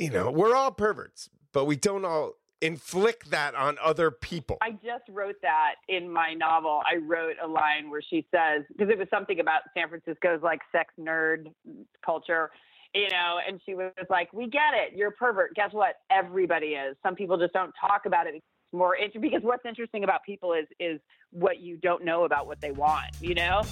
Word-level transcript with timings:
you 0.00 0.10
know, 0.10 0.30
we're 0.30 0.54
all 0.54 0.72
perverts, 0.72 1.28
but 1.52 1.66
we 1.66 1.76
don't 1.76 2.04
all 2.04 2.32
inflict 2.62 3.30
that 3.30 3.54
on 3.54 3.78
other 3.82 4.10
people. 4.10 4.58
I 4.60 4.72
just 4.72 5.04
wrote 5.08 5.36
that 5.42 5.74
in 5.88 6.10
my 6.10 6.34
novel. 6.34 6.82
I 6.90 6.96
wrote 6.96 7.36
a 7.42 7.46
line 7.46 7.90
where 7.90 8.02
she 8.02 8.26
says, 8.30 8.64
because 8.68 8.90
it 8.90 8.98
was 8.98 9.08
something 9.10 9.40
about 9.40 9.62
San 9.74 9.88
Francisco's 9.88 10.42
like 10.42 10.60
sex 10.72 10.92
nerd 10.98 11.52
culture, 12.04 12.50
you 12.94 13.08
know, 13.08 13.38
and 13.46 13.60
she 13.64 13.74
was 13.74 13.92
like, 14.08 14.32
We 14.32 14.48
get 14.48 14.74
it. 14.74 14.96
You're 14.96 15.08
a 15.08 15.12
pervert. 15.12 15.54
Guess 15.54 15.72
what? 15.72 15.96
Everybody 16.10 16.68
is. 16.68 16.96
Some 17.02 17.14
people 17.14 17.38
just 17.38 17.52
don't 17.52 17.72
talk 17.80 18.02
about 18.06 18.26
it 18.26 18.34
It's 18.34 18.44
more 18.72 18.96
interesting 18.96 19.22
because 19.22 19.42
what's 19.42 19.64
interesting 19.64 20.04
about 20.04 20.22
people 20.24 20.52
is 20.52 20.66
is 20.78 21.00
what 21.30 21.60
you 21.60 21.76
don't 21.76 22.04
know 22.04 22.24
about 22.24 22.46
what 22.46 22.60
they 22.60 22.72
want, 22.72 23.06
you 23.20 23.34
know? 23.34 23.62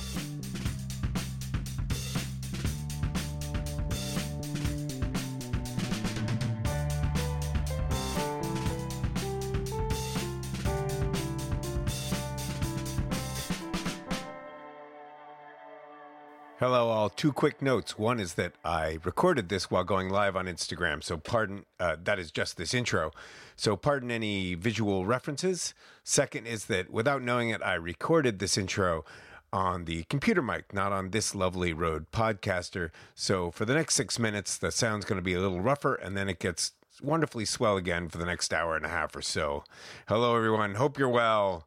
Hello, 16.71 16.91
all. 16.91 17.09
Two 17.09 17.33
quick 17.33 17.63
notes. 17.63 17.99
One 17.99 18.21
is 18.21 18.35
that 18.35 18.53
I 18.63 18.99
recorded 19.03 19.49
this 19.49 19.71
while 19.71 19.85
going 19.85 20.11
live 20.11 20.37
on 20.37 20.45
Instagram, 20.45 21.03
so 21.03 21.17
pardon, 21.17 21.65
uh, 21.81 21.97
that 22.05 22.19
is 22.19 22.31
just 22.31 22.59
this 22.59 22.75
intro. 22.75 23.11
So 23.57 23.75
pardon 23.75 24.11
any 24.11 24.53
visual 24.53 25.07
references. 25.07 25.73
Second 26.05 26.47
is 26.47 26.67
that 26.67 26.91
without 26.91 27.23
knowing 27.23 27.49
it, 27.49 27.63
I 27.63 27.73
recorded 27.73 28.39
this 28.39 28.59
intro 28.59 29.07
on 29.51 29.87
the 29.87 30.03
computer 30.11 30.43
mic, 30.43 30.75
not 30.75 30.93
on 30.93 31.09
this 31.09 31.35
lovely 31.35 31.73
Rode 31.73 32.11
podcaster. 32.11 32.91
So 33.15 33.51
for 33.51 33.65
the 33.65 33.73
next 33.73 33.95
six 33.95 34.19
minutes, 34.19 34.59
the 34.59 34.71
sound's 34.71 35.07
going 35.07 35.17
to 35.19 35.25
be 35.25 35.33
a 35.33 35.41
little 35.41 35.63
rougher, 35.63 35.95
and 35.95 36.19
then 36.19 36.29
it 36.29 36.39
gets 36.39 36.73
wonderfully 37.01 37.47
swell 37.47 37.79
again 37.79 38.11
for 38.11 38.19
the 38.19 38.27
next 38.27 38.53
hour 38.53 38.77
and 38.77 38.85
a 38.85 38.91
half 38.91 39.17
or 39.17 39.23
so. 39.23 39.65
Hello, 40.07 40.37
everyone. 40.37 40.75
Hope 40.75 40.99
you're 40.99 41.09
well. 41.09 41.67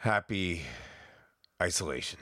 Happy 0.00 0.64
isolation. 1.62 2.18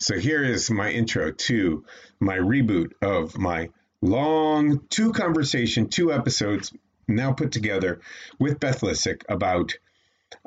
So 0.00 0.18
here 0.18 0.42
is 0.42 0.70
my 0.70 0.90
intro 0.90 1.30
to 1.30 1.84
my 2.20 2.38
reboot 2.38 2.92
of 3.02 3.36
my 3.36 3.68
long 4.00 4.80
two 4.88 5.12
conversation, 5.12 5.88
two 5.88 6.10
episodes 6.10 6.72
now 7.06 7.32
put 7.32 7.52
together 7.52 8.00
with 8.38 8.60
Beth 8.60 8.80
Lisick 8.80 9.24
about 9.28 9.74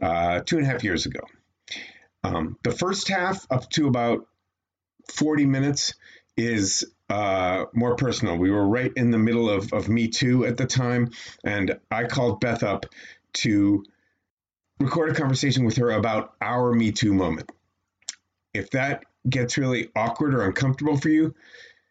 uh, 0.02 0.40
two 0.40 0.58
and 0.58 0.66
a 0.66 0.70
half 0.70 0.84
years 0.84 1.06
ago. 1.06 1.20
Um, 2.24 2.58
the 2.64 2.72
first 2.72 3.10
half, 3.10 3.46
up 3.52 3.70
to 3.72 3.88
about 3.88 4.26
40 5.12 5.46
minutes, 5.46 5.94
is 6.36 6.86
uh, 7.10 7.66
more 7.74 7.96
personal. 7.96 8.38
We 8.38 8.50
were 8.50 8.68
right 8.68 8.92
in 8.96 9.12
the 9.12 9.20
middle 9.20 9.50
of, 9.50 9.72
of 9.72 9.88
Me 9.88 10.08
Too 10.08 10.46
at 10.46 10.58
the 10.58 10.66
time, 10.66 11.12
and 11.44 11.80
I 11.92 12.06
called 12.06 12.40
Beth 12.40 12.64
up 12.64 12.88
to 13.34 13.84
record 14.80 15.12
a 15.12 15.14
conversation 15.14 15.64
with 15.66 15.76
her 15.78 15.92
about 15.92 16.34
our 16.42 16.74
Me 16.74 16.92
Too 16.92 17.14
moment. 17.14 17.52
If 18.54 18.72
that 18.72 19.04
gets 19.30 19.58
really 19.58 19.90
awkward 19.96 20.34
or 20.34 20.44
uncomfortable 20.44 20.98
for 20.98 21.10
you, 21.10 21.34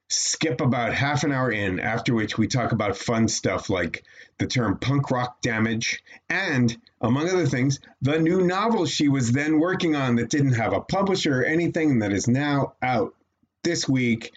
skip 0.09 0.61
about 0.61 0.93
half 0.93 1.25
an 1.25 1.33
hour 1.33 1.51
in, 1.51 1.81
after 1.81 2.15
which 2.15 2.37
we 2.37 2.47
talk 2.47 2.73
about 2.73 2.97
fun 2.97 3.29
stuff 3.29 3.71
like 3.71 4.05
the 4.39 4.47
term 4.47 4.79
punk 4.79 5.11
rock 5.11 5.41
damage 5.41 6.03
and, 6.29 6.77
among 7.01 7.29
other 7.29 7.47
things, 7.47 7.81
the 8.03 8.19
new 8.19 8.43
novel 8.43 8.85
she 8.85 9.09
was 9.09 9.33
then 9.33 9.59
working 9.59 9.97
on 9.97 10.17
that 10.17 10.29
didn't 10.29 10.53
have 10.53 10.73
a 10.73 10.81
publisher 10.81 11.41
or 11.41 11.45
anything 11.45 12.01
that 12.01 12.13
is 12.13 12.29
now 12.29 12.75
out 12.83 13.15
this 13.63 13.89
week. 13.89 14.33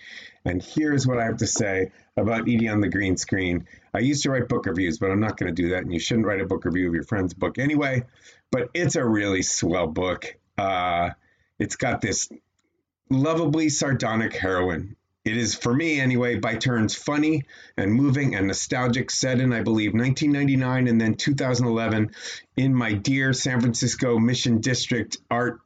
And 0.46 0.62
here's 0.64 1.08
what 1.08 1.18
I 1.18 1.26
have 1.26 1.38
to 1.38 1.48
say 1.48 1.92
about 2.16 2.42
Edie 2.42 2.70
on 2.70 2.80
the 2.80 2.88
green 2.88 3.18
screen. 3.18 3.68
I 3.94 4.00
used 4.00 4.24
to 4.24 4.32
write 4.32 4.48
book 4.48 4.68
reviews, 4.68 5.00
but 5.00 5.12
I'm 5.12 5.20
not 5.20 5.38
going 5.38 5.54
to 5.54 5.62
do 5.62 5.70
that. 5.70 5.84
And 5.84 5.92
you 5.92 6.00
shouldn't 6.00 6.28
write 6.28 6.42
a 6.42 6.46
book 6.46 6.66
review 6.66 6.88
of 6.88 6.94
your 6.94 7.04
friend's 7.04 7.34
book 7.34 7.58
anyway. 7.58 8.04
But 8.52 8.70
it's 8.74 8.96
a 8.96 9.04
really 9.04 9.42
swell 9.42 9.88
book. 9.88 10.38
Uh, 10.58 11.10
it's 11.58 11.76
got 11.76 12.02
this 12.02 12.30
lovably 13.10 13.70
sardonic 13.70 14.34
heroine. 14.34 14.96
It 15.24 15.38
is, 15.38 15.56
for 15.56 15.74
me 15.74 16.00
anyway, 16.00 16.36
by 16.36 16.56
turns 16.56 16.94
funny 16.94 17.46
and 17.78 17.92
moving 17.92 18.36
and 18.36 18.46
nostalgic, 18.46 19.10
set 19.10 19.40
in, 19.40 19.54
I 19.54 19.62
believe, 19.62 19.94
1999 19.94 20.88
and 20.88 21.02
then 21.02 21.16
2011 21.16 22.12
in 22.58 22.76
my 22.76 22.94
dear 22.94 23.34
San 23.34 23.60
Francisco 23.60 24.20
Mission 24.20 24.62
District 24.62 25.18
art 25.32 25.62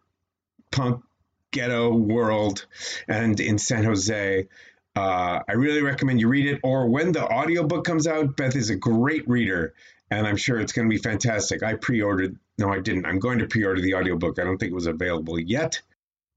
punk 0.71 1.03
ghetto 1.51 1.93
world 1.93 2.65
and 3.07 3.37
in 3.41 3.57
San 3.57 3.83
Jose. 3.83 4.47
Uh, 4.95 5.39
I 5.47 5.53
really 5.53 5.81
recommend 5.81 6.21
you 6.21 6.29
read 6.29 6.47
it. 6.47 6.61
Or 6.63 6.87
when 6.87 7.11
the 7.11 7.25
audiobook 7.25 7.83
comes 7.83 8.07
out, 8.07 8.37
Beth 8.37 8.55
is 8.55 8.69
a 8.69 8.75
great 8.75 9.27
reader, 9.27 9.73
and 10.09 10.25
I'm 10.25 10.37
sure 10.37 10.59
it's 10.59 10.71
going 10.71 10.89
to 10.89 10.93
be 10.93 11.01
fantastic. 11.01 11.63
I 11.63 11.75
pre 11.75 12.01
ordered, 12.01 12.37
no, 12.57 12.69
I 12.71 12.79
didn't. 12.79 13.05
I'm 13.05 13.19
going 13.19 13.39
to 13.39 13.47
pre 13.47 13.65
order 13.65 13.81
the 13.81 13.95
audiobook. 13.95 14.39
I 14.39 14.45
don't 14.45 14.57
think 14.57 14.71
it 14.71 14.75
was 14.75 14.87
available 14.87 15.37
yet. 15.37 15.81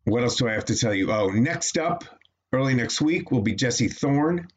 What 0.04 0.22
else 0.22 0.36
do 0.36 0.48
I 0.48 0.52
have 0.52 0.64
to 0.66 0.76
tell 0.76 0.94
you? 0.94 1.12
Oh, 1.12 1.28
next 1.28 1.78
up, 1.78 2.04
early 2.52 2.74
next 2.74 3.00
week, 3.00 3.30
will 3.30 3.42
be 3.42 3.54
Jesse 3.54 3.88
Thorn. 3.88 4.48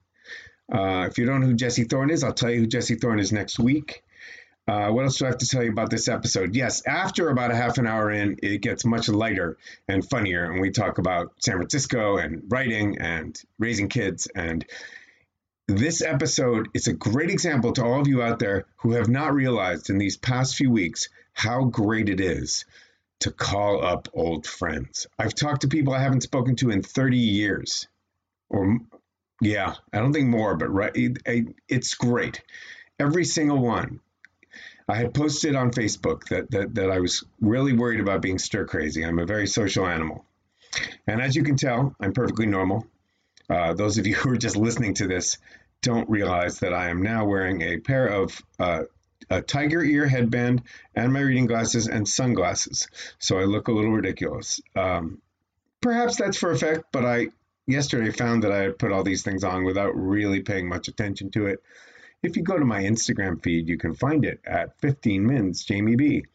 Uh, 0.71 1.07
if 1.09 1.17
you 1.17 1.25
don't 1.25 1.41
know 1.41 1.47
who 1.47 1.53
Jesse 1.53 1.83
Thorn 1.83 2.09
is, 2.09 2.23
I'll 2.23 2.33
tell 2.33 2.49
you 2.49 2.61
who 2.61 2.67
Jesse 2.67 2.95
Thorn 2.95 3.19
is 3.19 3.31
next 3.31 3.59
week. 3.59 4.03
Uh, 4.67 4.89
what 4.89 5.03
else 5.03 5.17
do 5.17 5.25
I 5.25 5.27
have 5.27 5.37
to 5.37 5.47
tell 5.47 5.63
you 5.63 5.69
about 5.69 5.91
this 5.91 6.07
episode? 6.07 6.55
Yes, 6.55 6.81
after 6.87 7.29
about 7.29 7.51
a 7.51 7.55
half 7.55 7.77
an 7.77 7.85
hour 7.85 8.09
in, 8.09 8.39
it 8.41 8.61
gets 8.61 8.83
much 8.83 9.07
lighter 9.07 9.57
and 9.87 10.07
funnier, 10.09 10.51
and 10.51 10.59
we 10.59 10.71
talk 10.71 10.97
about 10.97 11.33
San 11.39 11.57
Francisco 11.57 12.17
and 12.17 12.41
writing 12.49 12.97
and 12.97 13.39
raising 13.59 13.89
kids. 13.89 14.27
And 14.35 14.65
this 15.67 16.01
episode 16.01 16.69
is 16.73 16.87
a 16.87 16.93
great 16.93 17.29
example 17.29 17.73
to 17.73 17.83
all 17.83 18.01
of 18.01 18.07
you 18.07 18.23
out 18.23 18.39
there 18.39 18.65
who 18.77 18.93
have 18.93 19.07
not 19.07 19.35
realized 19.35 19.91
in 19.91 19.99
these 19.99 20.17
past 20.17 20.55
few 20.55 20.71
weeks 20.71 21.09
how 21.33 21.65
great 21.65 22.09
it 22.09 22.19
is 22.19 22.65
to 23.19 23.31
call 23.31 23.83
up 23.83 24.07
old 24.13 24.45
friends. 24.45 25.07
I've 25.17 25.33
talked 25.33 25.61
to 25.61 25.67
people 25.67 25.93
I 25.93 26.01
haven't 26.01 26.21
spoken 26.21 26.55
to 26.57 26.69
in 26.69 26.83
30 26.83 27.17
years. 27.17 27.87
Or, 28.49 28.79
yeah, 29.41 29.75
I 29.93 29.99
don't 29.99 30.13
think 30.13 30.27
more, 30.27 30.55
but 30.55 30.69
right, 30.69 30.91
it, 30.95 31.55
it's 31.67 31.95
great. 31.95 32.41
Every 32.99 33.25
single 33.25 33.59
one. 33.59 33.99
I 34.87 34.95
had 34.95 35.15
posted 35.15 35.55
on 35.55 35.71
Facebook 35.71 36.25
that, 36.25 36.51
that, 36.51 36.75
that 36.75 36.91
I 36.91 36.99
was 36.99 37.23
really 37.41 37.73
worried 37.73 37.99
about 37.99 38.21
being 38.21 38.37
stir 38.37 38.65
crazy. 38.65 39.03
I'm 39.03 39.17
a 39.17 39.25
very 39.25 39.47
social 39.47 39.87
animal. 39.87 40.25
And 41.07 41.21
as 41.21 41.35
you 41.35 41.43
can 41.43 41.57
tell, 41.57 41.95
I'm 41.99 42.13
perfectly 42.13 42.45
normal. 42.45 42.85
Uh, 43.49 43.73
those 43.73 43.97
of 43.97 44.05
you 44.05 44.15
who 44.15 44.31
are 44.31 44.37
just 44.37 44.55
listening 44.55 44.93
to 44.95 45.07
this 45.07 45.37
don't 45.81 46.09
realize 46.09 46.59
that 46.59 46.73
I 46.73 46.89
am 46.89 47.01
now 47.01 47.25
wearing 47.25 47.61
a 47.61 47.77
pair 47.77 48.07
of 48.07 48.41
uh, 48.59 48.83
a 49.29 49.41
tiger 49.41 49.83
ear 49.83 50.07
headband 50.07 50.63
and 50.95 51.13
my 51.13 51.19
reading 51.19 51.45
glasses 51.45 51.87
and 51.87 52.07
sunglasses. 52.07 52.87
So 53.19 53.39
I 53.39 53.43
look 53.43 53.67
a 53.67 53.71
little 53.71 53.91
ridiculous. 53.91 54.61
Um, 54.75 55.21
perhaps 55.81 56.17
that's 56.17 56.37
for 56.37 56.51
effect, 56.51 56.85
but 56.91 57.05
I 57.05 57.27
yesterday 57.67 58.11
found 58.11 58.43
that 58.43 58.51
I 58.51 58.59
had 58.59 58.79
put 58.79 58.91
all 58.91 59.03
these 59.03 59.23
things 59.23 59.43
on 59.43 59.63
without 59.63 59.95
really 59.95 60.41
paying 60.41 60.67
much 60.69 60.87
attention 60.87 61.31
to 61.31 61.47
it. 61.47 61.63
If 62.23 62.37
you 62.37 62.43
go 62.43 62.57
to 62.57 62.65
my 62.65 62.83
Instagram 62.83 63.41
feed, 63.43 63.67
you 63.67 63.77
can 63.77 63.93
find 63.93 64.25
it 64.25 64.41
at 64.45 64.79
15 64.79 65.25
mins 65.25 65.63
Jamie 65.63 65.95
B. 65.95 66.25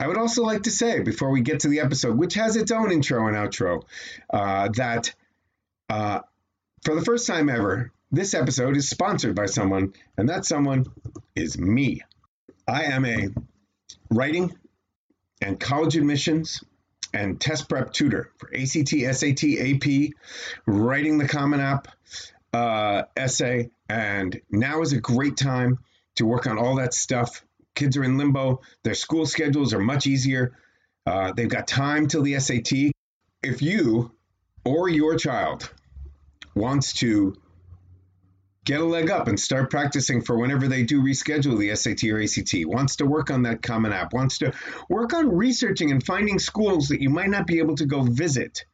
I 0.00 0.06
would 0.06 0.18
also 0.18 0.42
like 0.42 0.62
to 0.64 0.70
say 0.70 1.00
before 1.00 1.30
we 1.30 1.40
get 1.40 1.60
to 1.60 1.68
the 1.68 1.80
episode, 1.80 2.16
which 2.16 2.34
has 2.34 2.56
its 2.56 2.70
own 2.70 2.92
intro 2.92 3.26
and 3.26 3.36
outro, 3.36 3.82
uh, 4.30 4.68
that 4.74 5.14
uh, 5.88 6.20
for 6.84 6.94
the 6.94 7.04
first 7.04 7.26
time 7.26 7.48
ever, 7.48 7.92
this 8.10 8.34
episode 8.34 8.76
is 8.76 8.88
sponsored 8.88 9.34
by 9.34 9.46
someone, 9.46 9.94
and 10.16 10.28
that 10.28 10.44
someone 10.44 10.86
is 11.34 11.58
me. 11.58 12.02
I 12.68 12.84
am 12.84 13.06
a 13.06 13.30
writing 14.10 14.54
and 15.40 15.58
college 15.58 15.96
admissions 15.96 16.62
and 17.14 17.40
test 17.40 17.66
prep 17.66 17.94
tutor 17.94 18.30
for 18.36 18.50
ACT, 18.54 18.90
SAT, 18.90 19.44
AP, 19.58 20.12
writing 20.66 21.16
the 21.16 21.26
Common 21.26 21.60
App 21.60 21.88
uh, 22.52 23.04
essay, 23.16 23.70
and 23.88 24.38
now 24.50 24.82
is 24.82 24.92
a 24.92 25.00
great 25.00 25.38
time 25.38 25.78
to 26.16 26.26
work 26.26 26.46
on 26.46 26.58
all 26.58 26.76
that 26.76 26.92
stuff. 26.92 27.42
Kids 27.74 27.96
are 27.96 28.04
in 28.04 28.18
limbo, 28.18 28.60
their 28.82 28.94
school 28.94 29.24
schedules 29.24 29.72
are 29.72 29.80
much 29.80 30.06
easier. 30.06 30.52
Uh, 31.06 31.32
they've 31.32 31.48
got 31.48 31.66
time 31.66 32.06
till 32.06 32.22
the 32.22 32.38
SAT. 32.38 32.92
If 33.42 33.62
you 33.62 34.12
or 34.66 34.90
your 34.90 35.16
child 35.16 35.72
wants 36.54 36.92
to 36.94 37.34
get 38.68 38.80
a 38.80 38.84
leg 38.84 39.10
up 39.10 39.26
and 39.28 39.40
start 39.40 39.70
practicing 39.70 40.20
for 40.20 40.36
whenever 40.36 40.68
they 40.68 40.82
do 40.82 41.00
reschedule 41.02 41.58
the 41.58 41.74
SAT 41.74 42.04
or 42.10 42.20
ACT, 42.20 42.54
wants 42.66 42.96
to 42.96 43.06
work 43.06 43.30
on 43.30 43.44
that 43.44 43.62
Common 43.62 43.94
App, 43.94 44.12
wants 44.12 44.36
to 44.38 44.52
work 44.90 45.14
on 45.14 45.34
researching 45.34 45.90
and 45.90 46.04
finding 46.04 46.38
schools 46.38 46.88
that 46.88 47.00
you 47.00 47.08
might 47.08 47.30
not 47.30 47.46
be 47.46 47.60
able 47.60 47.76
to 47.76 47.86
go 47.86 48.02
visit, 48.02 48.66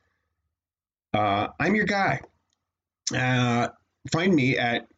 uh, 1.14 1.46
I'm 1.61 1.76
your 1.76 1.85
guy. 1.85 2.23
Uh, 3.14 3.69
find 4.11 4.35
me 4.35 4.58
at 4.58 4.88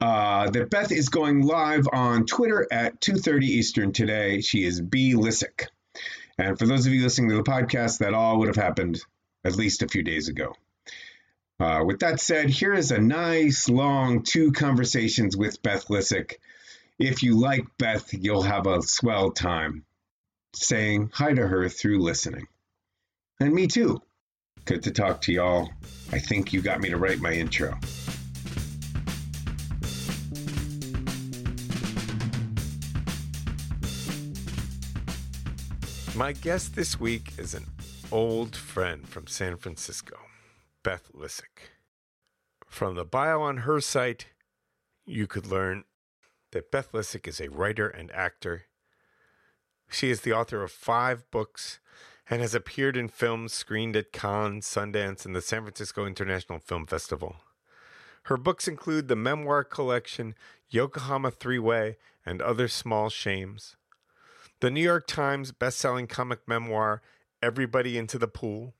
Uh, 0.01 0.49
that 0.49 0.69
Beth 0.69 0.91
is 0.91 1.09
going 1.09 1.45
live 1.45 1.87
on 1.91 2.25
Twitter 2.25 2.67
at 2.71 2.99
2.30 2.99 3.43
Eastern 3.43 3.91
today. 3.91 4.41
She 4.41 4.63
is 4.63 4.81
B. 4.81 5.13
Lisick. 5.13 5.67
And 6.37 6.57
for 6.57 6.65
those 6.65 6.87
of 6.87 6.93
you 6.93 7.03
listening 7.03 7.29
to 7.29 7.35
the 7.35 7.43
podcast, 7.43 7.99
that 7.99 8.13
all 8.13 8.39
would 8.39 8.47
have 8.47 8.55
happened 8.55 9.01
at 9.43 9.55
least 9.55 9.83
a 9.83 9.87
few 9.87 10.03
days 10.03 10.29
ago. 10.29 10.55
Uh, 11.59 11.83
with 11.85 11.99
that 11.99 12.21
said, 12.21 12.49
here 12.49 12.73
is 12.73 12.91
a 12.91 12.99
nice 12.99 13.67
long 13.67 14.23
two 14.23 14.51
conversations 14.53 15.35
with 15.35 15.61
Beth 15.61 15.87
Lisick. 15.89 16.35
If 16.99 17.23
you 17.23 17.39
like 17.39 17.65
Beth, 17.77 18.13
you'll 18.13 18.41
have 18.41 18.67
a 18.67 18.81
swell 18.81 19.31
time 19.31 19.85
saying 20.53 21.11
hi 21.13 21.31
to 21.33 21.47
her 21.47 21.69
through 21.69 22.03
listening. 22.03 22.45
And 23.39 23.53
me 23.53 23.67
too. 23.67 24.01
Good 24.65 24.83
to 24.83 24.91
talk 24.91 25.21
to 25.21 25.31
y'all. 25.31 25.69
I 26.11 26.19
think 26.19 26.51
you 26.51 26.61
got 26.61 26.81
me 26.81 26.89
to 26.89 26.97
write 26.97 27.19
my 27.19 27.31
intro. 27.31 27.79
My 36.17 36.33
guest 36.33 36.75
this 36.75 36.99
week 36.99 37.31
is 37.37 37.53
an 37.53 37.65
old 38.11 38.57
friend 38.57 39.07
from 39.07 39.25
San 39.25 39.55
Francisco, 39.55 40.17
Beth 40.83 41.09
Lisick. 41.15 41.69
From 42.67 42.95
the 42.95 43.05
bio 43.05 43.41
on 43.41 43.59
her 43.59 43.79
site, 43.79 44.27
you 45.05 45.27
could 45.27 45.47
learn 45.47 45.85
that 46.51 46.71
Beth 46.71 46.91
Lisick 46.91 47.27
is 47.27 47.39
a 47.39 47.49
writer 47.49 47.87
and 47.87 48.11
actor. 48.11 48.63
She 49.89 50.09
is 50.09 50.21
the 50.21 50.33
author 50.33 50.63
of 50.63 50.71
five 50.71 51.29
books 51.31 51.79
and 52.29 52.41
has 52.41 52.53
appeared 52.53 52.95
in 52.95 53.07
films 53.07 53.53
screened 53.53 53.95
at 53.95 54.11
Cannes, 54.11 54.61
Sundance, 54.61 55.25
and 55.25 55.35
the 55.35 55.41
San 55.41 55.63
Francisco 55.63 56.05
International 56.05 56.59
Film 56.59 56.85
Festival. 56.85 57.37
Her 58.23 58.37
books 58.37 58.67
include 58.67 59.07
the 59.07 59.15
memoir 59.15 59.63
collection 59.63 60.35
Yokohama 60.69 61.31
Three 61.31 61.57
Way 61.57 61.97
and 62.25 62.41
Other 62.41 62.67
Small 62.67 63.09
Shames, 63.09 63.75
the 64.59 64.69
New 64.69 64.83
York 64.83 65.07
Times 65.07 65.51
best-selling 65.51 66.05
comic 66.05 66.47
memoir 66.47 67.01
Everybody 67.41 67.97
into 67.97 68.19
the 68.19 68.27
Pool, 68.27 68.75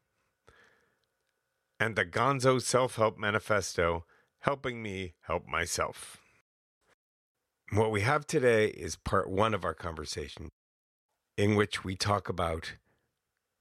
and 1.80 1.96
the 1.96 2.06
Gonzo 2.06 2.62
Self-Help 2.62 3.18
Manifesto 3.18 4.06
Helping 4.40 4.84
Me 4.84 5.14
Help 5.22 5.48
Myself. 5.48 6.19
What 7.72 7.92
we 7.92 8.02
have 8.02 8.26
today 8.26 8.66
is 8.68 8.96
part 8.96 9.30
one 9.30 9.54
of 9.54 9.64
our 9.64 9.76
conversation, 9.76 10.50
in 11.38 11.56
which 11.56 11.84
we 11.84 11.96
talk 11.96 12.28
about 12.28 12.74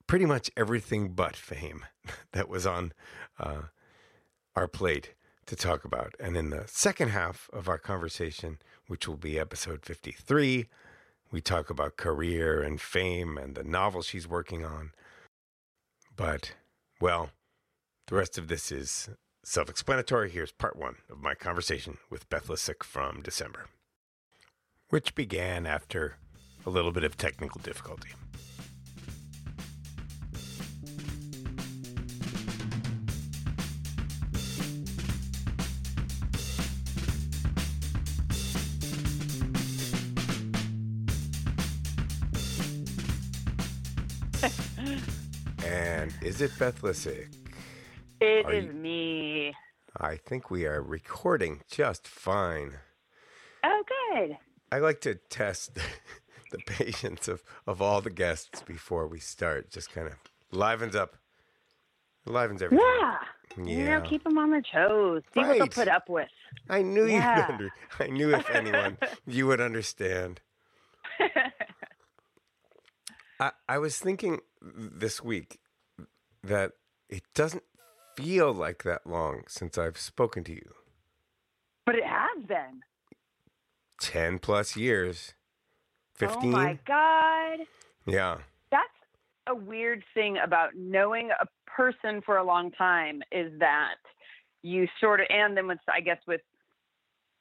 pretty 0.07 0.25
much 0.25 0.51
everything 0.57 1.11
but 1.11 1.37
fame 1.37 1.85
that 2.33 2.49
was 2.49 2.65
on 2.65 2.93
uh, 3.39 3.65
our 4.57 4.67
plate 4.67 5.13
to 5.45 5.57
talk 5.57 5.85
about. 5.85 6.15
And 6.19 6.39
in 6.39 6.49
the 6.49 6.65
second 6.67 7.11
half 7.11 7.51
of 7.53 7.69
our 7.69 7.77
conversation, 7.77 8.59
which 8.87 9.07
will 9.07 9.19
be 9.19 9.39
episode 9.39 9.85
53, 9.85 10.69
we 11.31 11.41
talk 11.43 11.69
about 11.69 11.99
career 11.99 12.63
and 12.63 12.81
fame 12.81 13.37
and 13.37 13.55
the 13.55 13.65
novel 13.65 14.01
she's 14.01 14.27
working 14.27 14.65
on. 14.65 14.93
But, 16.17 16.55
well, 16.99 17.29
the 18.07 18.17
rest 18.17 18.39
of 18.39 18.49
this 18.49 18.73
is 18.73 19.11
self 19.45 19.69
explanatory. 19.69 20.31
Here's 20.31 20.53
part 20.53 20.77
one 20.77 20.97
of 21.11 21.19
my 21.19 21.35
conversation 21.35 21.99
with 22.09 22.29
Beth 22.31 22.49
Lisick 22.49 22.83
from 22.83 23.21
December, 23.21 23.67
which 24.91 25.15
began 25.15 25.67
after 25.67 26.17
a 26.67 26.71
little 26.71 26.93
bit 26.93 27.05
of 27.05 27.17
technical 27.17 27.61
difficulty. 27.61 28.11
and 45.65 46.13
is 46.23 46.41
it 46.41 46.51
Beth 46.59 46.81
Lisick? 46.83 47.29
It 48.21 48.47
Are 48.47 48.53
is 48.53 48.65
you- 48.67 48.73
me. 48.73 49.55
I 50.01 50.17
think 50.17 50.51
we 50.51 50.65
are 50.67 50.81
recording 50.81 51.63
just 51.71 52.07
fine. 52.07 52.75
Oh, 53.65 53.83
good. 54.15 54.37
I 54.71 54.79
like 54.79 55.01
to 55.03 55.15
test 55.17 55.75
the 56.51 56.59
patience 56.67 57.29
of, 57.29 57.43
of 57.67 57.81
all 57.83 58.01
the 58.01 58.11
guests 58.11 58.63
before 58.63 59.07
we 59.07 59.19
start. 59.19 59.71
Just 59.71 59.91
kind 59.93 60.07
of 60.07 60.15
livens 60.51 60.95
up, 60.97 61.17
livens 62.27 62.63
everything. 62.63 62.85
up. 63.03 63.21
Yeah. 63.57 63.65
You 63.65 63.79
Yeah. 63.79 63.99
know, 63.99 64.09
keep 64.09 64.23
them 64.25 64.37
on 64.39 64.51
their 64.51 64.63
toes. 64.63 65.23
See 65.35 65.41
what 65.41 65.59
they'll 65.59 65.67
put 65.69 65.89
up 65.89 66.09
with. 66.09 66.29
I 66.69 66.83
knew 66.83 67.07
Yeah. 67.07 67.39
you'd 67.47 67.51
under, 67.53 67.71
I 67.99 68.07
knew 68.09 68.35
if 68.35 68.49
anyone 68.51 68.99
you 69.27 69.47
would 69.47 69.61
understand. 69.61 70.41
I, 73.41 73.53
I 73.69 73.79
was 73.79 73.99
thinking 73.99 74.41
this 74.61 75.23
week 75.23 75.61
that 76.43 76.73
it 77.09 77.23
doesn't 77.35 77.63
feel 78.17 78.53
like 78.53 78.83
that 78.83 79.07
long 79.07 79.45
since 79.49 79.79
I've 79.79 79.99
spoken 79.99 80.45
to 80.45 80.53
you. 80.53 80.75
but 81.87 81.95
it 81.95 82.05
has 82.05 82.45
been. 82.47 82.83
10 84.01 84.39
plus 84.39 84.77
years. 84.77 85.35
15? 86.17 86.37
Oh 86.43 86.47
my 86.47 86.79
God. 86.87 87.59
Yeah. 88.07 88.39
That's 88.71 88.89
a 89.47 89.55
weird 89.55 90.05
thing 90.15 90.39
about 90.43 90.71
knowing 90.77 91.31
a 91.31 91.47
person 91.71 92.21
for 92.25 92.39
a 92.39 92.45
long 92.45 92.71
time 92.73 93.23
is 93.31 93.53
that 93.61 93.97
you 94.63 94.87
sort 95.01 95.21
of, 95.21 95.27
and 95.31 95.57
then 95.57 95.67
with, 95.69 95.79
I 95.89 96.01
guess, 96.01 96.19
with 96.27 96.41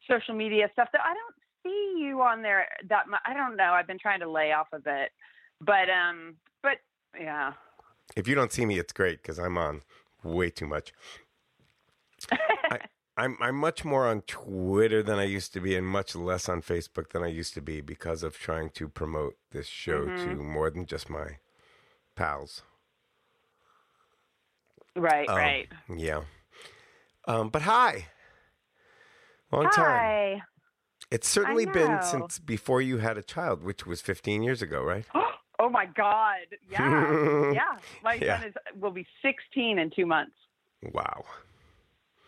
social 0.09 0.35
media 0.35 0.69
stuff, 0.73 0.89
that 0.93 1.01
I 1.03 1.13
don't 1.13 1.35
see 1.63 2.03
you 2.03 2.21
on 2.21 2.41
there 2.41 2.67
that 2.89 3.09
much. 3.09 3.21
I 3.25 3.33
don't 3.33 3.57
know. 3.57 3.71
I've 3.71 3.87
been 3.87 3.99
trying 3.99 4.19
to 4.19 4.29
lay 4.29 4.51
off 4.51 4.67
of 4.73 4.83
it. 4.85 5.11
But, 5.59 5.89
um, 5.89 6.35
but 6.61 6.77
yeah. 7.19 7.53
If 8.15 8.27
you 8.27 8.35
don't 8.35 8.51
see 8.51 8.65
me, 8.65 8.77
it's 8.77 8.93
great 8.93 9.21
because 9.21 9.39
I'm 9.39 9.57
on 9.57 9.81
way 10.23 10.49
too 10.49 10.67
much. 10.67 10.93
I, 12.31 12.79
I'm 13.17 13.35
I'm 13.41 13.55
much 13.55 13.83
more 13.83 14.07
on 14.07 14.21
Twitter 14.21 15.01
than 15.01 15.17
I 15.17 15.23
used 15.23 15.51
to 15.53 15.59
be, 15.59 15.75
and 15.75 15.85
much 15.87 16.15
less 16.15 16.47
on 16.47 16.61
Facebook 16.61 17.09
than 17.09 17.23
I 17.23 17.27
used 17.27 17.53
to 17.55 17.61
be 17.61 17.81
because 17.81 18.21
of 18.23 18.37
trying 18.37 18.69
to 18.71 18.87
promote 18.87 19.35
this 19.51 19.65
show 19.67 20.05
to 20.05 20.35
more 20.35 20.69
than 20.69 20.85
just 20.85 21.09
my 21.09 21.37
pals. 22.15 22.61
right, 24.95 25.27
Um, 25.27 25.35
right. 25.35 25.67
Yeah. 25.95 26.21
Um, 27.27 27.49
but 27.49 27.63
hi, 27.63 28.05
long 29.51 29.69
time. 29.71 29.85
Hi. 29.85 30.41
It's 31.09 31.27
certainly 31.27 31.65
been 31.65 32.01
since 32.01 32.37
before 32.39 32.81
you 32.81 32.97
had 32.97 33.17
a 33.17 33.23
child, 33.23 33.63
which 33.63 33.85
was 33.85 34.01
15 34.01 34.43
years 34.43 34.61
ago, 34.61 34.81
right? 34.83 35.05
Oh 35.59 35.69
my 35.69 35.87
God. 35.87 36.37
Yeah. 36.69 37.51
yeah. 37.51 37.77
My 38.03 38.13
Yeah. 38.13 38.39
son 38.41 38.49
is 38.49 38.53
will 38.79 38.91
be 38.91 39.07
16 39.23 39.79
in 39.79 39.89
two 39.89 40.05
months. 40.05 40.35
Wow. 40.93 41.23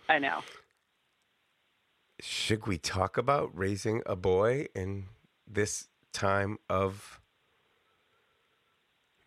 I 0.10 0.18
know. 0.18 0.40
Should 2.22 2.68
we 2.68 2.78
talk 2.78 3.18
about 3.18 3.50
raising 3.58 4.02
a 4.06 4.16
boy 4.16 4.68
in 4.76 5.06
this 5.48 5.88
time 6.12 6.58
of 6.70 7.22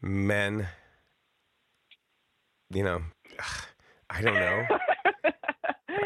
men? 0.01 0.69
You 2.71 2.85
know, 2.85 3.03
I 4.11 4.21
don't 4.21 4.35
know. 4.35 4.67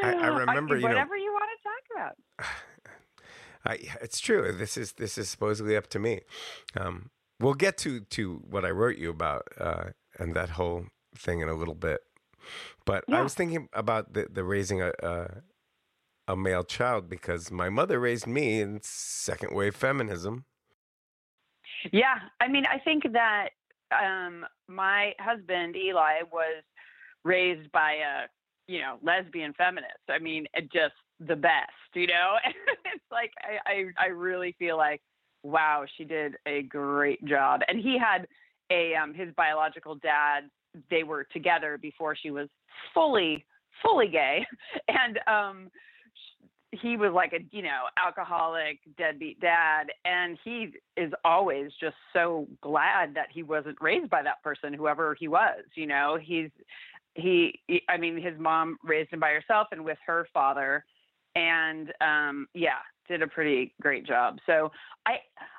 I 0.02 0.26
remember, 0.26 0.76
you 0.76 0.82
know- 0.82 0.88
whatever 0.88 1.16
you 1.16 1.32
want 1.32 1.50
to 1.56 1.62
talk 1.62 2.14
about. 2.38 2.46
I, 3.64 3.78
it's 4.00 4.20
true. 4.20 4.52
This 4.52 4.76
is 4.76 4.92
this 4.92 5.18
is 5.18 5.28
supposedly 5.28 5.76
up 5.76 5.88
to 5.88 5.98
me. 5.98 6.20
Um, 6.76 7.10
we'll 7.40 7.54
get 7.54 7.76
to 7.78 7.98
to 8.00 8.34
what 8.48 8.64
I 8.64 8.70
wrote 8.70 8.96
you 8.96 9.10
about 9.10 9.48
uh, 9.58 9.86
and 10.18 10.34
that 10.34 10.50
whole 10.50 10.86
thing 11.16 11.40
in 11.40 11.48
a 11.48 11.54
little 11.54 11.74
bit. 11.74 12.02
But 12.84 13.02
I 13.12 13.22
was 13.22 13.34
thinking 13.34 13.68
about 13.72 14.12
the 14.12 14.28
the 14.30 14.44
raising 14.44 14.82
a, 14.82 14.92
a 15.02 15.28
a 16.28 16.36
male 16.36 16.64
child 16.64 17.08
because 17.08 17.50
my 17.50 17.68
mother 17.68 18.00
raised 18.00 18.26
me 18.26 18.60
in 18.60 18.80
second 18.82 19.54
wave 19.54 19.76
feminism. 19.76 20.44
Yeah, 21.92 22.16
I 22.40 22.48
mean, 22.48 22.64
I 22.66 22.78
think 22.78 23.04
that 23.12 23.50
um, 23.92 24.44
my 24.68 25.12
husband 25.20 25.76
Eli 25.76 26.22
was 26.32 26.64
raised 27.24 27.70
by 27.72 27.92
a 27.92 28.26
you 28.66 28.80
know 28.80 28.98
lesbian 29.02 29.52
feminist. 29.54 29.92
I 30.08 30.18
mean, 30.18 30.46
just 30.72 30.94
the 31.20 31.36
best, 31.36 31.70
you 31.94 32.06
know. 32.06 32.36
it's 32.84 33.04
like 33.10 33.32
I, 33.40 33.70
I 33.70 34.06
I 34.06 34.06
really 34.08 34.54
feel 34.58 34.76
like 34.76 35.00
wow, 35.42 35.84
she 35.96 36.04
did 36.04 36.36
a 36.46 36.62
great 36.62 37.24
job, 37.24 37.60
and 37.68 37.78
he 37.78 37.98
had 37.98 38.26
a 38.70 38.94
um, 38.94 39.14
his 39.14 39.28
biological 39.36 39.94
dad. 39.96 40.44
They 40.90 41.04
were 41.04 41.24
together 41.32 41.78
before 41.80 42.16
she 42.16 42.30
was 42.30 42.48
fully 42.92 43.44
fully 43.82 44.08
gay, 44.08 44.44
and 44.88 45.20
um, 45.26 45.70
he 46.80 46.96
was 46.96 47.12
like 47.12 47.32
a 47.32 47.38
you 47.50 47.62
know 47.62 47.84
alcoholic 47.96 48.78
deadbeat 48.96 49.40
dad 49.40 49.84
and 50.04 50.38
he 50.44 50.72
is 50.96 51.12
always 51.24 51.70
just 51.80 51.96
so 52.12 52.46
glad 52.62 53.14
that 53.14 53.28
he 53.32 53.42
wasn't 53.42 53.76
raised 53.80 54.10
by 54.10 54.22
that 54.22 54.42
person 54.42 54.72
whoever 54.72 55.14
he 55.18 55.28
was 55.28 55.62
you 55.74 55.86
know 55.86 56.18
he's 56.20 56.50
he 57.14 57.60
i 57.88 57.96
mean 57.96 58.20
his 58.20 58.38
mom 58.38 58.76
raised 58.84 59.12
him 59.12 59.20
by 59.20 59.30
herself 59.30 59.68
and 59.72 59.84
with 59.84 59.98
her 60.06 60.26
father 60.32 60.84
and 61.34 61.92
um 62.00 62.46
yeah 62.54 62.78
did 63.08 63.22
a 63.22 63.26
pretty 63.26 63.74
great 63.80 64.06
job 64.06 64.38
so 64.46 64.70
i 65.06 65.16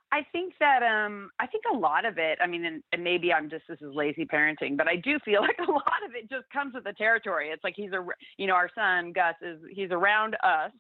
I 0.09 0.25
think 0.31 0.53
that 0.61 0.83
um 0.83 1.31
I 1.37 1.47
think 1.47 1.65
a 1.69 1.77
lot 1.77 2.05
of 2.05 2.17
it, 2.17 2.39
I 2.41 2.47
mean, 2.47 2.63
and, 2.63 2.81
and, 2.93 3.03
maybe 3.03 3.33
I'm 3.33 3.49
just 3.49 3.65
this 3.67 3.81
is 3.81 3.93
lazy 3.93 4.25
parenting, 4.25 4.77
but 4.77 4.87
I 4.87 4.95
do 4.95 5.19
feel 5.25 5.41
like 5.47 5.57
a 5.59 5.69
lot 5.69 5.83
of 6.07 6.15
it 6.15 6.29
just 6.29 6.49
comes 6.49 6.73
with 6.73 6.85
the 6.85 6.93
territory. 6.93 7.49
It's 7.49 7.63
like 7.63 7.73
he's 7.75 7.91
a 7.91 8.05
you 8.37 8.47
know, 8.47 8.53
our 8.53 8.69
son 8.73 9.11
Gus 9.11 9.35
is 9.41 9.59
he's 9.69 9.91
around 9.91 10.35
us 10.35 10.71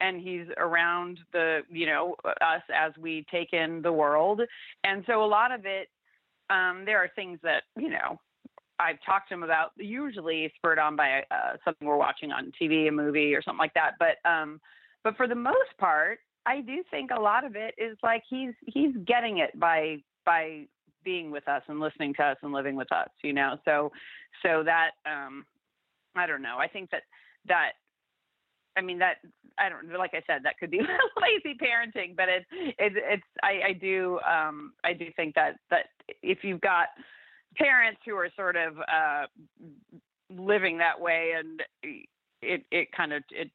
and 0.00 0.20
he's 0.20 0.46
around 0.56 1.18
the 1.32 1.60
you 1.70 1.86
know 1.86 2.16
us 2.40 2.62
as 2.74 2.92
we 2.98 3.24
take 3.30 3.52
in 3.52 3.82
the 3.82 3.92
world 3.92 4.40
and 4.84 5.04
so 5.06 5.24
a 5.24 5.26
lot 5.26 5.52
of 5.52 5.66
it 5.66 5.88
um, 6.50 6.82
there 6.84 6.98
are 6.98 7.10
things 7.14 7.38
that 7.42 7.62
you 7.76 7.88
know 7.88 8.18
I've 8.80 8.98
talked 9.04 9.28
to 9.28 9.34
him 9.34 9.42
about 9.42 9.72
usually 9.76 10.50
spurred 10.56 10.78
on 10.78 10.96
by 10.96 11.22
uh, 11.30 11.56
something 11.64 11.86
we're 11.86 11.98
watching 11.98 12.32
on 12.32 12.50
TV, 12.60 12.88
a 12.88 12.90
movie 12.90 13.34
or 13.34 13.42
something 13.42 13.58
like 13.58 13.74
that. 13.74 13.96
But 13.98 14.26
um, 14.28 14.60
but 15.04 15.16
for 15.16 15.28
the 15.28 15.34
most 15.34 15.76
part, 15.78 16.20
I 16.46 16.62
do 16.62 16.82
think 16.90 17.10
a 17.10 17.20
lot 17.20 17.44
of 17.44 17.56
it 17.56 17.74
is 17.76 17.96
like 18.02 18.22
he's 18.28 18.54
he's 18.66 18.94
getting 19.06 19.38
it 19.38 19.58
by 19.58 19.98
by 20.24 20.66
being 21.04 21.30
with 21.30 21.46
us 21.48 21.62
and 21.68 21.80
listening 21.80 22.14
to 22.14 22.22
us 22.22 22.36
and 22.42 22.52
living 22.52 22.76
with 22.76 22.90
us, 22.92 23.08
you 23.22 23.32
know. 23.32 23.58
So 23.64 23.92
so 24.42 24.62
that 24.64 24.92
um, 25.06 25.44
I 26.16 26.26
don't 26.26 26.42
know. 26.42 26.56
I 26.58 26.66
think 26.66 26.90
that 26.90 27.02
that 27.46 27.72
I 28.76 28.82
mean 28.82 28.98
that 28.98 29.16
I 29.58 29.68
don't 29.68 29.92
like 29.98 30.12
I 30.14 30.22
said 30.26 30.42
that 30.44 30.58
could 30.58 30.70
be 30.70 30.78
lazy 31.20 31.58
parenting, 31.58 32.16
but 32.16 32.28
it's 32.28 32.46
it, 32.50 32.92
it's 32.96 33.22
I, 33.42 33.68
I 33.68 33.72
do 33.72 34.18
um, 34.20 34.72
I 34.84 34.92
do 34.92 35.06
think 35.16 35.34
that 35.34 35.56
that 35.70 35.86
if 36.22 36.38
you've 36.42 36.60
got 36.60 36.88
parents 37.56 38.00
who 38.06 38.14
are 38.14 38.28
sort 38.36 38.56
of 38.56 38.78
uh, 38.78 39.26
living 40.30 40.78
that 40.78 41.00
way 41.00 41.32
and 41.36 41.62
it 42.42 42.64
it 42.70 42.92
kind 42.92 43.12
of 43.12 43.22
it 43.30 43.50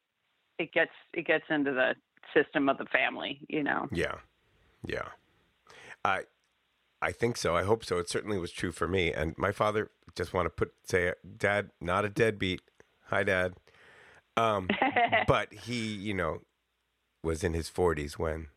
it 0.59 0.71
gets 0.73 0.91
it 1.13 1.25
gets 1.25 1.45
into 1.49 1.71
the 1.71 1.95
system 2.33 2.69
of 2.69 2.77
the 2.77 2.85
family, 2.85 3.39
you 3.49 3.63
know. 3.63 3.87
Yeah, 3.91 4.15
yeah. 4.85 5.07
I 6.03 6.21
I 7.01 7.11
think 7.11 7.37
so. 7.37 7.55
I 7.55 7.63
hope 7.63 7.83
so. 7.83 7.97
It 7.99 8.09
certainly 8.09 8.37
was 8.37 8.51
true 8.51 8.71
for 8.71 8.87
me. 8.87 9.13
And 9.13 9.37
my 9.37 9.51
father 9.51 9.91
just 10.15 10.33
want 10.33 10.45
to 10.45 10.49
put 10.49 10.73
say, 10.83 11.13
Dad, 11.37 11.71
not 11.81 12.05
a 12.05 12.09
deadbeat. 12.09 12.61
Hi, 13.07 13.23
Dad. 13.23 13.53
Um, 14.37 14.69
but 15.27 15.53
he, 15.53 15.93
you 15.93 16.13
know, 16.13 16.41
was 17.23 17.43
in 17.43 17.53
his 17.53 17.69
40s 17.69 18.13
when 18.13 18.47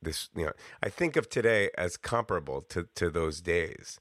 this, 0.00 0.28
you 0.36 0.46
know, 0.46 0.52
I 0.82 0.88
think 0.88 1.16
of 1.16 1.28
today 1.28 1.70
as 1.76 1.96
comparable 1.96 2.62
to, 2.62 2.88
to 2.94 3.10
those 3.10 3.40
days. 3.40 3.98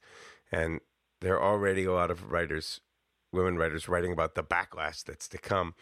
And 0.52 0.82
there 1.22 1.36
are 1.36 1.54
already 1.54 1.86
a 1.86 1.94
lot 1.94 2.12
of 2.12 2.32
writers, 2.32 2.82
women 3.32 3.58
writers, 3.58 3.88
writing 3.88 4.12
about 4.12 4.36
the 4.36 4.44
backlash 4.44 5.04
that's 5.04 5.28
to 5.30 5.38
come. 5.38 5.76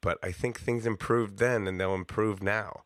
But 0.00 0.18
I 0.22 0.32
think 0.32 0.58
things 0.58 0.84
improved 0.84 1.38
then 1.38 1.66
and 1.68 1.80
they'll 1.80 1.94
improve 1.94 2.42
now. 2.42 2.82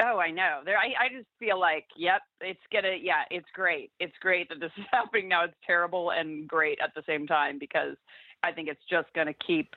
Oh, 0.00 0.18
I 0.18 0.30
know. 0.30 0.60
There, 0.64 0.76
I, 0.78 1.06
I 1.06 1.08
just 1.12 1.26
feel 1.40 1.58
like, 1.58 1.86
yep, 1.96 2.20
it's 2.40 2.60
gonna, 2.72 2.94
yeah, 3.00 3.22
it's 3.30 3.48
great. 3.52 3.90
It's 3.98 4.14
great 4.20 4.48
that 4.48 4.60
this 4.60 4.70
is 4.78 4.84
happening 4.92 5.28
now. 5.28 5.44
It's 5.44 5.54
terrible 5.66 6.10
and 6.10 6.46
great 6.46 6.78
at 6.82 6.94
the 6.94 7.02
same 7.06 7.26
time 7.26 7.58
because 7.58 7.96
I 8.44 8.52
think 8.52 8.68
it's 8.68 8.84
just 8.88 9.08
gonna 9.14 9.34
keep 9.34 9.74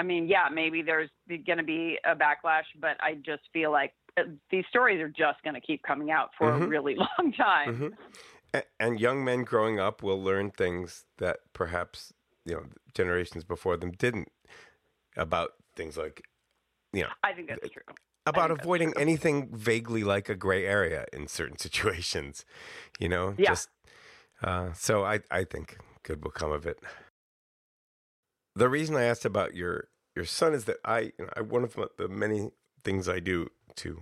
I 0.00 0.02
mean, 0.02 0.28
yeah, 0.28 0.48
maybe 0.50 0.80
there's 0.80 1.10
going 1.28 1.58
to 1.58 1.62
be 1.62 1.98
a 2.06 2.16
backlash, 2.16 2.64
but 2.80 2.96
I 3.00 3.16
just 3.16 3.42
feel 3.52 3.70
like 3.70 3.92
uh, 4.16 4.22
these 4.50 4.64
stories 4.70 4.98
are 4.98 5.10
just 5.10 5.42
going 5.44 5.52
to 5.52 5.60
keep 5.60 5.82
coming 5.82 6.10
out 6.10 6.30
for 6.38 6.50
mm-hmm. 6.50 6.62
a 6.62 6.66
really 6.68 6.94
long 7.18 7.32
time. 7.34 7.94
Mm-hmm. 8.54 8.58
And 8.80 8.98
young 8.98 9.22
men 9.22 9.44
growing 9.44 9.78
up 9.78 10.02
will 10.02 10.20
learn 10.20 10.52
things 10.52 11.04
that 11.18 11.40
perhaps 11.52 12.14
you 12.46 12.54
know 12.54 12.62
generations 12.94 13.44
before 13.44 13.76
them 13.76 13.90
didn't 13.90 14.28
about 15.18 15.50
things 15.76 15.98
like 15.98 16.24
you 16.94 17.02
know. 17.02 17.10
I 17.22 17.34
think 17.34 17.48
that's 17.48 17.68
true. 17.68 17.82
About 18.24 18.50
avoiding 18.50 18.94
anything 18.96 19.50
vaguely 19.52 20.02
like 20.02 20.30
a 20.30 20.34
gray 20.34 20.64
area 20.64 21.04
in 21.12 21.28
certain 21.28 21.58
situations, 21.66 22.46
you 22.98 23.10
know. 23.10 23.34
Yeah. 23.36 23.50
Just 23.50 23.68
uh, 24.42 24.72
so 24.72 25.04
I 25.04 25.20
I 25.30 25.44
think 25.44 25.76
good 26.04 26.24
will 26.24 26.32
come 26.32 26.52
of 26.52 26.66
it. 26.66 26.78
The 28.56 28.70
reason 28.70 28.96
I 28.96 29.04
asked 29.04 29.26
about 29.26 29.54
your 29.54 29.89
your 30.14 30.24
son 30.24 30.54
is 30.54 30.64
that 30.64 30.76
I, 30.84 31.00
you 31.00 31.12
know, 31.20 31.28
I 31.36 31.40
one 31.42 31.64
of 31.64 31.78
the 31.96 32.08
many 32.08 32.50
things 32.84 33.08
I 33.08 33.20
do 33.20 33.48
to 33.76 34.00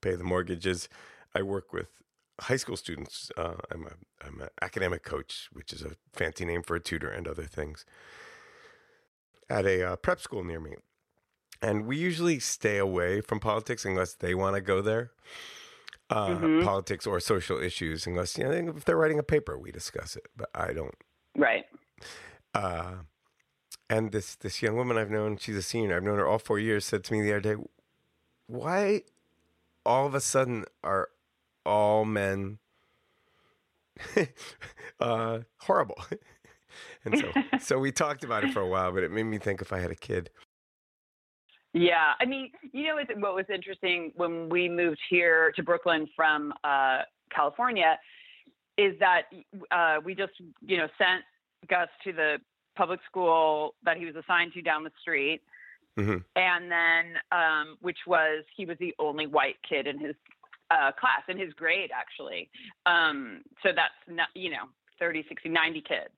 pay 0.00 0.14
the 0.14 0.24
mortgage 0.24 0.66
is 0.66 0.88
I 1.34 1.42
work 1.42 1.72
with 1.72 1.88
high 2.40 2.56
school 2.56 2.76
students. 2.76 3.30
Uh, 3.36 3.54
I'm 3.70 3.86
a 3.86 4.26
I'm 4.26 4.40
an 4.40 4.48
academic 4.60 5.02
coach, 5.02 5.48
which 5.52 5.72
is 5.72 5.82
a 5.82 5.96
fancy 6.12 6.44
name 6.44 6.62
for 6.62 6.76
a 6.76 6.80
tutor 6.80 7.08
and 7.08 7.26
other 7.26 7.44
things, 7.44 7.84
at 9.48 9.66
a 9.66 9.92
uh, 9.92 9.96
prep 9.96 10.20
school 10.20 10.44
near 10.44 10.60
me. 10.60 10.74
And 11.60 11.86
we 11.86 11.96
usually 11.96 12.40
stay 12.40 12.78
away 12.78 13.20
from 13.20 13.38
politics 13.38 13.84
unless 13.84 14.14
they 14.14 14.34
want 14.34 14.56
to 14.56 14.60
go 14.60 14.82
there. 14.82 15.12
Uh, 16.10 16.28
mm-hmm. 16.28 16.64
Politics 16.64 17.06
or 17.06 17.20
social 17.20 17.58
issues, 17.58 18.06
unless 18.06 18.36
you 18.36 18.44
know 18.44 18.74
if 18.76 18.84
they're 18.84 18.96
writing 18.96 19.18
a 19.18 19.22
paper, 19.22 19.58
we 19.58 19.70
discuss 19.70 20.14
it. 20.16 20.26
But 20.36 20.50
I 20.54 20.72
don't. 20.72 20.94
Right. 21.36 21.64
Uh, 22.54 22.96
and 23.92 24.10
this 24.10 24.36
this 24.36 24.62
young 24.62 24.76
woman 24.76 24.96
I've 24.96 25.10
known, 25.10 25.36
she's 25.36 25.56
a 25.56 25.62
senior. 25.62 25.96
I've 25.96 26.02
known 26.02 26.18
her 26.18 26.26
all 26.26 26.38
four 26.38 26.58
years. 26.58 26.86
Said 26.86 27.04
to 27.04 27.12
me 27.12 27.20
the 27.20 27.32
other 27.32 27.40
day, 27.40 27.62
"Why, 28.46 29.02
all 29.84 30.06
of 30.06 30.14
a 30.14 30.20
sudden, 30.20 30.64
are 30.82 31.10
all 31.66 32.06
men 32.06 32.58
uh, 35.00 35.40
horrible?" 35.58 36.02
and 37.04 37.18
so, 37.18 37.32
so 37.60 37.78
we 37.78 37.92
talked 37.92 38.24
about 38.24 38.44
it 38.44 38.54
for 38.54 38.60
a 38.60 38.66
while, 38.66 38.92
but 38.92 39.02
it 39.02 39.10
made 39.10 39.24
me 39.24 39.36
think 39.36 39.60
if 39.60 39.74
I 39.74 39.78
had 39.78 39.90
a 39.90 39.96
kid. 39.96 40.30
Yeah, 41.74 42.14
I 42.18 42.24
mean, 42.24 42.50
you 42.72 42.86
know 42.86 42.96
what 43.18 43.34
was 43.34 43.46
interesting 43.52 44.12
when 44.16 44.48
we 44.48 44.70
moved 44.70 45.00
here 45.10 45.52
to 45.56 45.62
Brooklyn 45.62 46.08
from 46.16 46.54
uh, 46.64 47.00
California 47.30 47.98
is 48.78 48.98
that 49.00 49.24
uh, 49.70 49.98
we 50.02 50.14
just 50.14 50.32
you 50.62 50.78
know 50.78 50.88
sent 50.96 51.24
Gus 51.68 51.88
to 52.04 52.12
the 52.14 52.38
public 52.76 53.00
school 53.08 53.74
that 53.84 53.96
he 53.96 54.06
was 54.06 54.16
assigned 54.16 54.52
to 54.54 54.62
down 54.62 54.84
the 54.84 54.92
street. 55.00 55.42
Mm-hmm. 55.98 56.18
And 56.36 56.70
then, 56.70 57.20
um, 57.32 57.76
which 57.80 57.98
was, 58.06 58.44
he 58.56 58.64
was 58.64 58.76
the 58.78 58.94
only 58.98 59.26
white 59.26 59.56
kid 59.68 59.86
in 59.86 59.98
his 59.98 60.14
uh, 60.70 60.90
class, 60.92 61.22
in 61.28 61.38
his 61.38 61.52
grade, 61.52 61.90
actually. 61.94 62.48
Um, 62.86 63.42
so 63.62 63.70
that's, 63.74 63.92
not, 64.08 64.28
you 64.34 64.50
know, 64.50 64.64
30, 64.98 65.24
60, 65.28 65.48
90 65.48 65.80
kids. 65.82 66.14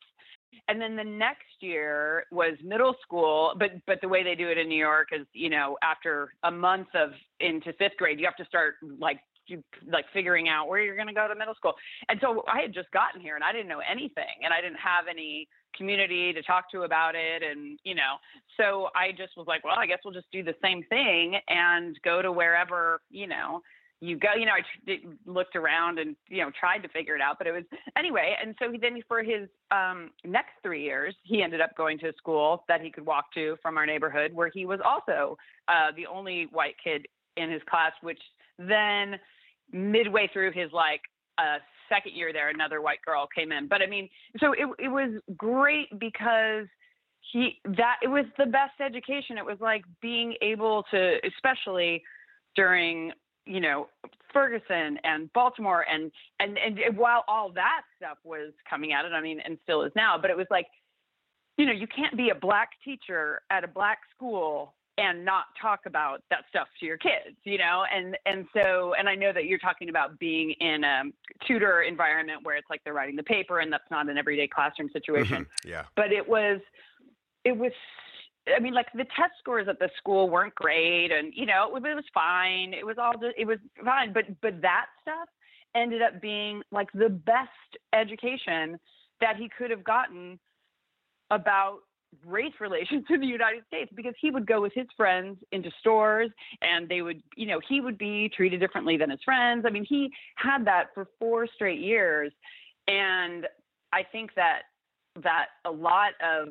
And 0.69 0.81
then 0.81 0.97
the 0.97 1.05
next 1.05 1.61
year 1.61 2.25
was 2.31 2.55
middle 2.63 2.95
school, 3.03 3.55
but 3.59 3.73
but 3.87 4.01
the 4.01 4.09
way 4.09 4.23
they 4.23 4.35
do 4.35 4.49
it 4.49 4.57
in 4.57 4.69
New 4.69 4.79
York 4.79 5.09
is, 5.13 5.27
you 5.33 5.51
know, 5.51 5.77
after 5.83 6.33
a 6.45 6.51
month 6.51 6.89
of 6.95 7.11
into 7.41 7.73
fifth 7.75 7.97
grade, 7.99 8.21
you 8.21 8.25
have 8.25 8.37
to 8.37 8.45
start 8.45 8.77
like 8.99 9.19
like 9.91 10.05
figuring 10.13 10.49
out 10.49 10.69
where 10.69 10.83
you're 10.83 10.97
going 10.97 11.09
to 11.09 11.15
go 11.15 11.29
to 11.29 11.35
middle 11.35 11.55
school. 11.55 11.75
And 12.09 12.19
so 12.21 12.45
I 12.49 12.63
had 12.63 12.73
just 12.73 12.91
gotten 12.91 13.21
here 13.21 13.35
and 13.35 13.45
I 13.45 13.53
didn't 13.53 13.69
know 13.69 13.83
anything, 13.89 14.43
and 14.43 14.53
I 14.53 14.61
didn't 14.61 14.79
have 14.79 15.07
any 15.11 15.49
community 15.77 16.33
to 16.33 16.43
talk 16.43 16.71
to 16.71 16.83
about 16.83 17.15
it 17.15 17.43
and 17.43 17.79
you 17.85 17.95
know 17.95 18.17
so 18.57 18.89
i 18.95 19.11
just 19.11 19.37
was 19.37 19.47
like 19.47 19.65
well 19.65 19.75
i 19.77 19.87
guess 19.87 19.99
we'll 20.05 20.15
just 20.15 20.31
do 20.33 20.43
the 20.43 20.55
same 20.63 20.83
thing 20.89 21.35
and 21.49 21.99
go 22.05 22.23
to 22.23 22.31
wherever 22.31 23.01
you 23.11 23.27
know 23.27 23.61
you 24.01 24.17
go 24.17 24.29
you 24.39 24.47
know 24.47 24.53
i 24.53 24.61
t- 24.87 25.07
looked 25.27 25.57
around 25.57 25.99
and 25.99 26.15
you 26.29 26.43
know 26.43 26.51
tried 26.59 26.79
to 26.79 26.89
figure 26.89 27.15
it 27.15 27.21
out 27.21 27.37
but 27.39 27.47
it 27.47 27.53
was 27.53 27.65
anyway 27.97 28.37
and 28.41 28.55
so 28.61 28.71
he 28.71 28.79
then 28.79 29.01
for 29.09 29.23
his 29.23 29.49
um 29.71 30.11
next 30.25 30.53
three 30.63 30.83
years 30.83 31.15
he 31.23 31.43
ended 31.43 31.61
up 31.61 31.77
going 31.77 31.99
to 31.99 32.09
a 32.09 32.13
school 32.19 32.65
that 32.69 32.81
he 32.81 32.91
could 32.91 33.07
walk 33.07 33.33
to 33.33 33.57
from 33.63 33.77
our 33.77 33.87
neighborhood 33.87 34.33
where 34.33 34.51
he 34.53 34.67
was 34.67 34.81
also 34.85 35.37
uh 35.69 35.91
the 35.97 36.07
only 36.07 36.49
white 36.53 36.77
kid 36.83 37.07
in 37.37 37.51
his 37.51 37.63
class 37.69 37.93
which 38.03 38.21
then 38.59 39.17
midway 39.73 40.29
through 40.33 40.53
his 40.53 40.73
like 40.73 41.01
uh 41.39 41.59
second 41.89 42.15
year 42.15 42.33
there, 42.33 42.49
another 42.49 42.81
white 42.81 43.03
girl 43.05 43.29
came 43.35 43.53
in. 43.53 43.69
But 43.69 43.83
I 43.83 43.87
mean, 43.87 44.09
so 44.41 44.53
it 44.53 44.67
it 44.79 44.89
was 44.89 45.21
great 45.37 45.89
because 45.99 46.67
he 47.33 47.61
that 47.65 47.97
it 48.03 48.09
was 48.09 48.25
the 48.39 48.47
best 48.47 48.81
education. 48.81 49.39
It 49.39 49.45
was 49.45 49.59
like 49.61 49.85
being 50.01 50.35
able 50.43 50.85
to, 50.91 51.19
especially 51.27 52.03
during 52.55 53.13
you 53.47 53.61
know 53.61 53.89
Ferguson 54.33 54.99
and 55.05 55.33
Baltimore 55.33 55.85
and 55.91 56.11
and 56.41 56.59
and 56.59 56.97
while 56.97 57.25
all 57.29 57.51
that 57.53 57.83
stuff 57.97 58.19
was 58.25 58.53
coming 58.69 58.93
at 58.93 59.05
it, 59.05 59.13
I 59.13 59.21
mean, 59.21 59.41
and 59.45 59.59
still 59.63 59.83
is 59.83 59.93
now, 59.97 60.17
but 60.21 60.31
it 60.31 60.37
was 60.37 60.47
like, 60.51 60.67
you 61.57 61.67
know, 61.67 61.73
you 61.73 61.87
can't 61.87 62.17
be 62.17 62.31
a 62.31 62.35
black 62.35 62.71
teacher 62.85 63.43
at 63.51 63.65
a 63.65 63.69
black 63.69 63.99
school 64.15 64.75
and 64.97 65.25
not 65.25 65.47
talk 65.61 65.81
about 65.87 66.23
that 66.31 66.45
stuff 66.49 66.69
to 66.81 66.87
your 66.87 66.99
kids, 66.99 67.37
you 67.45 67.59
know? 67.59 67.85
And 67.93 68.17
and 68.27 68.47
so 68.55 68.95
and 68.99 69.09
I 69.09 69.15
know 69.15 69.33
that 69.33 69.47
you're 69.47 69.59
talking 69.59 69.89
about 69.89 70.19
being 70.19 70.53
in 70.61 70.85
a 70.85 71.03
tutor 71.47 71.83
environment 71.83 72.41
where 72.43 72.57
it's 72.57 72.69
like 72.71 72.83
they're 72.85 72.95
writing 72.95 73.17
the 73.17 73.23
paper 73.23 73.59
and 73.59 73.73
that's 73.73 73.91
not 73.91 74.09
an 74.09 74.19
everyday 74.19 74.49
classroom 74.49 74.89
situation. 74.93 75.45
Mm-hmm. 75.45 75.69
Yeah. 75.69 75.85
But 75.97 76.13
it 76.13 76.29
was 76.29 76.61
it 77.45 77.57
was 77.57 77.73
I 78.55 78.61
mean, 78.61 78.75
like 78.75 78.89
the 78.93 79.05
test 79.05 79.33
scores 79.39 79.69
at 79.69 79.79
the 79.79 79.89
school 79.97 80.29
weren't 80.29 80.55
great, 80.55 81.11
and 81.11 81.33
you 81.35 81.47
know, 81.47 81.75
it, 81.75 81.85
it 81.85 81.95
was 81.95 82.05
fine. 82.13 82.75
It 82.75 82.85
was 82.85 82.97
all 82.99 83.15
just, 83.15 83.35
it 83.39 83.47
was 83.47 83.59
fine, 83.83 84.13
but 84.13 84.25
but 84.43 84.61
that 84.61 84.87
stuff 85.01 85.29
ended 85.75 86.03
up 86.03 86.21
being 86.21 86.63
like 86.71 86.89
the 86.93 87.09
best 87.09 87.49
education 87.93 88.79
that 89.21 89.37
he 89.37 89.49
could 89.57 89.71
have 89.71 89.83
gotten 89.83 90.39
about 91.31 91.79
race 92.27 92.53
relations 92.61 93.05
in 93.11 93.21
the 93.21 93.27
United 93.27 93.65
States 93.67 93.91
because 93.95 94.15
he 94.21 94.31
would 94.31 94.47
go 94.47 94.61
with 94.61 94.73
his 94.75 94.87
friends 94.97 95.39
into 95.53 95.71
stores 95.81 96.31
and 96.63 96.89
they 96.89 97.03
would, 97.03 97.23
you 97.37 97.47
know, 97.47 97.61
he 97.69 97.81
would 97.81 97.99
be 97.99 98.31
treated 98.37 98.61
differently 98.61 98.97
than 98.97 99.11
his 99.11 99.21
friends. 99.25 99.65
I 99.67 99.71
mean, 99.71 99.87
he 99.89 100.11
had 100.37 100.65
that 100.67 100.87
for 100.95 101.07
four 101.19 101.47
straight 101.47 101.81
years. 101.81 102.33
And 102.89 103.47
I 103.93 104.03
think 104.03 104.31
that 104.37 104.63
that 105.23 105.47
a 105.65 105.71
lot 105.71 106.13
of 106.23 106.49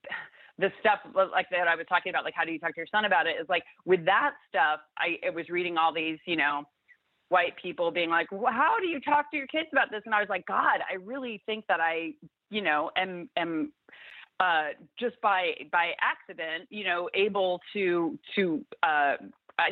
the 0.58 0.70
stuff 0.80 1.00
like 1.14 1.46
that 1.50 1.68
I 1.68 1.74
was 1.74 1.86
talking 1.88 2.10
about, 2.10 2.24
like 2.24 2.34
how 2.34 2.44
do 2.44 2.52
you 2.52 2.58
talk 2.58 2.74
to 2.74 2.80
your 2.80 2.86
son 2.90 3.04
about 3.04 3.26
it, 3.26 3.36
is 3.40 3.48
like 3.48 3.64
with 3.84 4.04
that 4.06 4.32
stuff, 4.48 4.80
I, 4.96 5.18
I 5.26 5.30
was 5.30 5.48
reading 5.50 5.76
all 5.76 5.92
these, 5.92 6.18
you 6.26 6.36
know, 6.36 6.62
white 7.28 7.54
people 7.60 7.90
being 7.90 8.10
like, 8.10 8.28
well, 8.30 8.52
how 8.52 8.76
do 8.80 8.86
you 8.86 9.00
talk 9.00 9.30
to 9.30 9.36
your 9.36 9.48
kids 9.48 9.68
about 9.72 9.90
this? 9.90 10.02
And 10.06 10.14
I 10.14 10.20
was 10.20 10.28
like, 10.28 10.46
God, 10.46 10.80
I 10.90 10.94
really 10.94 11.42
think 11.46 11.64
that 11.68 11.80
I, 11.80 12.12
you 12.50 12.62
know, 12.62 12.90
am 12.96 13.28
am 13.36 13.72
uh, 14.40 14.68
just 14.98 15.20
by 15.20 15.52
by 15.72 15.92
accident, 16.00 16.68
you 16.70 16.84
know, 16.84 17.08
able 17.14 17.60
to 17.72 18.18
to. 18.34 18.64
Uh, 18.82 19.14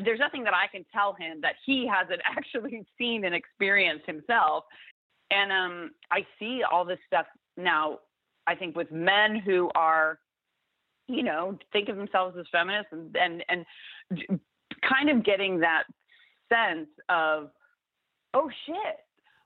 there's 0.02 0.18
nothing 0.18 0.44
that 0.44 0.54
I 0.54 0.66
can 0.66 0.84
tell 0.94 1.12
him 1.12 1.42
that 1.42 1.56
he 1.66 1.86
hasn't 1.86 2.22
actually 2.36 2.86
seen 2.96 3.24
and 3.24 3.34
experienced 3.34 4.06
himself. 4.06 4.64
And 5.30 5.52
um, 5.52 5.90
I 6.10 6.26
see 6.38 6.62
all 6.70 6.84
this 6.84 6.98
stuff 7.06 7.26
now. 7.56 7.98
I 8.46 8.54
think 8.54 8.76
with 8.76 8.92
men 8.92 9.36
who 9.36 9.70
are, 9.74 10.18
you 11.08 11.22
know, 11.22 11.58
think 11.72 11.88
of 11.88 11.96
themselves 11.96 12.36
as 12.38 12.46
feminists 12.50 12.92
and 12.92 13.16
and 13.16 13.44
and 13.48 14.40
kind 14.88 15.10
of 15.10 15.24
getting 15.24 15.60
that 15.60 15.84
sense 16.52 16.88
of, 17.08 17.50
oh 18.34 18.50
shit, 18.66 18.96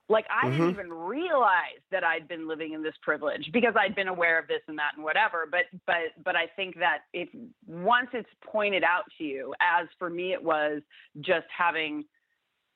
like 0.09 0.25
I 0.29 0.47
Mhm. 0.47 0.51
didn't 0.51 0.69
even 0.71 0.93
realize 0.93 1.79
that 1.91 2.03
I'd 2.03 2.27
been 2.27 2.47
living 2.47 2.73
in 2.73 2.81
this 2.81 2.97
privilege 2.97 3.51
because 3.51 3.75
I'd 3.75 3.95
been 3.95 4.07
aware 4.07 4.39
of 4.39 4.47
this 4.47 4.61
and 4.67 4.77
that 4.79 4.95
and 4.95 5.03
whatever. 5.03 5.45
But 5.45 5.65
but 5.85 6.21
but 6.23 6.35
I 6.35 6.47
think 6.47 6.75
that 6.79 7.03
if 7.13 7.29
once 7.67 8.09
it's 8.13 8.29
pointed 8.41 8.83
out 8.83 9.05
to 9.19 9.23
you, 9.23 9.53
as 9.61 9.87
for 9.99 10.09
me 10.09 10.33
it 10.33 10.43
was 10.43 10.81
just 11.21 11.47
having 11.55 12.05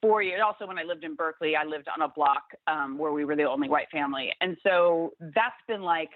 four 0.02 0.22
years. 0.22 0.42
Also, 0.46 0.68
when 0.68 0.78
I 0.78 0.84
lived 0.84 1.04
in 1.04 1.16
Berkeley, 1.16 1.56
I 1.56 1.64
lived 1.64 1.88
on 1.88 2.04
a 2.04 2.10
block 2.10 2.44
um, 2.68 2.98
where 2.98 3.14
we 3.14 3.26
were 3.26 3.36
the 3.36 3.50
only 3.50 3.70
white 3.70 3.90
family, 3.90 4.32
and 4.40 4.58
so 4.62 5.14
that's 5.20 5.56
been 5.68 5.82
like 5.82 6.12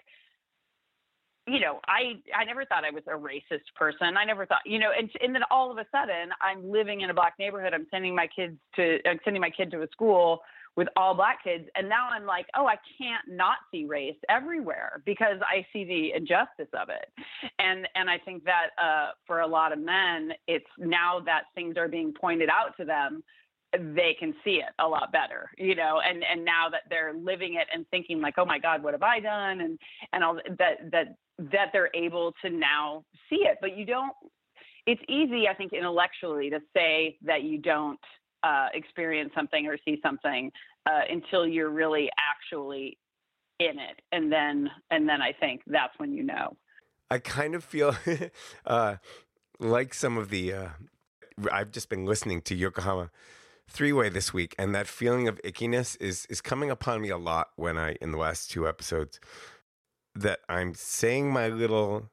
you 1.47 1.61
know, 1.61 1.79
I 1.87 2.21
I 2.35 2.43
never 2.43 2.65
thought 2.65 2.83
I 2.83 2.91
was 2.91 3.03
a 3.07 3.11
racist 3.11 3.73
person. 3.75 4.17
I 4.17 4.25
never 4.25 4.45
thought, 4.45 4.61
you 4.65 4.79
know, 4.79 4.91
and 4.95 5.09
and 5.21 5.33
then 5.33 5.43
all 5.49 5.71
of 5.71 5.77
a 5.77 5.85
sudden, 5.91 6.29
I'm 6.41 6.69
living 6.69 7.01
in 7.01 7.09
a 7.09 7.13
black 7.13 7.35
neighborhood. 7.39 7.73
I'm 7.73 7.87
sending 7.89 8.13
my 8.13 8.27
kids 8.27 8.57
to 8.75 8.99
I'm 9.07 9.19
sending 9.23 9.41
my 9.41 9.49
kid 9.49 9.71
to 9.71 9.81
a 9.81 9.87
school 9.87 10.41
with 10.77 10.87
all 10.95 11.15
black 11.15 11.43
kids, 11.43 11.65
and 11.75 11.89
now 11.89 12.07
I'm 12.09 12.25
like, 12.25 12.45
oh, 12.55 12.67
I 12.67 12.77
can't 12.97 13.27
not 13.27 13.57
see 13.71 13.85
race 13.85 14.15
everywhere 14.29 15.01
because 15.05 15.37
I 15.41 15.65
see 15.73 15.83
the 15.83 16.13
injustice 16.15 16.71
of 16.79 16.89
it, 16.89 17.09
and 17.59 17.87
and 17.95 18.09
I 18.09 18.19
think 18.19 18.43
that 18.45 18.67
uh, 18.81 19.09
for 19.25 19.41
a 19.41 19.47
lot 19.47 19.73
of 19.73 19.79
men, 19.79 20.31
it's 20.47 20.69
now 20.77 21.19
that 21.25 21.45
things 21.55 21.75
are 21.77 21.87
being 21.87 22.13
pointed 22.13 22.49
out 22.49 22.77
to 22.77 22.85
them 22.85 23.23
they 23.73 24.15
can 24.17 24.33
see 24.43 24.61
it 24.61 24.73
a 24.79 24.87
lot 24.87 25.11
better, 25.11 25.49
you 25.57 25.75
know, 25.75 25.99
and 26.07 26.23
and 26.23 26.45
now 26.45 26.69
that 26.69 26.81
they're 26.89 27.13
living 27.13 27.55
it 27.55 27.67
and 27.73 27.85
thinking 27.89 28.21
like, 28.21 28.35
oh 28.37 28.45
my 28.45 28.59
God, 28.59 28.81
what 28.81 28.93
have 28.93 29.03
I 29.03 29.19
done, 29.19 29.61
and 29.61 29.79
and 30.13 30.23
all 30.23 30.39
that 30.57 30.91
that 30.91 31.15
that 31.51 31.69
they're 31.73 31.89
able 31.93 32.33
to 32.43 32.49
now 32.49 33.03
see 33.29 33.37
it. 33.37 33.57
But 33.61 33.77
you 33.77 33.85
don't. 33.85 34.13
It's 34.85 35.01
easy, 35.09 35.49
I 35.49 35.53
think, 35.53 35.73
intellectually 35.73 36.49
to 36.49 36.61
say 36.73 37.17
that 37.23 37.43
you 37.43 37.57
don't 37.57 37.99
uh, 38.43 38.67
experience 38.73 39.31
something 39.35 39.67
or 39.67 39.77
see 39.85 39.99
something 40.03 40.51
uh, 40.85 41.01
until 41.09 41.47
you're 41.47 41.69
really 41.69 42.09
actually 42.17 42.97
in 43.59 43.79
it, 43.79 44.01
and 44.11 44.31
then 44.31 44.69
and 44.91 45.07
then 45.07 45.21
I 45.21 45.33
think 45.33 45.61
that's 45.67 45.93
when 45.97 46.13
you 46.13 46.23
know. 46.23 46.55
I 47.09 47.19
kind 47.19 47.55
of 47.55 47.63
feel 47.63 47.95
uh, 48.65 48.95
like 49.59 49.93
some 49.93 50.17
of 50.17 50.29
the. 50.29 50.53
Uh, 50.53 50.69
I've 51.51 51.71
just 51.71 51.89
been 51.89 52.05
listening 52.05 52.41
to 52.43 52.55
Yokohama 52.55 53.11
Three 53.67 53.93
Way 53.93 54.09
this 54.09 54.33
week, 54.33 54.55
and 54.57 54.73
that 54.75 54.87
feeling 54.87 55.27
of 55.27 55.41
ickiness 55.43 55.97
is 55.99 56.25
is 56.27 56.41
coming 56.41 56.69
upon 56.69 57.01
me 57.01 57.09
a 57.09 57.17
lot 57.17 57.49
when 57.55 57.77
I 57.77 57.95
in 58.01 58.11
the 58.11 58.17
last 58.17 58.51
two 58.51 58.67
episodes 58.67 59.19
that 60.15 60.39
I'm 60.49 60.73
saying 60.73 61.31
my 61.31 61.47
little 61.47 62.09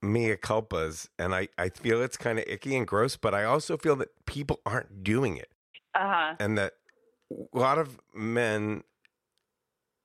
mea 0.00 0.36
culpas, 0.36 1.08
and 1.18 1.34
I 1.34 1.48
I 1.58 1.68
feel 1.68 2.02
it's 2.02 2.16
kind 2.16 2.38
of 2.38 2.44
icky 2.46 2.76
and 2.76 2.86
gross, 2.86 3.16
but 3.16 3.34
I 3.34 3.44
also 3.44 3.76
feel 3.76 3.96
that 3.96 4.08
people 4.26 4.60
aren't 4.66 5.04
doing 5.04 5.36
it, 5.36 5.50
Uh 5.94 5.98
huh. 6.08 6.34
and 6.40 6.56
that 6.58 6.72
a 7.30 7.58
lot 7.58 7.78
of 7.78 7.98
men 8.14 8.82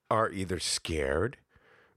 are 0.10 0.32
either 0.32 0.60
scared 0.60 1.38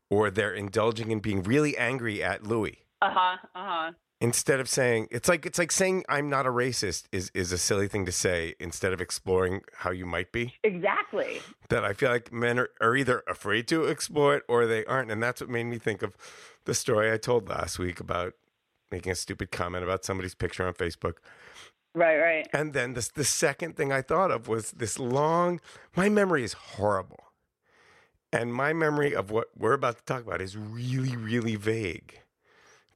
or 0.09 0.31
they're 0.31 0.53
indulging 0.55 1.11
in 1.11 1.20
being 1.20 1.42
really 1.42 1.76
angry 1.76 2.22
at 2.22 2.44
Louis 2.46 2.79
Uh 3.00 3.11
huh. 3.12 3.37
Uh 3.55 3.64
huh. 3.68 3.92
instead 4.20 4.59
of 4.61 4.68
saying 4.68 5.07
it's 5.11 5.29
like 5.29 5.46
it's 5.46 5.59
like 5.59 5.70
saying 5.72 6.05
I'm 6.09 6.29
not 6.29 6.46
a 6.46 6.50
racist 6.50 7.05
is 7.12 7.31
is 7.35 7.53
a 7.53 7.59
silly 7.59 7.87
thing 7.88 8.05
to 8.07 8.12
say 8.12 8.55
instead 8.59 8.92
of 8.92 9.00
exploring 9.00 9.61
how 9.79 9.90
you 9.90 10.07
might 10.07 10.33
be. 10.33 10.55
Exactly. 10.64 11.40
That 11.68 11.85
I 11.85 11.92
feel 11.92 12.11
like 12.11 12.33
men 12.33 12.59
are, 12.59 12.70
are 12.81 12.96
either 12.96 13.22
afraid 13.29 13.68
to 13.68 13.85
explore 13.85 14.35
it 14.37 14.42
or 14.48 14.66
they 14.66 14.85
aren't, 14.87 15.11
and 15.11 15.22
that's 15.22 15.40
what 15.40 15.50
made 15.50 15.64
me 15.64 15.79
think 15.79 16.03
of 16.03 16.16
the 16.64 16.74
story 16.74 17.12
I 17.12 17.16
told 17.16 17.48
last 17.48 17.79
week 17.79 18.00
about 18.00 18.35
making 18.90 19.12
a 19.12 19.14
stupid 19.14 19.53
comment 19.53 19.85
about 19.85 20.05
somebody's 20.05 20.35
picture 20.35 20.66
on 20.66 20.74
Facebook. 20.74 21.14
Right. 21.94 22.18
Right. 22.18 22.48
And 22.53 22.72
then 22.72 22.94
this 22.94 23.09
the 23.09 23.24
second 23.24 23.76
thing 23.76 23.92
I 23.92 24.03
thought 24.03 24.31
of 24.31 24.48
was 24.48 24.72
this 24.72 24.98
long 24.98 25.61
my 25.96 26.09
memory 26.09 26.44
is 26.44 26.53
horrible. 26.53 27.24
And 28.33 28.55
my 28.55 28.72
memory 28.72 29.14
of 29.14 29.33
what 29.33 29.48
we're 29.57 29.72
about 29.72 29.98
to 29.98 30.05
talk 30.05 30.24
about 30.24 30.40
is 30.40 30.57
really, 30.57 31.16
really 31.16 31.57
vague. 31.57 32.20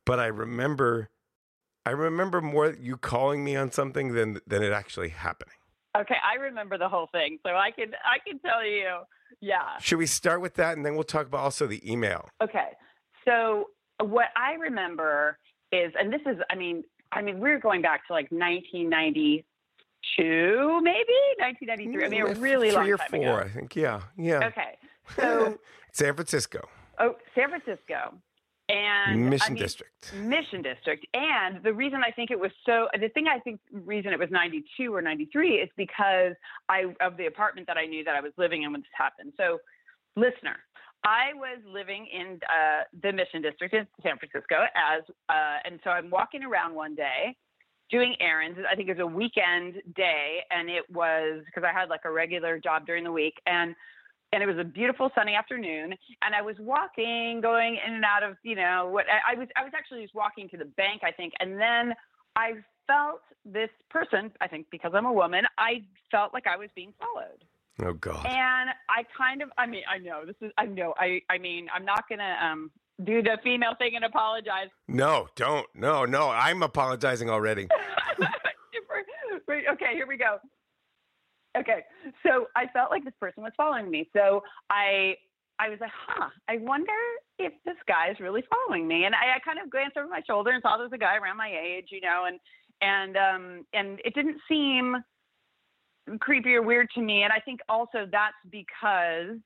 But 0.04 0.20
I 0.20 0.26
remember 0.26 1.11
I 1.85 1.90
remember 1.90 2.40
more 2.40 2.74
you 2.78 2.96
calling 2.96 3.44
me 3.44 3.57
on 3.57 3.72
something 3.72 4.14
than 4.14 4.40
than 4.46 4.62
it 4.62 4.72
actually 4.72 5.09
happening. 5.09 5.54
Okay, 5.96 6.16
I 6.24 6.40
remember 6.40 6.76
the 6.76 6.88
whole 6.88 7.09
thing, 7.12 7.38
so 7.44 7.52
I 7.52 7.70
can 7.70 7.92
I 8.04 8.18
can 8.26 8.38
tell 8.38 8.64
you. 8.64 9.00
Yeah. 9.40 9.78
Should 9.80 9.98
we 9.98 10.07
start 10.07 10.40
with 10.40 10.54
that 10.54 10.76
and 10.76 10.87
then 10.87 10.94
we'll 10.94 11.04
talk 11.04 11.26
about 11.26 11.40
also 11.40 11.66
the 11.66 11.90
email? 11.90 12.28
Okay. 12.42 12.70
So 13.24 13.66
what 14.00 14.28
I 14.37 14.54
remember 14.54 15.38
is, 15.72 15.92
and 15.98 16.12
this 16.12 16.20
is, 16.26 16.37
I 16.50 16.54
mean, 16.54 16.85
I 17.14 17.22
mean, 17.22 17.38
we're 17.40 17.59
going 17.61 17.81
back 17.83 18.07
to 18.09 18.12
like 18.12 18.31
1992, 18.31 19.44
maybe 20.83 21.12
1993. 21.38 22.05
I 22.05 22.09
mean, 22.09 22.22
a 22.22 22.24
Mm, 22.35 22.42
really 22.42 22.68
three 22.70 22.77
long 22.77 22.90
or 22.92 22.96
time 22.98 23.11
four, 23.11 23.40
ago. 23.40 23.48
I 23.48 23.48
think. 23.48 23.77
Yeah. 23.77 24.00
Yeah. 24.16 24.46
Okay. 24.46 24.79
So, 25.16 25.59
San 25.92 26.14
Francisco. 26.14 26.66
oh, 26.98 27.16
San 27.35 27.50
Francisco, 27.50 28.14
and 28.70 29.29
Mission 29.29 29.46
I 29.46 29.50
mean, 29.53 29.62
District. 29.62 30.14
Mission 30.14 30.62
District. 30.62 31.07
And 31.12 31.62
the 31.62 31.74
reason 31.74 32.00
I 32.03 32.11
think 32.11 32.31
it 32.31 32.40
was 32.40 32.50
so, 32.64 32.88
the 32.98 33.11
thing 33.11 33.27
I 33.29 33.38
think 33.38 33.61
reason 33.70 34.14
it 34.14 34.18
was 34.18 34.31
92 34.31 34.94
or 34.94 35.03
93 35.03 35.57
is 35.57 35.68
because 35.77 36.33
I 36.70 36.87
of 37.03 37.18
the 37.18 37.27
apartment 37.27 37.66
that 37.66 37.77
I 37.77 37.85
knew 37.85 38.03
that 38.05 38.14
I 38.16 38.20
was 38.22 38.33
living 38.38 38.62
in 38.62 38.72
when 38.72 38.81
this 38.81 38.88
happened. 38.96 39.35
So, 39.37 39.59
listener, 40.16 40.57
I 41.04 41.34
was 41.34 41.58
living 41.70 42.06
in 42.12 42.40
uh, 42.48 42.84
the 43.02 43.12
Mission 43.12 43.42
District 43.42 43.74
in 43.74 43.86
San 44.02 44.16
Francisco 44.18 44.64
as, 44.74 45.02
uh, 45.28 45.58
and 45.64 45.78
so 45.84 45.90
I'm 45.90 46.10
walking 46.10 46.42
around 46.42 46.74
one 46.74 46.94
day 46.94 47.36
doing 47.90 48.16
errands. 48.20 48.58
I 48.70 48.74
think 48.74 48.88
it 48.88 48.96
was 48.96 49.02
a 49.02 49.06
weekend 49.06 49.82
day, 49.94 50.40
and 50.50 50.70
it 50.70 50.84
was 50.90 51.42
because 51.44 51.62
I 51.62 51.78
had 51.78 51.90
like 51.90 52.00
a 52.04 52.10
regular 52.10 52.58
job 52.58 52.86
during 52.86 53.04
the 53.04 53.12
week, 53.12 53.34
and 53.46 53.74
and 54.32 54.42
it 54.42 54.46
was 54.46 54.58
a 54.58 54.64
beautiful 54.64 55.10
sunny 55.14 55.34
afternoon 55.34 55.94
and 56.22 56.34
i 56.34 56.42
was 56.42 56.56
walking 56.58 57.40
going 57.40 57.78
in 57.86 57.94
and 57.94 58.04
out 58.04 58.22
of 58.22 58.36
you 58.42 58.56
know 58.56 58.88
what 58.90 59.06
I, 59.08 59.32
I 59.32 59.38
was 59.38 59.48
i 59.56 59.62
was 59.62 59.72
actually 59.76 60.02
just 60.02 60.14
walking 60.14 60.48
to 60.48 60.56
the 60.56 60.64
bank 60.64 61.02
i 61.04 61.12
think 61.12 61.32
and 61.38 61.60
then 61.60 61.94
i 62.34 62.54
felt 62.86 63.20
this 63.44 63.70
person 63.90 64.32
i 64.40 64.48
think 64.48 64.66
because 64.70 64.92
i'm 64.94 65.06
a 65.06 65.12
woman 65.12 65.44
i 65.56 65.84
felt 66.10 66.34
like 66.34 66.46
i 66.48 66.56
was 66.56 66.68
being 66.74 66.92
followed 66.98 67.44
Oh 67.82 67.92
God. 67.92 68.24
and 68.26 68.70
i 68.88 69.02
kind 69.16 69.42
of 69.42 69.50
i 69.58 69.66
mean 69.66 69.82
i 69.92 69.98
know 69.98 70.24
this 70.24 70.37
is 70.40 70.52
i 70.58 70.64
know 70.64 70.94
i 70.96 71.20
i 71.28 71.38
mean 71.38 71.66
i'm 71.74 71.84
not 71.84 72.04
gonna 72.08 72.37
um 72.40 72.70
do 73.02 73.22
the 73.22 73.38
female 73.42 73.74
thing 73.78 73.96
and 73.96 74.04
apologize. 74.04 74.68
No, 74.87 75.26
don't. 75.34 75.66
No, 75.74 76.04
no. 76.04 76.30
I'm 76.30 76.62
apologizing 76.62 77.28
already. 77.28 77.66
okay, 79.72 79.94
here 79.94 80.06
we 80.06 80.16
go. 80.16 80.38
Okay, 81.56 81.84
so 82.24 82.46
I 82.56 82.66
felt 82.72 82.90
like 82.90 83.04
this 83.04 83.14
person 83.20 83.42
was 83.42 83.52
following 83.56 83.90
me. 83.90 84.08
So 84.14 84.42
I 84.70 85.14
I 85.58 85.68
was 85.68 85.78
like, 85.80 85.90
huh, 86.06 86.28
I 86.48 86.58
wonder 86.58 86.92
if 87.38 87.52
this 87.64 87.76
guy 87.87 88.10
is 88.10 88.18
really 88.18 88.42
following 88.50 88.88
me. 88.88 89.04
And 89.04 89.14
I, 89.14 89.37
I 89.37 89.38
kind 89.44 89.58
of 89.62 89.70
glanced 89.70 89.96
over 89.96 90.08
my 90.08 90.20
shoulder 90.26 90.50
and 90.50 90.60
saw 90.62 90.76
there 90.76 90.87
was 90.87 90.92
a 90.92 90.98
guy 90.98 91.16
around 91.16 91.37
my 91.37 91.50
age, 91.50 91.88
you 91.90 92.00
know, 92.00 92.24
and 92.26 92.40
and 92.80 93.16
um 93.16 93.66
and 93.72 94.00
it 94.04 94.14
didn't 94.14 94.40
seem 94.48 94.96
creepy 96.20 96.54
or 96.54 96.62
weird 96.62 96.88
to 96.94 97.00
me. 97.00 97.22
And 97.22 97.32
I 97.32 97.40
think 97.40 97.60
also 97.68 98.06
that's 98.10 98.34
because 98.50 99.38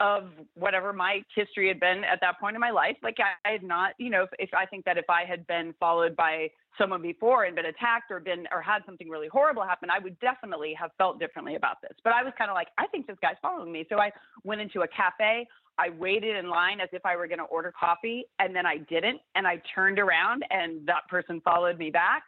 of 0.00 0.30
whatever 0.54 0.92
my 0.92 1.22
history 1.34 1.68
had 1.68 1.78
been 1.78 2.02
at 2.02 2.18
that 2.20 2.40
point 2.40 2.56
in 2.56 2.60
my 2.60 2.70
life. 2.70 2.96
Like 3.02 3.18
I, 3.20 3.48
I 3.48 3.52
had 3.52 3.62
not, 3.62 3.92
you 3.98 4.10
know, 4.10 4.24
if, 4.24 4.30
if, 4.38 4.50
I 4.52 4.66
think 4.66 4.84
that 4.84 4.98
if 4.98 5.04
I 5.08 5.24
had 5.24 5.46
been 5.46 5.72
followed 5.78 6.16
by 6.16 6.48
someone 6.76 7.02
before 7.02 7.44
and 7.44 7.54
been 7.54 7.66
attacked 7.66 8.10
or 8.10 8.18
been 8.18 8.48
or 8.50 8.60
had 8.60 8.82
something 8.84 9.08
really 9.08 9.28
horrible 9.28 9.62
happen, 9.62 9.90
I 9.90 10.00
would 10.00 10.18
definitely 10.18 10.74
have 10.74 10.90
felt 10.98 11.20
differently 11.20 11.54
about 11.54 11.80
this. 11.82 11.92
But 12.02 12.14
I 12.14 12.24
was 12.24 12.32
kind 12.36 12.50
of 12.50 12.56
like, 12.56 12.68
I 12.78 12.88
think 12.88 13.06
this 13.06 13.16
guy's 13.22 13.36
following 13.40 13.70
me. 13.70 13.86
So 13.88 13.98
I 13.98 14.10
went 14.42 14.60
into 14.60 14.80
a 14.80 14.88
cafe. 14.88 15.46
I 15.78 15.90
waited 15.90 16.36
in 16.36 16.50
line 16.50 16.80
as 16.80 16.88
if 16.92 17.06
I 17.06 17.16
were 17.16 17.28
going 17.28 17.38
to 17.38 17.44
order 17.44 17.72
coffee, 17.78 18.24
and 18.38 18.54
then 18.54 18.66
I 18.66 18.78
didn't. 18.78 19.20
And 19.36 19.46
I 19.46 19.62
turned 19.74 19.98
around, 19.98 20.44
and 20.50 20.86
that 20.86 21.08
person 21.08 21.40
followed 21.42 21.78
me 21.78 21.90
back. 21.90 22.24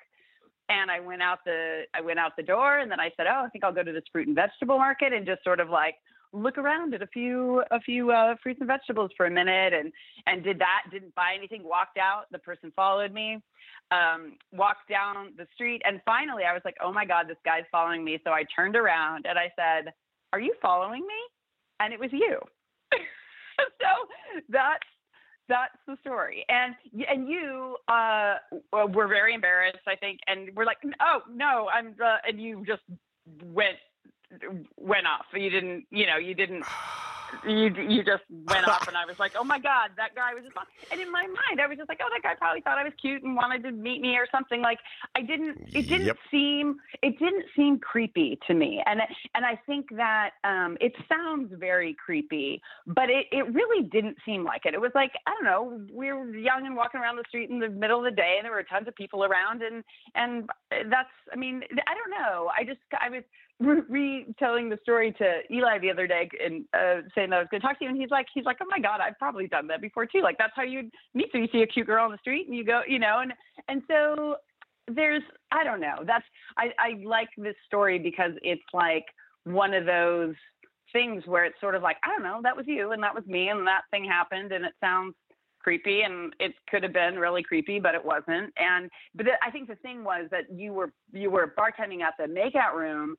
And 0.68 0.90
I 0.90 1.00
went 1.00 1.22
out 1.22 1.40
the 1.44 1.82
I 1.94 2.00
went 2.00 2.18
out 2.18 2.32
the 2.36 2.42
door, 2.42 2.78
and 2.78 2.90
then 2.90 3.00
I 3.00 3.10
said, 3.16 3.26
"Oh, 3.26 3.44
I 3.44 3.48
think 3.50 3.64
I'll 3.64 3.72
go 3.72 3.82
to 3.82 3.92
this 3.92 4.04
fruit 4.10 4.26
and 4.26 4.36
vegetable 4.36 4.78
market 4.78 5.12
and 5.12 5.26
just 5.26 5.44
sort 5.44 5.60
of 5.60 5.68
like 5.68 5.96
look 6.32 6.58
around 6.58 6.94
at 6.94 7.02
a 7.02 7.06
few 7.06 7.62
a 7.70 7.80
few 7.80 8.10
uh, 8.10 8.34
fruits 8.42 8.60
and 8.60 8.66
vegetables 8.66 9.10
for 9.16 9.26
a 9.26 9.30
minute 9.30 9.72
and 9.72 9.92
and 10.26 10.42
did 10.42 10.58
that 10.58 10.82
didn't 10.90 11.14
buy 11.14 11.34
anything 11.36 11.62
walked 11.62 11.98
out 11.98 12.24
the 12.32 12.38
person 12.38 12.72
followed 12.74 13.12
me 13.12 13.38
um, 13.92 14.36
walked 14.52 14.88
down 14.88 15.32
the 15.36 15.46
street 15.54 15.80
and 15.84 16.00
finally 16.04 16.42
i 16.42 16.52
was 16.52 16.62
like 16.64 16.74
oh 16.82 16.92
my 16.92 17.04
god 17.04 17.28
this 17.28 17.36
guy's 17.44 17.62
following 17.70 18.04
me 18.04 18.18
so 18.24 18.32
i 18.32 18.42
turned 18.56 18.74
around 18.74 19.26
and 19.28 19.38
i 19.38 19.48
said 19.54 19.92
are 20.34 20.40
you 20.40 20.52
following 20.60 21.02
me? 21.06 21.14
And 21.78 21.94
it 21.94 22.00
was 22.00 22.10
you. 22.12 22.38
So 23.80 23.86
that's 24.48 24.82
that's 25.48 25.74
the 25.86 25.96
story. 26.00 26.44
And 26.48 26.74
and 27.08 27.28
you 27.28 27.76
uh 27.88 28.34
were 28.72 29.08
very 29.08 29.34
embarrassed 29.34 29.78
i 29.86 29.96
think 29.96 30.20
and 30.26 30.50
we're 30.54 30.64
like 30.64 30.78
oh 31.00 31.20
no 31.30 31.68
i'm 31.74 31.94
uh, 32.02 32.16
and 32.26 32.40
you 32.40 32.64
just 32.66 32.82
went 33.42 33.76
went 34.76 35.06
off. 35.06 35.26
You 35.34 35.50
didn't, 35.50 35.86
you 35.90 36.06
know, 36.06 36.16
you 36.16 36.34
didn't. 36.34 36.64
You 37.44 37.74
you 37.88 38.04
just 38.04 38.22
went 38.30 38.68
off, 38.68 38.86
and 38.86 38.96
I 38.96 39.06
was 39.06 39.18
like, 39.18 39.32
oh 39.36 39.42
my 39.42 39.58
god, 39.58 39.90
that 39.96 40.14
guy 40.14 40.34
was 40.34 40.44
just. 40.44 40.56
And 40.92 41.00
in 41.00 41.10
my 41.10 41.22
mind, 41.22 41.60
I 41.60 41.66
was 41.66 41.78
just 41.78 41.88
like, 41.88 41.98
oh, 42.00 42.08
that 42.12 42.22
guy 42.22 42.34
probably 42.36 42.60
thought 42.60 42.78
I 42.78 42.84
was 42.84 42.92
cute 43.00 43.24
and 43.24 43.34
wanted 43.34 43.64
to 43.64 43.72
meet 43.72 44.00
me 44.00 44.16
or 44.16 44.26
something. 44.30 44.60
Like 44.60 44.78
I 45.16 45.22
didn't. 45.22 45.58
It 45.74 45.88
didn't 45.88 46.06
yep. 46.06 46.16
seem. 46.30 46.76
It 47.02 47.18
didn't 47.18 47.46
seem 47.56 47.80
creepy 47.80 48.38
to 48.46 48.54
me, 48.54 48.82
and 48.86 49.00
and 49.34 49.44
I 49.44 49.58
think 49.66 49.86
that 49.96 50.30
um, 50.44 50.76
it 50.80 50.92
sounds 51.08 51.52
very 51.58 51.94
creepy, 51.94 52.62
but 52.86 53.10
it 53.10 53.26
it 53.32 53.52
really 53.52 53.82
didn't 53.88 54.18
seem 54.24 54.44
like 54.44 54.64
it. 54.64 54.74
It 54.74 54.80
was 54.80 54.92
like 54.94 55.12
I 55.26 55.32
don't 55.32 55.44
know, 55.44 55.80
we 55.92 56.12
were 56.12 56.36
young 56.36 56.66
and 56.66 56.76
walking 56.76 57.00
around 57.00 57.16
the 57.16 57.24
street 57.28 57.50
in 57.50 57.58
the 57.58 57.68
middle 57.68 57.98
of 57.98 58.04
the 58.04 58.14
day, 58.14 58.36
and 58.38 58.44
there 58.44 58.52
were 58.52 58.62
tons 58.62 58.86
of 58.86 58.94
people 58.94 59.24
around, 59.24 59.62
and 59.62 59.82
and 60.14 60.48
that's. 60.70 61.10
I 61.32 61.36
mean, 61.36 61.62
I 61.72 61.94
don't 61.94 62.10
know. 62.10 62.50
I 62.56 62.64
just 62.64 62.80
I 63.00 63.08
was 63.08 63.24
retelling 63.60 64.68
the 64.68 64.78
story 64.82 65.12
to 65.12 65.40
Eli 65.50 65.78
the 65.78 65.90
other 65.90 66.06
day 66.06 66.28
and 66.44 66.64
uh, 66.74 67.08
saying 67.14 67.30
that 67.30 67.36
I 67.36 67.38
was 67.40 67.48
going 67.50 67.60
to 67.60 67.66
talk 67.66 67.78
to 67.78 67.84
you, 67.84 67.90
and 67.90 68.00
he's 68.00 68.10
like, 68.10 68.26
he's 68.34 68.44
like, 68.44 68.58
oh 68.60 68.66
my 68.68 68.80
god, 68.80 69.00
I've 69.00 69.18
probably 69.18 69.46
done 69.46 69.66
that 69.68 69.80
before 69.80 70.06
too. 70.06 70.22
Like 70.22 70.38
that's 70.38 70.52
how 70.56 70.62
you 70.62 70.90
meet. 71.14 71.28
So 71.32 71.38
you 71.38 71.48
see 71.52 71.62
a 71.62 71.66
cute 71.66 71.86
girl 71.86 72.04
on 72.04 72.10
the 72.10 72.18
street, 72.18 72.46
and 72.46 72.56
you 72.56 72.64
go, 72.64 72.82
you 72.86 72.98
know, 72.98 73.20
and 73.22 73.32
and 73.68 73.82
so 73.88 74.36
there's, 74.88 75.22
I 75.50 75.64
don't 75.64 75.80
know. 75.80 75.98
That's 76.04 76.24
I 76.58 76.70
I 76.78 77.04
like 77.04 77.28
this 77.36 77.54
story 77.66 77.98
because 77.98 78.32
it's 78.42 78.62
like 78.72 79.04
one 79.44 79.72
of 79.72 79.86
those 79.86 80.34
things 80.92 81.24
where 81.26 81.44
it's 81.44 81.60
sort 81.60 81.74
of 81.74 81.82
like 81.82 81.96
I 82.02 82.08
don't 82.08 82.22
know, 82.22 82.40
that 82.42 82.56
was 82.56 82.66
you, 82.66 82.92
and 82.92 83.02
that 83.02 83.14
was 83.14 83.24
me, 83.26 83.48
and 83.48 83.66
that 83.66 83.82
thing 83.90 84.04
happened, 84.04 84.52
and 84.52 84.64
it 84.64 84.72
sounds 84.80 85.14
creepy 85.60 86.02
and 86.02 86.34
it 86.40 86.52
could 86.68 86.82
have 86.82 86.92
been 86.92 87.18
really 87.18 87.42
creepy 87.42 87.80
but 87.80 87.94
it 87.94 88.04
wasn't 88.04 88.52
and 88.58 88.90
but 89.14 89.24
i 89.42 89.50
think 89.50 89.66
the 89.66 89.74
thing 89.76 90.04
was 90.04 90.28
that 90.30 90.44
you 90.54 90.74
were 90.74 90.92
you 91.10 91.30
were 91.30 91.54
bartending 91.58 92.02
at 92.02 92.12
the 92.18 92.28
Make-Out 92.28 92.76
Room 92.76 93.16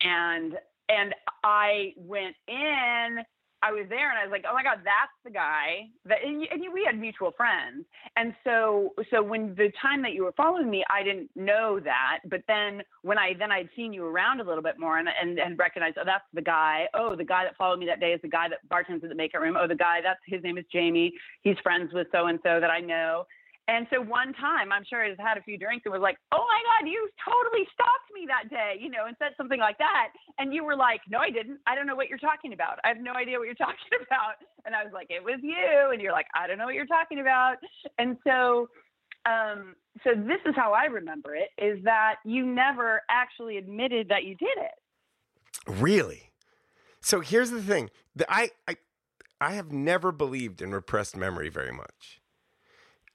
and 0.00 0.54
and 0.88 1.14
I 1.42 1.92
went 1.96 2.36
in. 2.48 3.18
I 3.62 3.72
was 3.72 3.86
there 3.88 4.10
and 4.10 4.18
I 4.18 4.22
was 4.22 4.30
like, 4.30 4.44
oh 4.48 4.54
my 4.54 4.62
God, 4.62 4.80
that's 4.84 5.16
the 5.24 5.30
guy 5.30 5.88
that, 6.04 6.18
and, 6.24 6.46
and 6.52 6.62
we 6.72 6.84
had 6.84 6.96
mutual 7.00 7.32
friends. 7.32 7.86
And 8.14 8.34
so, 8.44 8.94
so 9.10 9.22
when 9.22 9.54
the 9.56 9.72
time 9.80 10.02
that 10.02 10.12
you 10.12 10.24
were 10.24 10.34
following 10.36 10.70
me, 10.70 10.84
I 10.90 11.02
didn't 11.02 11.30
know 11.34 11.80
that. 11.80 12.18
But 12.26 12.42
then 12.46 12.82
when 13.02 13.18
I, 13.18 13.32
then 13.36 13.50
I'd 13.50 13.70
seen 13.74 13.94
you 13.94 14.04
around 14.04 14.40
a 14.40 14.44
little 14.44 14.62
bit 14.62 14.78
more 14.78 14.98
and, 14.98 15.08
and, 15.20 15.38
and 15.38 15.58
recognized, 15.58 15.96
oh, 15.98 16.04
that's 16.04 16.22
the 16.34 16.42
guy. 16.42 16.86
Oh, 16.94 17.16
the 17.16 17.24
guy 17.24 17.44
that 17.44 17.56
followed 17.56 17.80
me 17.80 17.86
that 17.86 17.98
day 17.98 18.12
is 18.12 18.20
the 18.20 18.28
guy 18.28 18.46
that 18.50 18.58
bartends 18.68 19.02
at 19.02 19.08
the 19.08 19.16
makeup 19.16 19.40
room. 19.40 19.56
Oh, 19.58 19.66
the 19.66 19.74
guy 19.74 20.00
that's, 20.04 20.20
his 20.26 20.42
name 20.44 20.58
is 20.58 20.64
Jamie. 20.70 21.14
He's 21.40 21.56
friends 21.62 21.92
with 21.94 22.08
so-and-so 22.12 22.60
that 22.60 22.70
I 22.70 22.80
know. 22.80 23.24
And 23.68 23.86
so 23.90 24.00
one 24.00 24.32
time, 24.34 24.70
I'm 24.70 24.84
sure 24.86 25.02
I 25.02 25.10
just 25.10 25.20
had 25.20 25.36
a 25.36 25.42
few 25.42 25.58
drinks 25.58 25.84
and 25.84 25.92
was 25.92 26.00
like, 26.00 26.18
"Oh 26.30 26.44
my 26.46 26.60
God, 26.70 26.88
you 26.88 27.08
totally 27.18 27.66
stalked 27.74 28.10
me 28.14 28.26
that 28.28 28.48
day," 28.48 28.78
you 28.78 28.88
know, 28.88 29.06
and 29.06 29.16
said 29.18 29.34
something 29.36 29.58
like 29.58 29.76
that. 29.78 30.12
And 30.38 30.54
you 30.54 30.64
were 30.64 30.76
like, 30.76 31.00
"No, 31.08 31.18
I 31.18 31.30
didn't. 31.30 31.58
I 31.66 31.74
don't 31.74 31.86
know 31.86 31.96
what 31.96 32.08
you're 32.08 32.18
talking 32.18 32.52
about. 32.52 32.78
I 32.84 32.88
have 32.88 32.98
no 32.98 33.12
idea 33.12 33.38
what 33.38 33.46
you're 33.46 33.54
talking 33.66 33.98
about." 34.06 34.38
And 34.64 34.74
I 34.74 34.84
was 34.84 34.92
like, 34.92 35.08
"It 35.10 35.22
was 35.22 35.40
you." 35.42 35.90
And 35.90 36.00
you're 36.00 36.12
like, 36.12 36.26
"I 36.34 36.46
don't 36.46 36.58
know 36.58 36.66
what 36.66 36.74
you're 36.74 36.86
talking 36.86 37.18
about." 37.18 37.56
And 37.98 38.16
so, 38.22 38.68
um, 39.26 39.74
so 40.04 40.10
this 40.14 40.40
is 40.46 40.54
how 40.54 40.72
I 40.72 40.84
remember 40.84 41.34
it: 41.34 41.50
is 41.58 41.82
that 41.82 42.16
you 42.24 42.46
never 42.46 43.02
actually 43.10 43.56
admitted 43.56 44.08
that 44.10 44.22
you 44.22 44.36
did 44.36 44.58
it. 44.58 44.78
Really? 45.66 46.30
So 47.00 47.20
here's 47.20 47.50
the 47.50 47.62
thing: 47.62 47.90
I 48.28 48.50
I 48.68 48.76
I 49.40 49.52
have 49.54 49.72
never 49.72 50.12
believed 50.12 50.62
in 50.62 50.70
repressed 50.70 51.16
memory 51.16 51.48
very 51.48 51.72
much. 51.72 52.20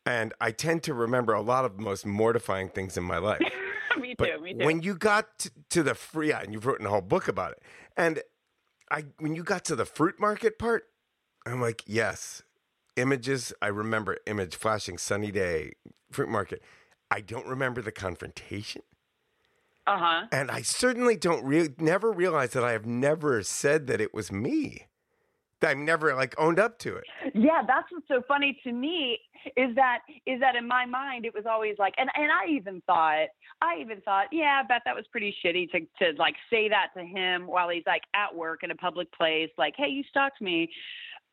And 0.06 0.34
I 0.42 0.52
tend 0.52 0.84
to 0.84 0.94
remember 0.94 1.34
a 1.34 1.42
lot 1.42 1.64
of 1.64 1.78
the 1.78 1.84
most 1.84 2.06
mortifying 2.06 2.70
things 2.70 2.98
in 2.98 3.04
my 3.04 3.18
life. 3.18 3.42
me 4.00 4.16
but 4.18 4.26
too. 4.26 4.42
Me 4.42 4.54
too. 4.54 4.66
When 4.66 4.82
you 4.82 4.96
got 4.96 5.38
to, 5.40 5.52
to 5.70 5.84
the 5.84 5.96
free, 5.96 6.30
yeah, 6.30 6.42
and 6.42 6.54
you've 6.54 6.66
written 6.66 6.86
a 6.86 6.90
whole 6.90 7.02
book 7.02 7.28
about 7.28 7.52
it. 7.52 7.62
And 7.96 8.22
I, 8.90 9.06
when 9.20 9.36
you 9.36 9.44
got 9.44 9.64
to 9.66 9.76
the 9.76 9.86
fruit 9.86 10.20
market 10.20 10.58
part, 10.60 10.86
I'm 11.46 11.62
like, 11.62 11.84
yes, 11.86 12.44
images. 12.96 13.54
I 13.62 13.68
remember 13.68 14.18
image 14.26 14.56
flashing, 14.56 14.98
sunny 14.98 15.32
day, 15.32 15.74
fruit 16.12 16.30
market. 16.30 16.62
I 17.10 17.22
don't 17.22 17.48
remember 17.48 17.82
the 17.82 17.92
confrontation. 17.92 18.84
Uh 19.88 19.98
huh. 19.98 20.28
And 20.32 20.52
I 20.52 20.62
certainly 20.62 21.16
don't 21.16 21.44
re- 21.44 21.74
never 21.80 22.12
realize 22.12 22.52
that 22.52 22.64
I 22.64 22.72
have 22.72 22.86
never 22.86 23.42
said 23.44 23.88
that 23.88 24.00
it 24.00 24.14
was 24.14 24.32
me. 24.32 24.88
I've 25.64 25.78
never 25.78 26.16
like 26.16 26.36
owned 26.38 26.60
up 26.60 26.80
to 26.80 26.96
it. 26.96 27.04
Yeah, 27.34 27.62
that's 27.66 27.88
what's 27.92 28.08
so 28.08 28.22
funny 28.28 28.60
to 28.64 28.72
me 28.72 29.20
is 29.58 29.76
that 29.76 30.00
is 30.26 30.40
that 30.40 30.56
in 30.56 30.68
my 30.68 30.86
mind 30.86 31.26
it 31.26 31.34
was 31.34 31.46
always 31.50 31.76
like 31.80 31.94
and 31.98 32.10
and 32.16 32.32
I 32.32 32.52
even 32.52 32.82
thought 32.86 33.28
I 33.62 33.78
even 33.80 34.02
thought, 34.02 34.28
yeah, 34.32 34.62
I 34.64 34.68
bet 34.68 34.82
that 34.86 34.96
was 34.96 35.06
pretty 35.12 35.36
shitty 35.44 35.70
to 35.72 35.80
to 36.00 36.18
like 36.18 36.36
say 36.50 36.70
that 36.70 36.88
to 36.98 37.04
him 37.04 37.48
while 37.48 37.70
he's 37.70 37.84
like 37.86 38.04
at 38.14 38.36
work 38.36 38.64
in 38.64 38.72
a 38.72 38.76
public 38.76 39.12
place, 39.14 39.50
like, 39.58 39.76
hey, 39.78 39.90
you 39.90 40.04
stalked 40.10 40.42
me. 40.42 40.70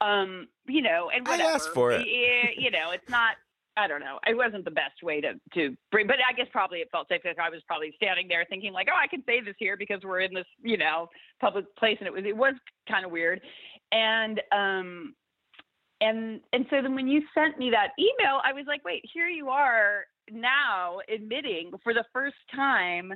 Um, 0.01 0.47
you 0.69 0.81
know, 0.81 1.11
and 1.13 1.27
whatever. 1.27 1.51
I 1.51 1.53
asked 1.55 1.71
for 1.75 1.91
it. 1.91 2.07
you 2.07 2.71
know, 2.71 2.93
it's 2.93 3.09
not 3.09 3.35
I 3.79 3.87
don't 3.87 4.01
know. 4.01 4.19
It 4.27 4.37
wasn't 4.37 4.65
the 4.65 4.73
best 4.73 5.03
way 5.03 5.21
to 5.21 5.35
to 5.55 5.77
bring, 5.93 6.07
but 6.07 6.17
I 6.29 6.33
guess 6.33 6.47
probably 6.51 6.79
it 6.79 6.89
felt 6.91 7.09
safe 7.09 7.23
because 7.23 7.37
I 7.41 7.49
was 7.49 7.63
probably 7.67 7.93
standing 7.97 8.27
there 8.27 8.45
thinking 8.49 8.73
like, 8.73 8.89
oh, 8.93 8.97
I 8.97 9.07
can 9.07 9.23
say 9.25 9.41
this 9.41 9.55
here 9.59 9.77
because 9.77 10.01
we're 10.03 10.21
in 10.21 10.35
this, 10.35 10.47
you 10.63 10.77
know, 10.77 11.09
public 11.41 11.65
place, 11.77 11.97
and 12.01 12.07
it 12.07 12.13
was 12.13 12.25
it 12.27 12.37
was 12.37 12.55
kind 12.89 13.05
of 13.05 13.13
weird 13.13 13.41
and 13.93 14.41
um 14.53 15.15
and 16.01 16.41
and 16.53 16.67
so 16.71 16.83
then 16.83 16.95
when 16.95 17.09
you 17.09 17.23
sent 17.35 17.59
me 17.59 17.71
that 17.71 17.89
email 17.99 18.41
i 18.45 18.53
was 18.53 18.65
like 18.67 18.85
wait 18.85 19.03
here 19.13 19.29
you 19.29 19.49
are 19.49 20.05
now 20.31 20.99
admitting 21.13 21.73
for 21.83 21.95
the 21.95 22.05
first 22.13 22.37
time 22.55 23.13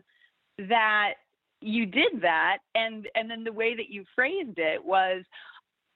that 0.68 1.14
you 1.62 1.86
did 1.86 2.20
that. 2.20 2.58
And 2.74 3.08
and 3.14 3.30
then 3.30 3.44
the 3.44 3.52
way 3.52 3.74
that 3.76 3.88
you 3.88 4.04
phrased 4.14 4.58
it 4.58 4.84
was 4.84 5.22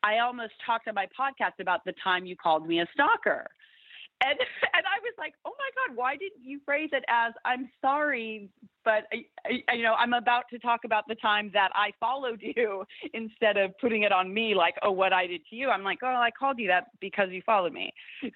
i 0.02 0.18
almost 0.18 0.52
talked 0.64 0.88
on 0.88 0.94
my 0.94 1.06
podcast 1.18 1.60
about 1.60 1.80
the 1.84 1.94
time 2.02 2.26
you 2.26 2.36
called 2.36 2.66
me 2.66 2.80
a 2.80 2.86
stalker 2.92 3.46
and 4.22 4.38
and 4.74 4.84
I 4.86 4.98
was 5.02 5.14
like, 5.18 5.34
oh 5.44 5.52
my 5.58 5.70
god, 5.86 5.96
why 5.96 6.16
didn't 6.16 6.44
you 6.44 6.60
phrase 6.64 6.90
it 6.92 7.04
as 7.08 7.32
I'm 7.44 7.68
sorry, 7.80 8.48
but 8.84 9.04
I, 9.12 9.24
I, 9.68 9.74
you 9.74 9.82
know 9.82 9.94
I'm 9.94 10.12
about 10.12 10.44
to 10.50 10.58
talk 10.58 10.80
about 10.84 11.04
the 11.08 11.14
time 11.16 11.50
that 11.54 11.70
I 11.74 11.92
followed 12.00 12.40
you 12.42 12.84
instead 13.14 13.56
of 13.56 13.76
putting 13.80 14.02
it 14.02 14.12
on 14.12 14.32
me 14.32 14.54
like 14.54 14.74
oh 14.82 14.92
what 14.92 15.12
I 15.12 15.26
did 15.26 15.42
to 15.50 15.56
you. 15.56 15.68
I'm 15.68 15.82
like 15.82 15.98
oh 16.02 16.06
I 16.06 16.30
called 16.38 16.58
you 16.58 16.68
that 16.68 16.88
because 17.00 17.28
you 17.30 17.42
followed 17.44 17.72
me. 17.72 17.92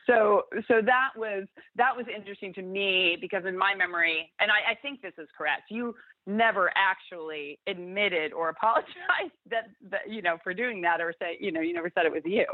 So 0.07 0.45
so 0.69 0.81
that 0.83 1.11
was 1.17 1.47
that 1.77 1.97
was 1.97 2.07
interesting 2.15 2.53
to 2.55 2.63
me 2.63 3.17
because 3.21 3.45
in 3.47 3.57
my 3.57 3.75
memory, 3.75 4.31
and 4.41 4.51
I, 4.51 4.73
I 4.73 4.75
think 4.75 5.03
this 5.03 5.15
is 5.19 5.29
correct, 5.37 5.71
you 5.71 5.95
never 6.27 6.71
actually 6.77 7.59
admitted 7.67 8.33
or 8.33 8.49
apologized 8.51 9.35
that 9.51 9.71
that 9.91 10.09
you 10.09 10.23
know 10.23 10.39
for 10.43 10.55
doing 10.55 10.81
that 10.83 11.01
or 11.01 11.15
say 11.19 11.37
you 11.41 11.53
know 11.53 11.61
you 11.61 11.73
never 11.73 11.91
said 11.95 12.07
it 12.07 12.13
was 12.13 12.23
you. 12.25 12.47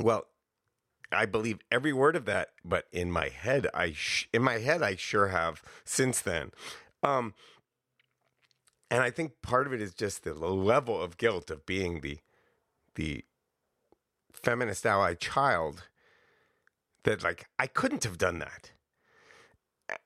Well, 0.00 0.24
I 1.12 1.26
believe 1.26 1.58
every 1.70 1.92
word 1.92 2.16
of 2.16 2.24
that, 2.26 2.50
but 2.64 2.86
in 2.92 3.10
my 3.10 3.28
head, 3.28 3.68
I 3.74 3.92
sh- 3.92 4.28
in 4.32 4.42
my 4.42 4.58
head 4.58 4.82
I 4.82 4.96
sure 4.96 5.28
have 5.28 5.62
since 5.84 6.20
then. 6.20 6.52
Um, 7.02 7.34
and 8.90 9.02
I 9.02 9.10
think 9.10 9.40
part 9.42 9.66
of 9.66 9.72
it 9.72 9.80
is 9.80 9.94
just 9.94 10.22
the 10.24 10.34
level 10.34 11.00
of 11.00 11.16
guilt 11.16 11.50
of 11.50 11.64
being 11.66 12.00
the 12.00 12.18
the 12.94 13.24
feminist 14.32 14.84
ally 14.84 15.14
child 15.14 15.84
that 17.04 17.22
like 17.22 17.46
I 17.58 17.66
couldn't 17.66 18.04
have 18.04 18.18
done 18.18 18.38
that. 18.40 18.72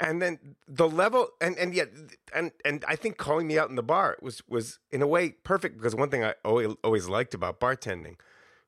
And 0.01 0.21
then 0.21 0.57
the 0.67 0.89
level 0.89 1.29
and 1.41 1.57
and 1.59 1.75
yet 1.75 1.91
and 2.35 2.53
and 2.65 2.85
I 2.89 2.97
think 2.97 3.19
calling 3.19 3.47
me 3.47 3.59
out 3.59 3.71
in 3.71 3.77
the 3.77 3.83
bar 3.83 4.17
was 4.21 4.43
was 4.49 4.79
in 4.91 5.03
a 5.03 5.07
way 5.07 5.31
perfect 5.31 5.77
because 5.77 5.95
one 5.95 6.11
thing 6.11 6.25
I 6.25 6.35
always 6.45 6.75
always 6.83 7.09
liked 7.09 7.35
about 7.35 7.61
bartending 7.61 8.17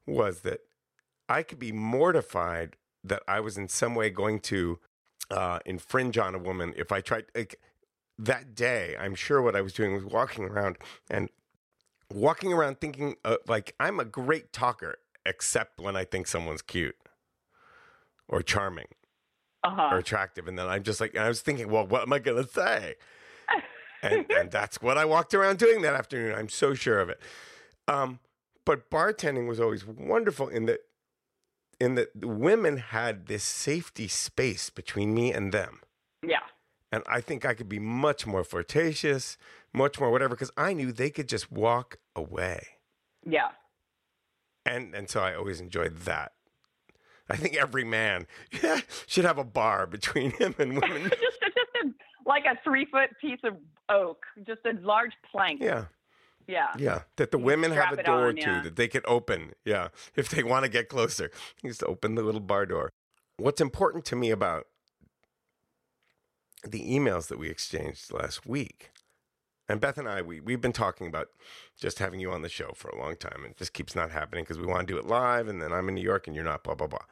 was 0.07 0.41
that 0.41 0.61
I 1.29 1.43
could 1.43 1.59
be 1.59 1.73
mortified 1.73 2.77
that 3.05 3.23
I 3.29 3.41
was 3.41 3.57
in 3.57 3.69
some 3.69 3.95
way 3.95 4.11
going 4.11 4.41
to 4.41 4.79
uh, 5.31 5.59
infringe 5.67 6.19
on 6.19 6.35
a 6.35 6.39
woman 6.39 6.73
if 6.77 6.91
I 6.93 7.01
tried. 7.01 7.27
Like, 7.35 7.61
that 8.19 8.55
day, 8.55 8.97
I'm 8.99 9.15
sure 9.15 9.41
what 9.41 9.55
I 9.55 9.61
was 9.61 9.73
doing 9.73 9.95
was 9.95 10.05
walking 10.05 10.45
around 10.45 10.77
and 11.09 11.29
walking 12.13 12.53
around 12.53 12.81
thinking 12.81 13.15
uh, 13.25 13.37
like 13.47 13.75
I'm 13.79 14.01
a 14.01 14.05
great 14.05 14.53
talker, 14.53 14.97
except 15.25 15.79
when 15.81 15.95
I 15.97 16.05
think 16.05 16.27
someone's 16.27 16.63
cute 16.63 16.97
or 18.29 18.43
charming 18.43 18.89
Uh-huh. 19.63 19.91
or 19.93 19.99
attractive, 19.99 20.49
and 20.49 20.59
then 20.59 20.67
I'm 20.67 20.83
just 20.83 21.01
like, 21.01 21.17
I 21.17 21.29
was 21.29 21.41
thinking, 21.43 21.69
well, 21.71 21.87
what 21.87 22.03
am 22.03 22.13
I 22.13 22.19
gonna 22.19 22.47
say? 22.47 22.95
and 24.03 24.27
and 24.37 24.51
that's 24.51 24.81
what 24.83 24.99
I 24.99 25.05
walked 25.05 25.35
around 25.35 25.59
doing 25.59 25.83
that 25.83 25.95
afternoon. 25.95 26.35
I'm 26.35 26.49
so 26.49 26.75
sure 26.75 26.99
of 27.01 27.09
it. 27.11 27.21
Um, 27.87 28.19
but 28.65 28.91
bartending 28.91 29.47
was 29.49 29.61
always 29.61 29.87
wonderful 29.87 30.49
in 30.49 30.67
that 30.67 30.81
in 31.81 31.95
that 31.95 32.25
women 32.25 32.79
had 32.79 33.27
this 33.27 33.45
safety 33.45 34.09
space 34.09 34.71
between 34.71 35.15
me 35.15 35.33
and 35.33 35.53
them. 35.53 35.81
Yeah. 36.23 36.41
And 36.91 37.03
I 37.07 37.21
think 37.21 37.45
I 37.45 37.55
could 37.55 37.69
be 37.69 37.79
much 37.79 38.27
more 38.27 38.43
flirtatious, 38.45 39.37
much 39.73 40.01
more 40.01 40.11
whatever, 40.11 40.35
because 40.35 40.51
I 40.57 40.73
knew 40.73 40.91
they 40.91 41.11
could 41.11 41.29
just 41.29 41.53
walk 41.53 41.99
away. 42.17 42.67
Yeah. 43.25 43.49
And 44.65 44.95
and 44.95 45.09
so 45.09 45.21
I 45.21 45.35
always 45.35 45.61
enjoyed 45.61 45.99
that. 46.01 46.33
I 47.31 47.37
think 47.37 47.57
every 47.57 47.85
man 47.85 48.27
should 49.07 49.25
have 49.25 49.39
a 49.39 49.45
bar 49.45 49.87
between 49.87 50.31
him 50.33 50.55
and 50.59 50.81
women. 50.81 51.03
just 51.11 51.41
just 51.43 51.85
a, 51.85 51.91
like 52.27 52.45
a 52.47 52.59
three 52.65 52.87
foot 52.87 53.11
piece 53.21 53.41
of 53.45 53.57
oak, 53.89 54.25
just 54.47 54.61
a 54.65 54.73
large 54.81 55.13
plank. 55.31 55.63
yeah. 55.63 55.85
Yeah. 56.49 56.69
Yeah, 56.79 57.03
that 57.17 57.31
the 57.31 57.39
You 57.39 57.45
women 57.45 57.73
have 57.73 57.99
a 57.99 58.03
door 58.03 58.29
on, 58.29 58.37
to 58.37 58.41
yeah. 58.41 58.63
that 58.63 58.77
they 58.77 58.89
can 58.89 59.03
open. 59.07 59.53
Yeah, 59.65 59.89
if 60.17 60.31
they 60.31 60.43
want 60.43 60.65
to 60.65 60.71
get 60.71 60.89
closer, 60.89 61.31
you 61.63 61.71
just 61.71 61.85
open 61.85 62.15
the 62.15 62.23
little 62.23 62.41
bar 62.41 62.67
door. 62.67 62.91
What's 63.37 63.61
important 63.61 64.05
to 64.07 64.17
me 64.17 64.31
about 64.31 64.67
the 66.67 66.81
emails 66.81 67.29
that 67.29 67.39
we 67.39 67.49
exchanged 67.51 68.13
last 68.13 68.47
week, 68.47 68.91
and 69.69 69.81
Beth 69.81 69.99
and 69.99 70.09
I, 70.09 70.23
we 70.23 70.41
we've 70.41 70.61
been 70.61 70.73
talking 70.73 71.07
about 71.07 71.29
just 71.79 71.99
having 71.99 72.19
you 72.19 72.33
on 72.33 72.41
the 72.43 72.49
show 72.49 72.73
for 72.75 72.89
a 72.89 72.99
long 72.99 73.15
time, 73.17 73.43
and 73.45 73.53
it 73.53 73.59
just 73.59 73.75
keeps 73.75 73.95
not 73.95 74.11
happening 74.11 74.45
because 74.45 74.59
we 74.59 74.67
want 74.67 74.89
to 74.89 74.93
do 74.95 74.99
it 74.99 75.07
live, 75.07 75.49
and 75.49 75.61
then 75.61 75.73
I'm 75.73 75.89
in 75.89 75.95
New 75.95 76.03
York 76.03 76.27
and 76.27 76.35
you're 76.35 76.45
not. 76.45 76.65
Blah 76.65 76.75
blah 76.75 76.87
blah. 76.87 77.05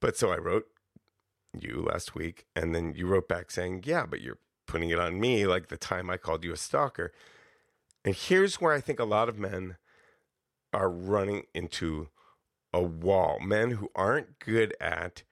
But 0.00 0.16
so 0.16 0.30
I 0.30 0.38
wrote 0.38 0.66
you 1.52 1.84
last 1.90 2.14
week, 2.14 2.46
and 2.54 2.74
then 2.74 2.94
you 2.94 3.08
wrote 3.08 3.28
back 3.28 3.50
saying, 3.50 3.82
"Yeah, 3.84 4.06
but 4.06 4.20
you're 4.20 4.38
putting 4.68 4.90
it 4.90 5.00
on 5.00 5.18
me, 5.18 5.46
like 5.48 5.66
the 5.66 5.76
time 5.76 6.08
I 6.08 6.16
called 6.16 6.44
you 6.44 6.52
a 6.52 6.56
stalker." 6.56 7.12
And 8.04 8.14
here's 8.14 8.60
where 8.60 8.72
I 8.72 8.80
think 8.80 8.98
a 8.98 9.04
lot 9.04 9.28
of 9.28 9.38
men 9.38 9.76
are 10.72 10.90
running 10.90 11.44
into 11.54 12.08
a 12.72 12.82
wall. 12.82 13.38
Men 13.40 13.72
who 13.72 13.90
aren't 13.94 14.38
good 14.38 14.74
at 14.80 15.22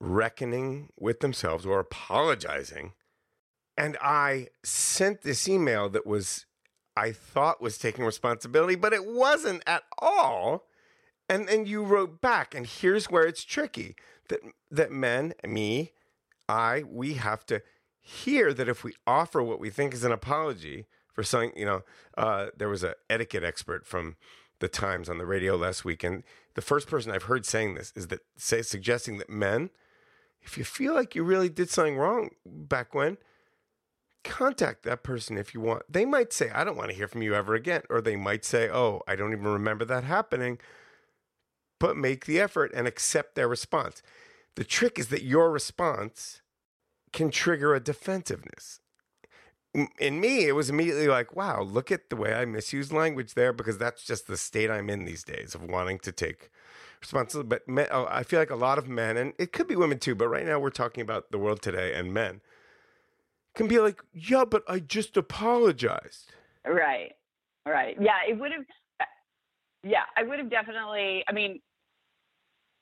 reckoning 0.00 0.88
with 0.98 1.20
themselves 1.20 1.66
or 1.66 1.78
apologizing. 1.78 2.92
And 3.76 3.96
I 4.00 4.48
sent 4.62 5.22
this 5.22 5.48
email 5.48 5.88
that 5.90 6.06
was, 6.06 6.46
I 6.96 7.12
thought 7.12 7.62
was 7.62 7.78
taking 7.78 8.04
responsibility, 8.04 8.74
but 8.74 8.92
it 8.92 9.06
wasn't 9.06 9.62
at 9.66 9.84
all. 9.98 10.66
And 11.28 11.46
then 11.46 11.64
you 11.64 11.84
wrote 11.84 12.20
back, 12.20 12.54
and 12.54 12.66
here's 12.66 13.10
where 13.10 13.24
it's 13.24 13.44
tricky 13.44 13.94
that 14.28 14.40
that 14.70 14.90
men, 14.90 15.34
me, 15.46 15.92
I, 16.48 16.82
we 16.88 17.14
have 17.14 17.46
to 17.46 17.62
hear 18.00 18.52
that 18.52 18.68
if 18.68 18.82
we 18.82 18.94
offer 19.06 19.42
what 19.42 19.60
we 19.60 19.70
think 19.70 19.94
is 19.94 20.02
an 20.02 20.12
apology 20.12 20.86
for 21.20 21.24
something, 21.24 21.52
you 21.54 21.66
know, 21.66 21.82
uh, 22.16 22.46
there 22.56 22.70
was 22.70 22.82
an 22.82 22.94
etiquette 23.10 23.44
expert 23.44 23.86
from 23.86 24.16
the 24.60 24.68
Times 24.68 25.06
on 25.06 25.18
the 25.18 25.26
radio 25.26 25.54
last 25.54 25.84
week, 25.84 26.02
and 26.02 26.22
the 26.54 26.62
first 26.62 26.88
person 26.88 27.12
I've 27.12 27.24
heard 27.24 27.44
saying 27.44 27.74
this 27.74 27.92
is 27.94 28.06
that 28.06 28.20
say 28.38 28.62
suggesting 28.62 29.18
that 29.18 29.28
men, 29.28 29.68
if 30.40 30.56
you 30.56 30.64
feel 30.64 30.94
like 30.94 31.14
you 31.14 31.22
really 31.22 31.50
did 31.50 31.68
something 31.68 31.98
wrong 31.98 32.30
back 32.46 32.94
when, 32.94 33.18
contact 34.24 34.82
that 34.84 35.02
person 35.02 35.36
if 35.36 35.52
you 35.52 35.60
want. 35.60 35.82
They 35.90 36.06
might 36.06 36.32
say, 36.32 36.50
I 36.54 36.64
don't 36.64 36.76
want 36.76 36.88
to 36.88 36.96
hear 36.96 37.08
from 37.08 37.20
you 37.20 37.34
ever 37.34 37.54
again. 37.54 37.82
Or 37.90 38.00
they 38.00 38.16
might 38.16 38.44
say, 38.44 38.70
Oh, 38.70 39.02
I 39.06 39.14
don't 39.16 39.32
even 39.32 39.46
remember 39.46 39.84
that 39.86 40.04
happening. 40.04 40.58
But 41.78 41.96
make 41.96 42.24
the 42.24 42.40
effort 42.40 42.70
and 42.74 42.86
accept 42.86 43.34
their 43.34 43.48
response. 43.48 44.02
The 44.56 44.64
trick 44.64 44.98
is 44.98 45.08
that 45.08 45.22
your 45.22 45.50
response 45.50 46.40
can 47.12 47.30
trigger 47.30 47.74
a 47.74 47.80
defensiveness. 47.80 48.80
In- 49.98 50.20
me, 50.20 50.46
it 50.46 50.52
was 50.52 50.68
immediately 50.68 51.06
like, 51.06 51.36
wow, 51.36 51.62
look 51.62 51.92
at 51.92 52.10
the 52.10 52.16
way 52.16 52.34
I 52.34 52.44
misuse 52.44 52.92
language 52.92 53.34
there 53.34 53.52
because 53.52 53.78
that's 53.78 54.04
just 54.04 54.26
the 54.26 54.36
state 54.36 54.70
I'm 54.70 54.90
in 54.90 55.04
these 55.04 55.22
days 55.22 55.54
of 55.54 55.62
wanting 55.62 56.00
to 56.00 56.12
take 56.12 56.50
responsibility. 57.00 57.48
But 57.48 57.68
men, 57.68 57.86
oh, 57.90 58.06
I 58.10 58.24
feel 58.24 58.40
like 58.40 58.50
a 58.50 58.56
lot 58.56 58.78
of 58.78 58.88
men, 58.88 59.16
and 59.16 59.32
it 59.38 59.52
could 59.52 59.68
be 59.68 59.76
women 59.76 59.98
too, 59.98 60.14
but 60.14 60.28
right 60.28 60.44
now 60.44 60.58
we're 60.58 60.70
talking 60.70 61.02
about 61.02 61.30
the 61.30 61.38
world 61.38 61.62
today 61.62 61.94
and 61.94 62.12
men 62.12 62.40
can 63.54 63.68
be 63.68 63.78
like, 63.78 64.02
yeah, 64.12 64.44
but 64.44 64.62
I 64.68 64.78
just 64.78 65.16
apologized. 65.16 66.32
Right. 66.66 67.12
Right. 67.66 67.96
Yeah. 68.00 68.18
It 68.28 68.38
would 68.38 68.52
have. 68.52 68.64
Uh, 69.00 69.04
yeah, 69.82 70.02
I 70.16 70.22
would 70.22 70.38
have 70.38 70.50
definitely. 70.50 71.24
I 71.28 71.32
mean, 71.32 71.60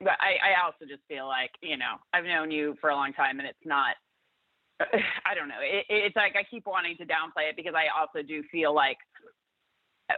but 0.01 0.15
I, 0.21 0.51
I 0.51 0.65
also 0.65 0.85
just 0.89 1.03
feel 1.09 1.27
like 1.27 1.51
you 1.63 1.77
know 1.77 1.97
I've 2.13 2.25
known 2.25 2.51
you 2.51 2.77
for 2.81 2.91
a 2.91 2.95
long 2.95 3.13
time, 3.13 3.39
and 3.41 3.49
it's 3.49 3.59
not. 3.65 3.97
I 5.27 5.35
don't 5.35 5.49
know. 5.49 5.61
It, 5.61 5.87
it's 5.89 6.17
like 6.17 6.35
I 6.37 6.45
keep 6.45 6.67
wanting 6.67 6.97
to 6.99 7.05
downplay 7.05 7.51
it 7.51 7.57
because 7.57 7.75
I 7.75 7.87
also 7.99 8.27
do 8.27 8.43
feel 8.51 8.75
like 8.75 8.99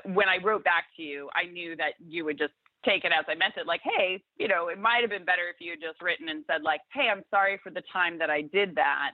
when 0.05 0.29
I 0.29 0.39
wrote 0.43 0.65
back 0.65 0.85
to 0.97 1.03
you, 1.03 1.29
I 1.35 1.51
knew 1.51 1.77
that 1.77 1.95
you 1.99 2.25
would 2.25 2.39
just 2.39 2.53
take 2.85 3.05
it 3.05 3.13
as 3.17 3.25
I 3.29 3.35
meant 3.35 3.55
it. 3.57 3.67
Like, 3.67 3.81
hey, 3.85 4.23
you 4.39 4.49
know, 4.49 4.69
it 4.69 4.79
might 4.79 5.01
have 5.01 5.11
been 5.11 5.25
better 5.25 5.49
if 5.53 5.57
you 5.61 5.73
had 5.73 5.81
just 5.81 6.01
written 6.01 6.29
and 6.29 6.45
said 6.47 6.63
like, 6.63 6.81
hey, 6.93 7.09
I'm 7.11 7.23
sorry 7.31 7.59
for 7.63 7.71
the 7.71 7.83
time 7.93 8.19
that 8.19 8.31
I 8.31 8.43
did 8.43 8.77
that. 8.77 9.13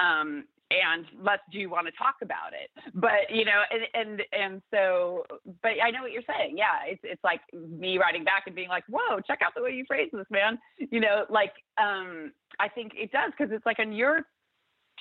Um, 0.00 0.44
and 0.70 1.06
let's 1.22 1.42
do 1.52 1.58
you 1.58 1.68
want 1.68 1.86
to 1.86 1.92
talk 1.92 2.16
about 2.22 2.52
it 2.52 2.70
but 2.94 3.28
you 3.30 3.44
know 3.44 3.62
and 3.70 3.82
and 3.94 4.22
and 4.32 4.62
so 4.72 5.22
but 5.62 5.72
i 5.84 5.90
know 5.90 6.00
what 6.00 6.10
you're 6.10 6.22
saying 6.26 6.56
yeah 6.56 6.80
it's 6.86 7.00
it's 7.04 7.22
like 7.22 7.40
me 7.52 7.98
writing 7.98 8.24
back 8.24 8.44
and 8.46 8.56
being 8.56 8.68
like 8.68 8.84
whoa 8.88 9.20
check 9.26 9.40
out 9.44 9.52
the 9.54 9.62
way 9.62 9.70
you 9.70 9.84
phrase 9.86 10.08
this 10.12 10.26
man 10.30 10.58
you 10.90 11.00
know 11.00 11.24
like 11.28 11.52
um 11.78 12.32
i 12.58 12.68
think 12.68 12.92
it 12.96 13.12
does 13.12 13.30
because 13.36 13.52
it's 13.54 13.66
like 13.66 13.78
on 13.78 13.92
your 13.92 14.22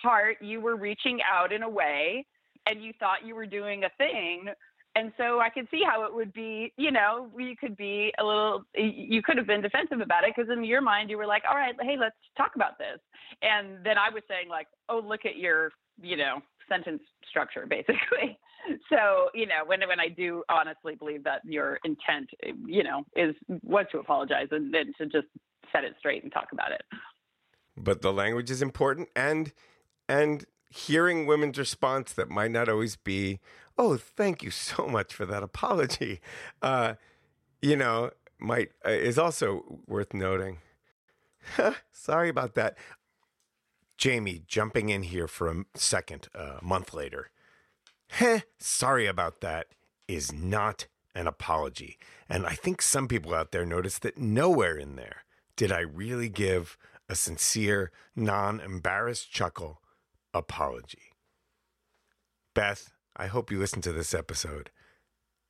part 0.01 0.38
you 0.41 0.62
were 0.62 0.75
reaching 0.75 1.19
out 1.32 1.51
in 1.51 1.63
a 1.63 1.69
way 1.69 2.25
and 2.65 2.84
you 2.84 2.93
thought 2.99 3.25
you 3.25 3.36
were 3.36 3.45
doing 3.45 3.84
a 3.84 3.89
thing 3.97 4.49
and 4.95 5.12
so 5.17 5.39
I 5.39 5.49
could 5.49 5.67
see 5.71 5.82
how 5.84 6.06
it 6.06 6.13
would 6.13 6.34
be, 6.34 6.71
you 6.77 6.91
know, 6.91 7.29
you 7.38 7.56
could 7.56 7.75
be 7.75 8.13
a 8.19 8.23
little, 8.23 8.63
you 8.75 9.23
could 9.23 9.38
have 9.38 9.47
been 9.47 9.62
defensive 9.62 10.01
about 10.01 10.23
it 10.23 10.34
because 10.36 10.51
in 10.56 10.63
your 10.63 10.82
mind 10.82 11.10
you 11.10 11.17
were 11.17 11.25
like, 11.25 11.43
all 11.49 11.56
right, 11.56 11.73
hey, 11.82 11.95
let's 11.99 12.15
talk 12.38 12.51
about 12.56 12.77
this. 12.77 12.99
And 13.41 13.84
then 13.84 13.97
I 13.97 14.13
was 14.13 14.21
saying 14.27 14.49
like, 14.49 14.67
oh, 14.89 15.01
look 15.03 15.21
at 15.25 15.38
your, 15.38 15.71
you 16.01 16.15
know, 16.15 16.41
sentence 16.69 17.01
structure 17.27 17.65
basically. 17.69 18.38
So, 18.89 19.29
you 19.34 19.47
know, 19.47 19.65
when 19.65 19.82
when 19.88 19.99
I 19.99 20.08
do 20.08 20.43
honestly 20.47 20.95
believe 20.95 21.23
that 21.25 21.41
your 21.43 21.79
intent, 21.84 22.29
you 22.65 22.84
know, 22.84 23.03
is 23.15 23.36
was 23.62 23.86
to 23.91 23.97
apologize 23.97 24.47
and 24.51 24.73
then 24.73 24.93
to 24.99 25.06
just 25.06 25.27
set 25.73 25.84
it 25.84 25.95
straight 25.99 26.23
and 26.23 26.32
talk 26.32 26.47
about 26.53 26.71
it. 26.71 26.82
But 27.75 28.01
the 28.01 28.13
language 28.13 28.49
is 28.51 28.62
important 28.62 29.10
and 29.15 29.51
and 30.08 30.46
hearing 30.70 31.26
women's 31.26 31.58
response 31.58 32.13
that 32.13 32.30
might 32.30 32.52
not 32.52 32.70
always 32.70 32.96
be, 32.96 33.39
"Oh, 33.78 33.98
thank 33.98 34.44
you 34.44 34.52
so 34.52 34.88
much 34.88 35.13
for 35.13 35.26
that 35.26 35.44
apology," 35.44 36.22
uh, 36.62 36.96
you 37.62 37.76
know, 37.76 38.12
might 38.39 38.72
uh, 38.86 38.92
is 38.92 39.18
also 39.18 39.82
worth 39.88 40.13
noting. 40.13 40.60
Sorry 41.92 42.30
about 42.30 42.56
that, 42.56 42.78
Jamie. 43.98 44.44
Jumping 44.48 44.89
in 44.89 45.04
here 45.04 45.28
for 45.28 45.50
a 45.50 45.66
second, 45.76 46.28
uh, 46.36 46.58
a 46.62 46.63
month 46.63 46.94
later. 46.94 47.32
Heh, 48.08 48.42
sorry 48.60 49.08
about 49.08 49.42
that 49.42 49.68
is 50.08 50.32
not 50.32 50.88
an 51.16 51.28
apology, 51.28 51.98
and 52.28 52.46
I 52.46 52.54
think 52.56 52.82
some 52.82 53.08
people 53.08 53.34
out 53.34 53.52
there 53.52 53.66
notice 53.66 54.00
that 54.00 54.18
nowhere 54.18 54.78
in 54.78 54.96
there 54.96 55.24
did 55.56 55.72
I 55.72 55.82
really 55.82 56.30
give 56.30 56.78
a 57.08 57.16
sincere, 57.16 57.92
non-embarrassed 58.16 59.32
chuckle 59.32 59.82
apology. 60.34 61.12
Beth, 62.54 62.91
I 63.15 63.28
hope 63.28 63.52
you 63.52 63.60
listen 63.60 63.82
to 63.82 63.91
this 63.91 64.13
episode. 64.13 64.69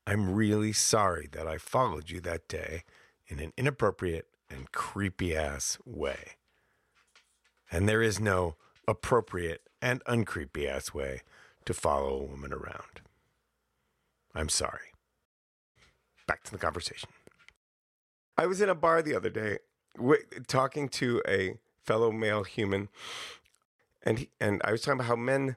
I'm 0.06 0.34
really 0.34 0.74
sorry 0.74 1.28
that 1.32 1.48
I 1.48 1.58
followed 1.58 2.10
you 2.10 2.19
that 2.22 2.48
day 2.48 2.84
in 3.28 3.39
an 3.39 3.54
inappropriate 3.58 4.28
and 4.50 4.72
creepy 4.72 5.36
ass 5.36 5.78
way. 5.86 6.38
And 7.72 7.88
there 7.88 8.02
is 8.02 8.19
no 8.19 8.56
appropriate 8.88 9.62
and 9.82 10.04
uncreepy 10.06 10.67
ass 10.67 10.93
way 10.93 11.22
to 11.65 11.74
follow 11.74 12.19
a 12.19 12.24
woman 12.24 12.54
around. 12.54 13.02
I'm 14.36 14.50
sorry. 14.50 14.91
Back 16.28 16.43
to 16.43 16.52
the 16.52 16.58
conversation. 16.58 17.10
I 18.38 18.46
was 18.46 18.62
in 18.62 18.69
a 18.69 18.76
bar 18.76 19.02
the 19.02 19.15
other 19.15 19.30
day 19.30 19.60
talking 20.48 20.89
to 20.89 21.22
a 21.28 21.56
fellow 21.86 22.12
male 22.12 22.43
human, 22.43 22.89
and 24.04 24.20
he, 24.20 24.30
and 24.39 24.62
I 24.63 24.72
was 24.72 24.82
talking 24.82 25.00
about 25.00 25.08
how 25.08 25.16
men. 25.16 25.56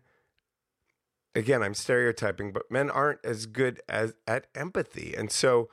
Again, 1.35 1.63
I'm 1.63 1.75
stereotyping, 1.75 2.53
but 2.53 2.71
men 2.71 2.89
aren't 2.89 3.23
as 3.23 3.45
good 3.45 3.83
as 3.91 4.15
at 4.27 4.47
empathy, 4.55 5.15
and 5.15 5.31
so 5.31 5.69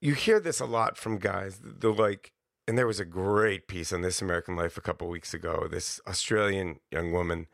you 0.00 0.14
hear 0.14 0.38
this 0.38 0.60
a 0.60 0.66
lot 0.66 0.96
from 0.96 1.18
guys. 1.18 1.60
They're 1.60 1.90
like, 1.90 2.32
and 2.68 2.78
there 2.78 2.86
was 2.86 3.00
a 3.00 3.04
great 3.04 3.66
piece 3.66 3.92
on 3.92 4.02
This 4.02 4.22
American 4.22 4.54
Life 4.54 4.76
a 4.76 4.80
couple 4.80 5.08
weeks 5.08 5.34
ago. 5.34 5.66
This 5.68 6.00
Australian 6.06 6.78
young 6.92 7.12
woman 7.12 7.48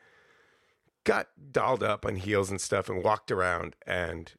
got 1.04 1.28
dolled 1.52 1.82
up 1.82 2.04
on 2.04 2.16
heels 2.16 2.50
and 2.50 2.60
stuff 2.60 2.88
and 2.88 3.04
walked 3.04 3.30
around 3.30 3.76
and 3.86 4.32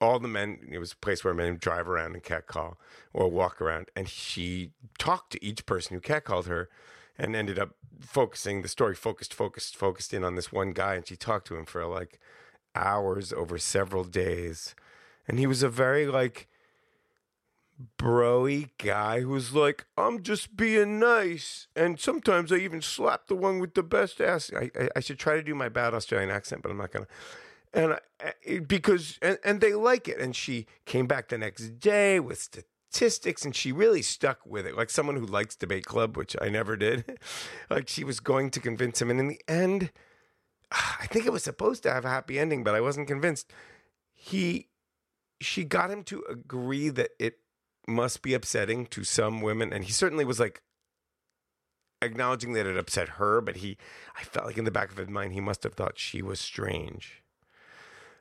all 0.00 0.18
the 0.18 0.28
men 0.28 0.58
it 0.70 0.78
was 0.78 0.92
a 0.92 0.96
place 0.96 1.24
where 1.24 1.32
men 1.32 1.56
drive 1.56 1.88
around 1.88 2.12
and 2.12 2.22
catcall 2.22 2.78
or 3.14 3.30
walk 3.30 3.60
around 3.62 3.90
and 3.96 4.08
she 4.08 4.72
talked 4.98 5.32
to 5.32 5.42
each 5.42 5.64
person 5.64 5.94
who 5.94 6.00
catcalled 6.00 6.46
her 6.46 6.68
and 7.18 7.34
ended 7.34 7.58
up 7.58 7.70
focusing 8.00 8.62
the 8.62 8.68
story 8.68 8.94
focused 8.94 9.32
focused 9.32 9.76
focused 9.76 10.12
in 10.12 10.22
on 10.22 10.34
this 10.34 10.52
one 10.52 10.72
guy 10.72 10.94
and 10.94 11.06
she 11.06 11.16
talked 11.16 11.46
to 11.46 11.56
him 11.56 11.64
for 11.64 11.84
like 11.86 12.20
hours 12.74 13.32
over 13.32 13.58
several 13.58 14.04
days 14.04 14.74
and 15.26 15.38
he 15.38 15.46
was 15.46 15.62
a 15.62 15.68
very 15.68 16.06
like 16.06 16.48
broy 17.98 18.70
guy 18.78 19.20
who's 19.20 19.52
like, 19.52 19.86
I'm 19.96 20.22
just 20.22 20.56
being 20.56 20.98
nice. 20.98 21.68
And 21.76 22.00
sometimes 22.00 22.52
I 22.52 22.56
even 22.56 22.80
slap 22.80 23.26
the 23.26 23.36
one 23.36 23.58
with 23.58 23.74
the 23.74 23.82
best 23.82 24.20
ass. 24.20 24.50
I, 24.54 24.70
I, 24.78 24.88
I 24.96 25.00
should 25.00 25.18
try 25.18 25.36
to 25.36 25.42
do 25.42 25.54
my 25.54 25.68
bad 25.68 25.94
Australian 25.94 26.30
accent, 26.30 26.62
but 26.62 26.70
I'm 26.70 26.78
not 26.78 26.92
to. 26.92 27.06
And 27.74 27.92
I, 27.94 27.98
eh, 28.46 28.60
because, 28.60 29.18
and, 29.20 29.38
and 29.44 29.60
they 29.60 29.74
like 29.74 30.08
it. 30.08 30.18
And 30.18 30.34
she 30.34 30.66
came 30.84 31.06
back 31.06 31.28
the 31.28 31.38
next 31.38 31.78
day 31.78 32.20
with 32.20 32.48
statistics 32.90 33.44
and 33.44 33.54
she 33.54 33.72
really 33.72 34.02
stuck 34.02 34.44
with 34.46 34.66
it. 34.66 34.76
Like 34.76 34.90
someone 34.90 35.16
who 35.16 35.26
likes 35.26 35.56
debate 35.56 35.84
club, 35.84 36.16
which 36.16 36.36
I 36.40 36.48
never 36.48 36.76
did. 36.76 37.18
like 37.70 37.88
she 37.88 38.04
was 38.04 38.20
going 38.20 38.50
to 38.50 38.60
convince 38.60 39.00
him. 39.00 39.10
And 39.10 39.20
in 39.20 39.28
the 39.28 39.40
end, 39.48 39.90
I 40.72 41.06
think 41.06 41.26
it 41.26 41.32
was 41.32 41.44
supposed 41.44 41.82
to 41.84 41.92
have 41.92 42.04
a 42.04 42.10
happy 42.10 42.38
ending, 42.38 42.64
but 42.64 42.74
I 42.74 42.80
wasn't 42.80 43.08
convinced. 43.08 43.52
He, 44.12 44.68
she 45.40 45.64
got 45.64 45.90
him 45.90 46.02
to 46.04 46.24
agree 46.28 46.88
that 46.90 47.10
it 47.18 47.38
must 47.86 48.22
be 48.22 48.34
upsetting 48.34 48.86
to 48.86 49.04
some 49.04 49.40
women. 49.40 49.72
And 49.72 49.84
he 49.84 49.92
certainly 49.92 50.24
was 50.24 50.40
like 50.40 50.62
acknowledging 52.02 52.52
that 52.54 52.66
it 52.66 52.76
upset 52.76 53.10
her, 53.10 53.40
but 53.40 53.56
he, 53.56 53.76
I 54.18 54.24
felt 54.24 54.46
like 54.46 54.58
in 54.58 54.64
the 54.64 54.70
back 54.70 54.90
of 54.90 54.96
his 54.96 55.08
mind, 55.08 55.32
he 55.32 55.40
must 55.40 55.62
have 55.62 55.74
thought 55.74 55.98
she 55.98 56.22
was 56.22 56.40
strange. 56.40 57.22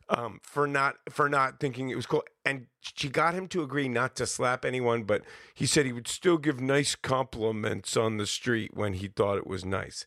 Um, 0.08 0.40
for 0.44 0.68
not 0.68 0.98
for 1.10 1.28
not 1.28 1.60
thinking 1.60 1.90
it 1.90 1.96
was 1.96 2.06
cool, 2.06 2.24
and 2.46 2.68
she 2.80 3.10
got 3.10 3.34
him 3.34 3.48
to 3.48 3.64
agree 3.64 3.90
not 3.90 4.16
to 4.18 4.28
slap 4.28 4.64
anyone, 4.64 5.02
but 5.02 5.24
he 5.56 5.66
said 5.66 5.88
he 5.88 5.94
would 5.94 6.08
still 6.08 6.38
give 6.38 6.62
nice 6.62 6.94
compliments 6.94 7.98
on 7.98 8.18
the 8.18 8.28
street 8.28 8.76
when 8.76 8.94
he 8.94 9.08
thought 9.08 9.40
it 9.40 9.48
was 9.48 9.66
nice. 9.66 10.06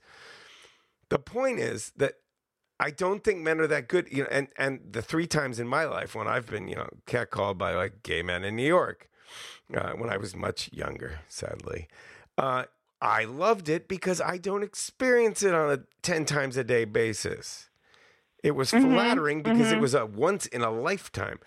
The 1.09 1.19
point 1.19 1.59
is 1.59 1.93
that 1.97 2.15
I 2.79 2.91
don't 2.91 3.25
think 3.25 3.41
men 3.41 3.61
are 3.61 3.67
that 3.67 3.89
good, 3.89 4.07
you 4.11 4.23
know. 4.23 4.29
And 4.31 4.49
and 4.57 4.81
the 4.89 5.03
three 5.03 5.27
times 5.27 5.59
in 5.59 5.67
my 5.67 5.85
life 5.85 6.15
when 6.15 6.29
I've 6.29 6.47
been, 6.47 6.69
you 6.69 6.77
know, 6.77 6.89
catcalled 7.07 7.59
by 7.59 7.75
like 7.75 8.05
gay 8.05 8.23
men 8.23 8.45
in 8.45 8.55
New 8.55 8.67
York, 8.67 9.09
uh, 9.75 9.93
when 9.93 10.11
I 10.11 10.17
was 10.17 10.37
much 10.37 10.73
younger, 10.73 11.21
sadly. 11.29 11.89
Uh, 12.37 12.65
I 13.01 13.25
loved 13.25 13.69
it 13.69 13.89
because 13.89 14.21
I 14.21 14.39
don't 14.39 14.63
experience 14.63 15.43
it 15.43 15.55
on 15.55 15.71
a 15.71 15.81
10 16.03 16.25
times 16.25 16.57
a 16.57 16.65
day 16.65 16.85
basis. 16.85 17.68
It 18.43 18.53
was 18.53 18.71
mm-hmm, 18.71 18.93
flattering 18.93 19.43
because 19.43 19.67
mm-hmm. 19.67 19.77
it 19.77 19.81
was 19.81 19.95
a 19.95 20.07
once 20.07 20.47
in 20.47 20.63
a 20.63 20.71
lifetime. 20.71 21.41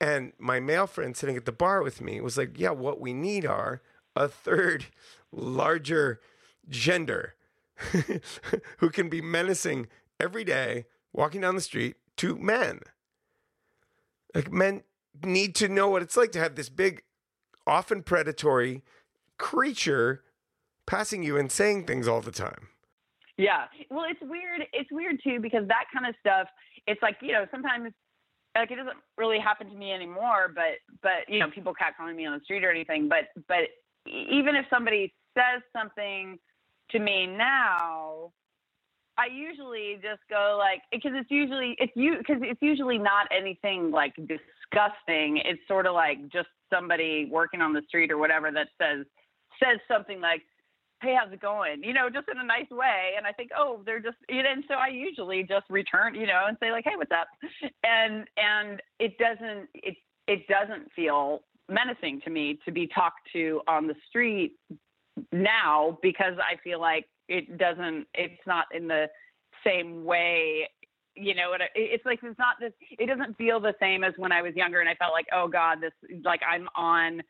And 0.00 0.32
my 0.38 0.60
male 0.60 0.86
friend 0.86 1.16
sitting 1.16 1.36
at 1.36 1.44
the 1.44 1.52
bar 1.52 1.82
with 1.82 2.00
me 2.00 2.20
was 2.20 2.38
like, 2.38 2.58
Yeah, 2.58 2.70
what 2.70 3.00
we 3.00 3.12
need 3.12 3.44
are 3.44 3.82
a 4.16 4.28
third, 4.28 4.86
larger 5.32 6.20
gender 6.68 7.34
who 8.78 8.90
can 8.90 9.08
be 9.08 9.20
menacing 9.20 9.88
every 10.18 10.44
day 10.44 10.86
walking 11.12 11.40
down 11.40 11.54
the 11.54 11.60
street 11.60 11.96
to 12.16 12.36
men. 12.36 12.80
Like 14.34 14.52
men 14.52 14.82
need 15.24 15.54
to 15.56 15.68
know 15.68 15.88
what 15.88 16.02
it's 16.02 16.16
like 16.16 16.32
to 16.32 16.38
have 16.38 16.54
this 16.54 16.68
big, 16.68 17.02
often 17.66 18.02
predatory 18.02 18.82
creature 19.38 20.22
passing 20.86 21.22
you 21.22 21.36
and 21.36 21.50
saying 21.50 21.84
things 21.84 22.08
all 22.08 22.20
the 22.20 22.32
time. 22.32 22.68
Yeah. 23.38 23.64
Well, 23.90 24.04
it's 24.10 24.20
weird. 24.20 24.62
It's 24.72 24.90
weird 24.92 25.20
too 25.24 25.40
because 25.40 25.66
that 25.68 25.84
kind 25.92 26.06
of 26.06 26.14
stuff, 26.20 26.48
it's 26.86 27.00
like, 27.00 27.16
you 27.22 27.32
know, 27.32 27.46
sometimes 27.50 27.92
like 28.56 28.70
it 28.70 28.76
doesn't 28.76 28.96
really 29.16 29.38
happen 29.38 29.68
to 29.70 29.76
me 29.76 29.92
anymore, 29.92 30.52
but 30.54 30.82
but 31.02 31.28
you 31.28 31.38
know, 31.38 31.50
people 31.50 31.72
catcalling 31.72 32.16
me 32.16 32.26
on 32.26 32.36
the 32.38 32.44
street 32.44 32.64
or 32.64 32.70
anything, 32.70 33.08
but 33.08 33.28
but 33.46 33.70
even 34.06 34.56
if 34.56 34.66
somebody 34.68 35.14
says 35.34 35.62
something 35.72 36.38
to 36.90 36.98
me 36.98 37.26
now, 37.26 38.32
I 39.16 39.26
usually 39.26 39.98
just 40.02 40.22
go 40.28 40.56
like 40.58 40.82
because 40.90 41.12
it's 41.14 41.30
usually 41.30 41.76
it's 41.78 41.92
you 41.94 42.16
because 42.18 42.42
it's 42.42 42.62
usually 42.62 42.98
not 42.98 43.28
anything 43.30 43.90
like 43.90 44.14
disgusting. 44.16 45.40
It's 45.44 45.60
sort 45.68 45.86
of 45.86 45.94
like 45.94 46.28
just 46.28 46.48
somebody 46.72 47.28
working 47.30 47.60
on 47.60 47.72
the 47.72 47.82
street 47.86 48.10
or 48.10 48.18
whatever 48.18 48.50
that 48.50 48.68
says 48.80 49.06
says 49.62 49.78
something 49.88 50.20
like, 50.20 50.42
"Hey, 51.00 51.16
how's 51.18 51.32
it 51.32 51.40
going?" 51.40 51.82
You 51.82 51.92
know, 51.92 52.08
just 52.10 52.28
in 52.28 52.38
a 52.38 52.44
nice 52.44 52.70
way. 52.70 53.12
And 53.16 53.26
I 53.26 53.32
think, 53.32 53.50
oh, 53.56 53.82
they're 53.84 54.00
just 54.00 54.16
you 54.28 54.42
know. 54.42 54.50
And 54.50 54.64
so 54.68 54.74
I 54.74 54.88
usually 54.88 55.42
just 55.42 55.66
return, 55.70 56.14
you 56.14 56.26
know, 56.26 56.44
and 56.46 56.56
say 56.60 56.70
like, 56.72 56.84
"Hey, 56.84 56.96
what's 56.96 57.12
up?" 57.12 57.28
And 57.84 58.26
and 58.36 58.82
it 58.98 59.16
doesn't 59.18 59.68
it 59.74 59.96
it 60.26 60.46
doesn't 60.46 60.92
feel 60.94 61.40
menacing 61.68 62.20
to 62.22 62.30
me 62.30 62.58
to 62.64 62.72
be 62.72 62.86
talked 62.86 63.20
to 63.32 63.60
on 63.68 63.86
the 63.86 63.94
street 64.08 64.52
now 65.32 65.98
because 66.02 66.34
I 66.38 66.56
feel 66.62 66.80
like 66.80 67.06
it 67.28 67.58
doesn't 67.58 68.06
it's 68.14 68.40
not 68.46 68.66
in 68.74 68.88
the 68.88 69.06
same 69.64 70.04
way 70.04 70.68
you 71.20 71.34
know, 71.34 71.52
it, 71.52 71.62
it's 71.74 72.06
like 72.06 72.20
it's 72.22 72.38
not 72.38 72.56
this. 72.60 72.72
It 72.98 73.06
doesn't 73.06 73.36
feel 73.36 73.60
the 73.60 73.74
same 73.80 74.04
as 74.04 74.14
when 74.16 74.32
I 74.32 74.42
was 74.42 74.54
younger, 74.54 74.80
and 74.80 74.88
I 74.88 74.94
felt 74.94 75.12
like, 75.12 75.26
oh 75.34 75.48
God, 75.48 75.78
this 75.80 75.92
like 76.24 76.40
I'm 76.48 76.68
on 76.76 77.22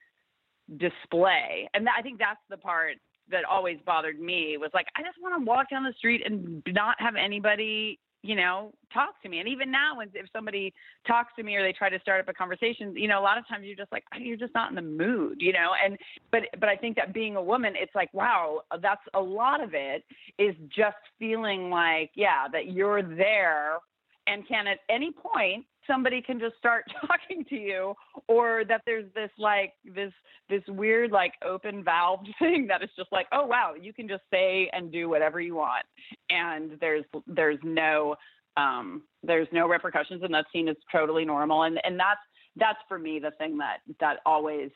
display, 0.77 1.69
and 1.75 1.87
that, 1.87 1.95
I 1.99 2.03
think 2.03 2.19
that's 2.19 2.41
the 2.51 2.59
part 2.59 2.97
that 3.31 3.45
always 3.45 3.79
bothered 3.85 4.21
me 4.21 4.57
was 4.59 4.71
like 4.75 4.87
I 4.97 5.03
just 5.03 5.21
want 5.21 5.41
to 5.41 5.45
walk 5.45 5.71
down 5.71 5.85
the 5.85 5.95
street 5.97 6.23
and 6.25 6.63
not 6.67 6.97
have 7.01 7.15
anybody 7.17 7.99
you 8.23 8.35
know, 8.35 8.73
talk 8.93 9.21
to 9.23 9.29
me. 9.29 9.39
And 9.39 9.49
even 9.49 9.71
now, 9.71 9.97
when 9.97 10.09
if 10.15 10.27
somebody 10.33 10.75
talks 11.07 11.33
to 11.37 11.43
me 11.43 11.55
or 11.55 11.63
they 11.63 11.73
try 11.73 11.89
to 11.89 12.01
start 12.01 12.21
up 12.21 12.29
a 12.29 12.35
conversation, 12.35 12.97
you 12.97 13.07
know, 13.07 13.21
a 13.21 13.23
lot 13.23 13.39
of 13.39 13.47
times 13.47 13.65
you're 13.65 13.77
just 13.77 13.93
like, 13.93 14.05
you're 14.19 14.37
just 14.37 14.55
not 14.55 14.71
in 14.71 14.75
the 14.75 14.83
mood, 14.83 15.39
you 15.41 15.53
know. 15.53 15.71
And 15.85 15.97
but 16.33 16.43
but 16.59 16.69
I 16.69 16.77
think 16.77 16.97
that 16.97 17.15
being 17.15 17.37
a 17.37 17.43
woman, 17.43 17.75
it's 17.77 17.95
like, 17.95 18.13
wow, 18.13 18.63
that's 18.83 19.03
a 19.15 19.21
lot 19.21 19.63
of 19.63 19.71
it 19.73 20.05
is 20.39 20.55
just 20.69 20.97
feeling 21.19 21.71
like, 21.71 22.11
yeah, 22.15 22.49
that 22.53 22.73
you're 22.73 23.03
there 23.03 23.79
and 24.27 24.47
can 24.47 24.67
at 24.67 24.81
any 24.89 25.13
point 25.13 25.65
somebody 25.89 26.23
can 26.23 26.39
just 26.39 26.57
start 26.57 26.85
talking 27.07 27.45
to 27.49 27.57
you 27.57 27.95
or 28.29 28.63
that 28.69 28.83
there's 28.87 29.07
this 29.15 29.31
like 29.39 29.73
this 29.85 30.13
this 30.49 30.63
weird 30.69 31.11
like 31.11 31.33
open 31.45 31.83
valve 31.83 32.21
thing 32.39 32.67
that 32.69 32.83
is 32.83 32.91
just 32.97 33.11
like 33.11 33.27
oh 33.33 33.47
wow 33.47 33.73
you 33.81 33.93
can 33.93 34.07
just 34.07 34.23
say 34.33 34.71
and 34.73 34.93
do 34.93 35.09
whatever 35.09 35.41
you 35.41 35.57
want 35.57 35.85
and 36.31 36.73
there's 36.81 37.05
there's 37.27 37.59
no 37.65 38.15
um 38.57 39.03
there's 39.23 39.49
no 39.53 39.67
repercussions 39.67 40.23
and 40.23 40.33
that's 40.33 40.49
seen 40.53 40.69
as 40.69 40.77
totally 40.93 41.25
normal 41.25 41.65
and 41.65 41.81
and 41.85 41.99
that's 41.99 42.21
that's 42.57 42.79
for 42.87 42.99
me 42.99 43.19
the 43.19 43.33
thing 43.33 43.59
that 43.59 43.79
that 44.01 44.19
always 44.25 44.71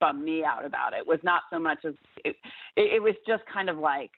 bummed 0.00 0.22
me 0.22 0.44
out 0.44 0.64
about 0.64 0.92
it 0.92 1.06
was 1.06 1.18
not 1.22 1.42
so 1.52 1.58
much 1.58 1.78
as 1.84 1.94
it, 2.24 2.36
it, 2.76 2.94
it 2.94 3.02
was 3.02 3.14
just 3.26 3.42
kind 3.52 3.68
of 3.68 3.78
like 3.78 4.10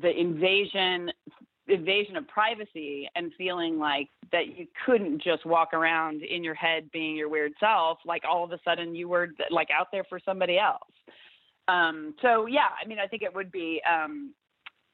the 0.00 0.10
invasion 0.10 1.10
invasion 1.68 2.16
of 2.16 2.26
privacy 2.28 3.08
and 3.14 3.32
feeling 3.36 3.78
like 3.78 4.08
that 4.32 4.58
you 4.58 4.66
couldn't 4.86 5.22
just 5.22 5.44
walk 5.46 5.74
around 5.74 6.22
in 6.22 6.42
your 6.42 6.54
head 6.54 6.90
being 6.92 7.16
your 7.16 7.28
weird 7.28 7.52
self 7.60 7.98
like 8.04 8.22
all 8.28 8.44
of 8.44 8.52
a 8.52 8.58
sudden 8.64 8.94
you 8.94 9.08
were 9.08 9.28
like 9.50 9.68
out 9.76 9.88
there 9.92 10.04
for 10.08 10.20
somebody 10.24 10.58
else. 10.58 10.82
Um, 11.68 12.14
so 12.22 12.46
yeah 12.46 12.68
i 12.82 12.86
mean 12.86 12.98
i 12.98 13.06
think 13.06 13.22
it 13.22 13.34
would 13.34 13.52
be 13.52 13.80
um, 13.88 14.32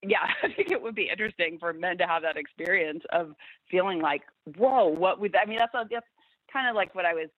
yeah 0.02 0.26
i 0.42 0.48
think 0.52 0.70
it 0.70 0.82
would 0.82 0.94
be 0.94 1.08
interesting 1.10 1.58
for 1.58 1.72
men 1.72 1.96
to 1.98 2.06
have 2.06 2.22
that 2.22 2.36
experience 2.36 3.02
of 3.12 3.32
feeling 3.70 4.00
like 4.00 4.22
whoa 4.56 4.86
what 4.86 5.20
would 5.20 5.34
i 5.36 5.46
mean 5.46 5.58
that's 5.58 5.72
that's 5.90 6.06
kind 6.52 6.68
of 6.68 6.74
like 6.74 6.94
what 6.94 7.04
i 7.04 7.14
was 7.14 7.28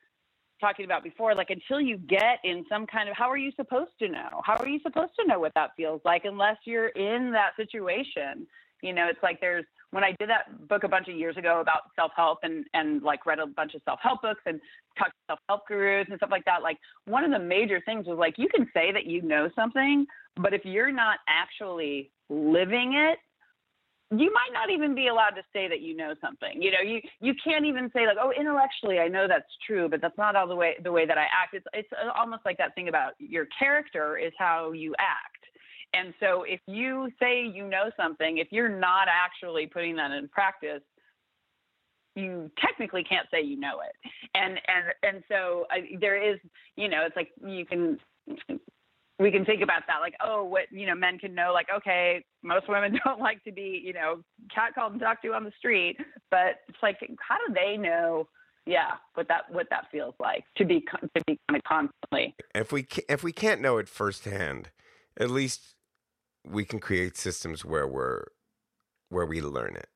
talking 0.61 0.85
about 0.85 1.03
before 1.05 1.35
like 1.35 1.51
until 1.51 1.81
you 1.81 1.99
get 1.99 2.39
in 2.45 2.65
some 2.69 2.87
kind 2.87 3.09
of 3.09 3.17
how 3.17 3.31
are 3.31 3.37
you 3.37 3.53
supposed 3.57 3.91
to 3.99 4.09
know? 4.09 4.41
How 4.45 4.57
are 4.57 4.69
you 4.69 4.81
supposed 4.83 5.13
to 5.21 5.27
know 5.27 5.39
what 5.39 5.53
that 5.55 5.71
feels 5.77 6.01
like 6.05 6.25
unless 6.25 6.57
you're 6.65 6.89
in 6.89 7.31
that 7.33 7.51
situation 7.57 8.47
You 8.83 8.93
know, 8.93 9.07
it's 9.09 9.23
like 9.23 9.41
there's 9.41 9.65
when 9.91 10.05
I 10.05 10.15
did 10.19 10.29
that 10.29 10.69
book 10.69 10.85
a 10.85 10.89
bunch 10.89 11.09
of 11.09 11.17
years 11.17 11.37
ago 11.37 11.61
about 11.61 11.83
self 11.95 12.13
help 12.17 12.41
and 12.43 12.65
and 12.75 13.03
like 13.03 13.27
read 13.27 13.39
a 13.39 13.47
bunch 13.47 13.75
of 13.75 13.83
self 13.85 14.01
help 14.03 14.23
books 14.23 14.43
and 14.47 14.61
talked 14.99 15.13
to 15.13 15.33
self 15.33 15.39
help 15.49 15.67
gurus 15.69 16.07
and 16.11 16.19
stuff 16.19 16.31
like 16.31 16.45
that. 16.45 16.63
Like 16.63 16.79
one 17.07 17.25
of 17.25 17.31
the 17.31 17.39
major 17.39 17.81
things 17.85 18.07
was 18.07 18.19
like 18.19 18.35
you 18.37 18.49
can 18.49 18.69
say 18.75 18.93
that 18.93 19.07
you 19.07 19.23
know 19.23 19.49
something, 19.55 20.07
but 20.37 20.53
if 20.53 20.65
you're 20.65 20.93
not 20.93 21.19
actually 21.29 22.11
living 22.29 22.95
it, 22.95 23.19
you 24.11 24.33
might 24.33 24.53
not 24.53 24.71
even 24.71 24.95
be 24.95 25.09
allowed 25.09 25.31
to 25.31 25.43
say 25.53 25.69
that 25.69 25.81
you 25.81 25.97
know 25.97 26.15
something. 26.21 26.63
You 26.63 26.71
know, 26.71 26.81
you 26.81 27.01
you 27.21 27.35
can't 27.43 27.65
even 27.65 27.91
say 27.93 28.07
like, 28.07 28.19
oh, 28.21 28.33
intellectually 28.39 29.01
I 29.01 29.09
know 29.09 29.27
that's 29.27 29.51
true, 29.67 29.89
but 29.89 30.01
that's 30.01 30.17
not 30.17 30.37
all 30.37 30.47
the 30.47 30.55
way 30.55 30.77
the 30.83 30.93
way 30.93 31.07
that 31.07 31.19
I 31.19 31.25
act. 31.25 31.55
It's 31.55 31.67
it's 31.73 31.89
almost 32.17 32.43
like 32.45 32.59
that 32.59 32.75
thing 32.75 32.89
about 32.89 33.15
your 33.19 33.47
character 33.59 34.17
is 34.17 34.33
how 34.39 34.73
you 34.73 34.95
act. 34.99 35.46
And 35.95 36.13
so 36.21 36.45
if 36.47 36.61
you 36.67 37.11
say 37.21 37.45
you 37.45 37.67
know 37.67 37.91
something, 37.97 38.39
if 38.39 38.49
you're 38.51 38.69
not 38.69 39.09
actually 39.09 39.67
putting 39.67 39.97
that 39.97 40.11
in 40.11 40.29
practice, 40.29 40.83
you 42.15 42.51
technically 42.59 43.05
can't 43.05 43.27
say 43.33 43.43
you 43.43 43.59
know 43.59 43.81
it. 43.81 44.11
And 44.35 44.61
and 44.67 44.85
and 45.03 45.25
so 45.31 45.67
I, 45.71 45.97
there 46.01 46.17
is, 46.17 46.39
you 46.77 46.89
know, 46.89 47.05
it's 47.07 47.17
like 47.17 47.31
you 47.47 47.65
can 47.67 47.99
we 49.19 49.31
can 49.31 49.45
think 49.45 49.63
about 49.63 49.83
that 49.87 49.99
like 50.01 50.15
oh 50.25 50.45
what 50.45 50.65
you 50.71 50.87
know 50.87 50.95
men 50.95 51.19
can 51.19 51.35
know 51.35 51.53
like 51.53 51.67
okay 51.75 52.25
most 52.43 52.69
women 52.69 52.99
don't 53.05 53.21
like 53.21 53.43
to 53.45 53.53
be 53.53 53.81
you 53.85 53.93
know 53.93 54.23
catcalled 54.55 54.93
and 54.93 55.01
talked 55.01 55.23
to 55.23 55.33
on 55.33 55.45
the 55.45 55.53
street 55.59 55.97
but 56.31 56.61
it's 56.69 56.79
like 56.83 56.99
how 57.19 57.37
do 57.47 57.55
they 57.55 57.77
know 57.77 58.29
yeah 58.67 58.93
what 59.15 59.29
that 59.29 59.43
what 59.51 59.67
that 59.71 59.87
feels 59.91 60.15
like 60.21 60.45
to 60.57 60.65
be 60.65 60.81
to 60.81 61.25
be 61.27 61.39
kind 61.49 61.57
of 61.57 61.63
constantly 61.67 62.35
if 62.55 62.73
we 62.73 62.87
if 63.09 63.23
we 63.23 63.33
can't 63.33 63.61
know 63.61 63.79
it 63.79 63.89
firsthand 63.89 64.71
at 65.19 65.31
least 65.31 65.76
we 66.47 66.65
can 66.65 66.79
create 66.79 67.17
systems 67.17 67.65
where 67.65 67.87
we're 67.87 68.25
where 69.09 69.27
we 69.27 69.41
learn 69.41 69.77
it 69.77 69.89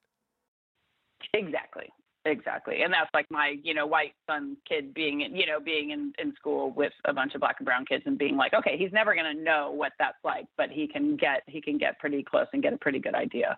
exactly 1.35 1.89
Exactly. 2.27 2.83
And 2.83 2.93
that's 2.93 3.09
like 3.15 3.27
my, 3.31 3.57
you 3.63 3.73
know, 3.73 3.87
white 3.87 4.13
son 4.29 4.57
kid 4.69 4.93
being, 4.93 5.21
you 5.21 5.47
know, 5.47 5.59
being 5.59 5.91
in, 5.91 6.13
in 6.19 6.35
school 6.35 6.71
with 6.73 6.93
a 7.07 7.15
bunch 7.15 7.35
of 7.35 7.41
black 7.41 7.57
and 7.59 7.65
brown 7.65 7.87
kids 7.87 8.03
and 8.07 8.19
being 8.19 8.37
like, 8.37 8.53
okay, 8.53 8.77
he's 8.77 8.93
never 8.93 9.15
going 9.15 9.35
to 9.35 9.43
know 9.43 9.71
what 9.71 9.93
that's 9.99 10.19
like, 10.23 10.45
but 10.59 10.71
he 10.71 10.87
can 10.87 11.17
get, 11.17 11.43
he 11.47 11.63
can 11.63 11.79
get 11.79 11.99
pretty 11.99 12.23
close 12.23 12.47
and 12.53 12.63
get 12.63 12.75
a 12.75 12.79
pretty 12.79 12.99
good 12.99 13.15
idea. 13.15 13.57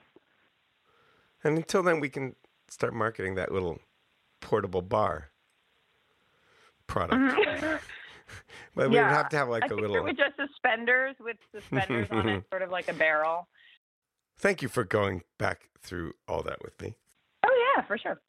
And 1.43 1.57
until 1.57 1.82
then, 1.82 1.99
we 1.99 2.09
can 2.09 2.36
start 2.68 2.95
marketing 2.95 3.34
that 3.34 3.51
little 3.51 3.80
portable 4.40 4.82
bar 4.82 5.30
product. 6.86 7.82
But 8.74 8.90
we 8.90 8.96
yeah. 8.96 9.08
would 9.08 9.16
have 9.16 9.28
to 9.30 9.36
have 9.36 9.48
like 9.48 9.64
I 9.64 9.66
a 9.66 9.74
little. 9.74 10.02
With 10.02 10.16
just 10.16 10.36
suspenders, 10.36 11.14
with 11.20 11.36
suspenders 11.54 12.08
on 12.10 12.28
it, 12.28 12.44
sort 12.50 12.62
of 12.62 12.70
like 12.70 12.88
a 12.88 12.94
barrel. 12.94 13.48
Thank 14.38 14.62
you 14.62 14.68
for 14.68 14.84
going 14.84 15.22
back 15.38 15.68
through 15.80 16.14
all 16.26 16.42
that 16.42 16.62
with 16.62 16.80
me. 16.80 16.96
Oh 17.44 17.74
yeah, 17.76 17.82
for 17.82 17.98
sure. 17.98 18.20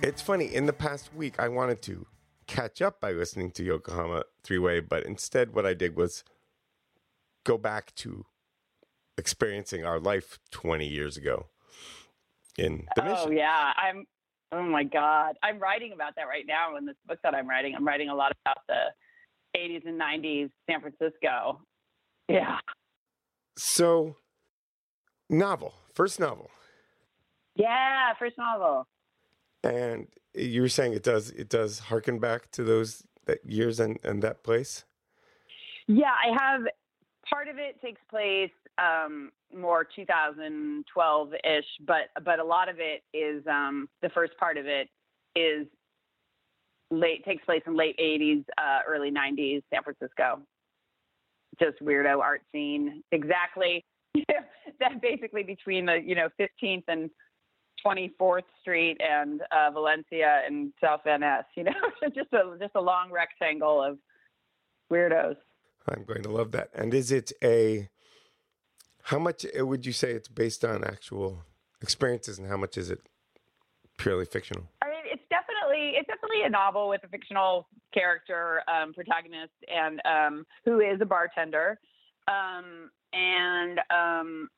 It's 0.00 0.22
funny. 0.22 0.46
In 0.46 0.66
the 0.66 0.72
past 0.72 1.12
week, 1.14 1.34
I 1.38 1.48
wanted 1.48 1.82
to 1.82 2.06
catch 2.46 2.80
up 2.80 3.00
by 3.00 3.12
listening 3.12 3.50
to 3.52 3.64
Yokohama 3.64 4.24
Threeway, 4.42 4.80
but 4.80 5.04
instead, 5.04 5.54
what 5.54 5.66
I 5.66 5.74
did 5.74 5.96
was 5.96 6.24
go 7.44 7.58
back 7.58 7.94
to 7.96 8.24
experiencing 9.16 9.84
our 9.84 9.98
life 9.98 10.38
20 10.52 10.86
years 10.86 11.16
ago 11.16 11.46
in 12.56 12.86
the 12.94 13.04
oh, 13.04 13.10
mission. 13.10 13.36
yeah. 13.36 13.72
I'm, 13.76 14.06
oh 14.52 14.62
my 14.62 14.84
God. 14.84 15.36
I'm 15.42 15.58
writing 15.58 15.92
about 15.92 16.14
that 16.16 16.28
right 16.28 16.44
now 16.46 16.76
in 16.76 16.86
this 16.86 16.96
book 17.06 17.18
that 17.22 17.34
I'm 17.34 17.48
writing. 17.48 17.74
I'm 17.74 17.86
writing 17.86 18.08
a 18.08 18.14
lot 18.14 18.32
about 18.44 18.58
the 18.68 19.58
80s 19.58 19.86
and 19.86 20.00
90s 20.00 20.50
San 20.68 20.80
Francisco. 20.80 21.60
Yeah. 22.28 22.58
So, 23.56 24.16
novel, 25.28 25.74
first 25.94 26.20
novel. 26.20 26.50
Yeah, 27.56 28.12
first 28.18 28.38
novel 28.38 28.86
and 29.64 30.06
you 30.34 30.62
were 30.62 30.68
saying 30.68 30.92
it 30.92 31.02
does 31.02 31.30
it 31.30 31.48
does 31.48 31.78
harken 31.78 32.18
back 32.18 32.50
to 32.52 32.62
those 32.62 33.02
that 33.26 33.44
years 33.44 33.80
and, 33.80 33.98
and 34.04 34.22
that 34.22 34.42
place 34.42 34.84
yeah 35.86 36.12
i 36.24 36.32
have 36.40 36.62
part 37.28 37.48
of 37.48 37.58
it 37.58 37.80
takes 37.80 38.00
place 38.10 38.50
um, 38.78 39.30
more 39.54 39.86
2012-ish 39.98 41.64
but 41.86 42.24
but 42.24 42.38
a 42.38 42.44
lot 42.44 42.68
of 42.68 42.76
it 42.78 43.02
is 43.16 43.42
um, 43.46 43.88
the 44.02 44.08
first 44.10 44.32
part 44.38 44.56
of 44.56 44.66
it 44.66 44.88
is 45.36 45.66
late 46.90 47.24
takes 47.24 47.44
place 47.44 47.62
in 47.66 47.76
late 47.76 47.96
80s 47.98 48.44
uh, 48.58 48.80
early 48.88 49.10
90s 49.10 49.62
san 49.72 49.82
francisco 49.82 50.40
just 51.60 51.80
weirdo 51.82 52.20
art 52.20 52.42
scene 52.52 53.02
exactly 53.12 53.84
that 54.80 55.00
basically 55.02 55.42
between 55.42 55.86
the 55.86 55.98
you 56.04 56.14
know 56.14 56.28
15th 56.40 56.84
and 56.88 57.10
24th 57.84 58.42
Street 58.60 58.96
and 59.00 59.40
uh, 59.52 59.70
Valencia 59.70 60.42
and 60.46 60.72
South 60.82 61.00
Ness. 61.06 61.44
You 61.56 61.64
know, 61.64 61.72
just 62.14 62.32
a 62.32 62.56
just 62.58 62.72
a 62.74 62.80
long 62.80 63.10
rectangle 63.10 63.82
of 63.82 63.98
weirdos. 64.92 65.36
I'm 65.88 66.04
going 66.04 66.22
to 66.22 66.30
love 66.30 66.52
that. 66.52 66.70
And 66.74 66.92
is 66.92 67.10
it 67.10 67.32
a 67.42 67.88
how 69.08 69.18
much 69.18 69.46
uh, 69.58 69.64
would 69.64 69.86
you 69.86 69.92
say 69.92 70.12
it's 70.12 70.28
based 70.28 70.64
on 70.66 70.84
actual 70.84 71.42
experiences, 71.80 72.38
and 72.38 72.46
how 72.46 72.58
much 72.58 72.76
is 72.76 72.90
it 72.90 73.00
purely 73.96 74.26
fictional? 74.26 74.64
I 74.82 74.90
mean, 74.90 75.04
it's 75.06 75.22
definitely 75.30 75.92
it's 75.96 76.06
definitely 76.06 76.42
a 76.44 76.50
novel 76.50 76.90
with 76.90 77.02
a 77.04 77.08
fictional 77.08 77.66
character 77.94 78.60
um, 78.68 78.92
protagonist 78.92 79.54
and 79.66 80.02
um, 80.04 80.44
who 80.66 80.80
is 80.80 81.00
a 81.00 81.06
bartender. 81.06 81.78
Um, 82.28 82.90
and 83.14 83.78
um, 83.90 84.48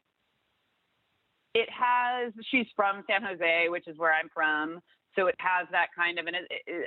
it 1.54 1.68
has 1.70 2.32
she's 2.50 2.66
from 2.74 3.04
san 3.08 3.22
jose 3.22 3.68
which 3.68 3.86
is 3.88 3.98
where 3.98 4.12
i'm 4.12 4.28
from 4.32 4.80
so 5.16 5.26
it 5.26 5.34
has 5.38 5.66
that 5.72 5.88
kind 5.96 6.18
of 6.18 6.26
an 6.26 6.34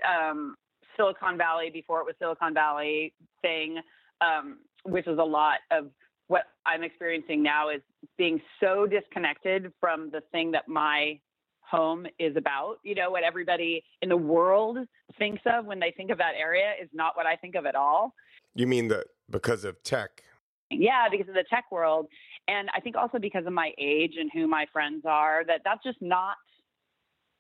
um, 0.08 0.56
silicon 0.96 1.38
valley 1.38 1.70
before 1.72 2.00
it 2.00 2.06
was 2.06 2.16
silicon 2.20 2.54
valley 2.54 3.14
thing 3.42 3.78
um, 4.22 4.60
which 4.84 5.08
is 5.08 5.18
a 5.20 5.24
lot 5.24 5.60
of 5.72 5.88
what 6.28 6.44
i'm 6.66 6.84
experiencing 6.84 7.42
now 7.44 7.70
is 7.70 7.82
being 8.18 8.42
so 8.60 8.86
disconnected 8.86 9.72
from 9.80 10.10
the 10.12 10.22
thing 10.32 10.52
that 10.52 10.68
my 10.68 11.20
home 11.62 12.06
is 12.20 12.36
about 12.36 12.76
you 12.84 12.96
know 12.96 13.10
what 13.10 13.24
everybody 13.24 13.84
in 14.02 14.10
the 14.10 14.18
world 14.18 14.78
thinks 15.18 15.42
of 15.46 15.66
when 15.66 15.80
they 15.80 15.94
think 15.96 16.12
of 16.12 16.18
that 16.18 16.34
area 16.38 16.74
is 16.82 16.90
not 16.94 17.16
what 17.16 17.26
i 17.26 17.36
think 17.36 17.56
of 17.56 17.66
at 17.66 17.76
all 17.76 18.14
you 18.56 18.68
mean 18.68 18.88
that 18.88 19.06
because 19.30 19.64
of 19.64 19.82
tech 19.84 20.24
yeah 20.70 21.08
because 21.10 21.28
of 21.28 21.36
the 21.36 21.46
tech 21.50 21.66
world 21.72 22.08
and 22.48 22.70
I 22.74 22.80
think 22.80 22.96
also 22.96 23.20
because 23.20 23.46
of 23.46 23.54
my 23.54 23.72
age 23.78 24.14
and 24.20 24.30
who 24.34 24.48
my 24.48 24.66
friends 24.74 25.04
are, 25.06 25.44
that 25.46 25.62
that's 25.64 25.84
just 25.84 26.02
not 26.02 26.36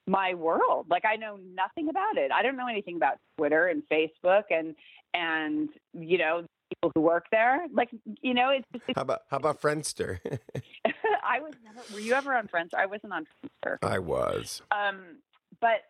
my 0.08 0.34
world. 0.34 0.88
Like 0.90 1.04
I 1.06 1.16
know 1.16 1.38
nothing 1.54 1.90
about 1.90 2.18
it. 2.18 2.32
I 2.32 2.42
don't 2.42 2.58
know 2.58 2.68
anything 2.68 2.96
about 2.96 3.18
Twitter 3.38 3.68
and 3.68 3.84
Facebook 3.92 4.44
and 4.50 4.76
and 5.14 5.70
you 5.94 6.18
know 6.18 6.46
people 6.70 6.92
who 6.96 7.02
work 7.02 7.26
there. 7.32 7.66
Like 7.72 7.90
you 8.22 8.34
know, 8.34 8.50
it's, 8.50 8.68
it's 8.74 8.84
how 8.96 9.02
about 9.02 9.22
how 9.30 9.38
about 9.38 9.62
Friendster? 9.62 10.20
I 11.26 11.40
was 11.40 11.54
never. 11.64 11.82
Were 11.94 12.00
you 12.00 12.14
ever 12.14 12.36
on 12.36 12.48
Friendster? 12.48 12.76
I 12.78 12.86
wasn't 12.86 13.14
on 13.14 13.26
Friendster. 13.26 13.78
I 13.82 14.00
was. 14.00 14.62
Um, 14.72 15.18
but 15.62 15.82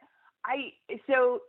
I 0.46 0.72
so 1.08 1.40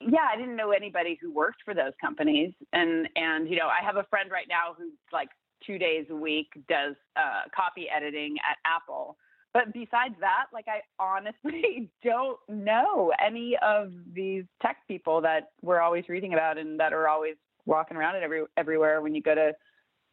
yeah, 0.00 0.26
I 0.32 0.36
didn't 0.36 0.56
know 0.56 0.72
anybody 0.72 1.18
who 1.20 1.32
worked 1.32 1.62
for 1.64 1.74
those 1.74 1.92
companies, 2.00 2.52
and 2.72 3.08
and 3.16 3.48
you 3.48 3.56
know, 3.56 3.68
I 3.68 3.84
have 3.84 3.96
a 3.96 4.04
friend 4.04 4.30
right 4.30 4.46
now 4.48 4.74
who's 4.76 4.92
like 5.12 5.28
two 5.66 5.78
days 5.78 6.06
a 6.10 6.16
week 6.16 6.48
does 6.68 6.94
uh, 7.16 7.48
copy 7.54 7.86
editing 7.94 8.36
at 8.48 8.58
Apple. 8.64 9.16
But 9.54 9.72
besides 9.72 10.14
that, 10.20 10.46
like 10.52 10.66
I 10.68 10.80
honestly 11.02 11.88
don't 12.04 12.38
know 12.48 13.10
any 13.24 13.56
of 13.62 13.92
these 14.12 14.44
tech 14.60 14.76
people 14.86 15.22
that 15.22 15.50
we're 15.62 15.80
always 15.80 16.08
reading 16.08 16.34
about 16.34 16.58
and 16.58 16.78
that 16.78 16.92
are 16.92 17.08
always 17.08 17.36
walking 17.66 17.96
around 17.96 18.16
it 18.16 18.22
every 18.22 18.42
everywhere 18.56 19.02
when 19.02 19.14
you 19.14 19.22
go 19.22 19.34
to, 19.34 19.52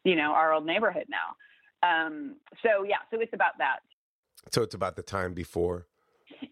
you 0.04 0.16
know, 0.16 0.32
our 0.32 0.52
old 0.52 0.66
neighborhood 0.66 1.06
now. 1.08 1.36
Um, 1.82 2.36
so 2.62 2.84
yeah, 2.84 2.98
so 3.10 3.20
it's 3.20 3.32
about 3.32 3.58
that. 3.58 3.78
So 4.52 4.62
it's 4.62 4.74
about 4.74 4.96
the 4.96 5.02
time 5.02 5.32
before 5.32 5.86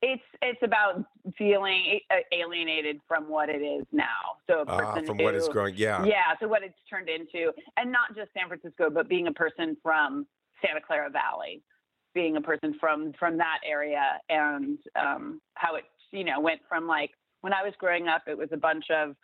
it's 0.01 0.23
it's 0.41 0.63
about 0.63 1.05
feeling 1.37 2.01
alienated 2.33 3.01
from 3.07 3.29
what 3.29 3.49
it 3.49 3.63
is 3.63 3.85
now. 3.93 4.39
So 4.49 4.61
a 4.61 4.65
ah, 4.67 4.77
person 4.79 5.07
from 5.07 5.19
who, 5.19 5.25
what 5.25 5.35
is 5.35 5.49
growing, 5.49 5.75
yeah, 5.77 6.05
yeah. 6.05 6.35
So 6.41 6.49
what 6.49 6.63
it's 6.63 6.79
turned 6.89 7.09
into, 7.09 7.53
and 7.77 7.91
not 7.93 8.15
just 8.17 8.31
San 8.35 8.49
Francisco, 8.49 8.91
but 8.91 9.09
being 9.09 9.27
a 9.27 9.33
person 9.33 9.77
from 9.83 10.27
Santa 10.65 10.81
Clara 10.81 11.11
Valley, 11.11 11.63
being 12.15 12.37
a 12.37 12.41
person 12.41 12.75
from 12.79 13.13
from 13.19 13.37
that 13.39 13.59
area, 13.69 14.19
and 14.29 14.79
um, 15.01 15.41
how 15.55 15.77
it 15.77 15.85
you 16.11 16.25
know 16.25 16.41
went 16.41 16.61
from 16.69 16.87
like 16.87 17.11
when 17.41 17.53
I 17.53 17.63
was 17.63 17.73
growing 17.79 18.09
up, 18.09 18.23
it 18.27 18.37
was 18.37 18.49
a 18.53 18.57
bunch 18.57 18.87
of 18.91 19.17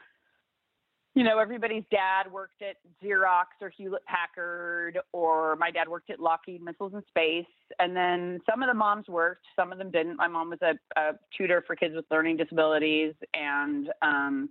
you 1.14 1.24
know, 1.24 1.38
everybody's 1.38 1.84
dad 1.90 2.30
worked 2.30 2.62
at 2.62 2.76
Xerox 3.02 3.46
or 3.60 3.70
Hewlett 3.70 4.04
Packard, 4.06 4.98
or 5.12 5.56
my 5.56 5.70
dad 5.70 5.88
worked 5.88 6.10
at 6.10 6.20
Lockheed 6.20 6.62
Missiles 6.62 6.92
and 6.94 7.02
Space. 7.08 7.46
And 7.78 7.96
then 7.96 8.40
some 8.48 8.62
of 8.62 8.68
the 8.68 8.74
moms 8.74 9.08
worked, 9.08 9.44
some 9.56 9.72
of 9.72 9.78
them 9.78 9.90
didn't. 9.90 10.16
My 10.16 10.28
mom 10.28 10.50
was 10.50 10.60
a, 10.62 10.74
a 10.98 11.12
tutor 11.36 11.64
for 11.66 11.74
kids 11.74 11.94
with 11.94 12.04
learning 12.10 12.36
disabilities, 12.36 13.14
and 13.34 13.88
um, 14.02 14.50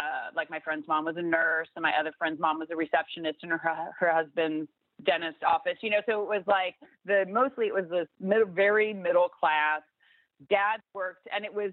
uh, 0.00 0.30
like 0.34 0.50
my 0.50 0.60
friend's 0.60 0.86
mom 0.88 1.04
was 1.04 1.16
a 1.16 1.22
nurse, 1.22 1.68
and 1.76 1.82
my 1.82 1.92
other 1.98 2.12
friend's 2.18 2.40
mom 2.40 2.58
was 2.58 2.68
a 2.70 2.76
receptionist 2.76 3.38
in 3.42 3.50
her 3.50 3.60
her 3.98 4.12
husband's 4.12 4.68
dentist 5.04 5.44
office. 5.46 5.78
You 5.80 5.90
know, 5.90 6.00
so 6.06 6.22
it 6.22 6.28
was 6.28 6.42
like 6.46 6.74
the 7.04 7.24
mostly 7.28 7.66
it 7.66 7.74
was 7.74 7.84
this 7.90 8.08
mid, 8.20 8.48
very 8.48 8.92
middle 8.92 9.28
class. 9.28 9.82
Dad 10.48 10.80
worked, 10.94 11.28
and 11.34 11.44
it 11.44 11.52
was 11.52 11.72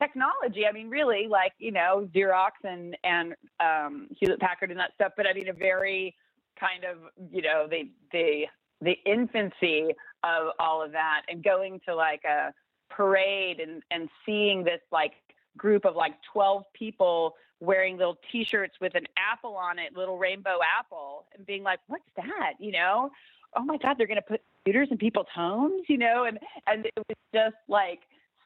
technology. 0.00 0.66
I 0.68 0.72
mean, 0.72 0.88
really, 0.90 1.26
like 1.28 1.52
you 1.58 1.72
know, 1.72 2.08
Xerox 2.14 2.50
and 2.64 2.96
and 3.04 3.34
um, 3.60 4.08
Hewlett 4.18 4.40
Packard 4.40 4.70
and 4.70 4.78
that 4.78 4.92
stuff. 4.94 5.12
But 5.16 5.26
I 5.26 5.32
mean, 5.32 5.48
a 5.48 5.52
very 5.52 6.14
kind 6.58 6.84
of 6.84 6.98
you 7.32 7.42
know 7.42 7.66
the 7.68 7.90
the 8.12 8.44
the 8.80 8.94
infancy 9.06 9.94
of 10.22 10.48
all 10.58 10.82
of 10.82 10.92
that, 10.92 11.22
and 11.28 11.42
going 11.42 11.80
to 11.86 11.94
like 11.94 12.22
a 12.24 12.52
parade 12.90 13.60
and 13.60 13.82
and 13.90 14.08
seeing 14.24 14.64
this 14.64 14.80
like 14.92 15.12
group 15.56 15.84
of 15.84 15.94
like 15.94 16.14
12 16.32 16.64
people 16.72 17.36
wearing 17.60 17.96
little 17.96 18.18
t-shirts 18.32 18.74
with 18.80 18.94
an 18.96 19.06
apple 19.16 19.56
on 19.56 19.78
it, 19.78 19.96
little 19.96 20.18
rainbow 20.18 20.58
apple, 20.78 21.26
and 21.36 21.46
being 21.46 21.62
like, 21.62 21.78
"What's 21.86 22.04
that?" 22.16 22.54
You 22.58 22.72
know? 22.72 23.10
Oh 23.56 23.64
my 23.64 23.76
God, 23.78 23.94
they're 23.96 24.08
going 24.08 24.16
to 24.16 24.22
put 24.22 24.40
computers 24.64 24.88
in 24.90 24.98
people's 24.98 25.28
homes, 25.34 25.84
you 25.88 25.98
know? 25.98 26.24
And 26.24 26.38
and 26.66 26.86
it 26.86 26.92
was 26.96 27.16
just 27.32 27.56
like 27.68 28.00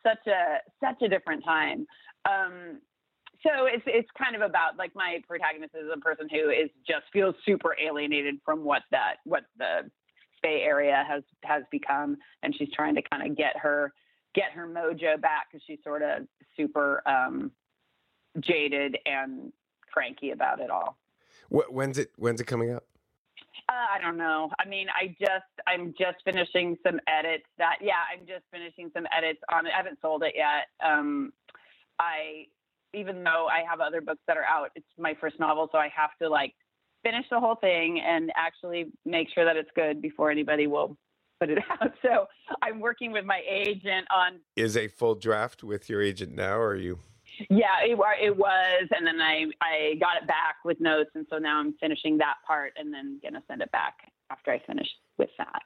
such 0.08 0.26
a 0.26 0.58
such 0.82 1.02
a 1.02 1.08
different 1.08 1.44
time. 1.44 1.86
Um, 2.24 2.80
so 3.42 3.66
it's 3.66 3.84
it's 3.86 4.08
kind 4.18 4.34
of 4.34 4.42
about 4.42 4.76
like 4.76 4.94
my 4.94 5.18
protagonist 5.26 5.74
is 5.74 5.88
a 5.94 6.00
person 6.00 6.28
who 6.30 6.50
is 6.50 6.70
just 6.86 7.04
feels 7.12 7.34
super 7.44 7.76
alienated 7.80 8.36
from 8.44 8.64
what 8.64 8.82
that 8.90 9.16
what 9.24 9.44
the 9.58 9.90
Bay 10.42 10.62
Area 10.64 11.04
has 11.08 11.22
has 11.44 11.62
become, 11.70 12.16
and 12.42 12.54
she's 12.56 12.68
trying 12.74 12.94
to 12.94 13.02
kind 13.02 13.28
of 13.28 13.36
get 13.36 13.56
her 13.56 13.92
get 14.34 14.52
her 14.52 14.66
mojo 14.66 15.20
back 15.20 15.46
because 15.50 15.64
she's 15.66 15.78
sort 15.84 16.02
of 16.02 16.26
super 16.56 17.02
um, 17.08 17.50
jaded 18.40 18.98
and 19.06 19.52
cranky 19.92 20.30
about 20.30 20.60
it 20.60 20.70
all. 20.70 20.98
When's 21.48 21.98
it 21.98 22.10
When's 22.16 22.40
it 22.40 22.46
coming 22.46 22.70
out? 22.70 22.84
Uh, 23.68 23.96
I 23.96 24.00
don't 24.00 24.16
know. 24.16 24.50
I 24.58 24.66
mean, 24.66 24.86
I 24.88 25.08
just 25.20 25.44
I'm 25.66 25.94
just 25.98 26.18
finishing 26.24 26.76
some 26.86 27.00
edits. 27.06 27.44
That 27.58 27.76
yeah, 27.82 28.00
I'm 28.12 28.26
just 28.26 28.44
finishing 28.50 28.90
some 28.94 29.06
edits 29.16 29.40
on 29.52 29.66
it. 29.66 29.72
I 29.74 29.76
haven't 29.76 29.98
sold 30.00 30.22
it 30.22 30.34
yet. 30.34 30.68
Um, 30.84 31.32
I 31.98 32.46
even 32.94 33.22
though 33.22 33.46
I 33.46 33.68
have 33.68 33.80
other 33.80 34.00
books 34.00 34.22
that 34.26 34.38
are 34.38 34.44
out, 34.44 34.70
it's 34.74 34.86
my 34.98 35.14
first 35.20 35.38
novel, 35.38 35.68
so 35.70 35.78
I 35.78 35.90
have 35.94 36.10
to 36.22 36.28
like 36.30 36.54
finish 37.02 37.26
the 37.30 37.40
whole 37.40 37.56
thing 37.56 38.00
and 38.00 38.32
actually 38.36 38.86
make 39.04 39.28
sure 39.34 39.44
that 39.44 39.56
it's 39.56 39.70
good 39.76 40.00
before 40.00 40.30
anybody 40.30 40.66
will 40.66 40.96
put 41.38 41.50
it 41.50 41.58
out. 41.70 41.92
So 42.02 42.26
I'm 42.62 42.80
working 42.80 43.12
with 43.12 43.24
my 43.24 43.42
agent 43.48 44.06
on. 44.14 44.40
Is 44.56 44.76
a 44.76 44.88
full 44.88 45.14
draft 45.14 45.62
with 45.62 45.90
your 45.90 46.00
agent 46.00 46.34
now, 46.34 46.56
or 46.56 46.68
are 46.68 46.76
you? 46.76 47.00
Yeah, 47.50 47.80
it, 47.82 47.98
it 48.22 48.36
was, 48.36 48.88
and 48.90 49.06
then 49.06 49.20
I 49.20 49.46
I 49.62 49.94
got 50.00 50.20
it 50.20 50.26
back 50.26 50.56
with 50.64 50.80
notes, 50.80 51.10
and 51.14 51.26
so 51.30 51.38
now 51.38 51.58
I'm 51.58 51.74
finishing 51.80 52.18
that 52.18 52.36
part, 52.46 52.72
and 52.76 52.92
then 52.92 53.20
gonna 53.22 53.42
send 53.48 53.62
it 53.62 53.70
back 53.72 53.94
after 54.30 54.50
I 54.50 54.60
finish 54.66 54.88
with 55.18 55.30
that, 55.38 55.62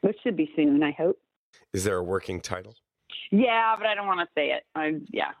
which 0.00 0.16
should 0.22 0.36
be 0.36 0.50
soon, 0.56 0.82
I 0.82 0.92
hope. 0.92 1.18
Is 1.72 1.84
there 1.84 1.96
a 1.96 2.02
working 2.02 2.40
title? 2.40 2.76
Yeah, 3.30 3.74
but 3.76 3.86
I 3.86 3.94
don't 3.94 4.06
want 4.06 4.20
to 4.20 4.28
say 4.34 4.52
it. 4.52 4.64
I 4.74 5.00
yeah. 5.10 5.32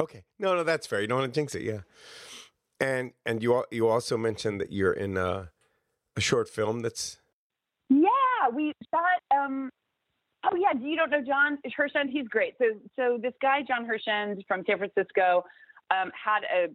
Okay, 0.00 0.24
no, 0.38 0.54
no, 0.54 0.64
that's 0.64 0.86
fair. 0.86 1.00
You 1.00 1.06
don't 1.06 1.20
want 1.20 1.32
to 1.32 1.38
jinx 1.38 1.54
it, 1.54 1.62
yeah. 1.62 1.80
And 2.80 3.12
and 3.26 3.42
you 3.42 3.64
you 3.70 3.88
also 3.88 4.16
mentioned 4.16 4.60
that 4.60 4.72
you're 4.72 4.92
in 4.92 5.16
a, 5.16 5.50
a 6.16 6.20
short 6.20 6.48
film 6.48 6.80
that's. 6.80 7.18
Yeah, 7.88 8.48
we 8.54 8.72
shot 8.94 9.38
um, 9.38 9.70
Oh 10.44 10.56
yeah, 10.56 10.78
you 10.80 10.96
don't 10.96 11.10
know 11.10 11.22
Jonn 11.22 11.58
Herschend? 11.76 12.10
He's 12.10 12.26
great. 12.28 12.54
So 12.58 12.64
so 12.96 13.18
this 13.20 13.34
guy 13.42 13.62
Jonn 13.62 13.86
Herschend 13.86 14.42
from 14.48 14.62
San 14.66 14.78
Francisco 14.78 15.44
um, 15.90 16.10
had 16.12 16.40
a 16.44 16.68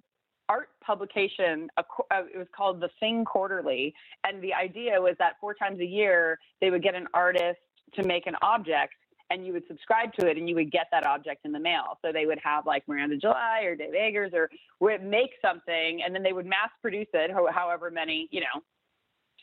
art 0.50 0.70
publication. 0.86 1.68
A, 1.78 1.84
uh, 2.14 2.24
it 2.34 2.38
was 2.38 2.48
called 2.56 2.80
The 2.80 2.90
Thing 3.00 3.26
Quarterly, 3.26 3.94
and 4.24 4.44
the 4.44 4.54
idea 4.54 5.02
was 5.02 5.16
that 5.18 5.34
four 5.42 5.56
times 5.56 5.80
a 5.80 5.86
year 5.86 6.38
they 6.62 6.70
would 6.70 6.84
get 6.84 6.94
an 6.94 7.08
artist 7.14 7.60
to 7.96 8.04
make 8.04 8.28
an 8.28 8.36
object, 8.44 8.94
and 9.32 9.48
you 9.48 9.54
would 9.54 9.64
subscribe 9.68 10.14
to 10.20 10.28
it, 10.30 10.38
and 10.38 10.48
you 10.48 10.54
would 10.54 10.72
get 10.72 10.86
that 10.92 11.08
object 11.08 11.46
in 11.46 11.52
the 11.52 11.60
mail. 11.60 11.98
So 12.04 12.12
they 12.12 12.28
would 12.28 12.40
have 12.44 12.68
like 12.68 12.88
Miranda 12.88 13.18
July 13.18 13.62
or 13.64 13.76
Dave 13.76 13.96
Eggers 13.96 14.32
or 14.34 14.50
would 14.80 15.04
make 15.04 15.32
something, 15.42 16.02
and 16.06 16.14
then 16.14 16.22
they 16.22 16.34
would 16.34 16.46
mass 16.46 16.70
produce 16.84 17.08
it, 17.14 17.32
however 17.32 17.90
many 17.90 18.28
you 18.32 18.42
know 18.42 18.62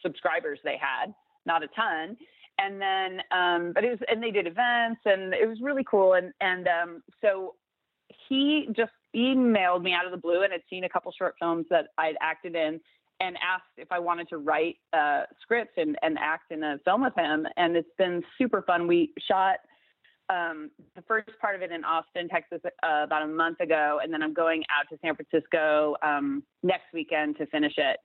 subscribers 0.00 0.60
they 0.62 0.78
had, 0.80 1.12
not 1.44 1.64
a 1.64 1.68
ton 1.68 2.16
and 2.58 2.80
then 2.80 3.20
um, 3.30 3.72
but 3.74 3.84
it 3.84 3.90
was 3.90 3.98
and 4.08 4.22
they 4.22 4.30
did 4.30 4.46
events 4.46 5.00
and 5.04 5.34
it 5.34 5.48
was 5.48 5.58
really 5.60 5.84
cool 5.88 6.14
and 6.14 6.32
and 6.40 6.68
um, 6.68 7.02
so 7.20 7.54
he 8.28 8.68
just 8.76 8.92
emailed 9.16 9.82
me 9.82 9.92
out 9.92 10.04
of 10.06 10.12
the 10.12 10.18
blue 10.18 10.42
and 10.42 10.52
had 10.52 10.62
seen 10.68 10.84
a 10.84 10.88
couple 10.88 11.12
short 11.16 11.34
films 11.38 11.66
that 11.70 11.86
I'd 11.98 12.16
acted 12.20 12.54
in 12.54 12.80
and 13.20 13.36
asked 13.36 13.64
if 13.76 13.90
I 13.90 13.98
wanted 13.98 14.28
to 14.30 14.38
write 14.38 14.76
uh, 14.92 15.22
scripts 15.40 15.74
and, 15.76 15.96
and 16.02 16.18
act 16.18 16.50
in 16.50 16.62
a 16.62 16.78
film 16.84 17.02
with 17.02 17.14
him 17.14 17.46
and 17.56 17.76
it's 17.76 17.88
been 17.98 18.22
super 18.38 18.62
fun. 18.62 18.86
We 18.86 19.12
shot 19.28 19.58
um, 20.28 20.70
the 20.96 21.02
first 21.02 21.28
part 21.40 21.54
of 21.54 21.62
it 21.62 21.70
in 21.70 21.84
Austin, 21.84 22.28
Texas, 22.28 22.60
uh, 22.64 22.70
about 23.04 23.22
a 23.22 23.26
month 23.26 23.60
ago, 23.60 24.00
and 24.02 24.12
then 24.12 24.22
I'm 24.22 24.32
going 24.32 24.62
out 24.70 24.88
to 24.90 24.98
San 25.04 25.14
Francisco 25.14 25.96
um, 26.02 26.42
next 26.62 26.84
weekend 26.94 27.36
to 27.38 27.46
finish 27.46 27.74
it. 27.76 27.98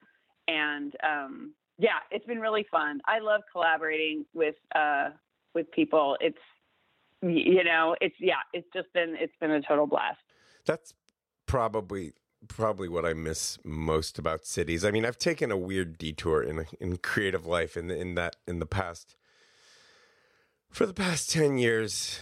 And 0.47 0.93
um, 1.03 1.53
yeah, 1.77 1.99
it's 2.11 2.25
been 2.25 2.39
really 2.39 2.65
fun. 2.69 3.01
I 3.05 3.19
love 3.19 3.41
collaborating 3.51 4.25
with 4.33 4.55
uh, 4.75 5.09
with 5.53 5.69
people. 5.71 6.17
It's 6.19 6.37
you 7.21 7.63
know, 7.63 7.95
it's 8.01 8.15
yeah, 8.19 8.35
it's 8.53 8.67
just 8.73 8.91
been 8.93 9.15
it's 9.19 9.33
been 9.39 9.51
a 9.51 9.61
total 9.61 9.87
blast. 9.87 10.19
That's 10.65 10.93
probably 11.45 12.13
probably 12.47 12.87
what 12.87 13.05
I 13.05 13.13
miss 13.13 13.57
most 13.63 14.19
about 14.19 14.45
cities. 14.45 14.85
I 14.85 14.91
mean, 14.91 15.05
I've 15.05 15.17
taken 15.17 15.51
a 15.51 15.57
weird 15.57 15.97
detour 15.97 16.41
in 16.41 16.65
in 16.79 16.97
creative 16.97 17.45
life 17.45 17.77
in 17.77 17.89
in 17.91 18.15
that 18.15 18.35
in 18.47 18.59
the 18.59 18.65
past 18.65 19.15
for 20.69 20.85
the 20.85 20.93
past 20.93 21.29
10 21.31 21.57
years 21.57 22.19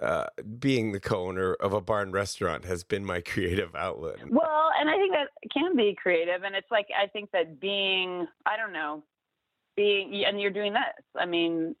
uh, 0.00 0.26
being 0.58 0.92
the 0.92 1.00
co-owner 1.00 1.54
of 1.54 1.72
a 1.72 1.80
bar 1.80 2.02
and 2.02 2.12
restaurant 2.12 2.64
has 2.64 2.84
been 2.84 3.04
my 3.04 3.20
creative 3.32 3.74
outlet. 3.74 4.16
Well, 4.28 4.70
and 4.78 4.88
I 4.88 4.94
think 4.94 5.12
that 5.12 5.28
can 5.52 5.76
be 5.76 5.96
creative, 6.00 6.42
and 6.44 6.54
it's 6.54 6.70
like 6.70 6.88
I 6.96 7.06
think 7.06 7.30
that 7.32 7.60
being 7.60 8.26
I 8.46 8.56
don't 8.56 8.72
know, 8.72 9.02
being 9.76 10.24
and 10.24 10.40
you're 10.40 10.50
doing 10.50 10.72
this. 10.72 11.04
I 11.16 11.26
mean, 11.26 11.74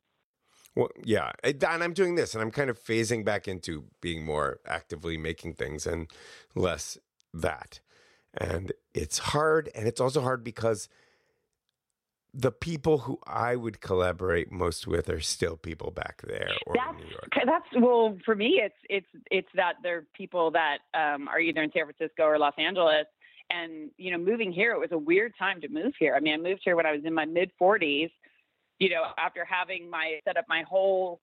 well, 0.74 0.90
yeah, 1.04 1.32
and 1.42 1.82
I'm 1.82 1.92
doing 1.92 2.14
this, 2.14 2.34
and 2.34 2.42
I'm 2.42 2.50
kind 2.50 2.70
of 2.70 2.82
phasing 2.82 3.24
back 3.24 3.48
into 3.48 3.84
being 4.00 4.24
more 4.24 4.60
actively 4.66 5.16
making 5.16 5.54
things 5.54 5.86
and 5.86 6.10
less 6.54 6.98
that, 7.32 7.80
and 8.34 8.72
it's 8.94 9.18
hard, 9.18 9.70
and 9.74 9.86
it's 9.86 10.00
also 10.00 10.20
hard 10.20 10.42
because 10.42 10.88
the 12.38 12.52
people 12.52 12.98
who 12.98 13.18
I 13.26 13.56
would 13.56 13.80
collaborate 13.80 14.52
most 14.52 14.86
with 14.86 15.08
are 15.08 15.20
still 15.20 15.56
people 15.56 15.90
back 15.90 16.22
there 16.24 16.48
or 16.68 16.74
that's, 16.76 16.96
New 16.96 17.10
York. 17.10 17.32
That's 17.44 17.84
well 17.84 18.16
for 18.24 18.36
me. 18.36 18.60
It's 18.62 18.76
it's 18.88 19.24
it's 19.32 19.48
that 19.56 19.74
they're 19.82 20.04
people 20.14 20.52
that 20.52 20.78
um, 20.94 21.26
are 21.26 21.40
either 21.40 21.62
in 21.62 21.72
San 21.72 21.84
Francisco 21.84 22.22
or 22.22 22.38
Los 22.38 22.54
Angeles. 22.56 23.06
And 23.50 23.90
you 23.96 24.12
know, 24.12 24.18
moving 24.18 24.52
here, 24.52 24.72
it 24.72 24.78
was 24.78 24.92
a 24.92 24.98
weird 24.98 25.32
time 25.36 25.60
to 25.62 25.68
move 25.68 25.94
here. 25.98 26.14
I 26.14 26.20
mean, 26.20 26.34
I 26.34 26.36
moved 26.36 26.60
here 26.64 26.76
when 26.76 26.86
I 26.86 26.92
was 26.92 27.00
in 27.04 27.12
my 27.12 27.24
mid 27.24 27.50
40s. 27.60 28.10
You 28.78 28.90
know, 28.90 29.02
after 29.18 29.44
having 29.44 29.90
my 29.90 30.20
set 30.24 30.36
up 30.36 30.44
my 30.48 30.62
whole 30.62 31.20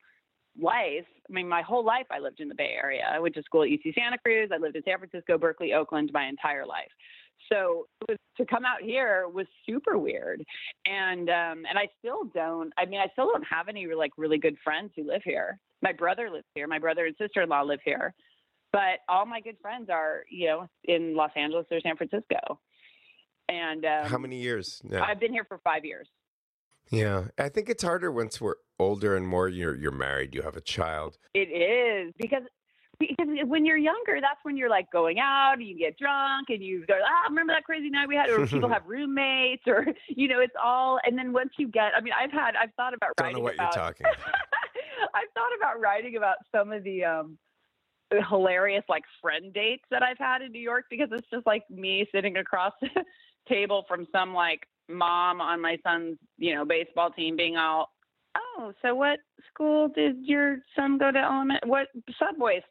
life. 0.59 1.05
I 1.30 1.34
mean, 1.34 1.47
my 1.47 1.61
whole 1.61 1.84
life 1.84 2.05
I 2.11 2.20
lived 2.20 2.41
in 2.41 2.49
the 2.49 2.55
Bay 2.55 2.76
Area. 2.82 3.03
I 3.09 3.20
went 3.20 3.36
to 3.36 3.43
school 3.43 3.63
at 3.63 3.70
UC 3.70 3.95
Santa 3.95 4.18
Cruz. 4.18 4.49
I 4.53 4.57
lived 4.57 4.76
in 4.76 4.84
San 4.84 4.97
Francisco, 4.97 5.38
Berkeley, 5.38 5.74
Oakland 5.74 6.11
my 6.13 6.26
entire 6.26 6.66
life. 6.66 6.91
So 7.52 7.88
was, 8.08 8.18
to 8.38 8.46
come 8.46 8.66
out 8.66 8.82
here 8.82 9.28
was 9.28 9.46
super 9.68 9.98
weird, 9.98 10.43
and 10.86 11.30
um, 11.30 11.64
and 11.70 11.78
I 11.78 11.88
still 12.00 12.26
don't. 12.34 12.72
I 12.78 12.86
mean, 12.86 13.00
I 13.00 13.08
still 13.14 13.28
don't 13.28 13.46
have 13.50 13.68
any 13.68 13.88
like 13.88 14.12
really 14.18 14.38
good 14.38 14.58
friends 14.64 14.91
who 14.96 15.08
live 15.08 15.22
here. 15.24 15.60
My 15.82 15.91
brother 15.91 16.30
lives 16.30 16.46
here. 16.56 16.68
My 16.68 16.80
brother 16.80 17.06
and 17.06 17.16
sister 17.18 17.41
in 17.41 17.50
law 17.50 17.62
live 17.62 17.80
here, 17.86 18.14
but 18.72 19.00
all 19.08 19.26
my 19.26 19.41
good 19.41 19.58
friends 19.62 19.89
are 19.89 20.24
you 20.30 20.48
know 20.48 20.68
in 20.84 21.16
Los 21.16 21.32
Angeles 21.36 21.66
or 21.72 21.80
San 21.82 21.98
Francisco. 21.98 22.60
And 23.48 23.86
um, 23.86 24.06
how 24.06 24.18
many 24.18 24.38
years? 24.38 24.82
Now? 24.84 25.04
I've 25.04 25.20
been 25.20 25.32
here 25.32 25.46
for 25.46 25.60
five 25.64 25.86
years. 25.86 26.08
Yeah, 26.91 27.26
I 27.38 27.50
think 27.50 27.70
it's 27.70 27.84
harder 27.84 28.12
once 28.12 28.39
we're 28.39 28.56
older 28.80 29.16
and 29.16 29.28
more. 29.28 29.50
You're 29.50 29.76
you're 29.76 29.91
married. 29.91 30.36
You 30.36 30.41
have 30.43 30.56
a 30.56 30.62
child. 30.62 31.18
It 31.34 31.50
is 31.50 32.14
because 32.18 32.43
because 33.00 33.28
when 33.46 33.66
you're 33.66 33.78
younger, 33.78 34.20
that's 34.22 34.39
when 34.43 34.58
you're 34.58 34.70
like 34.70 34.89
going 34.91 35.20
out, 35.20 35.54
and 35.58 35.68
you 35.68 35.78
get 35.78 35.98
drunk, 35.98 36.50
and 36.50 36.62
you 36.62 36.86
go, 36.86 36.93
ah, 36.93 37.30
remember 37.30 37.54
that 37.54 37.64
crazy 37.64 37.89
night 37.89 38.08
we 38.08 38.16
had, 38.16 38.30
or 38.30 38.46
people 38.48 38.70
have 38.74 38.84
roommates, 38.86 39.64
or 39.68 39.88
you 40.08 40.28
know, 40.28 40.39
it's 40.39 40.56
all. 40.62 41.00
And 41.04 41.18
then 41.18 41.34
once 41.34 41.52
you 41.58 41.68
get, 41.68 41.91
I 41.98 42.02
mean, 42.02 42.14
I've 42.20 42.32
had, 42.32 42.56
I've 42.56 42.74
thought 42.76 42.93
about 42.93 43.12
Don't 43.18 43.26
writing 43.26 43.38
know 43.39 43.43
what 43.43 43.56
about, 43.56 43.76
you're 43.76 43.84
talking. 43.84 44.08
I've 45.14 45.32
thought 45.34 45.52
about 45.58 45.80
writing 45.80 46.18
about 46.18 46.38
some 46.52 46.72
of 46.72 46.84
the 46.84 47.04
um 47.04 47.38
hilarious 48.30 48.84
like 48.88 49.04
friend 49.22 49.54
dates 49.54 49.84
that 49.91 50.04
I've 50.04 50.18
had 50.18 50.41
in 50.41 50.52
New 50.52 50.62
York 50.62 50.86
because 50.89 51.10
it's 51.12 51.28
just 51.32 51.46
like 51.46 51.70
me 51.70 52.08
sitting 52.14 52.38
across 52.38 52.74
the 52.82 52.89
table 53.50 53.84
from 53.88 54.08
some 54.12 54.34
like 54.34 54.68
mom 54.89 55.41
on 55.41 55.62
my 55.62 55.78
son's, 55.84 56.18
you 56.38 56.54
know, 56.54 56.66
baseball 56.66 57.10
team 57.10 57.36
being 57.36 57.58
all, 57.58 57.91
oh, 58.38 58.74
so 58.82 58.93
what 58.93 59.20
school 59.52 59.88
did 59.88 60.18
your 60.22 60.60
son 60.76 60.98
go 60.98 61.12
to 61.12 61.20
element? 61.20 61.66
What 61.66 61.88
subway 62.20 62.64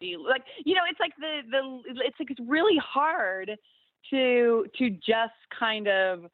you. 0.00 0.26
Like 0.28 0.42
you 0.64 0.74
know, 0.74 0.82
it's 0.90 1.00
like 1.00 1.12
the 1.18 1.40
the 1.50 2.02
it's 2.06 2.18
like 2.18 2.30
it's 2.30 2.40
really 2.48 2.78
hard 2.82 3.50
to 4.10 4.66
to 4.78 4.90
just 4.90 5.38
kind 5.58 5.88
of 5.88 6.24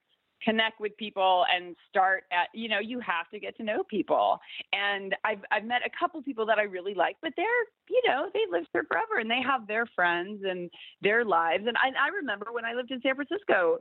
connect 0.42 0.80
with 0.80 0.96
people 0.96 1.44
and 1.54 1.76
start 1.88 2.24
at 2.32 2.48
you 2.54 2.68
know 2.68 2.78
you 2.78 2.98
have 3.00 3.28
to 3.30 3.38
get 3.38 3.56
to 3.56 3.62
know 3.62 3.82
people 3.84 4.38
and 4.72 5.14
i've 5.24 5.40
i've 5.50 5.64
met 5.64 5.82
a 5.84 5.90
couple 5.98 6.22
people 6.22 6.46
that 6.46 6.58
i 6.58 6.62
really 6.62 6.94
like 6.94 7.16
but 7.20 7.32
they're 7.36 7.46
you 7.88 8.00
know 8.06 8.28
they 8.32 8.40
live 8.50 8.64
here 8.72 8.84
forever 8.88 9.20
and 9.20 9.30
they 9.30 9.42
have 9.44 9.66
their 9.66 9.86
friends 9.94 10.40
and 10.48 10.70
their 11.02 11.24
lives 11.24 11.64
and 11.66 11.76
i, 11.76 11.88
I 11.88 12.08
remember 12.08 12.46
when 12.52 12.64
i 12.64 12.72
lived 12.72 12.90
in 12.90 13.00
san 13.02 13.16
francisco 13.16 13.78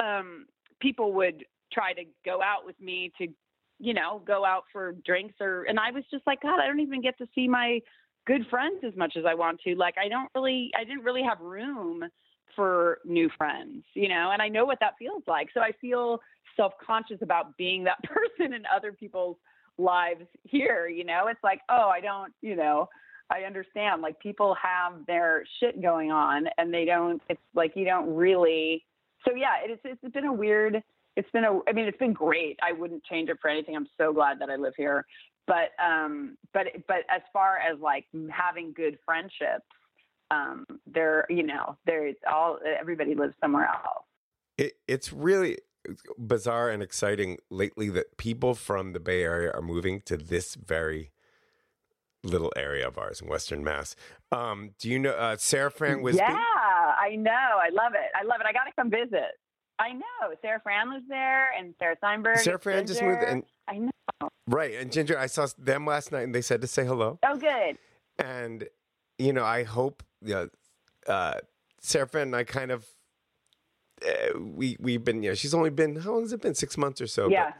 um 0.00 0.46
people 0.80 1.12
would 1.12 1.44
try 1.72 1.92
to 1.92 2.04
go 2.24 2.40
out 2.42 2.64
with 2.64 2.80
me 2.80 3.12
to 3.18 3.28
you 3.78 3.92
know 3.92 4.22
go 4.26 4.44
out 4.44 4.64
for 4.72 4.92
drinks 5.04 5.34
or 5.40 5.64
and 5.64 5.78
i 5.78 5.90
was 5.90 6.04
just 6.10 6.26
like 6.26 6.40
god 6.40 6.58
i 6.58 6.66
don't 6.66 6.80
even 6.80 7.02
get 7.02 7.18
to 7.18 7.26
see 7.34 7.46
my 7.48 7.80
good 8.28 8.46
friends 8.48 8.84
as 8.86 8.94
much 8.96 9.14
as 9.16 9.24
i 9.26 9.34
want 9.34 9.58
to 9.60 9.74
like 9.74 9.94
i 10.00 10.08
don't 10.08 10.30
really 10.36 10.70
i 10.78 10.84
didn't 10.84 11.02
really 11.02 11.22
have 11.22 11.40
room 11.40 12.04
for 12.58 12.98
new 13.04 13.30
friends, 13.38 13.84
you 13.94 14.08
know, 14.08 14.30
and 14.32 14.42
I 14.42 14.48
know 14.48 14.64
what 14.64 14.80
that 14.80 14.94
feels 14.98 15.22
like. 15.28 15.48
So 15.54 15.60
I 15.60 15.70
feel 15.80 16.18
self 16.56 16.72
conscious 16.84 17.18
about 17.22 17.56
being 17.56 17.84
that 17.84 18.02
person 18.02 18.52
in 18.52 18.64
other 18.74 18.90
people's 18.90 19.36
lives 19.78 20.24
here, 20.42 20.88
you 20.88 21.04
know. 21.04 21.28
It's 21.28 21.42
like, 21.44 21.60
oh, 21.68 21.88
I 21.88 22.00
don't, 22.00 22.32
you 22.42 22.56
know, 22.56 22.88
I 23.30 23.42
understand. 23.42 24.02
Like 24.02 24.18
people 24.18 24.56
have 24.60 25.06
their 25.06 25.44
shit 25.60 25.80
going 25.80 26.10
on 26.10 26.46
and 26.58 26.74
they 26.74 26.84
don't, 26.84 27.22
it's 27.30 27.40
like 27.54 27.76
you 27.76 27.84
don't 27.84 28.12
really. 28.12 28.84
So 29.24 29.36
yeah, 29.36 29.54
it's, 29.62 29.80
it's 29.84 30.12
been 30.12 30.24
a 30.24 30.32
weird, 30.32 30.82
it's 31.14 31.30
been 31.30 31.44
a, 31.44 31.60
I 31.68 31.72
mean, 31.72 31.86
it's 31.86 31.98
been 31.98 32.12
great. 32.12 32.58
I 32.60 32.72
wouldn't 32.72 33.04
change 33.04 33.28
it 33.28 33.38
for 33.40 33.48
anything. 33.48 33.76
I'm 33.76 33.88
so 33.96 34.12
glad 34.12 34.40
that 34.40 34.50
I 34.50 34.56
live 34.56 34.74
here. 34.76 35.06
But, 35.48 35.70
um, 35.84 36.38
but, 36.52 36.66
but 36.86 36.98
as 37.08 37.22
far 37.32 37.56
as 37.56 37.80
like 37.80 38.04
having 38.30 38.72
good 38.72 38.98
friendships, 39.04 39.64
um, 40.30 40.66
they're 40.86 41.26
you 41.28 41.42
know 41.42 41.76
they're 41.86 42.12
all 42.30 42.58
everybody 42.78 43.14
lives 43.14 43.34
somewhere 43.40 43.66
else. 43.66 44.04
It, 44.56 44.74
it's 44.86 45.12
really 45.12 45.58
bizarre 46.18 46.70
and 46.70 46.82
exciting 46.82 47.38
lately 47.50 47.88
that 47.90 48.16
people 48.16 48.54
from 48.54 48.92
the 48.92 49.00
Bay 49.00 49.22
Area 49.22 49.50
are 49.52 49.62
moving 49.62 50.00
to 50.02 50.16
this 50.16 50.54
very 50.54 51.12
little 52.24 52.52
area 52.56 52.86
of 52.86 52.98
ours 52.98 53.20
in 53.20 53.28
Western 53.28 53.62
Mass. 53.62 53.94
Um, 54.32 54.70
do 54.78 54.90
you 54.90 54.98
know 54.98 55.12
uh, 55.12 55.36
Sarah 55.36 55.70
Fran 55.70 56.02
was? 56.02 56.16
Yeah, 56.16 56.26
I 56.34 57.14
know. 57.16 57.30
I 57.30 57.70
love 57.72 57.92
it. 57.94 58.10
I 58.14 58.24
love 58.24 58.40
it. 58.40 58.46
I 58.46 58.52
got 58.52 58.64
to 58.64 58.72
come 58.76 58.90
visit. 58.90 59.38
I 59.78 59.92
know. 59.92 60.34
Sarah 60.42 60.60
Fran 60.62 60.92
lives 60.92 61.04
there, 61.08 61.52
and 61.56 61.72
Sarah 61.78 61.96
Steinberg. 61.98 62.38
Sarah 62.38 62.58
Fran 62.58 62.86
just 62.86 63.00
moved, 63.00 63.22
and 63.22 63.44
I 63.68 63.78
know. 63.78 63.90
Right, 64.46 64.74
and 64.74 64.90
Ginger. 64.90 65.18
I 65.18 65.26
saw 65.26 65.46
them 65.58 65.86
last 65.86 66.12
night, 66.12 66.22
and 66.22 66.34
they 66.34 66.40
said 66.40 66.60
to 66.62 66.66
say 66.66 66.84
hello. 66.84 67.18
Oh, 67.24 67.36
good. 67.36 67.76
And 68.18 68.68
you 69.18 69.32
know, 69.32 69.44
I 69.44 69.64
hope 69.64 70.02
you 70.22 70.34
know, 70.34 70.48
uh, 71.06 71.34
Sarah 71.80 72.08
and 72.14 72.34
I 72.34 72.44
kind 72.44 72.70
of 72.70 72.86
uh, 74.06 74.38
we 74.38 74.76
we've 74.80 75.04
been 75.04 75.22
you 75.22 75.30
know 75.30 75.34
she's 75.34 75.54
only 75.54 75.70
been 75.70 75.96
how 75.96 76.12
long 76.12 76.22
has 76.22 76.32
it 76.32 76.40
been 76.40 76.54
six 76.54 76.76
months 76.76 77.00
or 77.00 77.06
so 77.06 77.28
yeah. 77.28 77.52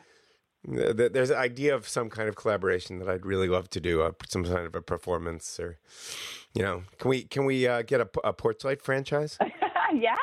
But 0.67 1.13
there's 1.13 1.31
an 1.31 1.37
idea 1.37 1.75
of 1.75 1.87
some 1.89 2.11
kind 2.11 2.29
of 2.29 2.35
collaboration 2.35 2.99
that 2.99 3.09
I'd 3.09 3.25
really 3.25 3.47
love 3.47 3.71
to 3.71 3.81
do, 3.81 4.03
uh, 4.03 4.11
some 4.29 4.43
kind 4.43 4.67
of 4.67 4.75
a 4.75 4.83
performance, 4.83 5.59
or 5.61 5.79
you 6.53 6.63
know, 6.63 6.83
can 6.99 7.09
we 7.11 7.23
can 7.23 7.45
we 7.45 7.67
uh, 7.67 7.83
get 7.83 8.01
a, 8.01 8.09
a 8.25 8.33
Porchlight 8.33 8.83
franchise? 8.83 9.39
yeah, 9.95 10.17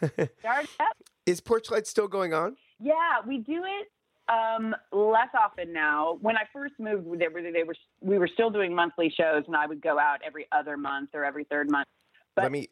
start 0.38 0.66
up. 0.78 0.96
Is 1.26 1.40
Porchlight 1.40 1.86
still 1.86 2.06
going 2.06 2.32
on? 2.32 2.56
Yeah, 2.78 3.18
we 3.26 3.38
do 3.38 3.64
it 3.64 3.88
um, 4.30 4.74
less 4.92 5.28
often 5.38 5.72
now. 5.72 6.18
When 6.20 6.36
I 6.36 6.42
first 6.52 6.74
moved, 6.78 7.06
they 7.18 7.28
were, 7.28 7.42
they 7.42 7.64
were 7.64 7.74
we 8.00 8.18
were 8.18 8.28
still 8.32 8.50
doing 8.50 8.74
monthly 8.74 9.12
shows, 9.16 9.44
and 9.46 9.56
I 9.56 9.66
would 9.66 9.82
go 9.82 9.98
out 9.98 10.20
every 10.24 10.46
other 10.52 10.76
month 10.76 11.10
or 11.14 11.24
every 11.24 11.44
third 11.44 11.70
month. 11.70 11.88
But, 12.36 12.42
Let 12.42 12.52
me 12.52 12.68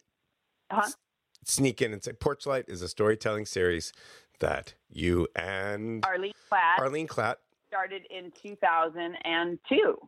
huh? 0.71 0.83
s- 0.85 0.97
sneak 1.45 1.83
in 1.83 1.93
and 1.93 2.03
say, 2.03 2.13
Porchlight 2.13 2.69
is 2.69 2.83
a 2.83 2.89
storytelling 2.89 3.47
series 3.47 3.93
that 4.41 4.75
you 4.89 5.27
and 5.35 6.05
Arlene 6.05 6.33
Klatte, 6.51 6.79
Arlene 6.79 7.09
started 7.09 8.03
in 8.11 8.33
2002. 8.43 9.99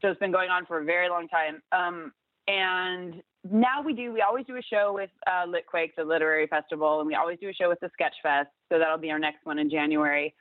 So 0.00 0.08
it's 0.08 0.20
been 0.20 0.32
going 0.32 0.48
on 0.48 0.64
for 0.64 0.78
a 0.80 0.84
very 0.84 1.08
long 1.08 1.28
time. 1.28 1.62
Um, 1.72 2.12
and 2.48 3.22
now 3.48 3.82
we 3.84 3.92
do 3.92 4.12
we 4.12 4.22
always 4.22 4.44
do 4.46 4.56
a 4.56 4.62
show 4.62 4.92
with 4.92 5.10
uh, 5.26 5.46
litquake 5.46 5.90
the 5.96 6.02
literary 6.02 6.46
festival 6.48 6.98
and 6.98 7.06
we 7.06 7.14
always 7.14 7.38
do 7.40 7.48
a 7.48 7.52
show 7.52 7.68
with 7.68 7.78
the 7.80 7.90
sketch 7.92 8.14
fest 8.22 8.48
so 8.72 8.78
that'll 8.78 8.98
be 8.98 9.10
our 9.10 9.18
next 9.18 9.44
one 9.44 9.58
in 9.58 9.70
january. 9.70 10.34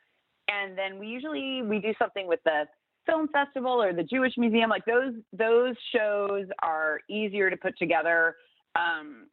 And 0.50 0.78
then 0.78 0.98
we 0.98 1.08
usually 1.08 1.62
we 1.62 1.80
do 1.80 1.94
something 2.00 2.26
with 2.26 2.40
the 2.46 2.64
film 3.06 3.28
festival 3.32 3.82
or 3.82 3.94
the 3.94 4.04
jewish 4.04 4.34
museum 4.38 4.70
like 4.70 4.86
those 4.86 5.14
those 5.32 5.76
shows 5.96 6.46
are 6.62 7.00
easier 7.10 7.50
to 7.50 7.58
put 7.58 7.78
together 7.78 8.36
um, 8.76 9.28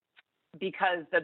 because 0.60 1.04
the 1.12 1.20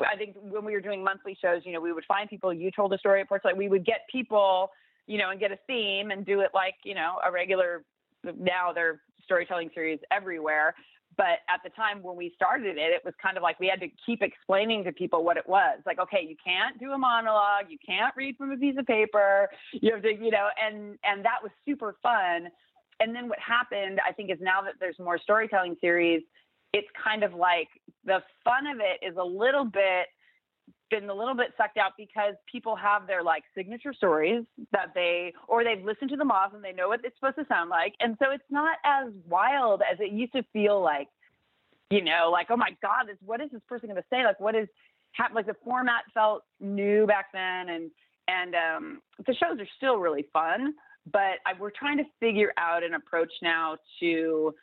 i 0.00 0.16
think 0.16 0.36
when 0.40 0.64
we 0.64 0.72
were 0.72 0.80
doing 0.80 1.02
monthly 1.02 1.36
shows 1.40 1.62
you 1.64 1.72
know 1.72 1.80
we 1.80 1.92
would 1.92 2.04
find 2.06 2.28
people 2.28 2.52
you 2.52 2.70
told 2.70 2.92
a 2.92 2.98
story 2.98 3.20
at 3.22 3.28
porchlight 3.30 3.56
we 3.56 3.68
would 3.68 3.84
get 3.84 4.00
people 4.12 4.70
you 5.06 5.18
know 5.18 5.30
and 5.30 5.40
get 5.40 5.50
a 5.50 5.58
theme 5.66 6.10
and 6.10 6.26
do 6.26 6.40
it 6.40 6.50
like 6.54 6.74
you 6.84 6.94
know 6.94 7.16
a 7.26 7.32
regular 7.32 7.82
now 8.38 8.72
they're 8.74 9.00
storytelling 9.30 9.70
series 9.74 10.00
everywhere 10.10 10.74
but 11.16 11.44
at 11.48 11.60
the 11.64 11.70
time 11.70 12.02
when 12.02 12.16
we 12.16 12.32
started 12.34 12.78
it, 12.78 12.90
it 12.94 13.02
was 13.04 13.14
kind 13.20 13.36
of 13.36 13.42
like 13.42 13.58
we 13.60 13.66
had 13.66 13.80
to 13.80 13.88
keep 14.06 14.22
explaining 14.22 14.84
to 14.84 14.92
people 14.92 15.24
what 15.24 15.36
it 15.36 15.46
was. 15.48 15.80
Like, 15.84 15.98
okay, 15.98 16.24
you 16.26 16.36
can't 16.42 16.78
do 16.78 16.92
a 16.92 16.98
monologue, 16.98 17.66
you 17.68 17.78
can't 17.84 18.14
read 18.16 18.36
from 18.36 18.52
a 18.52 18.56
piece 18.56 18.76
of 18.78 18.86
paper, 18.86 19.48
you 19.72 19.92
have 19.92 20.02
to, 20.02 20.12
you 20.14 20.30
know, 20.30 20.48
and 20.56 20.98
and 21.04 21.24
that 21.24 21.42
was 21.42 21.50
super 21.66 21.96
fun. 22.02 22.48
And 23.00 23.14
then 23.14 23.28
what 23.28 23.38
happened, 23.38 23.98
I 24.06 24.12
think, 24.12 24.30
is 24.30 24.38
now 24.40 24.62
that 24.62 24.74
there's 24.78 24.98
more 24.98 25.18
storytelling 25.18 25.76
series, 25.80 26.22
it's 26.72 26.88
kind 27.02 27.24
of 27.24 27.34
like 27.34 27.68
the 28.04 28.22
fun 28.44 28.66
of 28.66 28.78
it 28.78 29.04
is 29.04 29.16
a 29.16 29.24
little 29.24 29.64
bit 29.64 30.06
been 30.90 31.08
a 31.08 31.14
little 31.14 31.34
bit 31.34 31.48
sucked 31.56 31.78
out 31.78 31.92
because 31.96 32.34
people 32.50 32.76
have 32.76 33.06
their 33.06 33.22
like 33.22 33.44
signature 33.56 33.92
stories 33.92 34.44
that 34.72 34.92
they 34.94 35.32
or 35.48 35.64
they've 35.64 35.84
listened 35.84 36.10
to 36.10 36.16
them 36.16 36.30
off 36.30 36.54
and 36.54 36.62
they 36.62 36.72
know 36.72 36.88
what 36.88 37.00
it's 37.04 37.16
supposed 37.16 37.36
to 37.36 37.46
sound 37.48 37.70
like. 37.70 37.94
And 38.00 38.16
so 38.22 38.30
it's 38.30 38.44
not 38.50 38.76
as 38.84 39.12
wild 39.28 39.82
as 39.90 39.98
it 40.00 40.12
used 40.12 40.32
to 40.32 40.42
feel 40.52 40.80
like 40.80 41.08
you 41.90 42.02
know 42.04 42.28
like 42.30 42.46
oh 42.50 42.56
my 42.56 42.76
god 42.82 43.06
what 43.24 43.40
is 43.40 43.50
this 43.50 43.62
person 43.68 43.88
going 43.88 44.00
to 44.00 44.08
say? 44.10 44.24
Like 44.24 44.40
what 44.40 44.54
is 44.54 44.68
like 45.34 45.46
the 45.46 45.56
format 45.64 46.02
felt 46.12 46.42
new 46.60 47.06
back 47.06 47.26
then. 47.32 47.68
And 47.68 47.90
and 48.28 48.54
um 48.54 49.02
the 49.26 49.34
shows 49.34 49.58
are 49.58 49.68
still 49.76 49.98
really 49.98 50.26
fun 50.32 50.74
but 51.10 51.40
I, 51.46 51.58
we're 51.58 51.70
trying 51.70 51.98
to 51.98 52.04
figure 52.20 52.52
out 52.56 52.82
an 52.82 52.94
approach 52.94 53.32
now 53.42 53.76
to 54.00 54.54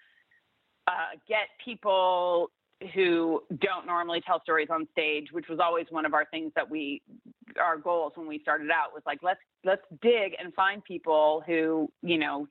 uh, 0.88 1.18
get 1.28 1.48
people 1.64 2.50
who 2.94 3.42
don't 3.60 3.86
normally 3.86 4.22
tell 4.22 4.42
stories 4.42 4.68
on 4.72 4.88
stage, 4.92 5.28
which 5.32 5.48
was 5.50 5.60
always 5.60 5.88
one 5.90 6.06
of 6.06 6.14
our 6.14 6.26
things 6.26 6.52
that 6.56 6.70
we 6.70 7.02
our 7.60 7.78
goals 7.78 8.12
when 8.16 8.28
we 8.28 8.40
started 8.40 8.70
out 8.70 8.94
was 8.94 9.02
like 9.06 9.20
let's 9.24 9.40
let's 9.64 9.82
dig 10.02 10.34
and 10.42 10.54
find 10.54 10.84
people 10.84 11.42
who 11.48 11.92
you 12.04 12.18
know 12.18 12.48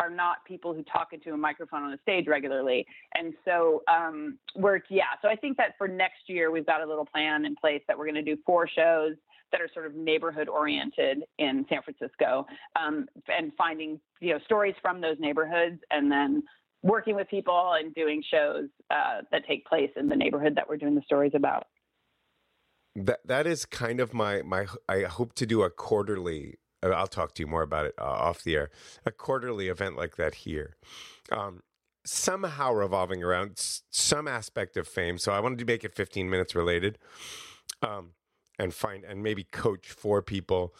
are 0.00 0.10
not 0.10 0.38
people 0.46 0.72
who 0.72 0.82
talk 0.84 1.08
into 1.12 1.32
a 1.32 1.36
microphone 1.36 1.82
on 1.82 1.92
a 1.92 1.98
stage 1.98 2.26
regularly. 2.26 2.86
And 3.14 3.34
so 3.44 3.82
um, 3.86 4.38
we're 4.56 4.80
yeah. 4.88 5.04
So 5.22 5.28
I 5.28 5.36
think 5.36 5.56
that 5.58 5.76
for 5.78 5.86
next 5.86 6.22
year 6.26 6.50
we've 6.50 6.66
got 6.66 6.80
a 6.80 6.86
little 6.86 7.04
plan 7.04 7.44
in 7.44 7.54
place 7.54 7.82
that 7.86 7.96
we're 7.96 8.06
going 8.06 8.24
to 8.24 8.34
do 8.34 8.40
four 8.46 8.66
shows 8.66 9.14
that 9.52 9.60
are 9.60 9.68
sort 9.74 9.84
of 9.86 9.94
neighborhood 9.94 10.48
oriented 10.48 11.24
in 11.38 11.66
San 11.68 11.80
Francisco, 11.82 12.46
um, 12.80 13.06
and 13.28 13.52
finding 13.58 14.00
you 14.20 14.32
know 14.32 14.38
stories 14.44 14.74
from 14.80 15.00
those 15.00 15.16
neighborhoods, 15.18 15.80
and 15.90 16.10
then 16.10 16.42
working 16.82 17.14
with 17.14 17.28
people 17.28 17.72
and 17.78 17.94
doing 17.94 18.22
shows 18.30 18.68
uh, 18.90 19.22
that 19.30 19.46
take 19.46 19.66
place 19.66 19.90
in 19.96 20.08
the 20.08 20.16
neighborhood 20.16 20.54
that 20.56 20.68
we're 20.68 20.76
doing 20.76 20.94
the 20.94 21.02
stories 21.02 21.32
about. 21.34 21.66
That 22.96 23.20
that 23.24 23.46
is 23.46 23.64
kind 23.64 24.00
of 24.00 24.12
my 24.12 24.42
my. 24.42 24.66
I 24.88 25.02
hope 25.02 25.34
to 25.34 25.46
do 25.46 25.62
a 25.62 25.70
quarterly. 25.70 26.56
Uh, 26.82 26.90
I'll 26.90 27.06
talk 27.06 27.34
to 27.34 27.42
you 27.42 27.46
more 27.46 27.62
about 27.62 27.86
it 27.86 27.94
uh, 27.98 28.04
off 28.04 28.42
the 28.42 28.56
air. 28.56 28.70
A 29.06 29.12
quarterly 29.12 29.68
event 29.68 29.96
like 29.96 30.16
that 30.16 30.34
here, 30.34 30.76
um, 31.30 31.62
somehow 32.04 32.72
revolving 32.72 33.22
around 33.22 33.52
some 33.90 34.26
aspect 34.26 34.76
of 34.76 34.88
fame. 34.88 35.18
So 35.18 35.32
I 35.32 35.40
wanted 35.40 35.58
to 35.58 35.64
make 35.64 35.84
it 35.84 35.94
15 35.94 36.28
minutes 36.28 36.54
related, 36.54 36.98
um, 37.80 38.14
and 38.58 38.74
find 38.74 39.04
and 39.04 39.22
maybe 39.22 39.44
coach 39.44 39.90
four 39.90 40.20
people, 40.20 40.74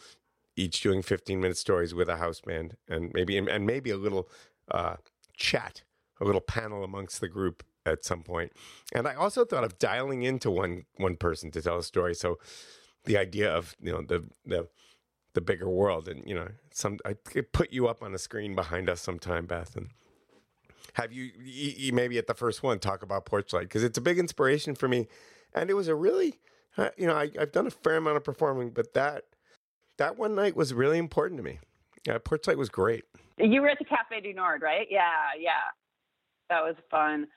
each 0.57 0.81
doing 0.81 1.01
15 1.01 1.39
minute 1.39 1.57
stories 1.57 1.93
with 1.93 2.09
a 2.09 2.17
house 2.17 2.41
band, 2.41 2.75
and 2.89 3.13
maybe 3.13 3.37
and 3.37 3.65
maybe 3.65 3.89
a 3.89 3.97
little 3.97 4.27
uh, 4.69 4.97
chat 5.37 5.83
a 6.21 6.25
little 6.25 6.41
panel 6.41 6.83
amongst 6.83 7.19
the 7.19 7.27
group 7.27 7.63
at 7.85 8.05
some 8.05 8.23
point. 8.23 8.53
And 8.93 9.07
I 9.07 9.15
also 9.15 9.43
thought 9.43 9.63
of 9.63 9.79
dialing 9.79 10.23
into 10.23 10.49
one 10.49 10.85
one 10.97 11.17
person 11.17 11.51
to 11.51 11.61
tell 11.61 11.79
a 11.79 11.83
story. 11.83 12.15
So 12.15 12.39
the 13.05 13.17
idea 13.17 13.53
of 13.53 13.75
you 13.81 13.91
know 13.91 14.01
the 14.01 14.23
the 14.45 14.67
the 15.33 15.41
bigger 15.41 15.69
world, 15.69 16.07
and 16.07 16.27
you 16.27 16.35
know, 16.35 16.47
some 16.71 16.99
I 17.05 17.15
put 17.51 17.71
you 17.71 17.87
up 17.87 18.03
on 18.03 18.13
a 18.13 18.17
screen 18.17 18.55
behind 18.55 18.89
us 18.89 19.01
sometime, 19.01 19.45
Beth, 19.45 19.75
and 19.75 19.89
have 20.93 21.11
you, 21.11 21.31
you 21.43 21.93
maybe 21.93 22.17
at 22.17 22.27
the 22.27 22.33
first 22.33 22.63
one 22.63 22.79
talk 22.79 23.01
about 23.01 23.25
Porchlight 23.25 23.61
because 23.61 23.83
it's 23.83 23.97
a 23.97 24.01
big 24.01 24.19
inspiration 24.19 24.75
for 24.75 24.87
me, 24.87 25.07
and 25.53 25.69
it 25.69 25.73
was 25.73 25.87
a 25.87 25.95
really 25.95 26.39
uh, 26.77 26.89
you 26.97 27.07
know 27.07 27.15
I, 27.15 27.29
I've 27.39 27.51
done 27.51 27.67
a 27.67 27.71
fair 27.71 27.97
amount 27.97 28.17
of 28.17 28.23
performing, 28.23 28.71
but 28.71 28.93
that 28.93 29.23
that 29.97 30.17
one 30.17 30.35
night 30.35 30.55
was 30.55 30.73
really 30.73 30.97
important 30.97 31.37
to 31.39 31.43
me. 31.43 31.59
Yeah, 32.05 32.17
Porchlight 32.17 32.57
was 32.57 32.69
great. 32.69 33.05
You 33.37 33.61
were 33.61 33.69
at 33.69 33.79
the 33.79 33.85
Cafe 33.85 34.21
du 34.21 34.33
Nord, 34.33 34.61
right? 34.61 34.87
Yeah, 34.89 35.09
yeah. 35.39 35.51
That 36.51 36.61
was 36.63 36.75
fun. 36.91 37.27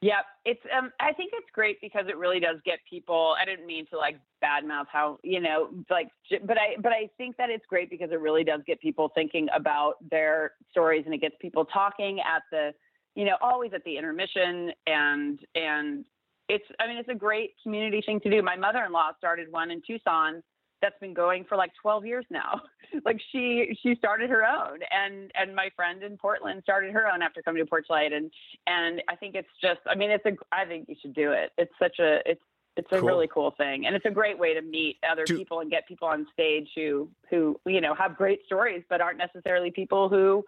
Yep, 0.00 0.24
it's 0.44 0.60
um 0.76 0.90
I 1.00 1.12
think 1.12 1.32
it's 1.34 1.48
great 1.52 1.80
because 1.80 2.06
it 2.08 2.16
really 2.16 2.38
does 2.38 2.58
get 2.64 2.78
people. 2.88 3.34
I 3.40 3.44
didn't 3.44 3.66
mean 3.66 3.86
to 3.86 3.96
like 3.96 4.18
badmouth 4.42 4.86
how 4.92 5.18
you 5.22 5.40
know 5.40 5.70
like, 5.90 6.08
but 6.44 6.58
I 6.58 6.76
but 6.80 6.92
I 6.92 7.08
think 7.16 7.36
that 7.38 7.50
it's 7.50 7.64
great 7.66 7.90
because 7.90 8.10
it 8.12 8.20
really 8.20 8.44
does 8.44 8.60
get 8.66 8.80
people 8.80 9.10
thinking 9.14 9.48
about 9.54 9.94
their 10.10 10.52
stories 10.70 11.04
and 11.06 11.14
it 11.14 11.20
gets 11.20 11.36
people 11.40 11.64
talking 11.64 12.20
at 12.20 12.42
the 12.50 12.72
you 13.14 13.24
know 13.24 13.36
always 13.40 13.72
at 13.74 13.82
the 13.84 13.96
intermission 13.96 14.72
and 14.86 15.40
and 15.54 16.04
it's 16.48 16.66
I 16.78 16.86
mean 16.86 16.98
it's 16.98 17.08
a 17.08 17.14
great 17.14 17.54
community 17.62 18.02
thing 18.04 18.20
to 18.20 18.30
do. 18.30 18.42
My 18.42 18.56
mother-in-law 18.56 19.12
started 19.16 19.50
one 19.50 19.70
in 19.70 19.80
Tucson 19.86 20.42
that's 20.84 21.00
been 21.00 21.14
going 21.14 21.44
for 21.44 21.56
like 21.56 21.72
12 21.80 22.04
years 22.04 22.26
now. 22.30 22.60
like 23.06 23.18
she 23.32 23.76
she 23.82 23.94
started 23.96 24.28
her 24.28 24.44
own 24.44 24.78
and 24.92 25.32
and 25.34 25.56
my 25.56 25.70
friend 25.74 26.02
in 26.02 26.16
Portland 26.18 26.60
started 26.62 26.92
her 26.92 27.08
own 27.10 27.22
after 27.22 27.40
coming 27.42 27.64
to 27.64 27.70
Porchlight 27.70 28.12
and 28.12 28.30
and 28.66 29.02
I 29.08 29.16
think 29.16 29.34
it's 29.34 29.48
just 29.62 29.80
I 29.86 29.94
mean 29.94 30.10
it's 30.10 30.24
a 30.26 30.32
I 30.52 30.66
think 30.66 30.88
you 30.88 30.96
should 31.00 31.14
do 31.14 31.32
it. 31.32 31.52
It's 31.56 31.72
such 31.78 31.98
a 31.98 32.18
it's 32.26 32.42
it's 32.76 32.86
a 32.92 32.98
cool. 32.98 33.08
really 33.08 33.28
cool 33.32 33.54
thing 33.56 33.86
and 33.86 33.96
it's 33.96 34.04
a 34.04 34.10
great 34.10 34.38
way 34.38 34.52
to 34.52 34.60
meet 34.60 34.98
other 35.10 35.24
do, 35.24 35.38
people 35.38 35.60
and 35.60 35.70
get 35.70 35.88
people 35.88 36.06
on 36.06 36.26
stage 36.32 36.68
who 36.76 37.08
who 37.30 37.58
you 37.66 37.80
know 37.80 37.94
have 37.94 38.16
great 38.16 38.40
stories 38.44 38.84
but 38.90 39.00
aren't 39.00 39.18
necessarily 39.18 39.70
people 39.70 40.08
who 40.10 40.44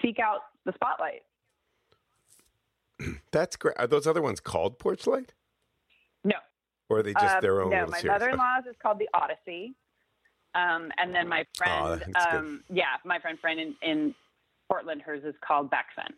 seek 0.00 0.18
out 0.18 0.40
the 0.64 0.72
spotlight. 0.74 1.22
That's 3.32 3.56
great. 3.56 3.76
Are 3.78 3.86
those 3.86 4.06
other 4.06 4.22
ones 4.22 4.40
called 4.40 4.78
Porchlight? 4.78 5.28
No. 6.24 6.36
Or 6.88 6.98
are 6.98 7.02
they 7.02 7.12
just 7.14 7.36
um, 7.36 7.40
their 7.40 7.62
own? 7.62 7.70
No, 7.70 7.86
my 7.86 8.02
mother-in-law's 8.02 8.66
is 8.68 8.76
called 8.82 8.98
the 8.98 9.08
Odyssey, 9.12 9.74
um, 10.54 10.90
and 10.98 11.14
then 11.14 11.28
my 11.28 11.40
oh, 11.40 11.56
friend, 11.56 12.14
oh, 12.16 12.36
um, 12.36 12.64
yeah, 12.70 12.96
my 13.04 13.18
friend 13.18 13.38
friend 13.40 13.58
in, 13.58 13.74
in 13.82 14.14
Portland, 14.68 15.02
hers 15.02 15.22
is 15.24 15.34
called 15.46 15.70
Backfence. 15.70 16.14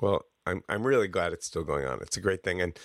Well, 0.00 0.22
I'm 0.46 0.62
I'm 0.68 0.84
really 0.84 1.08
glad 1.08 1.32
it's 1.32 1.46
still 1.46 1.64
going 1.64 1.86
on. 1.86 2.00
It's 2.02 2.16
a 2.16 2.20
great 2.20 2.42
thing, 2.42 2.60
and 2.60 2.78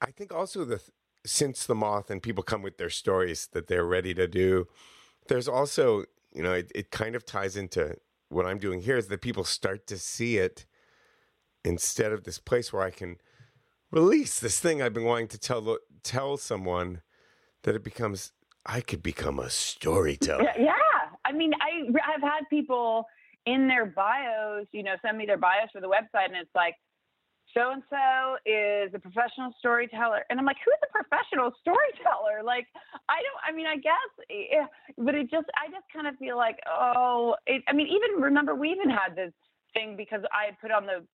I 0.00 0.10
think 0.10 0.32
also 0.32 0.64
the 0.64 0.80
since 1.26 1.66
the 1.66 1.74
moth 1.74 2.10
and 2.10 2.22
people 2.22 2.42
come 2.42 2.62
with 2.62 2.78
their 2.78 2.90
stories 2.90 3.48
that 3.52 3.66
they're 3.66 3.84
ready 3.84 4.14
to 4.14 4.26
do. 4.26 4.66
There's 5.28 5.48
also 5.48 6.04
you 6.32 6.42
know 6.42 6.52
it, 6.52 6.72
it 6.74 6.90
kind 6.90 7.14
of 7.14 7.26
ties 7.26 7.56
into 7.56 7.96
what 8.28 8.46
I'm 8.46 8.58
doing 8.58 8.80
here 8.80 8.96
is 8.96 9.08
that 9.08 9.20
people 9.20 9.44
start 9.44 9.86
to 9.88 9.98
see 9.98 10.38
it 10.38 10.66
instead 11.64 12.12
of 12.12 12.24
this 12.24 12.38
place 12.38 12.72
where 12.72 12.82
I 12.82 12.90
can 12.90 13.16
release 13.90 14.40
this 14.40 14.60
thing 14.60 14.82
I've 14.82 14.94
been 14.94 15.04
wanting 15.04 15.28
to 15.28 15.38
tell 15.38 15.78
tell 16.02 16.36
someone 16.36 17.02
that 17.62 17.74
it 17.74 17.84
becomes 17.84 18.32
I 18.64 18.80
could 18.80 19.02
become 19.02 19.38
a 19.38 19.50
storyteller. 19.50 20.50
Yeah, 20.58 20.72
I 21.24 21.32
mean, 21.32 21.52
I 21.54 21.88
I've 22.14 22.22
had 22.22 22.40
people 22.50 23.06
in 23.46 23.68
their 23.68 23.86
bios, 23.86 24.66
you 24.72 24.82
know, 24.82 24.94
send 25.02 25.16
me 25.16 25.24
their 25.26 25.38
bios 25.38 25.70
for 25.72 25.80
the 25.80 25.88
website, 25.88 26.26
and 26.26 26.36
it's 26.36 26.50
like, 26.54 26.74
so 27.54 27.70
and 27.70 27.82
so 27.88 28.36
is 28.44 28.92
a 28.92 28.98
professional 28.98 29.54
storyteller, 29.58 30.24
and 30.28 30.38
I'm 30.38 30.44
like, 30.44 30.58
who's 30.64 30.78
a 30.82 30.90
professional 30.90 31.52
storyteller? 31.60 32.42
Like, 32.44 32.66
I 33.08 33.22
don't. 33.22 33.40
I 33.46 33.56
mean, 33.56 33.66
I 33.66 33.76
guess, 33.76 34.10
yeah, 34.28 34.66
but 34.98 35.14
it 35.14 35.30
just, 35.30 35.46
I 35.54 35.70
just 35.70 35.86
kind 35.94 36.08
of 36.08 36.16
feel 36.16 36.36
like, 36.36 36.58
oh, 36.68 37.36
it, 37.46 37.62
I 37.68 37.72
mean, 37.72 37.86
even 37.86 38.20
remember 38.20 38.54
we 38.54 38.70
even 38.70 38.90
had 38.90 39.14
this 39.14 39.32
thing 39.74 39.96
because 39.96 40.22
I 40.32 40.56
put 40.60 40.72
on 40.72 40.86
the 40.86 41.06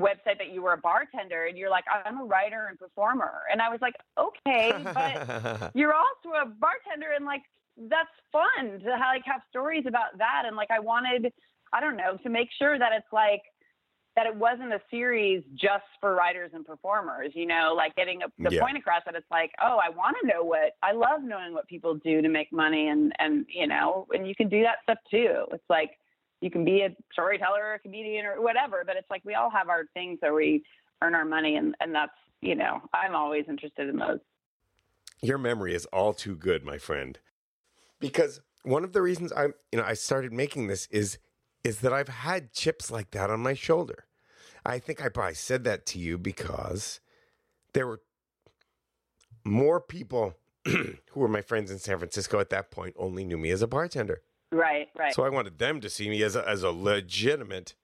website 0.00 0.38
that 0.38 0.52
you 0.52 0.62
were 0.62 0.72
a 0.72 0.78
bartender 0.78 1.46
and 1.46 1.56
you're 1.56 1.70
like 1.70 1.84
i'm 2.04 2.20
a 2.20 2.24
writer 2.24 2.66
and 2.68 2.78
performer. 2.78 3.42
And 3.50 3.60
i 3.60 3.68
was 3.68 3.80
like 3.80 3.94
okay 4.18 4.72
but 4.82 5.72
you're 5.74 5.94
also 5.94 6.30
a 6.42 6.46
bartender 6.46 7.12
and 7.14 7.24
like 7.24 7.42
that's 7.88 8.10
fun 8.30 8.80
to 8.80 8.90
have, 8.90 9.14
like 9.14 9.22
have 9.24 9.40
stories 9.48 9.84
about 9.86 10.18
that. 10.18 10.42
And 10.46 10.56
like 10.56 10.70
i 10.70 10.80
wanted 10.80 11.32
i 11.72 11.80
don't 11.80 11.96
know 11.96 12.16
to 12.22 12.28
make 12.28 12.48
sure 12.58 12.78
that 12.78 12.92
it's 12.92 13.12
like 13.12 13.42
that 14.16 14.26
it 14.26 14.34
wasn't 14.34 14.72
a 14.72 14.80
series 14.90 15.42
just 15.54 15.84
for 16.00 16.14
writers 16.14 16.50
and 16.52 16.66
performers 16.66 17.30
you 17.34 17.46
know 17.46 17.72
like 17.76 17.94
getting 17.94 18.22
a, 18.22 18.26
the 18.42 18.54
yeah. 18.54 18.60
point 18.60 18.76
across 18.76 19.02
that 19.06 19.14
it's 19.14 19.30
like 19.30 19.52
oh 19.62 19.78
i 19.82 19.88
want 19.88 20.16
to 20.20 20.26
know 20.26 20.42
what 20.42 20.72
i 20.82 20.90
love 20.92 21.22
knowing 21.22 21.54
what 21.54 21.66
people 21.68 21.94
do 21.94 22.20
to 22.20 22.28
make 22.28 22.52
money 22.52 22.88
and 22.88 23.12
and 23.20 23.46
you 23.48 23.68
know 23.68 24.08
and 24.12 24.26
you 24.26 24.34
can 24.34 24.48
do 24.48 24.62
that 24.62 24.78
stuff 24.82 24.98
too. 25.10 25.46
It's 25.52 25.70
like 25.70 25.92
you 26.40 26.50
can 26.50 26.64
be 26.64 26.82
a 26.82 26.94
storyteller 27.12 27.62
or 27.62 27.74
a 27.74 27.78
comedian 27.78 28.24
or 28.26 28.40
whatever, 28.40 28.82
but 28.86 28.96
it's 28.96 29.10
like 29.10 29.22
we 29.24 29.34
all 29.34 29.50
have 29.50 29.68
our 29.68 29.84
things 29.94 30.18
where 30.20 30.34
we 30.34 30.64
earn 31.02 31.14
our 31.14 31.24
money, 31.24 31.56
and 31.56 31.74
and 31.80 31.94
that's 31.94 32.12
you 32.40 32.54
know 32.54 32.80
I'm 32.92 33.14
always 33.14 33.44
interested 33.48 33.88
in 33.88 33.96
those. 33.96 34.20
Your 35.22 35.38
memory 35.38 35.74
is 35.74 35.86
all 35.86 36.14
too 36.14 36.34
good, 36.34 36.64
my 36.64 36.78
friend, 36.78 37.18
because 37.98 38.40
one 38.62 38.84
of 38.84 38.92
the 38.92 39.02
reasons 39.02 39.32
I 39.32 39.46
you 39.70 39.78
know 39.78 39.84
I 39.84 39.94
started 39.94 40.32
making 40.32 40.66
this 40.66 40.86
is 40.90 41.18
is 41.62 41.80
that 41.80 41.92
I've 41.92 42.08
had 42.08 42.52
chips 42.52 42.90
like 42.90 43.10
that 43.10 43.30
on 43.30 43.40
my 43.40 43.54
shoulder. 43.54 44.04
I 44.64 44.78
think 44.78 45.02
I 45.04 45.08
probably 45.08 45.34
said 45.34 45.64
that 45.64 45.86
to 45.86 45.98
you 45.98 46.18
because 46.18 47.00
there 47.72 47.86
were 47.86 48.00
more 49.44 49.80
people 49.80 50.34
who 50.64 50.96
were 51.14 51.28
my 51.28 51.40
friends 51.40 51.70
in 51.70 51.78
San 51.78 51.98
Francisco 51.98 52.38
at 52.40 52.50
that 52.50 52.70
point 52.70 52.94
only 52.98 53.24
knew 53.24 53.38
me 53.38 53.50
as 53.50 53.62
a 53.62 53.66
bartender. 53.66 54.22
Right, 54.52 54.88
right. 54.98 55.14
So 55.14 55.24
I 55.24 55.28
wanted 55.28 55.58
them 55.58 55.80
to 55.80 55.88
see 55.88 56.08
me 56.08 56.22
as 56.22 56.34
a, 56.34 56.48
as 56.48 56.62
a 56.62 56.70
legitimate 56.70 57.74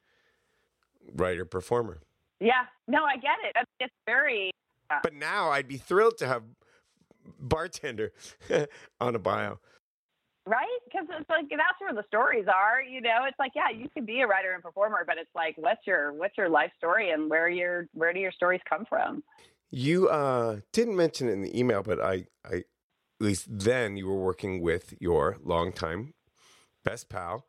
writer 1.14 1.44
performer. 1.44 2.00
Yeah, 2.40 2.64
no, 2.88 3.04
I 3.04 3.16
get 3.16 3.36
it. 3.44 3.56
It's 3.80 3.94
very. 4.04 4.50
Uh, 4.90 4.98
but 5.02 5.14
now 5.14 5.50
I'd 5.50 5.68
be 5.68 5.76
thrilled 5.76 6.18
to 6.18 6.26
have 6.26 6.42
bartender 7.40 8.12
on 9.00 9.14
a 9.14 9.18
bio. 9.18 9.58
Right? 10.46 10.66
Because 10.84 11.06
it's 11.18 11.28
like 11.28 11.48
that's 11.50 11.80
where 11.80 11.92
the 11.92 12.04
stories 12.06 12.46
are. 12.46 12.80
You 12.80 13.00
know, 13.00 13.24
it's 13.26 13.38
like 13.38 13.52
yeah, 13.56 13.70
you 13.74 13.88
can 13.88 14.04
be 14.04 14.20
a 14.20 14.26
writer 14.26 14.52
and 14.52 14.62
performer, 14.62 15.02
but 15.06 15.18
it's 15.18 15.34
like 15.34 15.56
what's 15.56 15.84
your 15.86 16.12
what's 16.12 16.36
your 16.36 16.48
life 16.48 16.70
story 16.76 17.10
and 17.10 17.28
where 17.28 17.48
your 17.48 17.88
where 17.94 18.12
do 18.12 18.20
your 18.20 18.32
stories 18.32 18.60
come 18.68 18.84
from? 18.88 19.24
You 19.70 20.08
uh, 20.08 20.60
didn't 20.72 20.96
mention 20.96 21.28
it 21.28 21.32
in 21.32 21.42
the 21.42 21.58
email, 21.58 21.82
but 21.82 22.00
I, 22.00 22.26
I, 22.44 22.58
at 22.58 22.64
least 23.18 23.46
then 23.48 23.96
you 23.96 24.06
were 24.06 24.22
working 24.22 24.60
with 24.60 24.94
your 25.00 25.38
longtime 25.42 26.14
best 26.86 27.10
pal, 27.10 27.44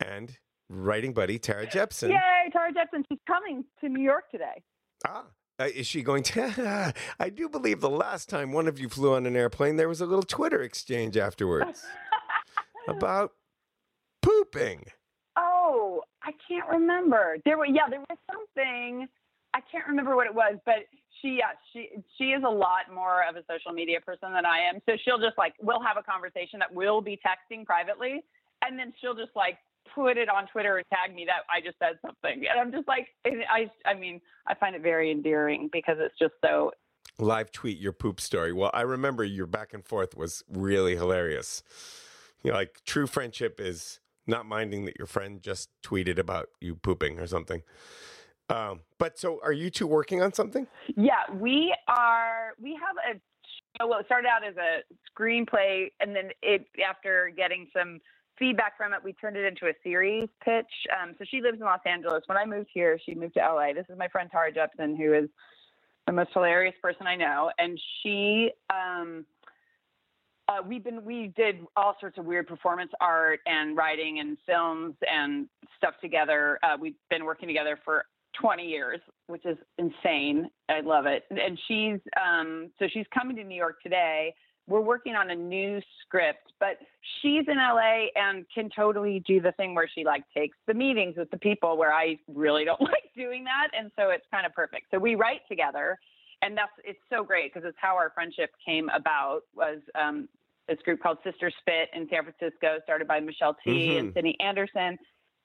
and 0.00 0.38
writing 0.70 1.12
buddy 1.12 1.38
Tara 1.38 1.66
Jepsen. 1.66 2.10
Yay, 2.10 2.50
Tara 2.52 2.72
Jepsen! 2.72 3.04
She's 3.10 3.18
coming 3.26 3.64
to 3.80 3.88
New 3.88 4.02
York 4.02 4.30
today. 4.30 4.62
Ah, 5.06 5.24
uh, 5.58 5.64
is 5.74 5.86
she 5.86 6.02
going 6.02 6.22
to? 6.22 6.94
I 7.20 7.28
do 7.28 7.48
believe 7.48 7.80
the 7.80 7.90
last 7.90 8.28
time 8.28 8.52
one 8.52 8.68
of 8.68 8.78
you 8.78 8.88
flew 8.88 9.14
on 9.14 9.26
an 9.26 9.36
airplane, 9.36 9.76
there 9.76 9.88
was 9.88 10.00
a 10.00 10.06
little 10.06 10.22
Twitter 10.22 10.62
exchange 10.62 11.16
afterwards 11.16 11.84
about 12.88 13.32
pooping. 14.22 14.86
Oh, 15.36 16.02
I 16.22 16.30
can't 16.48 16.68
remember. 16.68 17.36
There 17.44 17.58
were 17.58 17.66
yeah, 17.66 17.88
there 17.90 18.00
was 18.00 18.18
something. 18.30 19.08
I 19.54 19.60
can't 19.72 19.86
remember 19.88 20.14
what 20.14 20.26
it 20.26 20.34
was, 20.34 20.56
but 20.64 20.86
she 21.20 21.38
yeah 21.40 21.58
she 21.72 21.88
she 22.16 22.24
is 22.26 22.44
a 22.46 22.50
lot 22.50 22.92
more 22.94 23.24
of 23.28 23.34
a 23.34 23.42
social 23.50 23.72
media 23.72 24.00
person 24.00 24.32
than 24.32 24.46
I 24.46 24.58
am. 24.72 24.80
So 24.86 24.96
she'll 25.04 25.18
just 25.18 25.36
like 25.36 25.54
we'll 25.60 25.82
have 25.82 25.96
a 25.96 26.02
conversation 26.02 26.60
that 26.60 26.72
we'll 26.72 27.00
be 27.00 27.18
texting 27.18 27.64
privately, 27.64 28.22
and 28.62 28.78
then 28.78 28.92
she'll 29.00 29.14
just 29.14 29.34
like 29.34 29.58
put 29.94 30.16
it 30.16 30.28
on 30.28 30.46
Twitter 30.48 30.76
and 30.76 30.86
tag 30.92 31.14
me 31.14 31.26
that 31.26 31.42
I 31.50 31.60
just 31.60 31.78
said 31.78 31.98
something, 32.04 32.44
and 32.50 32.60
I'm 32.60 32.72
just 32.72 32.88
like, 32.88 33.08
I, 33.24 33.70
I 33.84 33.94
mean, 33.94 34.20
I 34.46 34.54
find 34.54 34.74
it 34.74 34.82
very 34.82 35.10
endearing 35.10 35.68
because 35.72 35.96
it's 35.98 36.18
just 36.18 36.34
so. 36.44 36.72
Live 37.18 37.50
tweet 37.50 37.78
your 37.78 37.92
poop 37.92 38.20
story. 38.20 38.52
Well, 38.52 38.70
I 38.72 38.82
remember 38.82 39.24
your 39.24 39.46
back 39.46 39.74
and 39.74 39.84
forth 39.84 40.16
was 40.16 40.44
really 40.48 40.94
hilarious. 40.94 41.62
You 42.42 42.52
know, 42.52 42.56
like 42.56 42.80
true 42.84 43.06
friendship 43.06 43.60
is 43.60 43.98
not 44.26 44.46
minding 44.46 44.84
that 44.84 44.96
your 44.98 45.06
friend 45.06 45.42
just 45.42 45.70
tweeted 45.82 46.18
about 46.18 46.48
you 46.60 46.76
pooping 46.76 47.18
or 47.18 47.26
something. 47.26 47.62
Um, 48.50 48.80
but 48.98 49.18
so, 49.18 49.40
are 49.42 49.52
you 49.52 49.70
two 49.70 49.86
working 49.86 50.22
on 50.22 50.32
something? 50.32 50.66
Yeah, 50.96 51.24
we 51.34 51.74
are. 51.88 52.52
We 52.60 52.74
have 52.74 53.16
a 53.16 53.20
show. 53.78 53.88
Well, 53.88 53.98
it 53.98 54.06
started 54.06 54.28
out 54.28 54.46
as 54.46 54.56
a 54.56 54.82
screenplay, 55.10 55.90
and 56.00 56.14
then 56.14 56.30
it 56.42 56.66
after 56.88 57.32
getting 57.36 57.68
some 57.76 58.00
feedback 58.38 58.76
from 58.76 58.92
it, 58.92 59.00
we 59.02 59.12
turned 59.12 59.36
it 59.36 59.44
into 59.44 59.66
a 59.66 59.72
series 59.82 60.28
pitch. 60.44 60.66
Um, 61.00 61.14
so 61.18 61.24
she 61.30 61.40
lives 61.40 61.58
in 61.60 61.64
Los 61.64 61.80
Angeles. 61.86 62.22
When 62.26 62.38
I 62.38 62.44
moved 62.44 62.68
here, 62.72 62.98
she 63.04 63.14
moved 63.14 63.34
to 63.34 63.40
LA. 63.40 63.72
This 63.74 63.86
is 63.88 63.98
my 63.98 64.08
friend 64.08 64.30
Tara 64.30 64.52
Jepsen, 64.52 64.96
who 64.96 65.14
is 65.14 65.28
the 66.06 66.12
most 66.12 66.30
hilarious 66.32 66.74
person 66.82 67.06
I 67.06 67.16
know, 67.16 67.50
and 67.58 67.78
she. 68.02 68.50
Um, 68.70 69.26
uh, 70.48 70.62
we've 70.66 70.82
been 70.82 71.04
we 71.04 71.30
did 71.36 71.56
all 71.76 71.94
sorts 72.00 72.16
of 72.16 72.24
weird 72.24 72.46
performance 72.46 72.90
art 73.02 73.40
and 73.44 73.76
writing 73.76 74.20
and 74.20 74.38
films 74.46 74.94
and 75.02 75.46
stuff 75.76 75.92
together. 76.00 76.58
Uh, 76.62 76.74
we've 76.80 76.94
been 77.10 77.26
working 77.26 77.46
together 77.46 77.78
for 77.84 78.06
20 78.40 78.64
years, 78.64 78.98
which 79.26 79.44
is 79.44 79.58
insane. 79.76 80.48
I 80.70 80.80
love 80.80 81.04
it. 81.04 81.24
And 81.30 81.58
she's 81.68 82.00
um, 82.18 82.70
so 82.78 82.86
she's 82.90 83.04
coming 83.12 83.36
to 83.36 83.44
New 83.44 83.56
York 83.56 83.82
today 83.82 84.34
we're 84.68 84.80
working 84.80 85.14
on 85.14 85.30
a 85.30 85.34
new 85.34 85.80
script, 86.02 86.52
but 86.60 86.78
she's 87.20 87.44
in 87.48 87.56
LA 87.56 88.06
and 88.14 88.44
can 88.54 88.68
totally 88.74 89.22
do 89.26 89.40
the 89.40 89.52
thing 89.52 89.74
where 89.74 89.88
she 89.92 90.04
like 90.04 90.24
takes 90.36 90.56
the 90.66 90.74
meetings 90.74 91.16
with 91.16 91.30
the 91.30 91.38
people 91.38 91.76
where 91.76 91.92
I 91.92 92.18
really 92.32 92.64
don't 92.64 92.80
like 92.80 93.10
doing 93.16 93.44
that. 93.44 93.68
And 93.76 93.90
so 93.98 94.10
it's 94.10 94.26
kind 94.30 94.46
of 94.46 94.52
perfect. 94.52 94.86
So 94.90 94.98
we 94.98 95.14
write 95.14 95.40
together 95.48 95.98
and 96.42 96.56
that's, 96.56 96.72
it's 96.84 97.00
so 97.10 97.24
great 97.24 97.52
because 97.52 97.66
it's 97.66 97.78
how 97.80 97.96
our 97.96 98.10
friendship 98.14 98.50
came 98.64 98.88
about 98.90 99.40
was, 99.54 99.78
um, 99.94 100.28
this 100.68 100.78
group 100.84 101.02
called 101.02 101.16
Sister 101.24 101.50
Spit 101.60 101.88
in 101.94 102.06
San 102.10 102.24
Francisco, 102.24 102.78
started 102.84 103.08
by 103.08 103.20
Michelle 103.20 103.56
Tea 103.64 103.88
mm-hmm. 103.88 103.98
and 103.98 104.14
Sydney 104.14 104.36
Anderson. 104.38 104.98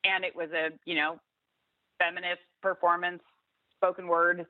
And 0.04 0.26
it 0.26 0.36
was 0.36 0.50
a, 0.52 0.70
you 0.86 0.96
know, 0.96 1.18
feminist 1.98 2.42
performance 2.62 3.22
spoken 3.78 4.08
word 4.08 4.46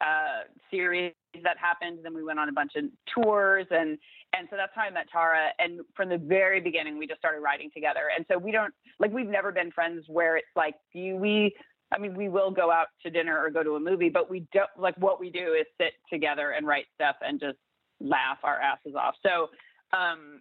uh, 0.00 0.44
series 0.70 1.12
that 1.42 1.56
happened. 1.58 2.00
Then 2.02 2.14
we 2.14 2.22
went 2.22 2.38
on 2.38 2.48
a 2.48 2.52
bunch 2.52 2.72
of 2.76 2.84
tours, 3.14 3.66
and 3.70 3.98
and 4.36 4.48
so 4.50 4.56
that's 4.56 4.72
how 4.74 4.82
I 4.82 4.90
met 4.90 5.06
Tara. 5.10 5.48
And 5.58 5.80
from 5.94 6.08
the 6.08 6.18
very 6.18 6.60
beginning, 6.60 6.98
we 6.98 7.06
just 7.06 7.20
started 7.20 7.40
writing 7.40 7.70
together. 7.72 8.10
And 8.14 8.24
so 8.30 8.38
we 8.38 8.52
don't 8.52 8.72
like 8.98 9.12
we've 9.12 9.26
never 9.26 9.52
been 9.52 9.70
friends 9.70 10.04
where 10.08 10.36
it's 10.36 10.46
like 10.56 10.74
you 10.92 11.16
we. 11.16 11.54
I 11.94 11.98
mean, 11.98 12.16
we 12.16 12.28
will 12.28 12.50
go 12.50 12.72
out 12.72 12.88
to 13.04 13.10
dinner 13.10 13.40
or 13.40 13.48
go 13.48 13.62
to 13.62 13.76
a 13.76 13.80
movie, 13.80 14.08
but 14.08 14.28
we 14.28 14.44
don't 14.52 14.68
like 14.76 14.96
what 14.98 15.20
we 15.20 15.30
do 15.30 15.54
is 15.54 15.66
sit 15.80 15.92
together 16.12 16.50
and 16.50 16.66
write 16.66 16.86
stuff 16.96 17.14
and 17.22 17.38
just 17.38 17.58
laugh 18.00 18.38
our 18.42 18.60
asses 18.60 18.96
off. 18.96 19.14
So, 19.22 19.50
um, 19.96 20.40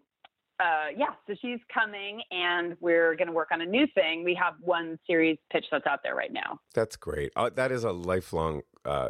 uh, 0.60 0.88
yeah, 0.98 1.14
so 1.28 1.36
she's 1.42 1.60
coming 1.74 2.22
and 2.32 2.76
we're 2.80 3.16
going 3.16 3.28
to 3.28 3.34
work 3.34 3.50
on 3.52 3.62
a 3.62 3.66
new 3.66 3.86
thing. 3.94 4.24
We 4.24 4.34
have 4.42 4.54
one 4.62 4.98
series 5.06 5.38
pitch 5.52 5.66
that's 5.72 5.86
out 5.86 6.00
there 6.02 6.16
right 6.16 6.32
now. 6.32 6.60
That's 6.74 6.96
great. 6.96 7.32
Uh, 7.36 7.50
that 7.56 7.72
is 7.72 7.84
a 7.84 7.92
lifelong 7.92 8.62
uh, 8.86 9.10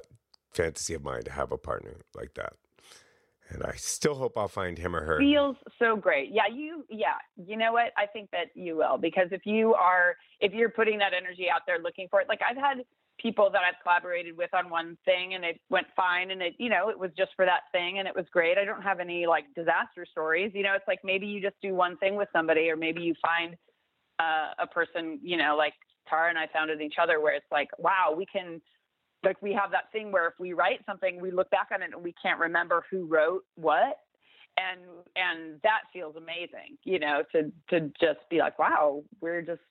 fantasy 0.56 0.94
of 0.94 1.04
mine 1.04 1.24
to 1.24 1.32
have 1.32 1.52
a 1.52 1.58
partner 1.58 1.98
like 2.16 2.34
that. 2.36 2.54
And 3.50 3.62
I 3.64 3.74
still 3.76 4.16
hope 4.16 4.38
I'll 4.38 4.48
find 4.48 4.78
him 4.78 4.96
or 4.96 5.04
her. 5.04 5.20
Feels 5.20 5.56
so 5.78 5.96
great. 5.96 6.32
Yeah, 6.32 6.48
you 6.52 6.84
yeah. 6.90 7.18
You 7.38 7.58
know 7.58 7.74
what? 7.74 7.92
I 7.96 8.08
think 8.08 8.32
that 8.32 8.48
you 8.56 8.76
will 8.76 8.98
because 8.98 9.28
if 9.32 9.46
you 9.46 9.76
are 9.76 10.16
if 10.40 10.52
you're 10.52 10.70
putting 10.70 10.98
that 11.00 11.14
energy 11.14 11.48
out 11.54 11.62
there 11.68 11.78
looking 11.78 12.08
for 12.10 12.20
it, 12.22 12.28
like 12.28 12.40
I've 12.48 12.58
had 12.58 12.84
people 13.22 13.50
that 13.52 13.62
I've 13.62 13.82
collaborated 13.84 14.36
with 14.36 14.52
on 14.54 14.70
one 14.70 14.98
thing 15.06 15.36
and 15.36 15.46
it 15.46 15.62
went 15.70 15.86
fine 15.96 16.32
and 16.32 16.42
it 16.42 16.56
you 16.58 16.70
know, 16.70 16.90
it 16.90 16.98
was 16.98 17.12
just 17.16 17.32
for 17.36 17.46
that 17.46 17.62
thing 17.72 18.00
and 18.00 18.08
it 18.08 18.16
was 18.16 18.26
great. 18.32 18.58
I 18.58 18.66
don't 18.66 18.82
have 18.82 19.00
any 19.00 19.28
like 19.28 19.46
disaster 19.54 20.08
stories. 20.10 20.52
You 20.56 20.64
know, 20.64 20.74
it's 20.74 20.88
like 20.88 21.00
maybe 21.04 21.28
you 21.28 21.40
just 21.40 21.56
do 21.62 21.76
one 21.76 21.98
thing 21.98 22.16
with 22.16 22.30
somebody 22.34 22.72
or 22.72 22.76
maybe 22.76 23.02
you 23.02 23.14
find 23.22 23.56
uh, 24.20 24.54
a 24.58 24.66
person, 24.66 25.20
you 25.22 25.38
know, 25.38 25.56
like 25.56 25.74
Tara 26.10 26.30
and 26.30 26.38
I 26.38 26.48
found 26.48 26.70
each 26.82 26.96
other 27.02 27.20
where 27.20 27.36
it's 27.36 27.52
like, 27.52 27.70
wow, 27.78 28.14
we 28.16 28.26
can 28.26 28.62
like 29.24 29.42
we 29.42 29.54
have 29.54 29.72
that 29.72 29.92
thing 29.92 30.12
where 30.12 30.28
if 30.28 30.34
we 30.40 30.54
write 30.54 30.80
something, 30.86 31.20
we 31.22 31.32
look 31.32 31.50
back 31.50 31.70
on 31.74 31.82
it 31.82 31.90
and 31.94 32.04
we 32.04 32.14
can't 32.22 32.40
remember 32.40 32.84
who 32.90 33.06
wrote 33.06 33.44
what. 33.56 33.98
And 34.58 34.82
and 35.16 35.60
that 35.64 35.82
feels 35.92 36.16
amazing, 36.16 36.78
you 36.84 37.00
know, 37.00 37.24
to 37.34 37.52
to 37.70 37.92
just 38.00 38.20
be 38.30 38.40
like, 38.40 38.58
wow, 38.58 39.04
we're 39.20 39.42
just 39.42 39.62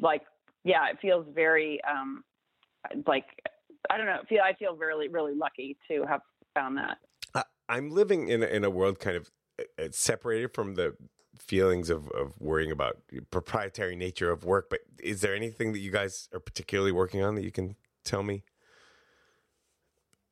like 0.00 0.22
yeah, 0.64 0.88
it 0.90 0.98
feels 1.00 1.26
very 1.34 1.80
um 1.84 2.24
like 3.06 3.26
I 3.90 3.96
don't 3.98 4.06
know, 4.06 4.20
feel 4.28 4.40
I 4.42 4.54
feel 4.54 4.76
really 4.76 5.08
really 5.08 5.34
lucky 5.34 5.76
to 5.88 6.04
have 6.08 6.22
found 6.54 6.78
that. 6.78 6.98
I'm 7.68 7.90
living 7.90 8.28
in 8.28 8.42
in 8.42 8.64
a 8.64 8.70
world 8.70 8.98
kind 8.98 9.16
of 9.16 9.30
uh, 9.58 9.88
separated 9.90 10.54
from 10.54 10.74
the 10.74 10.96
feelings 11.38 11.90
of, 11.90 12.08
of 12.10 12.40
worrying 12.40 12.70
about 12.70 12.98
proprietary 13.30 13.96
nature 13.96 14.30
of 14.30 14.44
work. 14.44 14.70
But 14.70 14.80
is 15.02 15.20
there 15.20 15.34
anything 15.34 15.72
that 15.72 15.80
you 15.80 15.90
guys 15.90 16.28
are 16.32 16.40
particularly 16.40 16.92
working 16.92 17.22
on 17.22 17.34
that 17.34 17.44
you 17.44 17.52
can 17.52 17.76
tell 18.06 18.22
me? 18.22 18.44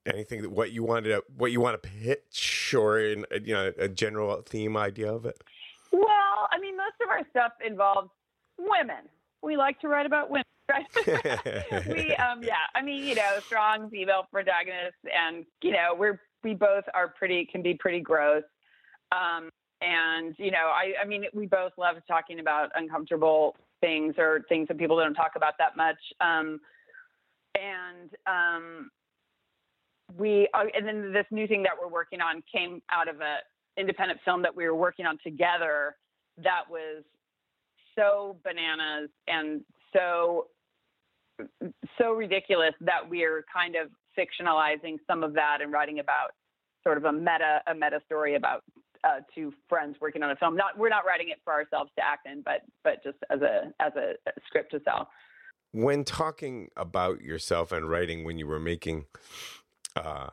Anything 0.07 0.43
that 0.43 0.51
what 0.51 0.73
you 0.73 0.85
wanted 0.85 1.09
to 1.11 1.25
what 1.37 1.51
you 1.51 1.61
want 1.61 1.83
to 1.83 1.89
pitch 1.89 2.75
or 2.77 2.99
in 2.99 3.25
you 3.43 3.55
know 3.55 3.73
a 3.79 3.89
general 3.89 4.43
theme 4.43 4.77
idea 4.77 5.13
of 5.13 5.25
it? 5.25 5.43
Well, 5.93 6.49
I 6.53 6.59
mean, 6.61 6.77
most 6.77 6.97
of 7.03 7.09
our 7.09 7.23
stuff 7.31 7.53
involves 7.65 8.11
women. 8.59 9.09
We 9.43 9.57
like 9.57 9.81
to 9.81 9.89
write 9.89 10.07
about 10.07 10.31
women. 10.31 10.45
Right? 10.67 10.87
we, 11.87 12.15
um, 12.15 12.43
yeah, 12.43 12.55
I 12.75 12.81
mean, 12.81 13.05
you 13.05 13.15
know, 13.15 13.37
strong 13.45 13.91
female 13.91 14.27
protagonists, 14.33 14.97
and 15.15 15.45
you 15.63 15.73
know, 15.73 15.95
we're 15.95 16.23
we 16.43 16.55
both 16.55 16.85
are 16.95 17.09
pretty 17.09 17.45
can 17.45 17.61
be 17.63 17.75
pretty 17.75 18.01
gross. 18.01 18.45
Um, 19.13 19.51
and 19.83 20.35
you 20.39 20.51
know, 20.51 20.71
I, 20.73 20.95
I 21.03 21.07
mean, 21.07 21.25
we 21.35 21.45
both 21.45 21.73
love 21.77 21.97
talking 22.09 22.41
about 22.41 22.71
uncomfortable 22.75 23.57
things 23.83 24.15
or 24.17 24.41
things 24.49 24.69
that 24.69 24.79
people 24.79 24.97
don't 24.97 25.15
talk 25.15 25.33
about 25.37 25.55
that 25.59 25.77
much. 25.77 25.99
Um, 26.21 26.61
and 27.55 28.11
um, 28.27 28.91
we 30.17 30.49
uh, 30.55 30.65
and 30.75 30.87
then 30.87 31.13
this 31.13 31.27
new 31.31 31.47
thing 31.47 31.63
that 31.63 31.73
we're 31.81 31.91
working 31.91 32.21
on 32.21 32.43
came 32.53 32.83
out 32.93 33.09
of 33.09 33.21
a 33.21 33.37
independent 33.77 34.21
film 34.25 34.43
that 34.43 34.55
we 34.55 34.65
were 34.67 34.75
working 34.75 35.07
on 35.07 35.19
together 35.25 35.97
that 36.39 36.63
was 36.71 37.03
so 37.97 38.37
bananas 38.45 39.11
and 39.29 39.63
so 39.93 40.47
so 41.99 42.13
ridiculous 42.13 42.75
that 42.81 43.09
we're 43.09 43.45
kind 43.53 43.75
of 43.77 43.91
fictionalizing 44.17 44.97
some 45.07 45.25
of 45.25 45.33
that 45.35 45.59
and 45.61 45.73
writing 45.73 45.99
about 45.99 46.31
sort 46.83 46.97
of 46.97 47.05
a 47.05 47.13
meta 47.13 47.61
a 47.67 47.75
meta 47.75 48.01
story 48.07 48.37
about 48.37 48.63
uh, 49.05 49.21
two 49.35 49.53
friends 49.69 49.97
working 50.01 50.23
on 50.23 50.31
a 50.31 50.37
film. 50.37 50.57
Not 50.57 50.79
we're 50.79 50.89
not 50.89 51.05
writing 51.07 51.29
it 51.31 51.39
for 51.45 51.53
ourselves 51.53 51.91
to 51.97 52.05
act 52.05 52.27
in, 52.27 52.43
but 52.43 52.63
but 52.85 53.03
just 53.03 53.19
as 53.31 53.41
a 53.41 53.73
as 53.81 53.93
a 53.97 54.15
script 54.47 54.71
to 54.73 54.81
sell 54.85 55.09
when 55.75 56.05
talking 56.05 56.69
about 56.77 57.21
yourself 57.21 57.73
and 57.73 57.91
writing 57.91 58.23
when 58.23 58.39
you 58.39 58.47
were 58.47 58.61
making 58.61 59.07
uh, 59.97 60.29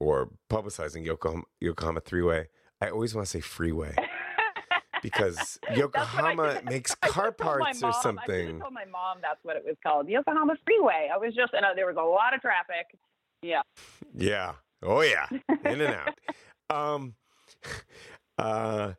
or 0.00 0.30
publicizing 0.50 1.04
Yokohama, 1.04 1.42
Yokohama 1.60 2.00
Threeway, 2.00 2.48
I 2.80 2.88
always 2.88 3.14
want 3.14 3.26
to 3.26 3.30
say 3.30 3.40
freeway. 3.40 3.94
because 5.02 5.58
Yokohama 5.76 6.62
makes 6.64 6.94
car 6.94 7.32
parts 7.32 7.82
or 7.82 7.92
something. 7.92 8.56
I 8.56 8.60
told 8.60 8.72
my 8.72 8.86
mom 8.86 9.18
that's 9.20 9.40
what 9.42 9.56
it 9.56 9.64
was 9.66 9.76
called, 9.82 10.08
Yokohama 10.08 10.54
Freeway. 10.64 11.10
I 11.12 11.18
was 11.18 11.34
just, 11.34 11.52
and 11.52 11.62
there 11.76 11.86
was 11.86 11.96
a 11.98 12.02
lot 12.02 12.34
of 12.34 12.40
traffic. 12.40 12.86
Yeah. 13.42 13.60
Yeah. 14.14 14.54
Oh 14.82 15.02
yeah. 15.02 15.26
In 15.66 15.80
and 15.82 15.94
out. 15.94 16.14
Um, 16.70 17.14
uh, 18.38 18.94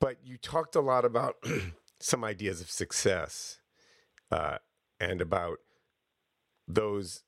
but 0.00 0.16
you 0.24 0.36
talked 0.36 0.74
a 0.74 0.80
lot 0.80 1.04
about 1.04 1.36
some 2.00 2.24
ideas 2.24 2.60
of 2.60 2.68
success 2.68 3.60
uh, 4.30 4.58
and 5.00 5.20
about 5.20 5.58
those 6.66 7.22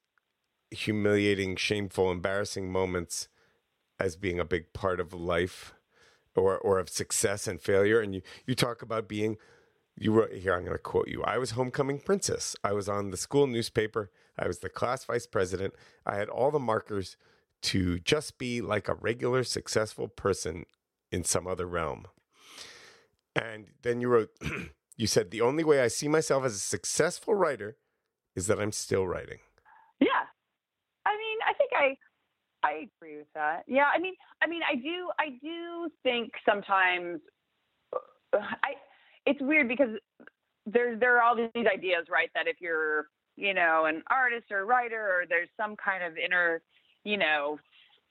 humiliating, 0.71 1.57
shameful, 1.57 2.11
embarrassing 2.11 2.71
moments 2.71 3.29
as 3.99 4.17
being 4.17 4.39
a 4.39 4.45
big 4.45 4.73
part 4.73 5.01
of 5.01 5.13
life 5.13 5.75
or 6.37 6.59
or 6.59 6.79
of 6.79 6.89
success 6.89 7.47
and 7.47 7.61
failure. 7.61 8.01
And 8.01 8.15
you 8.15 8.23
you 8.47 8.55
talk 8.55 8.83
about 8.83 9.09
being 9.09 9.37
you 9.97 10.13
wrote 10.13 10.33
here. 10.33 10.55
I'm 10.55 10.65
going 10.65 10.73
to 10.73 10.79
quote 10.79 11.09
you. 11.09 11.23
I 11.25 11.39
was 11.39 11.53
homecoming 11.53 12.01
princess. 12.01 12.57
I 12.65 12.73
was 12.73 12.89
on 12.89 13.11
the 13.11 13.17
school 13.17 13.47
newspaper. 13.47 14.11
I 14.39 14.47
was 14.47 14.61
the 14.61 14.71
class 14.71 15.05
vice 15.05 15.27
president. 15.27 15.75
I 16.07 16.17
had 16.17 16.29
all 16.29 16.51
the 16.51 16.59
markers 16.59 17.17
to 17.63 17.99
just 17.99 18.39
be 18.39 18.63
like 18.63 18.89
a 18.89 18.95
regular 18.95 19.45
successful 19.45 20.09
person 20.09 20.65
in 21.13 21.25
some 21.25 21.47
other 21.47 21.67
realm. 21.67 22.07
And 23.37 23.67
then 23.83 24.01
you 24.01 24.09
wrote. 24.09 24.31
You 25.01 25.07
said 25.07 25.31
the 25.31 25.41
only 25.41 25.65
way 25.65 25.81
I 25.81 25.89
see 25.89 26.09
myself 26.09 26.45
as 26.45 26.55
a 26.55 26.59
successful 26.59 27.35
writer 27.35 27.79
is 28.37 28.49
that 28.49 28.61
I'm 28.61 28.71
still 28.71 29.09
writing. 29.09 29.39
Yeah. 29.99 30.27
I 31.07 31.17
mean, 31.17 31.39
I 31.49 31.55
think 31.55 31.71
I 31.75 31.97
I 32.63 32.73
agree 32.99 33.17
with 33.17 33.33
that. 33.35 33.63
Yeah, 33.67 33.87
I 33.95 33.99
mean, 33.99 34.13
I 34.43 34.47
mean, 34.47 34.61
I 34.63 34.75
do 34.75 35.09
I 35.19 35.39
do 35.43 35.89
think 36.03 36.33
sometimes 36.47 37.21
uh, 37.95 38.41
I 38.41 38.75
it's 39.25 39.41
weird 39.41 39.69
because 39.69 39.89
there 40.67 40.95
there 40.97 41.17
are 41.17 41.23
all 41.23 41.35
these 41.35 41.67
ideas, 41.67 42.05
right, 42.11 42.29
that 42.35 42.47
if 42.47 42.57
you're, 42.61 43.07
you 43.37 43.55
know, 43.55 43.87
an 43.87 44.03
artist 44.11 44.53
or 44.53 44.67
writer 44.67 45.01
or 45.01 45.25
there's 45.27 45.49
some 45.57 45.77
kind 45.83 46.05
of 46.05 46.19
inner, 46.19 46.61
you 47.05 47.17
know, 47.17 47.59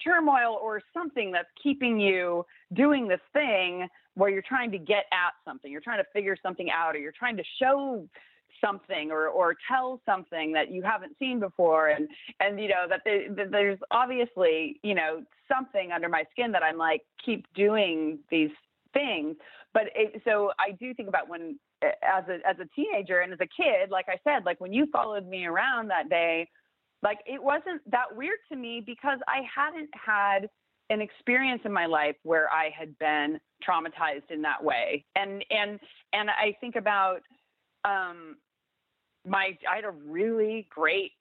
turmoil 0.04 0.58
or 0.60 0.82
something 0.92 1.32
that's 1.32 1.50
keeping 1.62 2.00
you 2.00 2.44
doing 2.74 3.08
this 3.08 3.22
thing 3.32 3.88
where 4.20 4.30
you're 4.30 4.42
trying 4.42 4.72
to 4.72 4.78
get 4.78 5.06
at 5.12 5.34
something, 5.46 5.72
you're 5.72 5.82
trying 5.82 6.00
to 6.00 6.10
figure 6.14 6.36
something 6.44 6.70
out, 6.70 6.96
or 6.96 7.00
you're 7.00 7.12
trying 7.12 7.38
to 7.38 7.44
show 7.60 8.08
something 8.62 9.12
or 9.12 9.28
or 9.28 9.56
tell 9.70 10.02
something 10.06 10.52
that 10.52 10.72
you 10.72 10.84
haven't 10.84 11.16
seen 11.18 11.40
before 11.40 11.90
and 11.90 12.10
and 12.40 12.60
you 12.60 12.68
know 12.68 12.86
that, 12.90 13.02
that 13.06 13.52
there's 13.52 13.80
obviously 13.92 14.80
you 14.84 14.94
know 14.94 15.24
something 15.48 15.92
under 15.92 16.10
my 16.10 16.24
skin 16.32 16.52
that 16.52 16.64
I'm 16.64 16.78
like 16.78 17.02
keep 17.24 17.46
doing 17.54 18.20
these 18.30 18.52
things. 18.94 19.36
But 19.74 19.84
it, 19.96 20.22
so 20.26 20.52
I 20.60 20.72
do 20.72 20.94
think 20.94 21.08
about 21.08 21.30
when 21.30 21.58
as 21.84 22.24
a 22.28 22.40
as 22.48 22.58
a 22.60 22.66
teenager 22.76 23.20
and 23.20 23.32
as 23.32 23.40
a 23.40 23.48
kid 23.48 23.90
like 23.90 24.08
I 24.10 24.20
said 24.24 24.46
like 24.46 24.60
when 24.60 24.74
you 24.74 24.88
followed 24.92 25.28
me 25.28 25.46
around 25.46 25.90
that 25.90 26.10
day 26.10 26.50
like 27.02 27.20
it 27.26 27.42
wasn't 27.42 27.82
that 27.90 28.16
weird 28.16 28.40
to 28.52 28.58
me 28.58 28.84
because 28.86 29.20
I 29.28 29.42
hadn't 29.56 29.90
had 29.94 30.50
an 30.90 31.02
experience 31.02 31.62
in 31.66 31.72
my 31.72 31.86
life 31.86 32.16
where 32.24 32.50
I 32.50 32.72
had 32.78 32.98
been 33.00 33.40
traumatized 33.68 34.32
in 34.32 34.42
that 34.42 34.64
way. 34.64 35.06
And 35.16 35.44
and 35.50 35.80
and 36.14 36.30
I 36.30 36.56
think 36.60 36.76
about 36.76 37.22
um 37.86 38.38
my 39.28 39.58
I 39.70 39.76
had 39.76 39.86
a 39.86 39.92
really 39.92 40.68
great 40.70 41.12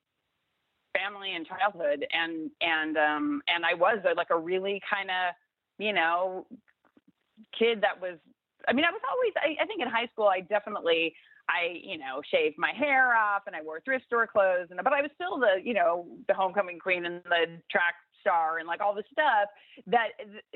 family 0.96 1.34
and 1.34 1.46
childhood 1.46 2.06
and 2.12 2.50
and 2.60 2.96
um 2.96 3.42
and 3.46 3.64
I 3.64 3.74
was 3.74 3.98
like 4.16 4.30
a 4.30 4.38
really 4.38 4.80
kind 4.90 5.10
of, 5.10 5.34
you 5.78 5.92
know, 5.92 6.46
kid 7.58 7.80
that 7.82 8.00
was 8.00 8.18
I 8.66 8.72
mean, 8.72 8.84
I 8.84 8.90
was 8.90 9.02
always 9.10 9.32
I, 9.36 9.62
I 9.62 9.66
think 9.66 9.82
in 9.82 9.88
high 9.88 10.08
school 10.12 10.28
I 10.28 10.40
definitely 10.40 11.14
I, 11.50 11.80
you 11.82 11.96
know, 11.96 12.20
shaved 12.30 12.56
my 12.58 12.72
hair 12.76 13.14
off 13.14 13.42
and 13.46 13.56
I 13.56 13.62
wore 13.62 13.80
thrift 13.80 14.04
store 14.06 14.26
clothes 14.26 14.68
and 14.70 14.80
but 14.82 14.92
I 14.92 15.02
was 15.02 15.10
still 15.14 15.38
the, 15.38 15.56
you 15.62 15.74
know, 15.74 16.06
the 16.26 16.34
homecoming 16.34 16.78
queen 16.78 17.06
and 17.06 17.22
the 17.24 17.60
track 17.70 17.94
star 18.20 18.58
and 18.58 18.66
like 18.66 18.80
all 18.80 18.94
the 18.94 19.04
stuff 19.12 19.48
that 19.86 20.08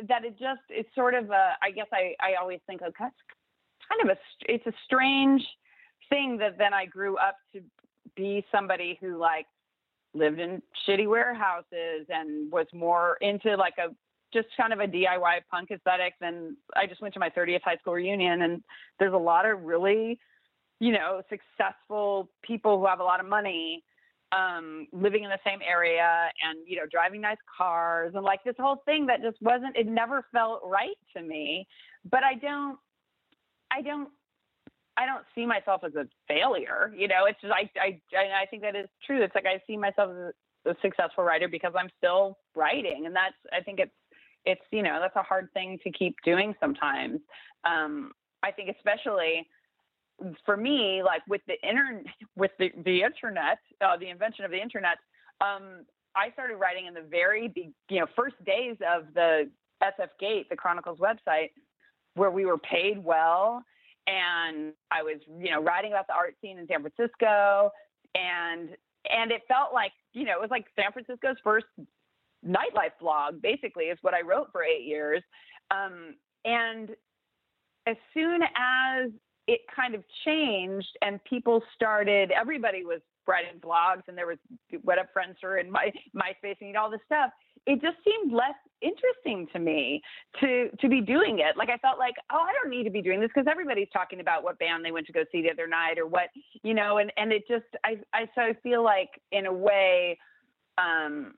that 0.08 0.24
it 0.24 0.38
just 0.38 0.60
it's 0.68 0.88
sort 0.94 1.14
of 1.14 1.30
a 1.30 1.52
I 1.62 1.70
guess 1.70 1.88
I 1.92 2.14
I 2.20 2.40
always 2.40 2.60
think 2.66 2.80
oh, 2.82 2.88
of 2.88 2.94
kind 2.94 3.12
of 4.02 4.08
a 4.08 4.16
it's 4.46 4.66
a 4.66 4.72
strange 4.84 5.42
thing 6.08 6.36
that 6.38 6.58
then 6.58 6.74
I 6.74 6.86
grew 6.86 7.16
up 7.16 7.36
to 7.54 7.60
be 8.16 8.44
somebody 8.52 8.98
who 9.00 9.18
like 9.18 9.46
lived 10.14 10.38
in 10.38 10.62
shitty 10.86 11.08
warehouses 11.08 12.06
and 12.08 12.50
was 12.52 12.66
more 12.72 13.16
into 13.20 13.56
like 13.56 13.74
a 13.78 13.94
just 14.32 14.48
kind 14.56 14.72
of 14.72 14.80
a 14.80 14.86
DIY 14.86 15.40
punk 15.50 15.70
aesthetic. 15.70 16.14
Then 16.20 16.56
I 16.74 16.86
just 16.86 17.02
went 17.02 17.14
to 17.14 17.20
my 17.20 17.30
30th 17.30 17.62
high 17.62 17.76
school 17.76 17.94
reunion, 17.94 18.42
and 18.42 18.62
there's 18.98 19.12
a 19.12 19.18
lot 19.18 19.46
of 19.46 19.62
really, 19.62 20.18
you 20.80 20.92
know, 20.92 21.22
successful 21.28 22.30
people 22.42 22.78
who 22.78 22.86
have 22.86 23.00
a 23.00 23.04
lot 23.04 23.20
of 23.20 23.26
money 23.26 23.84
um, 24.32 24.86
living 24.92 25.24
in 25.24 25.30
the 25.30 25.38
same 25.44 25.58
area 25.68 26.30
and 26.42 26.58
you 26.66 26.76
know 26.76 26.84
driving 26.90 27.20
nice 27.20 27.36
cars 27.56 28.12
and 28.14 28.24
like 28.24 28.42
this 28.44 28.54
whole 28.58 28.82
thing 28.86 29.06
that 29.06 29.22
just 29.22 29.36
wasn't 29.42 29.76
it 29.76 29.86
never 29.86 30.24
felt 30.32 30.62
right 30.64 30.98
to 31.16 31.22
me. 31.22 31.66
But 32.10 32.24
i 32.24 32.34
don't 32.34 32.78
i 33.70 33.82
don't 33.82 34.08
i 34.96 35.06
don't 35.06 35.24
see 35.34 35.46
myself 35.46 35.82
as 35.84 35.94
a 35.94 36.06
failure 36.26 36.92
you 36.96 37.08
know? 37.08 37.26
It's 37.26 37.40
just 37.40 37.52
i 37.52 37.70
i 37.78 38.00
i 38.42 38.46
think 38.46 38.62
that 38.62 38.74
is 38.74 38.88
true. 39.06 39.22
It's 39.22 39.34
like 39.34 39.46
i 39.46 39.60
see 39.66 39.76
myself 39.76 40.10
as 40.10 40.16
a, 40.16 40.74
successful 40.80 41.24
writer 41.24 41.48
because 41.48 41.72
i'm 41.76 41.90
still 41.98 42.38
writing. 42.56 43.04
And 43.06 43.14
that's 43.14 43.36
i 43.52 43.60
think 43.60 43.80
it's 43.80 43.92
it's 44.44 44.62
you 44.70 44.82
know 44.82 44.98
that's 45.00 45.16
a 45.16 45.22
hard 45.22 45.48
thing 45.52 45.78
to 45.84 45.90
keep 45.92 46.16
doing 46.24 46.54
sometimes. 46.58 47.20
Um 47.64 48.12
i 48.42 48.50
think 48.50 48.74
especially 48.74 49.46
for 50.44 50.56
me, 50.56 51.02
like 51.02 51.22
with 51.28 51.40
the 51.46 51.60
internet, 51.66 52.04
with 52.36 52.52
the, 52.58 52.70
the 52.84 53.02
internet, 53.02 53.58
uh, 53.80 53.96
the 53.96 54.08
invention 54.08 54.44
of 54.44 54.50
the 54.50 54.60
internet, 54.60 54.98
um, 55.40 55.84
I 56.14 56.30
started 56.32 56.56
writing 56.56 56.86
in 56.86 56.94
the 56.94 57.02
very, 57.02 57.48
be, 57.48 57.72
you 57.88 58.00
know, 58.00 58.06
first 58.14 58.36
days 58.44 58.76
of 58.94 59.14
the 59.14 59.50
SF 59.82 60.08
Gate, 60.20 60.48
the 60.50 60.56
Chronicles 60.56 60.98
website, 60.98 61.50
where 62.14 62.30
we 62.30 62.44
were 62.44 62.58
paid 62.58 63.02
well, 63.02 63.64
and 64.06 64.72
I 64.90 65.02
was, 65.02 65.20
you 65.40 65.50
know, 65.50 65.62
writing 65.62 65.92
about 65.92 66.06
the 66.06 66.14
art 66.14 66.34
scene 66.40 66.58
in 66.58 66.66
San 66.66 66.82
Francisco, 66.82 67.70
and 68.14 68.70
and 69.10 69.32
it 69.32 69.42
felt 69.48 69.72
like, 69.72 69.92
you 70.12 70.24
know, 70.24 70.32
it 70.32 70.40
was 70.40 70.50
like 70.50 70.66
San 70.78 70.92
Francisco's 70.92 71.36
first 71.42 71.66
nightlife 72.46 72.98
blog, 73.00 73.40
basically, 73.42 73.84
is 73.84 73.98
what 74.02 74.14
I 74.14 74.20
wrote 74.20 74.48
for 74.52 74.62
eight 74.62 74.84
years, 74.84 75.22
um, 75.70 76.14
and 76.44 76.90
as 77.86 77.96
soon 78.14 78.42
as 78.42 79.10
it 79.46 79.60
kind 79.74 79.94
of 79.94 80.02
changed 80.24 80.96
and 81.02 81.22
people 81.24 81.62
started 81.74 82.30
everybody 82.30 82.84
was 82.84 83.00
writing 83.26 83.60
blogs 83.60 84.02
and 84.08 84.16
there 84.18 84.26
was 84.26 84.38
what 84.82 84.98
up 84.98 85.08
friendster 85.16 85.60
and 85.60 85.70
my 85.70 85.92
myspace 86.16 86.56
and 86.60 86.76
all 86.76 86.90
this 86.90 87.00
stuff. 87.06 87.30
It 87.66 87.80
just 87.80 87.96
seemed 88.04 88.32
less 88.32 88.54
interesting 88.80 89.46
to 89.52 89.60
me 89.60 90.02
to 90.40 90.68
to 90.80 90.88
be 90.88 91.00
doing 91.00 91.38
it. 91.38 91.56
Like 91.56 91.68
i 91.70 91.76
felt 91.78 91.98
like 91.98 92.14
oh 92.32 92.44
i 92.48 92.52
don't 92.52 92.70
need 92.70 92.84
to 92.84 92.90
be 92.90 93.02
doing 93.02 93.20
this 93.20 93.30
because 93.34 93.46
everybody's 93.50 93.88
talking 93.92 94.20
about 94.20 94.42
what 94.42 94.58
band 94.58 94.84
they 94.84 94.90
went 94.90 95.06
to 95.06 95.12
go 95.12 95.24
see 95.30 95.42
the 95.42 95.50
other 95.50 95.68
night 95.68 95.98
or 95.98 96.06
what 96.06 96.28
you 96.62 96.74
know 96.74 96.98
and 96.98 97.12
and 97.16 97.32
it 97.32 97.44
just 97.48 97.66
i 97.84 97.96
i 98.12 98.28
so 98.34 98.42
i 98.42 98.56
feel 98.62 98.82
like 98.82 99.10
in 99.30 99.46
a 99.46 99.52
way 99.52 100.18
um 100.78 101.34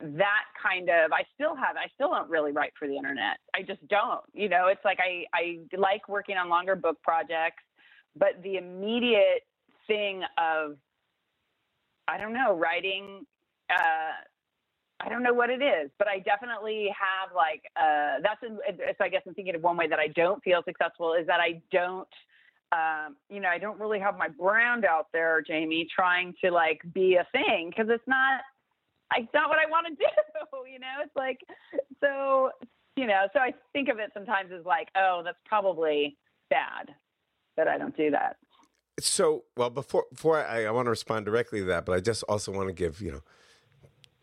that 0.00 0.44
kind 0.62 0.90
of 0.90 1.12
I 1.12 1.24
still 1.34 1.56
have 1.56 1.76
I 1.76 1.88
still 1.94 2.10
don't 2.10 2.28
really 2.28 2.52
write 2.52 2.72
for 2.78 2.86
the 2.86 2.96
internet. 2.96 3.38
I 3.54 3.62
just 3.62 3.86
don't. 3.88 4.20
You 4.34 4.48
know, 4.48 4.68
it's 4.68 4.84
like 4.84 4.98
I 5.00 5.24
I 5.34 5.58
like 5.76 6.08
working 6.08 6.36
on 6.36 6.48
longer 6.48 6.76
book 6.76 7.00
projects, 7.02 7.62
but 8.16 8.42
the 8.42 8.56
immediate 8.56 9.46
thing 9.86 10.22
of 10.38 10.76
I 12.08 12.18
don't 12.18 12.34
know, 12.34 12.56
writing 12.56 13.24
uh 13.70 14.22
I 14.98 15.08
don't 15.10 15.22
know 15.22 15.34
what 15.34 15.50
it 15.50 15.62
is, 15.62 15.90
but 15.98 16.08
I 16.08 16.18
definitely 16.20 16.88
have 16.88 17.34
like 17.34 17.62
uh 17.76 18.20
that's 18.22 18.40
so 18.40 19.04
I 19.04 19.08
guess 19.08 19.22
I'm 19.26 19.34
thinking 19.34 19.54
of 19.54 19.62
one 19.62 19.78
way 19.78 19.88
that 19.88 19.98
I 19.98 20.08
don't 20.08 20.42
feel 20.42 20.62
successful 20.66 21.14
is 21.14 21.26
that 21.26 21.40
I 21.40 21.62
don't 21.72 22.08
um, 22.72 23.16
you 23.30 23.40
know, 23.40 23.48
I 23.48 23.58
don't 23.58 23.78
really 23.78 24.00
have 24.00 24.18
my 24.18 24.28
brand 24.28 24.84
out 24.84 25.06
there, 25.12 25.40
Jamie, 25.40 25.86
trying 25.94 26.34
to 26.44 26.50
like 26.50 26.80
be 26.92 27.14
a 27.14 27.26
thing 27.32 27.70
because 27.70 27.86
it's 27.88 28.06
not 28.08 28.40
it's 29.14 29.32
not 29.32 29.48
what 29.48 29.58
I 29.58 29.68
want 29.70 29.86
to 29.88 29.94
do. 29.94 30.04
You 30.66 30.80
know, 30.80 30.86
it's 31.02 31.14
like, 31.14 31.40
so, 32.00 32.50
you 32.96 33.06
know, 33.06 33.26
so 33.32 33.40
I 33.40 33.52
think 33.72 33.88
of 33.88 33.98
it 33.98 34.10
sometimes 34.12 34.50
as 34.58 34.64
like, 34.64 34.88
oh, 34.96 35.22
that's 35.24 35.38
probably 35.44 36.16
bad 36.50 36.94
that 37.56 37.68
I 37.68 37.78
don't 37.78 37.96
do 37.96 38.10
that. 38.10 38.36
So, 39.00 39.44
well, 39.56 39.70
before 39.70 40.04
before 40.10 40.44
I, 40.44 40.64
I 40.64 40.70
want 40.70 40.86
to 40.86 40.90
respond 40.90 41.26
directly 41.26 41.60
to 41.60 41.66
that, 41.66 41.84
but 41.84 41.92
I 41.96 42.00
just 42.00 42.22
also 42.24 42.52
want 42.52 42.68
to 42.68 42.74
give 42.74 43.00
you 43.00 43.12
know, 43.12 43.20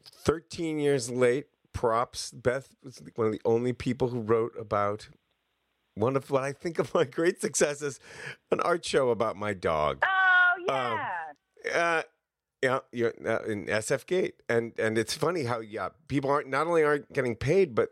thirteen 0.03 0.79
years 0.79 1.09
late 1.09 1.45
props. 1.71 2.31
Beth 2.31 2.69
was 2.83 3.01
one 3.15 3.27
of 3.27 3.33
the 3.33 3.41
only 3.45 3.73
people 3.73 4.09
who 4.09 4.19
wrote 4.19 4.53
about 4.59 5.09
one 5.95 6.15
of 6.15 6.29
what 6.31 6.43
I 6.43 6.51
think 6.51 6.79
of 6.79 6.93
my 6.95 7.03
great 7.03 7.41
successes, 7.41 7.99
an 8.51 8.59
art 8.61 8.85
show 8.85 9.09
about 9.09 9.35
my 9.35 9.53
dog. 9.53 10.03
Oh 10.03 10.65
yeah. 10.67 10.93
Um, 10.93 10.99
uh, 11.73 12.01
yeah, 12.63 12.79
you're 12.93 13.13
uh, 13.25 13.43
in 13.43 13.65
SF 13.65 14.05
Gate, 14.05 14.35
and 14.47 14.71
and 14.79 14.97
it's 14.97 15.13
funny 15.13 15.43
how 15.43 15.59
yeah 15.59 15.89
people 16.07 16.29
aren't 16.29 16.47
not 16.47 16.65
only 16.65 16.81
aren't 16.81 17.11
getting 17.11 17.35
paid, 17.35 17.75
but 17.75 17.89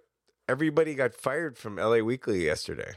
everybody 0.47 0.95
got 0.95 1.13
fired 1.13 1.57
from 1.57 1.75
LA 1.75 1.97
Weekly 1.97 2.45
yesterday. 2.45 2.93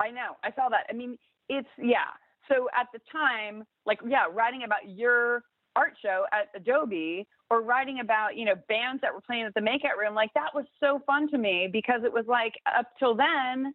I 0.00 0.10
know, 0.10 0.36
I 0.42 0.52
saw 0.52 0.70
that. 0.70 0.86
I 0.88 0.94
mean, 0.94 1.18
it's 1.50 1.68
yeah. 1.78 2.16
So 2.48 2.68
at 2.78 2.86
the 2.94 3.00
time, 3.12 3.64
like 3.84 3.98
yeah, 4.08 4.24
writing 4.32 4.62
about 4.64 4.88
your 4.88 5.42
art 5.76 5.92
show 6.00 6.24
at 6.32 6.48
Adobe 6.58 7.26
or 7.50 7.60
writing 7.60 8.00
about 8.00 8.36
you 8.36 8.46
know 8.46 8.54
bands 8.66 9.02
that 9.02 9.12
were 9.12 9.20
playing 9.20 9.44
at 9.44 9.52
the 9.52 9.60
Make-Out 9.60 9.98
Room, 9.98 10.14
like 10.14 10.32
that 10.34 10.54
was 10.54 10.64
so 10.80 11.02
fun 11.06 11.28
to 11.30 11.36
me 11.36 11.68
because 11.70 12.00
it 12.04 12.12
was 12.12 12.24
like 12.26 12.54
up 12.74 12.86
till 12.98 13.14
then 13.14 13.74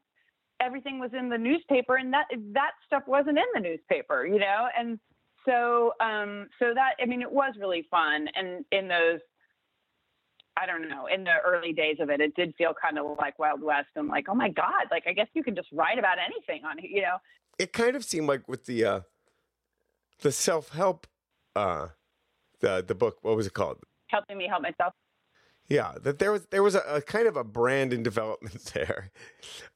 everything 0.60 1.00
was 1.00 1.12
in 1.18 1.30
the 1.30 1.38
newspaper 1.38 1.98
and 1.98 2.14
that 2.14 2.26
that 2.54 2.72
stuff 2.86 3.04
wasn't 3.06 3.38
in 3.38 3.46
the 3.54 3.60
newspaper, 3.60 4.26
you 4.26 4.40
know, 4.40 4.68
and 4.78 5.00
so 5.46 5.94
um, 6.00 6.48
so 6.60 6.74
that 6.74 6.94
I 7.02 7.06
mean 7.06 7.22
it 7.22 7.32
was 7.32 7.54
really 7.60 7.88
fun. 7.90 8.28
And 8.36 8.66
in 8.72 8.88
those 8.88 9.20
I 10.58 10.66
don't 10.66 10.88
know 10.90 11.08
in 11.14 11.24
the 11.24 11.36
early 11.46 11.74
days 11.74 11.98
of 12.00 12.10
it 12.10 12.20
it 12.20 12.36
did 12.36 12.54
feel 12.58 12.74
kind 12.80 13.00
of 13.00 13.18
like 13.18 13.40
Wild 13.40 13.62
West 13.62 13.90
and 13.96 14.08
like 14.08 14.28
oh 14.30 14.36
my 14.36 14.50
god 14.50 14.86
like 14.92 15.04
I 15.08 15.14
guess 15.14 15.28
you 15.34 15.44
can 15.44 15.56
just 15.56 15.70
write 15.72 15.98
about 15.98 16.18
anything 16.24 16.66
on 16.66 16.80
it, 16.80 16.90
you 16.90 17.02
know? 17.02 17.18
It 17.58 17.74
kind 17.74 17.96
of 17.96 18.04
seemed 18.04 18.28
like 18.28 18.48
with 18.48 18.66
the 18.66 18.84
uh, 18.86 19.00
the 20.22 20.32
self 20.32 20.70
help 20.70 21.08
uh, 21.56 21.88
the 22.60 22.84
the 22.86 22.96
book 22.96 23.18
what 23.22 23.36
was 23.36 23.48
it 23.48 23.54
called? 23.54 23.80
Helping 24.08 24.38
me 24.38 24.48
help 24.48 24.62
myself 24.62 24.94
yeah, 25.72 25.94
that 26.04 26.20
there 26.20 26.32
was 26.32 26.46
there 26.48 26.62
was 26.62 26.76
a, 26.76 26.82
a 26.88 27.02
kind 27.02 27.28
of 27.28 27.38
a 27.38 27.44
brand 27.44 27.94
in 27.94 28.04
development 28.12 28.72
there, 28.74 29.12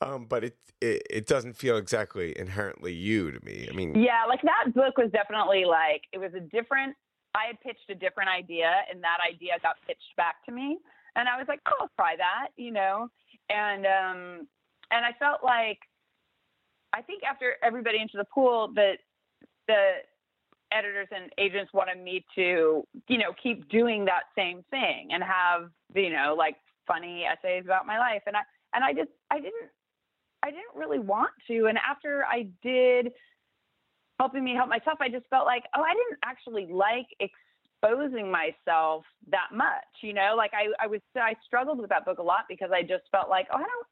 um, 0.01 0.25
but 0.25 0.43
it, 0.43 0.57
it, 0.81 1.03
it 1.09 1.27
doesn't 1.27 1.55
feel 1.55 1.77
exactly 1.77 2.37
inherently 2.37 2.93
you 2.93 3.31
to 3.31 3.43
me. 3.45 3.67
I 3.69 3.73
mean, 3.73 3.95
yeah, 3.95 4.25
like 4.27 4.41
that 4.41 4.73
book 4.73 4.97
was 4.97 5.09
definitely 5.11 5.63
like 5.65 6.01
it 6.11 6.17
was 6.17 6.33
a 6.35 6.41
different. 6.41 6.95
I 7.33 7.47
had 7.47 7.59
pitched 7.61 7.89
a 7.89 7.95
different 7.95 8.29
idea, 8.29 8.71
and 8.91 9.01
that 9.03 9.17
idea 9.25 9.53
got 9.61 9.75
pitched 9.87 10.15
back 10.17 10.43
to 10.45 10.51
me, 10.51 10.77
and 11.15 11.27
I 11.27 11.37
was 11.37 11.47
like, 11.47 11.59
oh, 11.67 11.75
I'll 11.81 11.91
try 11.97 12.15
that, 12.17 12.49
you 12.55 12.71
know, 12.71 13.09
and 13.49 13.85
um, 13.85 14.47
and 14.91 15.05
I 15.05 15.11
felt 15.17 15.43
like, 15.43 15.79
I 16.93 17.01
think 17.01 17.23
after 17.23 17.55
everybody 17.63 17.99
into 17.99 18.17
the 18.17 18.25
pool, 18.25 18.71
that 18.75 18.99
the 19.67 20.03
editors 20.75 21.07
and 21.15 21.31
agents 21.37 21.71
wanted 21.73 22.03
me 22.03 22.25
to, 22.35 22.83
you 23.07 23.17
know, 23.17 23.33
keep 23.41 23.69
doing 23.69 24.05
that 24.05 24.23
same 24.35 24.63
thing 24.69 25.09
and 25.11 25.23
have, 25.23 25.69
you 25.93 26.09
know, 26.09 26.35
like 26.37 26.55
funny 26.87 27.23
essays 27.23 27.63
about 27.65 27.85
my 27.85 27.97
life. 27.97 28.21
And 28.27 28.35
I 28.35 28.41
and 28.73 28.83
I 28.83 28.93
just 28.93 29.11
I 29.31 29.37
didn't 29.37 29.69
I 30.43 30.51
didn't 30.51 30.75
really 30.75 30.99
want 30.99 31.31
to. 31.47 31.67
And 31.67 31.77
after 31.77 32.25
I 32.25 32.47
did 32.61 33.11
helping 34.19 34.43
me 34.43 34.53
help 34.55 34.69
myself, 34.69 34.99
I 35.01 35.09
just 35.09 35.25
felt 35.29 35.45
like, 35.45 35.63
oh, 35.75 35.81
I 35.81 35.93
didn't 35.93 36.19
actually 36.23 36.67
like 36.71 37.07
exposing 37.19 38.31
myself 38.31 39.03
that 39.29 39.49
much, 39.53 39.89
you 40.01 40.13
know? 40.13 40.35
Like 40.37 40.51
I, 40.53 40.67
I 40.83 40.87
was 40.87 41.01
I 41.15 41.35
struggled 41.45 41.79
with 41.79 41.89
that 41.89 42.05
book 42.05 42.19
a 42.19 42.23
lot 42.23 42.45
because 42.49 42.69
I 42.73 42.81
just 42.81 43.03
felt 43.11 43.29
like, 43.29 43.47
oh, 43.51 43.57
I 43.57 43.59
don't 43.59 43.87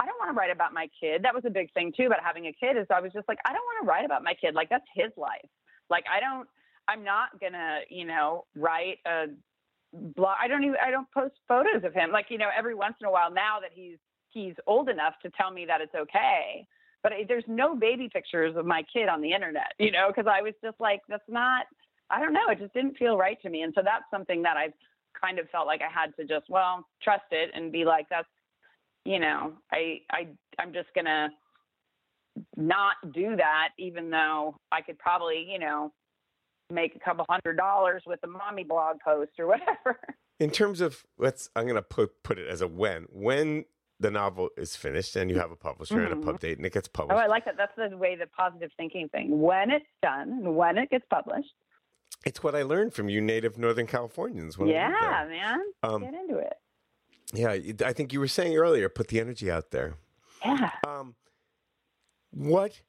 I 0.00 0.06
don't 0.06 0.18
want 0.18 0.30
to 0.30 0.38
write 0.38 0.50
about 0.50 0.72
my 0.72 0.88
kid. 0.98 1.22
That 1.22 1.34
was 1.34 1.44
a 1.44 1.50
big 1.50 1.72
thing 1.74 1.92
too 1.94 2.06
about 2.06 2.24
having 2.24 2.46
a 2.46 2.52
kid 2.52 2.78
is 2.78 2.86
I 2.90 3.00
was 3.00 3.12
just 3.12 3.28
like, 3.28 3.38
I 3.44 3.52
don't 3.52 3.62
want 3.62 3.84
to 3.84 3.88
write 3.88 4.04
about 4.04 4.24
my 4.24 4.34
kid. 4.34 4.54
Like 4.54 4.70
that's 4.70 4.86
his 4.94 5.10
life. 5.16 5.50
Like 5.90 6.04
I 6.10 6.20
don't, 6.20 6.48
I'm 6.88 7.04
not 7.04 7.40
gonna, 7.40 7.80
you 7.88 8.04
know, 8.04 8.44
write 8.56 8.98
a 9.06 9.26
blog. 9.92 10.36
I 10.40 10.48
don't 10.48 10.64
even, 10.64 10.76
I 10.84 10.90
don't 10.90 11.10
post 11.12 11.34
photos 11.46 11.84
of 11.84 11.92
him. 11.92 12.10
Like, 12.10 12.26
you 12.30 12.38
know, 12.38 12.48
every 12.56 12.74
once 12.74 12.94
in 13.00 13.06
a 13.06 13.10
while 13.10 13.30
now 13.30 13.58
that 13.60 13.70
he's, 13.74 13.98
he's 14.30 14.54
old 14.66 14.88
enough 14.88 15.14
to 15.22 15.30
tell 15.30 15.50
me 15.50 15.66
that 15.66 15.80
it's 15.80 15.94
okay. 15.94 16.66
But 17.02 17.12
there's 17.28 17.44
no 17.46 17.74
baby 17.74 18.10
pictures 18.12 18.56
of 18.56 18.66
my 18.66 18.82
kid 18.92 19.08
on 19.08 19.20
the 19.20 19.32
internet, 19.32 19.72
you 19.78 19.90
know, 19.90 20.08
because 20.08 20.30
I 20.30 20.42
was 20.42 20.52
just 20.62 20.78
like, 20.80 21.00
that's 21.08 21.22
not, 21.28 21.66
I 22.10 22.20
don't 22.20 22.32
know, 22.32 22.48
it 22.50 22.58
just 22.58 22.74
didn't 22.74 22.98
feel 22.98 23.16
right 23.16 23.40
to 23.42 23.48
me. 23.48 23.62
And 23.62 23.72
so 23.74 23.82
that's 23.82 24.04
something 24.10 24.42
that 24.42 24.56
I've 24.56 24.74
kind 25.18 25.38
of 25.38 25.48
felt 25.50 25.66
like 25.66 25.80
I 25.80 25.90
had 25.90 26.14
to 26.16 26.24
just, 26.24 26.50
well, 26.50 26.86
trust 27.02 27.24
it 27.30 27.50
and 27.54 27.72
be 27.72 27.84
like, 27.84 28.06
that's, 28.10 28.28
you 29.04 29.18
know, 29.18 29.54
I, 29.72 30.00
I, 30.10 30.28
I'm 30.58 30.72
just 30.74 30.88
gonna 30.94 31.30
not 32.56 32.96
do 33.12 33.36
that, 33.36 33.70
even 33.78 34.10
though 34.10 34.56
I 34.72 34.80
could 34.80 34.98
probably, 34.98 35.46
you 35.50 35.58
know, 35.58 35.92
make 36.70 36.94
a 36.94 36.98
couple 37.00 37.24
hundred 37.28 37.56
dollars 37.56 38.02
with 38.06 38.20
a 38.22 38.26
mommy 38.26 38.64
blog 38.64 38.96
post 39.04 39.32
or 39.38 39.46
whatever. 39.48 39.98
In 40.38 40.50
terms 40.50 40.80
of 40.80 41.04
let's, 41.18 41.50
I'm 41.54 41.64
going 41.64 41.76
to 41.76 41.82
put 41.82 42.22
put 42.22 42.38
it 42.38 42.48
as 42.48 42.60
a 42.60 42.68
when. 42.68 43.06
When 43.10 43.64
the 44.00 44.10
novel 44.10 44.48
is 44.56 44.74
finished 44.74 45.14
and 45.14 45.30
you 45.30 45.38
have 45.38 45.50
a 45.50 45.56
publisher 45.56 46.00
and 46.00 46.12
a 46.12 46.16
pub 46.16 46.40
date 46.40 46.56
and 46.56 46.64
it 46.64 46.72
gets 46.72 46.88
published. 46.88 47.18
Oh. 47.18 47.22
I 47.22 47.26
like 47.26 47.44
that. 47.44 47.56
That's 47.58 47.72
the 47.76 47.94
way 47.96 48.16
the 48.16 48.26
positive 48.26 48.70
thinking 48.76 49.08
thing. 49.10 49.40
When 49.40 49.70
it's 49.70 49.84
done 50.02 50.30
and 50.30 50.56
when 50.56 50.78
it 50.78 50.90
gets 50.90 51.04
published. 51.10 51.52
It's 52.24 52.42
what 52.42 52.54
I 52.54 52.62
learned 52.62 52.94
from 52.94 53.08
you 53.08 53.20
native 53.20 53.58
Northern 53.58 53.86
Californians. 53.86 54.58
When 54.58 54.68
Yeah, 54.68 55.26
man. 55.28 55.60
Um, 55.82 56.02
Get 56.02 56.14
into 56.14 56.38
it. 56.38 56.54
Yeah, 57.32 57.86
I 57.86 57.92
think 57.92 58.12
you 58.12 58.20
were 58.20 58.28
saying 58.28 58.56
earlier, 58.56 58.88
put 58.88 59.08
the 59.08 59.20
energy 59.20 59.50
out 59.50 59.70
there. 59.70 59.94
Yeah. 60.44 60.70
Um, 60.86 61.14
what? 62.30 62.80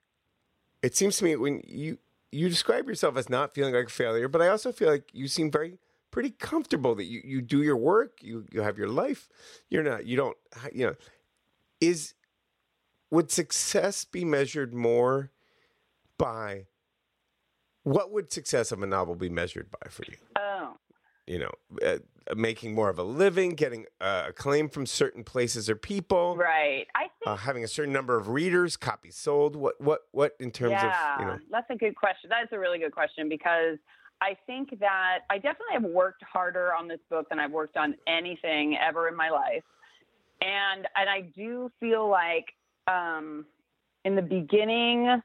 It 0.82 0.96
seems 0.96 1.18
to 1.18 1.24
me 1.24 1.36
when 1.36 1.62
you 1.68 1.98
you 2.32 2.50
describe 2.50 2.88
yourself 2.88 3.18
as 3.18 3.30
not 3.30 3.54
feeling 3.54 3.74
like 3.74 3.88
a 3.88 3.90
failure, 3.90 4.28
but 4.28 4.42
I 4.42 4.48
also 4.48 4.72
feel 4.72 4.90
like 4.90 5.10
you 5.14 5.28
seem 5.28 5.52
very 5.52 5.78
pretty 6.12 6.32
comfortable 6.32 6.96
that 6.96 7.06
you, 7.06 7.22
you 7.24 7.42
do 7.42 7.62
your 7.62 7.78
work, 7.78 8.20
you 8.22 8.46
you 8.52 8.62
have 8.62 8.78
your 8.78 8.88
life. 8.88 9.30
You're 9.70 9.84
not 9.84 10.06
you 10.06 10.18
don't 10.18 10.38
you 10.74 10.88
know 10.88 10.96
is 11.80 12.14
would 13.10 13.32
success 13.32 14.06
be 14.06 14.24
measured 14.24 14.74
more 14.74 15.32
by 16.18 16.68
what 17.84 18.12
would 18.12 18.32
success 18.32 18.72
of 18.72 18.82
a 18.82 18.86
novel 18.88 19.16
be 19.16 19.30
measured 19.30 19.70
by 19.72 19.90
for 19.90 20.04
you? 20.08 20.18
Oh. 20.38 20.51
You 21.28 21.40
know, 21.40 21.52
uh, 21.86 21.98
making 22.36 22.74
more 22.76 22.90
of 22.90 23.00
a 23.00 23.04
living, 23.04 23.52
getting 23.52 23.86
uh, 24.00 24.26
acclaim 24.30 24.70
from 24.70 24.86
certain 24.86 25.24
places 25.24 25.70
or 25.70 25.76
people, 25.76 26.36
Right. 26.36 26.88
I 26.96 27.02
think 27.02 27.28
uh, 27.28 27.36
having 27.36 27.64
a 27.64 27.68
certain 27.68 27.94
number 27.94 28.18
of 28.18 28.30
readers, 28.30 28.76
copies 28.78 29.16
sold. 29.16 29.56
What 29.56 29.80
what 29.80 30.02
what 30.12 30.36
in 30.40 30.52
terms 30.52 30.72
yeah, 30.72 31.16
of 31.16 31.22
you 31.22 31.28
know? 31.28 31.40
that's 31.50 31.70
a 31.70 31.76
good 31.76 31.96
question. 31.96 32.30
That's 32.30 32.52
a 32.52 32.60
really 32.60 32.80
good 32.80 32.92
question 32.92 33.30
because 33.30 33.78
I 34.22 34.36
think 34.46 34.80
that 34.80 35.20
I 35.30 35.36
definitely 35.38 35.74
have 35.74 35.84
worked 35.84 36.24
harder 36.24 36.74
on 36.74 36.88
this 36.88 37.00
book 37.10 37.30
than 37.30 37.40
I've 37.40 37.52
worked 37.52 37.78
on 37.78 37.96
anything 38.08 38.78
ever 38.78 39.08
in 39.08 39.16
my 39.16 39.30
life, 39.30 39.64
and 40.42 40.88
and 40.96 41.10
I 41.10 41.22
do 41.36 41.72
feel 41.80 42.10
like 42.10 42.54
um, 42.88 43.46
in 44.06 44.16
the 44.16 44.22
beginning 44.22 45.22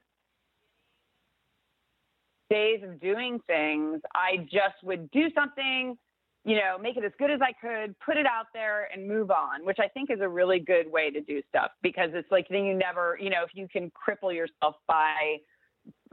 days 2.49 2.81
of 2.83 2.99
doing 2.99 3.39
things, 3.47 4.01
I 4.15 4.37
just 4.43 4.83
would 4.83 5.09
do 5.11 5.29
something. 5.35 5.97
You 6.45 6.55
know, 6.55 6.77
make 6.81 6.95
it 6.95 7.03
as 7.03 7.11
good 7.19 7.29
as 7.29 7.41
I 7.41 7.51
could, 7.59 7.93
put 7.99 8.15
it 8.15 8.25
out 8.25 8.45
there 8.53 8.87
and 8.93 9.05
move 9.05 9.31
on, 9.31 9.65
which 9.65 9.79
I 9.81 9.89
think 9.89 10.09
is 10.09 10.19
a 10.21 10.29
really 10.29 10.59
good 10.59 10.89
way 10.89 11.11
to 11.11 11.19
do 11.19 11.41
stuff 11.49 11.71
because 11.81 12.11
it's 12.13 12.31
like 12.31 12.47
then 12.49 12.63
you 12.63 12.73
never, 12.73 13.17
you 13.19 13.29
know, 13.29 13.43
if 13.43 13.49
you 13.53 13.67
can 13.67 13.91
cripple 13.91 14.33
yourself 14.33 14.75
by 14.87 15.39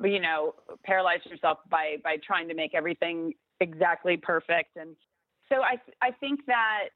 you 0.03 0.21
know 0.21 0.55
paralyze 0.85 1.21
yourself 1.25 1.59
by 1.71 1.97
by 2.03 2.17
trying 2.27 2.49
to 2.49 2.55
make 2.55 2.75
everything 2.75 3.33
exactly 3.61 4.17
perfect 4.17 4.77
and 4.77 4.97
so 5.49 5.57
i 5.63 5.77
i 6.03 6.11
think 6.11 6.41
that 6.47 6.89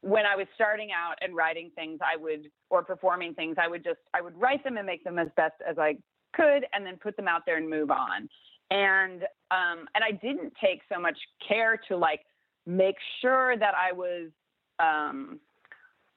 when 0.00 0.24
i 0.26 0.36
was 0.36 0.46
starting 0.54 0.90
out 0.92 1.16
and 1.20 1.34
writing 1.34 1.70
things 1.74 1.98
i 2.02 2.16
would 2.16 2.48
or 2.70 2.82
performing 2.82 3.34
things 3.34 3.56
i 3.60 3.66
would 3.66 3.82
just 3.82 3.98
i 4.14 4.20
would 4.20 4.38
write 4.40 4.62
them 4.64 4.76
and 4.76 4.86
make 4.86 5.02
them 5.04 5.18
as 5.18 5.28
best 5.36 5.54
as 5.68 5.76
i 5.78 5.96
could 6.36 6.66
and 6.72 6.84
then 6.84 6.96
put 6.96 7.16
them 7.16 7.28
out 7.28 7.42
there 7.46 7.56
and 7.56 7.68
move 7.68 7.90
on. 7.90 8.28
And 8.70 9.24
um 9.54 9.86
and 9.94 10.02
i 10.02 10.10
didn't 10.10 10.52
take 10.62 10.80
so 10.92 11.00
much 11.00 11.18
care 11.46 11.78
to 11.88 11.96
like 11.96 12.20
make 12.66 12.96
sure 13.20 13.56
that 13.56 13.74
i 13.74 13.92
was 13.92 14.30
um 14.78 15.38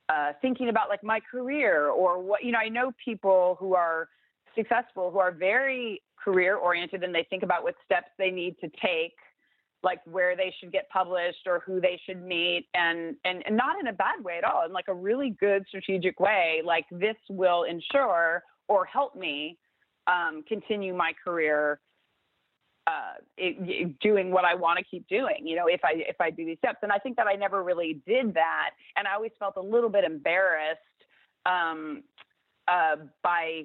uh, 0.09 0.31
thinking 0.41 0.69
about 0.69 0.87
like 0.87 1.03
my 1.03 1.19
career 1.19 1.87
or 1.87 2.21
what 2.21 2.43
you 2.43 2.51
know 2.51 2.59
i 2.59 2.69
know 2.69 2.91
people 3.03 3.57
who 3.59 3.75
are 3.75 4.07
successful 4.55 5.11
who 5.11 5.19
are 5.19 5.31
very 5.31 6.01
career 6.23 6.55
oriented 6.55 7.03
and 7.03 7.13
they 7.13 7.27
think 7.29 7.43
about 7.43 7.61
what 7.61 7.75
steps 7.83 8.07
they 8.17 8.31
need 8.31 8.55
to 8.59 8.69
take 8.81 9.15
like 9.83 9.99
where 10.05 10.35
they 10.35 10.53
should 10.59 10.71
get 10.71 10.89
published 10.89 11.45
or 11.45 11.61
who 11.65 11.79
they 11.81 11.99
should 12.05 12.23
meet 12.23 12.67
and, 12.73 13.15
and 13.25 13.43
and 13.45 13.55
not 13.55 13.77
in 13.79 13.87
a 13.87 13.93
bad 13.93 14.23
way 14.23 14.37
at 14.37 14.45
all 14.45 14.65
in 14.65 14.71
like 14.71 14.87
a 14.87 14.93
really 14.93 15.35
good 15.41 15.65
strategic 15.67 16.21
way 16.21 16.61
like 16.63 16.85
this 16.89 17.17
will 17.29 17.63
ensure 17.63 18.43
or 18.69 18.85
help 18.85 19.13
me 19.13 19.57
um, 20.07 20.43
continue 20.47 20.93
my 20.95 21.11
career 21.23 21.79
uh, 22.87 23.15
it, 23.37 23.55
it- 23.59 23.99
doing 23.99 24.31
what 24.31 24.45
I 24.45 24.55
want 24.55 24.79
to 24.79 24.85
keep 24.85 25.07
doing, 25.09 25.45
you 25.45 25.55
know, 25.57 25.67
if 25.67 25.81
I 25.83 25.91
if 25.95 26.15
I 26.21 26.29
do 26.29 26.45
these 26.45 26.57
steps, 26.59 26.79
and 26.83 26.91
I 26.91 26.97
think 26.97 27.17
that 27.17 27.27
I 27.27 27.33
never 27.35 27.61
really 27.63 28.01
did 28.07 28.33
that, 28.35 28.69
and 28.95 29.07
I 29.07 29.13
always 29.13 29.31
felt 29.37 29.57
a 29.57 29.61
little 29.61 29.89
bit 29.89 30.05
embarrassed 30.05 30.79
um, 31.45 32.03
uh, 32.67 32.95
by 33.23 33.63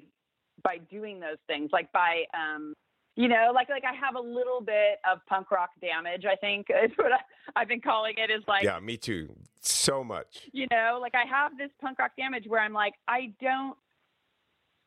by 0.64 0.78
doing 0.90 1.20
those 1.20 1.38
things, 1.47 1.70
like 1.72 1.93
by 1.93 2.24
um, 2.34 2.74
you 3.14 3.28
know, 3.28 3.53
like 3.55 3.68
like 3.68 3.84
I 3.84 3.95
have 3.95 4.16
a 4.16 4.20
little 4.20 4.61
bit 4.61 4.99
of 5.11 5.20
punk 5.28 5.53
rock 5.53 5.70
damage. 5.80 6.24
I 6.24 6.34
think 6.34 6.66
is 6.84 6.90
what 6.97 7.12
I, 7.12 7.18
I've 7.55 7.68
been 7.68 7.80
calling 7.80 8.14
it. 8.16 8.30
Is 8.30 8.43
like 8.49 8.64
yeah, 8.64 8.80
me 8.80 8.97
too. 8.97 9.32
So 9.61 10.03
much. 10.03 10.49
you 10.53 10.66
know, 10.72 10.99
like 11.01 11.14
I 11.14 11.24
have 11.30 11.57
this 11.57 11.70
punk 11.80 12.01
rock 12.01 12.12
damage 12.18 12.45
where 12.49 12.61
I'm 12.61 12.72
like, 12.72 12.95
I 13.07 13.32
don't. 13.40 13.76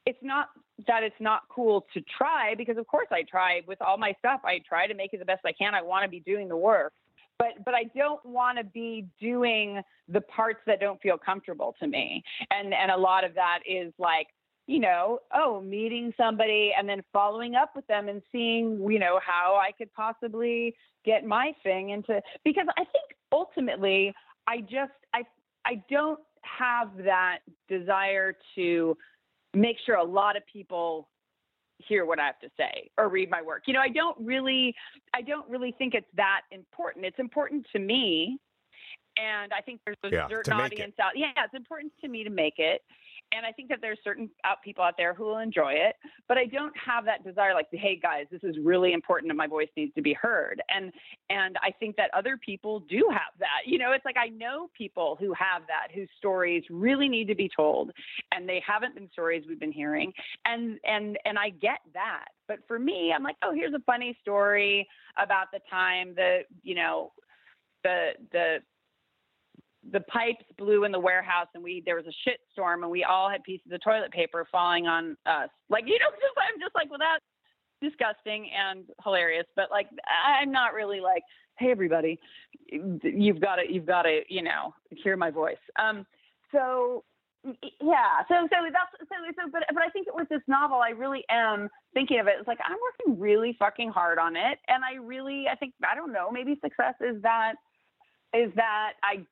It's 0.06 0.20
not 0.22 0.50
that 0.88 1.04
it's 1.04 1.16
not 1.20 1.44
cool 1.50 1.86
to 1.94 2.02
try 2.18 2.54
because 2.56 2.78
of 2.78 2.88
course 2.88 3.08
I 3.12 3.24
try 3.24 3.62
with 3.68 3.82
all 3.82 3.98
my 3.98 4.14
stuff. 4.20 4.42
I 4.44 4.60
try 4.68 4.88
to 4.88 4.94
make 4.94 5.14
it 5.14 5.20
the 5.20 5.26
best 5.26 5.42
I 5.46 5.54
can. 5.54 5.74
I 5.74 5.82
want 5.82 6.04
to 6.04 6.10
be 6.10 6.20
doing 6.20 6.48
the 6.48 6.58
work, 6.58 6.94
but 7.40 7.64
but 7.64 7.74
I 7.74 7.86
don't 7.96 8.24
want 8.26 8.58
to 8.58 8.64
be 8.64 9.08
doing 9.20 9.82
the 10.10 10.22
parts 10.22 10.60
that 10.68 10.80
don't 10.80 11.02
feel 11.02 11.18
comfortable 11.18 11.76
to 11.80 11.88
me. 11.88 12.24
And 12.52 12.74
and 12.74 12.92
a 12.92 12.98
lot 12.98 13.24
of 13.24 13.34
that 13.36 13.60
is 13.66 13.94
like 13.98 14.28
you 14.68 14.80
know, 14.80 15.20
oh, 15.34 15.62
meeting 15.62 16.12
somebody 16.18 16.72
and 16.78 16.90
then 16.90 17.04
following 17.14 17.54
up 17.56 17.76
with 17.76 17.86
them 17.86 18.10
and 18.10 18.22
seeing, 18.32 18.84
you 18.90 18.98
know, 18.98 19.20
how 19.24 19.60
I 19.62 19.72
could 19.72 19.94
possibly 19.94 20.76
get 21.06 21.24
my 21.24 21.54
thing 21.62 21.92
into 21.92 22.20
because 22.44 22.66
I 22.76 22.84
think 22.86 23.06
ultimately 23.32 24.14
I 24.48 24.62
just 24.62 24.92
I 25.14 25.24
I 25.66 25.84
don't 25.90 26.20
have 26.42 26.90
that 27.04 27.40
desire 27.68 28.36
to 28.56 28.98
make 29.56 29.78
sure 29.86 29.96
a 29.96 30.04
lot 30.04 30.36
of 30.36 30.44
people 30.52 31.10
hear 31.80 32.06
what 32.06 32.20
I 32.20 32.26
have 32.26 32.40
to 32.40 32.50
say 32.58 32.90
or 32.98 33.10
read 33.10 33.30
my 33.30 33.42
work. 33.42 33.64
You 33.68 33.74
know, 33.74 33.82
I 33.82 33.90
don't 33.90 34.18
really 34.20 34.74
I 35.14 35.22
don't 35.22 35.50
really 35.50 35.74
think 35.78 35.94
it's 35.94 36.08
that 36.16 36.42
important. 36.52 37.06
It's 37.06 37.20
important 37.20 37.66
to 37.74 37.80
me 37.80 38.40
and 39.18 39.54
I 39.54 39.62
think 39.62 39.82
there's 39.86 39.98
a 40.04 40.10
Yeah, 40.10 40.28
certain 40.28 40.54
audience 40.54 40.96
out. 41.02 41.14
Yeah, 41.16 41.32
it's 41.38 41.54
important 41.54 41.94
to 42.02 42.08
me 42.08 42.24
to 42.24 42.30
make 42.30 42.56
it. 42.58 42.82
And 43.32 43.46
I 43.46 43.52
think 43.52 43.70
that 43.70 43.80
there's 43.82 44.00
certain 44.04 44.30
out 44.44 44.62
people 44.64 44.84
out 44.84 44.96
there 44.98 45.14
who 45.14 45.26
will 45.26 45.40
enjoy 45.40 45.74
it, 45.74 45.96
but 46.28 46.38
I 46.38 46.46
don't 46.46 46.74
have 46.78 47.06
that 47.06 47.24
desire 47.24 47.54
like, 47.54 47.68
hey 47.72 48.00
guys, 48.02 48.26
this 48.32 48.44
is 48.44 48.56
really 48.64 48.94
important 48.94 49.32
and 49.32 49.38
my 49.38 49.48
voice 49.48 49.68
needs 49.76 49.94
to 49.96 50.02
be 50.02 50.14
heard. 50.14 50.62
And 50.70 50.92
and 51.30 51.58
I 51.62 51.72
think 51.72 51.96
that 51.98 52.12
other 52.14 52.38
people 52.38 52.82
do 52.82 53.08
have 53.12 53.38
that. 53.40 53.66
You 53.66 53.78
know, 53.78 53.92
it's 53.92 54.06
like 54.06 54.18
I 54.18 54.30
know 54.30 54.70
people 54.78 55.18
who 55.20 55.34
have 55.34 55.64
that, 55.68 55.94
whose 55.94 56.10
stories 56.18 56.64
really 56.70 57.10
need 57.10 57.28
to 57.28 57.36
be 57.36 57.50
told, 57.54 57.92
and 58.32 58.48
they 58.48 58.62
haven't 58.66 58.96
been 58.96 59.10
stories 59.12 59.44
we've 59.48 59.60
been 59.60 59.72
hearing. 59.72 60.14
And 60.46 60.80
and 60.86 61.18
and 61.26 61.38
I 61.38 61.50
get 61.50 61.80
that. 61.94 62.26
But 62.48 62.60
for 62.68 62.78
me, 62.78 63.12
I'm 63.16 63.24
like, 63.24 63.38
oh, 63.44 63.54
here's 63.54 63.74
a 63.74 63.82
funny 63.86 64.18
story 64.22 64.88
about 65.18 65.48
the 65.52 65.60
time 65.70 66.14
that 66.16 66.42
you 66.64 66.76
know 66.76 67.12
the 67.84 68.12
the 68.32 68.58
the 69.92 70.00
pipes 70.02 70.46
blew 70.58 70.84
in 70.84 70.92
the 70.92 71.00
warehouse 71.00 71.48
and 71.54 71.64
we 71.64 71.84
there 71.86 71.96
was 71.96 72.06
a 72.08 72.16
shit 72.24 72.40
storm 72.52 72.84
and 72.84 72.92
we 72.92 73.04
all 73.04 73.30
had 73.30 73.44
pieces 73.44 73.72
of 73.72 73.80
toilet 73.84 74.12
paper 74.12 74.48
falling 74.52 74.88
on 74.88 75.16
us. 75.26 75.50
Like 75.70 75.86
you 75.88 76.00
know, 76.00 76.10
just 76.12 76.34
I'm 76.38 76.60
just 76.60 76.76
like, 76.76 76.90
well, 76.90 77.00
that's 77.00 77.24
disgusting 77.82 78.50
and 78.56 78.86
hilarious. 79.04 79.46
But 79.56 79.70
like, 79.72 79.88
I'm 80.28 80.52
not 80.52 80.74
really 80.74 81.00
like, 81.00 81.24
hey, 81.58 81.72
everybody, 81.72 82.20
you've 82.68 83.42
got 83.42 83.58
to 83.58 83.64
you've 83.70 83.86
got 83.86 84.04
to 84.04 84.22
you 84.30 84.42
know 84.42 84.74
hear 84.90 85.18
my 85.18 85.30
voice. 85.30 85.58
Um, 85.80 86.06
so 86.52 87.04
yeah, 87.44 88.24
so 88.28 88.48
so 88.50 88.58
that's 88.72 89.10
so 89.10 89.16
so. 89.36 89.50
But 89.52 89.64
but 89.74 89.84
I 89.84 89.90
think 89.90 90.08
with 90.14 90.30
this 90.30 90.42
novel, 90.48 90.78
I 90.78 90.90
really 90.90 91.24
am 91.30 91.70
thinking 91.94 92.20
of 92.20 92.28
it. 92.28 92.36
It's 92.40 92.48
like 92.48 92.60
I'm 92.66 92.78
working 92.82 93.20
really 93.20 93.56
fucking 93.60 93.90
hard 93.90 94.18
on 94.18 94.36
it, 94.36 94.58
and 94.68 94.84
I 94.84 94.96
really 94.96 95.46
I 95.52 95.56
think 95.56 95.74
I 95.88 95.96
don't 95.96 96.12
know 96.12 96.32
maybe 96.32 96.58
success 96.64 96.96
is 97.02 97.22
that 97.22 97.54
is 98.34 98.52
that 98.56 98.94
I 99.04 99.18
I 99.18 99.26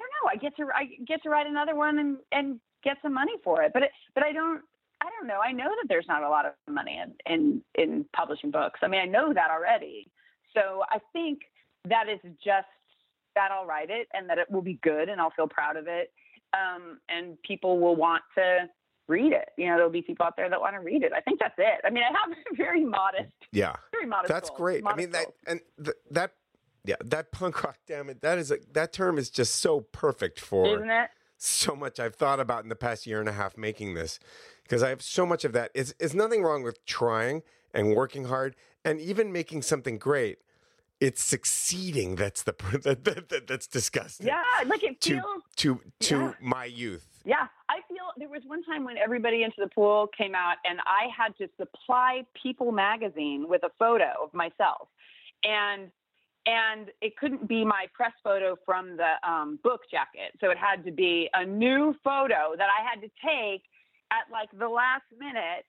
don't 0.00 0.12
know. 0.16 0.30
I 0.32 0.36
get 0.36 0.56
to 0.56 0.66
I 0.74 0.88
get 1.06 1.22
to 1.22 1.28
write 1.30 1.46
another 1.46 1.74
one 1.76 1.98
and 1.98 2.16
and 2.32 2.60
get 2.82 2.96
some 3.02 3.14
money 3.14 3.34
for 3.44 3.62
it. 3.62 3.72
But 3.74 3.84
it, 3.84 3.90
but 4.14 4.24
I 4.24 4.32
don't 4.32 4.62
I 5.02 5.06
don't 5.18 5.26
know. 5.28 5.40
I 5.44 5.52
know 5.52 5.64
that 5.68 5.86
there's 5.88 6.06
not 6.08 6.22
a 6.22 6.28
lot 6.28 6.46
of 6.46 6.52
money 6.68 7.00
in 7.02 7.14
in 7.32 7.62
in 7.76 8.04
publishing 8.14 8.50
books. 8.50 8.80
I 8.82 8.88
mean, 8.88 9.00
I 9.00 9.06
know 9.06 9.32
that 9.32 9.50
already. 9.50 10.10
So 10.54 10.82
I 10.90 10.98
think 11.12 11.40
that 11.88 12.08
is 12.08 12.18
just 12.44 12.66
that 13.36 13.50
I'll 13.52 13.64
write 13.66 13.90
it 13.90 14.08
and 14.12 14.28
that 14.28 14.38
it 14.38 14.50
will 14.50 14.62
be 14.62 14.78
good 14.82 15.08
and 15.08 15.20
I'll 15.20 15.30
feel 15.30 15.46
proud 15.48 15.76
of 15.76 15.86
it. 15.86 16.12
Um, 16.52 16.98
and 17.08 17.40
people 17.42 17.78
will 17.78 17.94
want 17.94 18.22
to 18.36 18.68
read 19.06 19.32
it. 19.32 19.50
You 19.56 19.68
know, 19.68 19.76
there'll 19.76 19.90
be 19.90 20.02
people 20.02 20.26
out 20.26 20.34
there 20.36 20.50
that 20.50 20.60
want 20.60 20.74
to 20.74 20.80
read 20.80 21.04
it. 21.04 21.12
I 21.14 21.20
think 21.20 21.38
that's 21.38 21.54
it. 21.58 21.80
I 21.84 21.90
mean, 21.90 22.02
I 22.02 22.08
have 22.08 22.36
very 22.56 22.84
modest, 22.84 23.32
Yeah. 23.52 23.76
very 23.92 24.06
modest. 24.06 24.28
That's 24.32 24.50
goals, 24.50 24.58
great. 24.58 24.78
I 24.80 24.90
modest 24.90 24.98
mean 24.98 25.10
that 25.12 25.24
goals. 25.24 25.34
and 25.46 25.60
th- 25.84 25.96
that 26.10 26.32
yeah, 26.84 26.96
that 27.04 27.32
punk 27.32 27.62
rock 27.64 27.78
damn 27.86 28.08
it. 28.10 28.20
That 28.22 28.38
is 28.38 28.50
a 28.50 28.58
that 28.72 28.92
term 28.92 29.18
is 29.18 29.30
just 29.30 29.56
so 29.56 29.80
perfect 29.80 30.40
for 30.40 30.66
isn't 30.66 30.90
it? 30.90 31.10
so 31.36 31.74
much 31.74 31.98
I've 32.00 32.14
thought 32.14 32.40
about 32.40 32.62
in 32.64 32.68
the 32.68 32.76
past 32.76 33.06
year 33.06 33.20
and 33.20 33.28
a 33.28 33.32
half 33.32 33.56
making 33.56 33.94
this 33.94 34.18
because 34.62 34.82
I 34.82 34.88
have 34.90 35.02
so 35.02 35.24
much 35.26 35.44
of 35.44 35.52
that. 35.52 35.70
It's, 35.74 35.94
it's 35.98 36.14
nothing 36.14 36.42
wrong 36.42 36.62
with 36.62 36.84
trying 36.86 37.42
and 37.72 37.94
working 37.94 38.24
hard 38.26 38.56
and 38.84 39.00
even 39.00 39.32
making 39.32 39.62
something 39.62 39.98
great. 39.98 40.38
it's 41.00 41.22
succeeding 41.22 42.14
that's 42.16 42.42
the 42.42 42.52
that, 42.84 43.04
that, 43.04 43.28
that, 43.30 43.46
that's 43.46 43.66
disgusting. 43.66 44.26
Yeah, 44.26 44.42
like 44.66 44.82
it 44.82 45.00
to 45.02 45.10
feels. 45.14 45.42
to 45.56 45.80
to 46.00 46.16
Yeah. 46.18 46.32
my 46.40 46.64
youth. 46.66 47.06
Yeah, 47.24 47.48
I 47.68 47.80
feel 47.88 48.04
there 48.16 48.30
was 48.30 48.42
one 48.46 48.62
time 48.64 48.84
when 48.84 48.96
everybody 48.96 49.42
into 49.42 49.56
the 49.58 49.68
pool 49.68 50.08
came 50.16 50.34
out, 50.34 50.56
and 50.64 50.78
I 50.86 51.08
had 51.14 51.36
to 51.36 51.48
supply 51.58 52.24
People 52.42 52.72
magazine 52.72 53.46
with 53.48 53.62
a 53.62 53.70
photo 53.78 54.10
of 54.22 54.32
myself, 54.32 54.88
and 55.44 55.90
and 56.46 56.88
it 57.00 57.16
couldn't 57.16 57.46
be 57.46 57.64
my 57.64 57.86
press 57.92 58.12
photo 58.24 58.56
from 58.64 58.96
the 58.96 59.28
um, 59.28 59.58
book 59.62 59.82
jacket, 59.90 60.32
so 60.40 60.50
it 60.50 60.58
had 60.58 60.84
to 60.84 60.92
be 60.92 61.28
a 61.34 61.44
new 61.44 61.94
photo 62.02 62.54
that 62.56 62.68
I 62.68 62.88
had 62.88 63.00
to 63.02 63.08
take 63.24 63.62
at 64.10 64.30
like 64.32 64.48
the 64.58 64.68
last 64.68 65.04
minute 65.18 65.64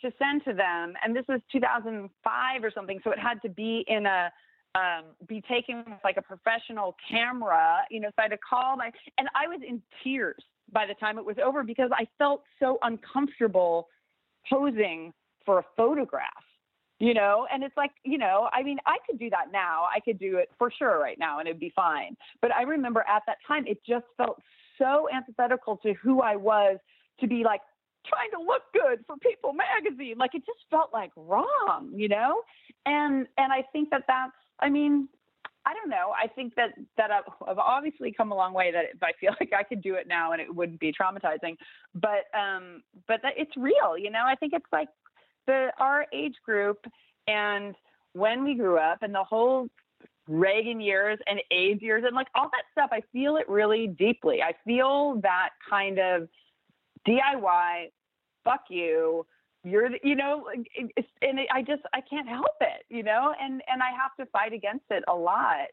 to 0.00 0.12
send 0.18 0.44
to 0.44 0.52
them, 0.52 0.94
and 1.02 1.14
this 1.14 1.24
was 1.28 1.40
2005 1.52 2.64
or 2.64 2.70
something, 2.70 3.00
so 3.02 3.10
it 3.10 3.18
had 3.18 3.40
to 3.42 3.48
be 3.48 3.84
in 3.88 4.06
a 4.06 4.30
um, 4.74 5.04
be 5.28 5.40
taken 5.40 5.84
with 5.86 6.00
like 6.02 6.16
a 6.16 6.22
professional 6.22 6.96
camera, 7.08 7.84
you 7.90 8.00
know, 8.00 8.08
so 8.08 8.14
I 8.18 8.22
had 8.22 8.28
to 8.32 8.38
call 8.38 8.76
my, 8.76 8.90
and 9.18 9.28
I 9.34 9.46
was 9.46 9.60
in 9.66 9.80
tears 10.02 10.42
by 10.72 10.86
the 10.86 10.94
time 10.94 11.18
it 11.18 11.24
was 11.24 11.36
over 11.44 11.62
because 11.62 11.90
I 11.92 12.06
felt 12.18 12.42
so 12.58 12.78
uncomfortable 12.82 13.88
posing 14.50 15.12
for 15.44 15.60
a 15.60 15.64
photograph, 15.76 16.44
you 17.04 17.14
know, 17.14 17.46
and 17.52 17.62
it's 17.62 17.76
like, 17.76 17.90
you 18.04 18.18
know, 18.18 18.48
I 18.52 18.62
mean, 18.62 18.78
I 18.86 18.96
could 19.06 19.18
do 19.18 19.28
that 19.30 19.52
now. 19.52 19.84
I 19.94 20.00
could 20.00 20.18
do 20.18 20.38
it 20.38 20.50
for 20.58 20.70
sure 20.70 20.98
right 20.98 21.18
now 21.18 21.38
and 21.38 21.48
it'd 21.48 21.60
be 21.60 21.72
fine. 21.76 22.16
But 22.40 22.52
I 22.54 22.62
remember 22.62 23.04
at 23.08 23.22
that 23.26 23.38
time, 23.46 23.66
it 23.66 23.78
just 23.86 24.06
felt 24.16 24.40
so 24.78 25.08
antithetical 25.14 25.76
to 25.78 25.92
who 25.94 26.22
I 26.22 26.36
was 26.36 26.78
to 27.20 27.26
be 27.26 27.44
like, 27.44 27.60
trying 28.06 28.30
to 28.32 28.38
look 28.38 28.62
good 28.74 29.02
for 29.06 29.16
people 29.16 29.54
magazine 29.54 30.18
like 30.18 30.34
it 30.34 30.44
just 30.44 30.58
felt 30.68 30.92
like 30.92 31.10
wrong 31.16 31.90
you 31.94 32.06
know 32.06 32.42
and 32.84 33.26
and 33.38 33.50
i 33.50 33.62
think 33.72 33.88
that 33.88 34.02
that's 34.06 34.34
I 34.60 34.70
mean, 34.70 35.08
I 35.66 35.72
don't 35.72 35.88
know. 35.88 36.12
I 36.16 36.26
think 36.26 36.54
that 36.56 36.70
that 36.96 37.10
I've, 37.10 37.58
obviously 37.58 38.12
come 38.12 38.32
a 38.32 38.34
long 38.34 38.52
way. 38.52 38.70
That 38.70 38.84
if 38.94 39.02
I 39.02 39.12
feel 39.20 39.32
like 39.40 39.52
I 39.52 39.62
could 39.62 39.82
do 39.82 39.94
it 39.94 40.06
now 40.06 40.32
and 40.32 40.40
it 40.40 40.54
wouldn't 40.54 40.80
be 40.80 40.92
traumatizing, 40.92 41.56
but 41.94 42.26
um, 42.38 42.82
but 43.08 43.20
that 43.22 43.34
it's 43.36 43.56
real. 43.56 43.96
You 43.96 44.10
know, 44.10 44.24
I 44.26 44.34
think 44.34 44.52
it's 44.52 44.70
like 44.72 44.88
the 45.46 45.70
our 45.78 46.06
age 46.12 46.36
group 46.44 46.84
and 47.26 47.74
when 48.12 48.44
we 48.44 48.54
grew 48.54 48.78
up 48.78 49.02
and 49.02 49.14
the 49.14 49.24
whole 49.24 49.68
Reagan 50.26 50.80
years 50.80 51.18
and 51.26 51.40
AIDS 51.50 51.82
years 51.82 52.02
and 52.06 52.14
like 52.14 52.28
all 52.34 52.48
that 52.52 52.64
stuff. 52.72 52.88
I 52.92 53.02
feel 53.12 53.36
it 53.36 53.46
really 53.46 53.88
deeply. 53.88 54.40
I 54.40 54.54
feel 54.64 55.20
that 55.22 55.50
kind 55.68 55.98
of 55.98 56.28
DIY. 57.06 57.90
Fuck 58.42 58.62
you 58.70 59.26
you're 59.64 59.88
you 60.02 60.14
know 60.14 60.46
and 61.22 61.40
i 61.52 61.62
just 61.62 61.82
i 61.94 62.00
can't 62.00 62.28
help 62.28 62.54
it 62.60 62.84
you 62.90 63.02
know 63.02 63.32
and 63.40 63.62
and 63.66 63.82
i 63.82 63.90
have 63.90 64.14
to 64.18 64.30
fight 64.30 64.52
against 64.52 64.84
it 64.90 65.02
a 65.08 65.14
lot 65.14 65.68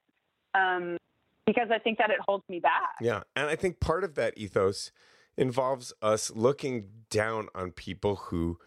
um 0.55 0.97
because 1.45 1.67
i 1.71 1.77
think 1.77 1.97
that 1.97 2.09
it 2.09 2.15
holds 2.25 2.43
me 2.47 2.59
back 2.59 2.95
Yeah, 3.01 3.23
and 3.35 3.49
I 3.49 3.55
think 3.57 3.79
part 3.81 4.03
of 4.03 4.15
that 4.15 4.37
ethos 4.37 4.91
involves 5.37 5.93
us 6.01 6.31
looking 6.31 6.89
down 7.09 7.47
on 7.55 7.71
people 7.71 8.15
who, 8.15 8.59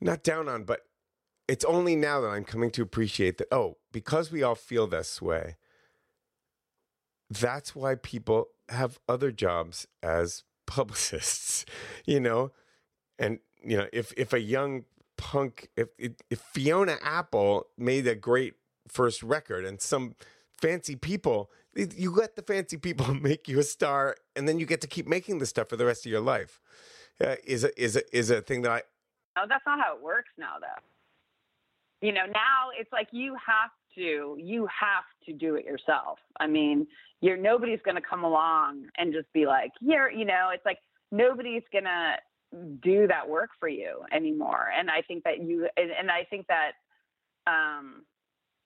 not 0.00 0.22
down 0.22 0.48
on, 0.48 0.64
but 0.64 0.80
it's 1.48 1.64
only 1.64 1.96
now 1.96 2.20
that 2.20 2.28
I'm 2.28 2.44
coming 2.44 2.70
to 2.72 2.82
appreciate 2.82 3.38
that. 3.38 3.48
Oh, 3.52 3.76
because 3.92 4.30
we 4.30 4.42
all 4.42 4.54
feel 4.54 4.86
this 4.86 5.20
way, 5.20 5.56
that's 7.28 7.74
why 7.74 7.94
people 7.96 8.48
have 8.68 8.98
other 9.08 9.30
jobs 9.32 9.86
as 10.02 10.44
publicists, 10.66 11.64
you 12.06 12.20
know, 12.20 12.52
and 13.18 13.40
you 13.62 13.76
know 13.76 13.86
if 13.92 14.12
if 14.16 14.32
a 14.32 14.40
young 14.40 14.84
punk 15.16 15.68
if 15.76 15.88
if 15.98 16.40
Fiona 16.40 16.96
Apple 17.02 17.66
made 17.76 18.06
a 18.06 18.14
great 18.14 18.54
first 18.88 19.22
record 19.22 19.64
and 19.64 19.80
some 19.80 20.14
fancy 20.60 20.96
people 20.96 21.50
you 21.74 22.10
let 22.10 22.36
the 22.36 22.42
fancy 22.42 22.76
people 22.76 23.14
make 23.20 23.46
you 23.46 23.58
a 23.58 23.62
star 23.62 24.16
and 24.34 24.48
then 24.48 24.58
you 24.58 24.66
get 24.66 24.80
to 24.80 24.86
keep 24.86 25.06
making 25.06 25.38
the 25.38 25.46
stuff 25.46 25.68
for 25.68 25.76
the 25.76 25.84
rest 25.84 26.06
of 26.06 26.10
your 26.10 26.20
life 26.20 26.60
uh, 27.20 27.36
is 27.44 27.64
a 27.64 27.82
is 27.82 27.96
a 27.96 28.16
is 28.16 28.30
a 28.30 28.40
thing 28.40 28.62
that 28.62 28.72
I 28.72 28.82
no 29.36 29.44
that's 29.48 29.64
not 29.66 29.78
how 29.78 29.96
it 29.96 30.02
works 30.02 30.30
now 30.38 30.54
though. 30.60 32.06
You 32.06 32.12
know 32.12 32.26
now 32.26 32.70
it's 32.78 32.92
like 32.92 33.08
you 33.12 33.34
have 33.34 33.70
to 33.96 34.36
you 34.38 34.66
have 34.66 35.04
to 35.26 35.32
do 35.32 35.54
it 35.56 35.64
yourself. 35.64 36.18
I 36.38 36.46
mean 36.46 36.86
you're 37.20 37.36
nobody's 37.36 37.80
going 37.84 37.96
to 37.96 38.02
come 38.02 38.24
along 38.24 38.86
and 38.96 39.12
just 39.12 39.32
be 39.32 39.46
like 39.46 39.72
here 39.80 40.10
you 40.10 40.24
know 40.24 40.50
it's 40.52 40.64
like 40.64 40.78
nobody's 41.12 41.62
going 41.72 41.84
to 41.84 42.14
do 42.82 43.06
that 43.06 43.28
work 43.28 43.50
for 43.58 43.68
you 43.68 44.00
anymore. 44.12 44.70
And 44.76 44.90
i 44.90 45.02
think 45.02 45.24
that 45.24 45.42
you 45.42 45.68
and, 45.76 45.90
and 45.90 46.10
i 46.10 46.24
think 46.24 46.46
that 46.48 46.72
um 47.46 48.04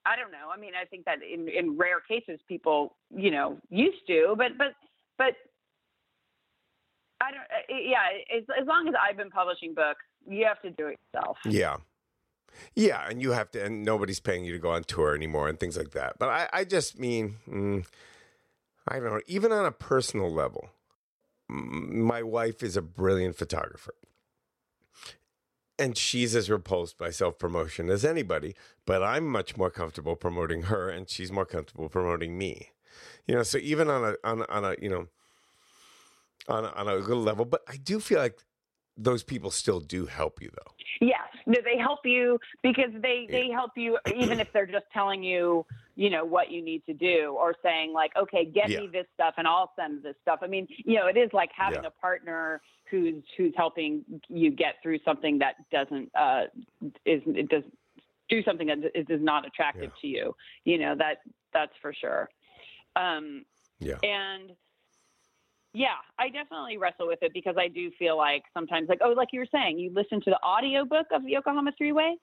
i 0.07 0.17
don't 0.17 0.33
know. 0.33 0.51
I 0.55 0.59
mean 0.59 0.73
i 0.81 0.85
think 0.85 1.05
that 1.05 1.19
in 1.23 1.49
in 1.49 1.77
rare 1.77 2.01
cases 2.01 2.41
people 2.49 2.97
you 3.15 3.31
know 3.31 3.59
used 3.71 4.07
to 4.09 4.35
but 4.37 4.57
but 4.59 4.73
but 5.19 5.35
i 7.21 7.31
don't 7.31 7.41
uh, 7.41 7.65
yeah 7.69 8.37
as, 8.37 8.45
as 8.61 8.67
long 8.67 8.89
as 8.89 8.95
i've 9.01 9.17
been 9.17 9.31
publishing 9.31 9.75
books 9.75 10.05
you 10.29 10.45
have 10.47 10.61
to 10.63 10.71
do 10.71 10.89
it 10.89 10.99
yourself. 11.13 11.39
Yeah. 11.45 11.77
Yeah 12.75 13.05
and 13.09 13.21
you 13.21 13.33
have 13.33 13.51
to 13.51 13.65
and 13.65 13.85
nobody's 13.85 14.21
paying 14.21 14.45
you 14.45 14.53
to 14.53 14.59
go 14.59 14.71
on 14.71 14.85
tour 14.85 15.15
anymore 15.15 15.49
and 15.49 15.59
things 15.59 15.77
like 15.77 15.91
that. 15.91 16.19
But 16.19 16.29
i 16.29 16.49
i 16.53 16.65
just 16.65 16.99
mean 16.99 17.37
mm, 17.49 17.85
i 18.87 19.01
don't 19.01 19.11
know 19.13 19.21
even 19.27 19.51
on 19.53 19.67
a 19.67 19.73
personal 19.73 20.33
level 20.33 20.71
my 21.49 22.23
wife 22.23 22.63
is 22.63 22.77
a 22.77 22.83
brilliant 22.83 23.37
photographer. 23.37 23.95
And 25.79 25.99
she's 25.99 26.37
as 26.37 26.49
repulsed 26.49 26.99
by 26.99 27.11
self 27.11 27.39
promotion 27.39 27.91
as 27.91 28.05
anybody, 28.05 28.55
but 28.87 29.03
I'm 29.03 29.27
much 29.27 29.57
more 29.57 29.71
comfortable 29.71 30.15
promoting 30.15 30.63
her, 30.63 30.89
and 30.89 31.11
she's 31.11 31.33
more 31.33 31.45
comfortable 31.45 31.89
promoting 31.89 32.39
me. 32.39 32.71
You 33.27 33.35
know, 33.35 33.43
so 33.43 33.59
even 33.59 33.91
on 33.91 34.05
a 34.05 34.15
on 34.23 34.43
a, 34.43 34.45
on 34.45 34.65
a 34.65 34.77
you 34.81 34.89
know 34.89 35.09
on 36.47 36.65
a, 36.65 36.69
on 36.69 36.87
a 36.89 37.01
good 37.01 37.17
level, 37.17 37.45
but 37.45 37.63
I 37.67 37.77
do 37.77 37.99
feel 37.99 38.21
like 38.21 38.39
those 38.97 39.23
people 39.23 39.51
still 39.51 39.81
do 39.81 40.07
help 40.07 40.41
you 40.41 40.51
though. 40.55 40.73
Yeah, 41.01 41.17
no, 41.47 41.59
they 41.65 41.79
help 41.79 42.01
you 42.05 42.39
because 42.63 42.91
they 43.03 43.27
they 43.31 43.49
help 43.53 43.73
you 43.77 43.99
even 44.07 44.41
if 44.41 44.49
they're 44.53 44.67
just 44.67 44.87
telling 44.93 45.23
you, 45.23 45.67
you 45.97 46.11
know, 46.11 46.25
what 46.25 46.51
you 46.51 46.63
need 46.63 46.85
to 46.87 46.95
do 46.95 47.37
or 47.39 47.55
saying 47.63 47.93
like, 47.93 48.13
okay, 48.17 48.45
get 48.45 48.71
Yeah. 48.71 48.81
me 48.81 48.89
this 48.93 49.07
stuff 49.15 49.35
and 49.37 49.47
I'll 49.47 49.73
send 49.77 50.03
this 50.03 50.15
stuff. 50.23 50.41
I 50.43 50.47
mean, 50.47 50.67
you 50.85 50.97
know, 50.97 51.07
it 51.07 51.17
is 51.17 51.31
like 51.33 51.51
having 51.57 51.83
Yeah. 51.83 51.89
a 51.89 51.91
partner 51.91 52.61
who's 52.91 53.23
who's 53.37 53.53
helping 53.57 54.05
you 54.29 54.51
get 54.51 54.77
through 54.83 54.99
something 55.05 55.39
that 55.39 55.57
doesn't 55.71 56.11
uh 56.15 56.45
is 57.05 57.23
it 57.27 57.49
does 57.49 57.65
do 58.29 58.43
something 58.43 58.67
that 58.69 58.79
is, 58.95 59.07
is 59.09 59.21
not 59.23 59.47
attractive 59.47 59.91
Yeah. 59.91 60.01
to 60.01 60.07
you. 60.07 60.37
You 60.65 60.79
know, 60.79 60.95
that 60.97 61.19
that's 61.53 61.73
for 61.83 61.93
sure. 61.93 62.29
Um 62.97 63.45
Yeah. 63.81 63.99
and 64.03 64.53
yeah, 65.75 65.97
I 66.21 66.29
definitely 66.29 66.79
wrestle 66.79 67.09
with 67.09 67.19
it 67.23 67.33
because 67.35 67.57
I 67.59 67.67
do 67.67 67.91
feel 67.99 68.17
like 68.17 68.45
sometimes, 68.55 68.89
like, 68.89 69.01
oh, 69.03 69.11
like 69.11 69.29
you 69.33 69.41
were 69.41 69.47
saying, 69.51 69.81
you 69.81 69.93
listen 69.93 70.21
to 70.23 70.31
the 70.31 70.41
audiobook 70.41 71.07
of 71.13 71.25
the 71.25 71.33
Yokohama 71.33 71.73
Threeway. 71.77 72.15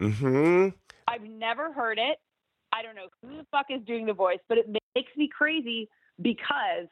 Hmm. 0.00 0.68
I've 1.08 1.22
never 1.22 1.72
heard 1.72 1.98
it. 1.98 2.18
I 2.72 2.82
don't 2.82 2.94
know 2.94 3.08
who 3.22 3.36
the 3.36 3.46
fuck 3.50 3.66
is 3.70 3.80
doing 3.84 4.06
the 4.06 4.12
voice, 4.12 4.38
but 4.48 4.56
it 4.56 4.66
makes 4.94 5.10
me 5.16 5.28
crazy 5.36 5.88
because 6.22 6.86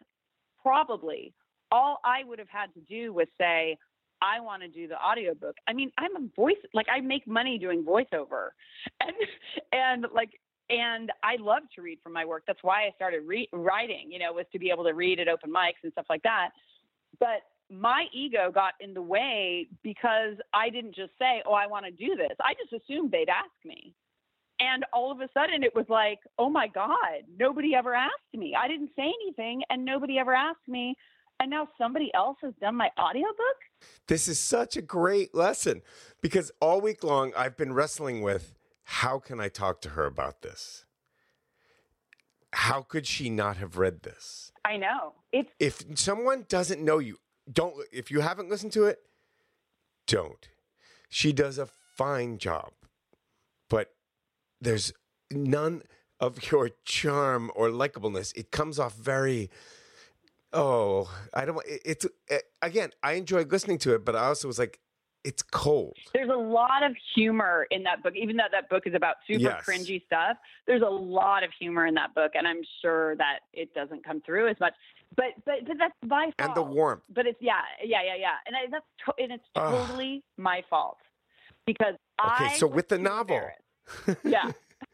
probably 0.63 1.33
all 1.71 1.99
I 2.05 2.25
would 2.25 2.41
have 2.41 2.49
had 2.49 2.75
to 2.75 2.81
do 2.81 3.13
was 3.13 3.29
say, 3.41 3.79
I 4.21 4.41
want 4.41 4.63
to 4.63 4.69
do 4.69 4.89
the 4.89 5.01
audiobook. 5.01 5.57
I 5.69 5.73
mean, 5.73 5.93
I'm 5.97 6.17
a 6.17 6.29
voice, 6.37 6.57
like 6.75 6.87
I 6.93 7.01
make 7.01 7.27
money 7.27 7.57
doing 7.57 7.85
voiceover 7.85 8.49
and, 9.01 9.15
and 9.73 10.07
like, 10.13 10.31
and 10.71 11.11
I 11.23 11.37
love 11.41 11.65
to 11.75 11.83
read 11.83 11.99
from 12.03 12.13
my 12.13 12.25
work. 12.25 12.45
That's 12.47 12.63
why 12.63 12.85
I 12.85 12.91
started 12.95 13.23
re- 13.27 13.49
writing, 13.53 14.11
you 14.11 14.19
know, 14.19 14.33
was 14.33 14.47
to 14.53 14.59
be 14.59 14.71
able 14.71 14.85
to 14.85 14.95
read 14.95 15.19
at 15.19 15.29
open 15.29 15.51
mics 15.51 15.83
and 15.83 15.93
stuff 15.93 16.07
like 16.09 16.23
that. 16.23 16.51
But 17.19 17.43
my 17.71 18.07
ego 18.15 18.51
got 18.53 18.75
in 18.81 18.95
the 18.95 19.03
way 19.03 19.69
because 19.83 20.37
I 20.55 20.71
didn't 20.71 20.95
just 20.95 21.13
say, 21.19 21.43
"Oh, 21.45 21.53
I 21.53 21.67
want 21.67 21.87
to 21.87 21.91
do 21.91 22.17
this." 22.17 22.37
I 22.41 22.55
just 22.55 22.73
assumed 22.73 23.11
they'd 23.11 23.29
ask 23.29 23.51
me. 23.65 23.95
And 24.61 24.85
all 24.93 25.11
of 25.11 25.21
a 25.21 25.29
sudden 25.33 25.63
it 25.63 25.75
was 25.75 25.89
like, 25.89 26.21
"Oh 26.39 26.49
my 26.49 26.69
god, 26.69 27.25
nobody 27.37 27.75
ever 27.75 27.95
asked 27.95 28.35
me. 28.35 28.55
I 28.55 28.69
didn't 28.69 28.91
say 28.95 29.13
anything 29.23 29.63
and 29.71 29.85
nobody 29.85 30.19
ever 30.19 30.35
asked 30.35 30.69
me." 30.69 30.97
And 31.41 31.51
now 31.51 31.69
somebody 31.79 32.13
else 32.15 32.37
has 32.43 32.53
done 32.61 32.77
my 32.77 32.91
audiobook? 32.99 33.57
This 34.07 34.29
is 34.29 34.39
such 34.39 34.77
a 34.77 34.83
great 34.83 35.35
lesson 35.35 35.81
because 36.21 36.53
all 36.61 36.83
week 36.83 37.03
long 37.03 37.33
I've 37.35 37.57
been 37.57 37.73
wrestling 37.73 38.21
with 38.21 38.55
how 38.95 39.21
can 39.21 39.39
I 39.41 39.49
talk 39.49 39.81
to 39.83 39.91
her 39.91 40.05
about 40.05 40.43
this? 40.43 40.85
How 42.53 42.83
could 42.83 43.07
she 43.07 43.31
not 43.31 43.57
have 43.59 43.79
read 43.79 44.03
this? 44.03 44.51
I 44.65 44.79
know. 44.79 45.13
It's 45.31 45.53
If 45.61 45.85
someone 45.97 46.45
doesn't 46.49 46.85
know 46.85 46.99
you, 46.99 47.19
don't 47.51 47.77
if 47.93 48.11
you 48.11 48.19
haven't 48.21 48.49
listened 48.51 48.73
to 48.73 48.87
it, 48.87 48.99
don't. 50.09 50.49
She 51.09 51.33
does 51.33 51.57
a 51.57 51.69
fine 51.97 52.39
job. 52.39 52.73
But 53.69 53.95
there's 54.61 54.93
none 55.31 55.83
of 56.19 56.51
your 56.51 56.71
charm 56.85 57.53
or 57.55 57.69
likableness. 57.69 58.37
It 58.37 58.51
comes 58.51 58.81
off 58.81 58.97
very 58.97 59.51
oh, 60.53 61.09
I 61.33 61.45
don't 61.45 61.65
it- 61.65 61.83
it's 61.85 62.07
it, 62.27 62.43
again, 62.61 62.91
I 63.05 63.13
enjoyed 63.13 63.53
listening 63.53 63.79
to 63.79 63.95
it, 63.95 64.05
but 64.05 64.17
I 64.17 64.27
also 64.27 64.49
was 64.49 64.59
like 64.59 64.81
it's 65.25 65.43
cold. 65.43 65.97
There's 66.15 66.31
a 66.31 66.37
lot 66.39 66.83
of 66.83 66.93
humor 67.15 67.67
in 67.71 67.83
that 67.83 68.03
book, 68.03 68.15
even 68.17 68.37
though 68.37 68.45
that 68.51 68.69
book 68.71 68.85
is 68.87 68.95
about 68.95 69.17
super 69.27 69.41
Yes. 69.41 69.65
cringy 69.67 70.05
stuff. 70.07 70.37
There's 70.67 70.83
a 70.83 70.89
lot 70.89 71.43
of 71.45 71.51
humor 71.59 71.87
in 71.87 71.95
that 71.95 72.15
book, 72.15 72.33
and 72.35 72.47
I'm 72.47 72.63
sure 72.81 73.17
that 73.17 73.41
it 73.53 73.73
doesn't 73.75 74.05
come 74.05 74.23
through 74.23 74.49
as 74.49 74.59
much. 74.61 74.73
But 75.17 75.27
but 75.45 75.57
but 75.67 75.77
that's 75.79 75.95
my 76.07 76.25
fault. 76.25 76.35
And 76.39 76.55
the 76.55 76.63
warmth. 76.63 77.03
But 77.15 77.27
it's 77.27 77.39
yeah 77.41 77.61
yeah 77.85 78.03
yeah 78.05 78.15
yeah, 78.17 78.35
and 78.47 78.57
I, 78.57 78.61
that's 78.71 78.85
to- 79.07 79.23
and 79.23 79.33
it's 79.33 79.45
Ugh. 79.57 79.71
totally 79.87 80.23
my 80.39 80.63
fault 80.71 80.99
because 81.67 81.95
I 82.19 82.35
Okay, 82.45 82.55
I 82.55 82.57
so 82.59 82.67
with 82.67 82.89
the 82.89 82.99
novel. 82.99 83.41
Yeah. 84.25 84.51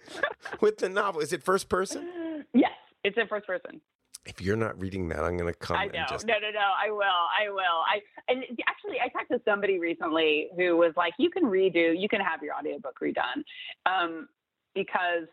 with 0.60 0.78
the 0.78 0.88
novel, 0.88 1.20
is 1.20 1.32
it 1.32 1.42
first 1.42 1.68
person? 1.68 2.44
yes, 2.54 2.72
it's 3.04 3.16
in 3.18 3.26
first 3.28 3.46
person. 3.46 3.80
If 4.26 4.40
you're 4.40 4.56
not 4.56 4.78
reading 4.80 5.08
that, 5.08 5.20
I'm 5.20 5.36
going 5.36 5.52
to 5.52 5.58
come 5.58 5.76
I 5.76 5.84
and 5.84 5.92
know. 5.92 6.04
just. 6.08 6.26
No, 6.26 6.34
no, 6.34 6.50
no. 6.50 6.58
I 6.58 6.90
will. 6.90 7.00
I 7.02 7.48
will. 7.48 7.84
I 7.86 8.00
and 8.28 8.44
actually, 8.66 8.96
I 9.00 9.08
talked 9.08 9.30
to 9.30 9.40
somebody 9.44 9.78
recently 9.78 10.48
who 10.56 10.76
was 10.76 10.92
like, 10.96 11.14
"You 11.18 11.30
can 11.30 11.44
redo. 11.44 11.94
You 11.98 12.08
can 12.08 12.20
have 12.20 12.42
your 12.42 12.54
audiobook 12.54 12.98
redone," 13.00 13.44
um, 13.86 14.28
because 14.74 15.28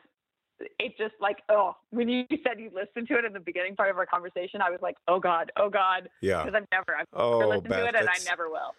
it 0.80 0.94
just 0.98 1.16
like 1.20 1.38
oh, 1.50 1.76
when 1.90 2.08
you 2.08 2.26
said 2.30 2.60
you 2.60 2.70
listened 2.74 3.08
to 3.08 3.18
it 3.18 3.26
in 3.26 3.34
the 3.34 3.40
beginning 3.40 3.76
part 3.76 3.90
of 3.90 3.98
our 3.98 4.06
conversation, 4.06 4.62
I 4.62 4.70
was 4.70 4.80
like, 4.82 4.96
"Oh 5.08 5.20
God, 5.20 5.52
oh 5.58 5.70
God," 5.70 6.10
Yeah. 6.22 6.44
because 6.44 6.56
I've 6.56 6.68
never, 6.72 6.96
I've 7.00 7.08
Oh, 7.14 7.40
never 7.40 7.50
listened 7.50 7.70
Beth, 7.70 7.80
to 7.80 7.86
it, 7.88 7.96
and 7.96 8.10
I 8.10 8.24
never 8.26 8.50
will. 8.50 8.76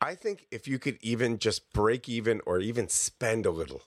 I 0.00 0.14
think 0.14 0.46
if 0.50 0.68
you 0.68 0.78
could 0.78 0.98
even 1.00 1.38
just 1.38 1.72
break 1.72 2.08
even 2.08 2.40
or 2.46 2.58
even 2.58 2.88
spend 2.88 3.46
a 3.46 3.50
little 3.50 3.82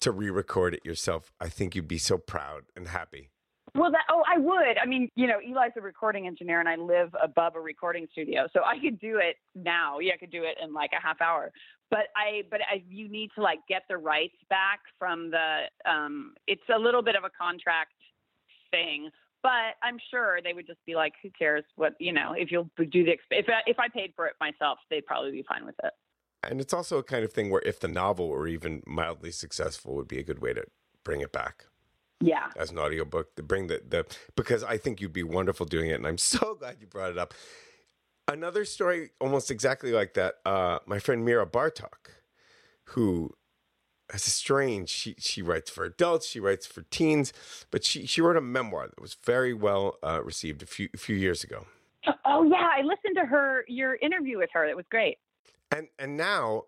to 0.00 0.12
re-record 0.12 0.74
it 0.74 0.84
yourself, 0.84 1.32
I 1.40 1.48
think 1.48 1.74
you'd 1.74 1.88
be 1.88 1.98
so 1.98 2.18
proud 2.18 2.64
and 2.76 2.88
happy. 2.88 3.30
Well, 3.74 3.90
that 3.90 4.04
oh, 4.10 4.22
I 4.26 4.38
would. 4.38 4.78
I 4.82 4.86
mean, 4.86 5.10
you 5.14 5.26
know, 5.26 5.38
Eli's 5.44 5.72
a 5.76 5.80
recording 5.80 6.26
engineer, 6.26 6.60
and 6.60 6.68
I 6.68 6.76
live 6.76 7.14
above 7.22 7.56
a 7.56 7.60
recording 7.60 8.06
studio, 8.12 8.48
so 8.52 8.60
I 8.64 8.78
could 8.78 8.98
do 8.98 9.18
it 9.18 9.36
now. 9.54 9.98
Yeah, 9.98 10.14
I 10.14 10.16
could 10.16 10.30
do 10.30 10.44
it 10.44 10.56
in 10.62 10.72
like 10.72 10.90
a 10.92 11.02
half 11.02 11.20
hour. 11.20 11.52
But 11.90 12.08
I, 12.16 12.42
but 12.50 12.60
I, 12.60 12.82
you 12.88 13.08
need 13.08 13.30
to 13.36 13.42
like 13.42 13.60
get 13.68 13.82
the 13.88 13.96
rights 13.96 14.36
back 14.48 14.80
from 14.98 15.30
the. 15.30 15.64
Um, 15.90 16.34
it's 16.46 16.62
a 16.74 16.78
little 16.78 17.02
bit 17.02 17.16
of 17.16 17.24
a 17.24 17.30
contract 17.30 17.92
thing, 18.70 19.10
but 19.42 19.76
I'm 19.82 19.98
sure 20.10 20.40
they 20.42 20.52
would 20.52 20.66
just 20.66 20.84
be 20.86 20.94
like, 20.94 21.14
"Who 21.22 21.30
cares? 21.36 21.64
What 21.76 21.94
you 21.98 22.12
know? 22.12 22.34
If 22.36 22.50
you'll 22.50 22.70
do 22.76 23.04
the 23.04 23.12
exp- 23.12 23.30
if 23.30 23.46
I, 23.48 23.60
if 23.66 23.78
I 23.78 23.88
paid 23.88 24.12
for 24.16 24.26
it 24.26 24.34
myself, 24.40 24.78
they'd 24.90 25.06
probably 25.06 25.32
be 25.32 25.44
fine 25.48 25.64
with 25.64 25.76
it." 25.84 25.92
And 26.42 26.60
it's 26.60 26.72
also 26.72 26.98
a 26.98 27.02
kind 27.02 27.24
of 27.24 27.32
thing 27.32 27.50
where 27.50 27.62
if 27.64 27.80
the 27.80 27.88
novel 27.88 28.28
were 28.28 28.46
even 28.46 28.82
mildly 28.86 29.32
successful 29.32 29.94
would 29.96 30.08
be 30.08 30.18
a 30.18 30.22
good 30.22 30.40
way 30.40 30.52
to 30.54 30.64
bring 31.04 31.20
it 31.20 31.32
back 31.32 31.64
Yeah. 32.20 32.48
as 32.56 32.70
an 32.72 32.78
audiobook 32.78 33.36
to 33.36 33.42
bring 33.44 33.68
the, 33.68 33.80
the 33.88 34.04
because 34.34 34.64
I 34.64 34.76
think 34.76 35.00
you'd 35.00 35.12
be 35.12 35.22
wonderful 35.22 35.66
doing 35.66 35.90
it 35.90 35.94
and 35.94 36.06
I'm 36.06 36.18
so 36.34 36.54
glad 36.54 36.76
you 36.80 36.86
brought 36.86 37.10
it 37.10 37.18
up. 37.18 37.34
Another 38.26 38.64
story 38.64 39.10
almost 39.20 39.50
exactly 39.50 39.92
like 39.92 40.14
that, 40.14 40.34
uh, 40.44 40.80
my 40.86 40.98
friend 40.98 41.24
Mira 41.24 41.46
Bartok, 41.46 42.10
who 42.84 43.32
has 44.10 44.26
a 44.26 44.30
strange 44.30 44.88
she 44.88 45.14
she 45.18 45.42
writes 45.42 45.70
for 45.70 45.84
adults, 45.84 46.26
she 46.26 46.40
writes 46.40 46.66
for 46.66 46.82
teens, 46.82 47.32
but 47.70 47.84
she 47.84 48.06
she 48.06 48.20
wrote 48.20 48.36
a 48.36 48.40
memoir 48.40 48.86
that 48.88 49.00
was 49.00 49.16
very 49.24 49.54
well 49.54 49.96
uh, 50.02 50.20
received 50.22 50.62
a 50.62 50.66
few 50.66 50.88
a 50.94 50.98
few 50.98 51.16
years 51.16 51.44
ago. 51.44 51.66
Oh 52.24 52.42
yeah, 52.44 52.68
I 52.76 52.82
listened 52.82 53.16
to 53.16 53.26
her 53.26 53.64
your 53.68 53.96
interview 53.96 54.38
with 54.38 54.50
her. 54.52 54.64
It 54.64 54.76
was 54.76 54.86
great. 54.90 55.18
And 55.70 55.88
and 55.98 56.16
now, 56.16 56.64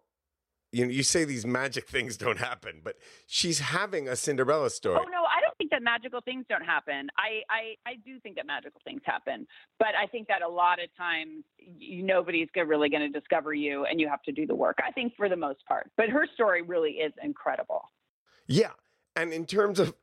you 0.73 0.85
know, 0.85 0.91
you 0.91 1.03
say 1.03 1.25
these 1.25 1.47
magic 1.47 1.89
things 1.89 2.17
don't 2.17 2.39
happen, 2.39 2.81
but 2.83 2.97
she's 3.27 3.61
having 3.61 4.09
a 4.09 4.17
Cinderella 4.17 4.71
story. 4.71 4.99
Oh 5.01 5.09
no, 5.11 5.20
think 5.61 5.71
that 5.73 5.83
magical 5.83 6.23
things 6.23 6.47
don't 6.49 6.65
happen. 6.65 7.09
I, 7.19 7.43
I, 7.51 7.91
I 7.91 7.95
do 8.05 8.19
think 8.21 8.37
that 8.37 8.47
magical 8.47 8.81
things 8.83 9.03
happen, 9.05 9.47
but 9.79 9.89
I 10.03 10.07
think 10.07 10.27
that 10.29 10.41
a 10.41 10.49
lot 10.49 10.83
of 10.83 10.89
times 10.97 11.45
you, 11.59 12.03
nobody's 12.03 12.49
really 12.57 12.89
going 12.89 13.13
to 13.13 13.21
discover 13.21 13.53
you, 13.53 13.85
and 13.85 14.01
you 14.01 14.09
have 14.09 14.23
to 14.23 14.33
do 14.33 14.47
the 14.47 14.55
work. 14.55 14.79
I 14.83 14.91
think 14.91 15.13
for 15.17 15.29
the 15.29 15.37
most 15.37 15.65
part, 15.67 15.91
but 15.99 16.09
her 16.09 16.27
story 16.33 16.63
really 16.63 16.93
is 16.93 17.13
incredible. 17.23 17.83
Yeah, 18.47 18.73
and 19.15 19.33
in 19.35 19.45
terms 19.45 19.79
of 19.79 19.95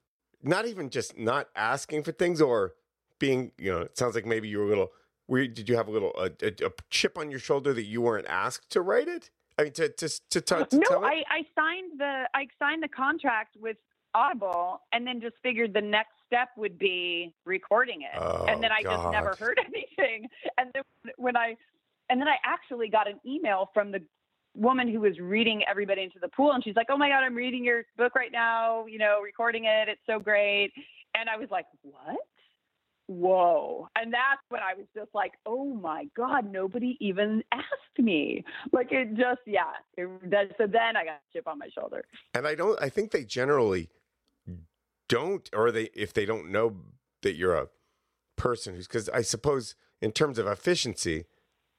not 0.43 0.67
even 0.67 0.91
just 0.91 1.17
not 1.17 1.49
asking 1.55 2.03
for 2.03 2.11
things 2.11 2.39
or 2.39 2.73
being, 3.17 3.51
you 3.57 3.71
know, 3.71 3.81
it 3.81 3.97
sounds 3.97 4.13
like 4.13 4.27
maybe 4.27 4.47
you 4.47 4.59
were 4.59 4.65
a 4.65 4.69
little. 4.69 4.91
Weird. 5.29 5.55
Did 5.55 5.67
you 5.67 5.75
have 5.75 5.89
a 5.89 5.91
little 5.91 6.13
a, 6.17 6.29
a, 6.41 6.67
a 6.67 6.71
chip 6.89 7.17
on 7.17 7.29
your 7.29 7.41
shoulder 7.41 7.73
that 7.73 7.83
you 7.83 7.99
weren't 8.01 8.27
asked 8.29 8.69
to 8.69 8.79
write 8.79 9.09
it? 9.09 9.29
I 9.59 9.63
mean, 9.63 9.73
to 9.73 9.89
to 9.89 10.07
to, 10.07 10.39
to, 10.39 10.65
to 10.65 10.77
no? 10.77 11.03
I, 11.03 11.23
I 11.29 11.41
signed 11.53 11.99
the 11.99 12.29
I 12.33 12.47
signed 12.57 12.81
the 12.81 12.87
contract 12.87 13.57
with 13.59 13.75
Audible, 14.13 14.81
and 14.91 15.05
then 15.05 15.21
just 15.21 15.35
figured 15.43 15.73
the 15.73 15.81
next 15.81 16.11
step 16.25 16.49
would 16.57 16.77
be 16.77 17.33
recording 17.45 18.01
it, 18.01 18.19
Oh, 18.19 18.45
and 18.47 18.61
then 18.61 18.71
I 18.71 18.81
just 18.81 19.11
never 19.11 19.35
heard 19.35 19.59
anything. 19.65 20.27
And 20.57 20.71
then 20.73 20.83
when 21.17 21.37
I 21.37 21.55
and 22.09 22.19
then 22.19 22.27
I 22.27 22.37
actually 22.45 22.89
got 22.89 23.09
an 23.09 23.19
email 23.25 23.69
from 23.73 23.91
the 23.91 24.01
woman 24.55 24.87
who 24.91 25.01
was 25.01 25.19
reading 25.19 25.61
everybody 25.69 26.03
into 26.03 26.19
the 26.19 26.29
pool, 26.29 26.53
and 26.53 26.63
she's 26.63 26.75
like, 26.75 26.87
"Oh 26.89 26.97
my 26.97 27.09
God, 27.09 27.23
I'm 27.23 27.35
reading 27.35 27.63
your 27.63 27.83
book 27.97 28.15
right 28.15 28.31
now. 28.31 28.85
You 28.85 28.97
know, 28.97 29.19
recording 29.23 29.65
it. 29.65 29.87
It's 29.87 30.01
so 30.05 30.19
great." 30.19 30.71
And 31.15 31.29
I 31.29 31.37
was 31.37 31.49
like, 31.49 31.65
"What?" 31.81 32.17
Whoa. 33.07 33.87
And 33.95 34.13
that's 34.13 34.41
when 34.49 34.61
I 34.61 34.73
was 34.73 34.85
just 34.93 35.09
like, 35.13 35.31
oh 35.45 35.63
my 35.63 36.07
God, 36.15 36.51
nobody 36.51 36.97
even 36.99 37.41
asked 37.53 37.97
me. 37.97 38.43
Like 38.73 38.91
it 38.91 39.15
just, 39.15 39.39
yeah. 39.45 39.71
It, 39.97 40.29
that, 40.29 40.51
so 40.57 40.67
then 40.67 40.97
I 40.97 41.05
got 41.05 41.13
a 41.13 41.33
chip 41.33 41.47
on 41.47 41.57
my 41.57 41.69
shoulder. 41.69 42.03
And 42.33 42.45
I 42.45 42.53
don't. 42.53 42.79
I 42.81 42.89
think 42.89 43.11
they 43.11 43.23
generally 43.23 43.89
don't, 45.07 45.49
or 45.53 45.71
they 45.71 45.89
if 45.93 46.13
they 46.13 46.25
don't 46.25 46.51
know 46.51 46.77
that 47.21 47.35
you're 47.35 47.55
a 47.55 47.67
person 48.35 48.75
who's 48.75 48.87
because 48.87 49.09
I 49.09 49.21
suppose 49.21 49.75
in 50.01 50.11
terms 50.11 50.37
of 50.37 50.47
efficiency, 50.47 51.25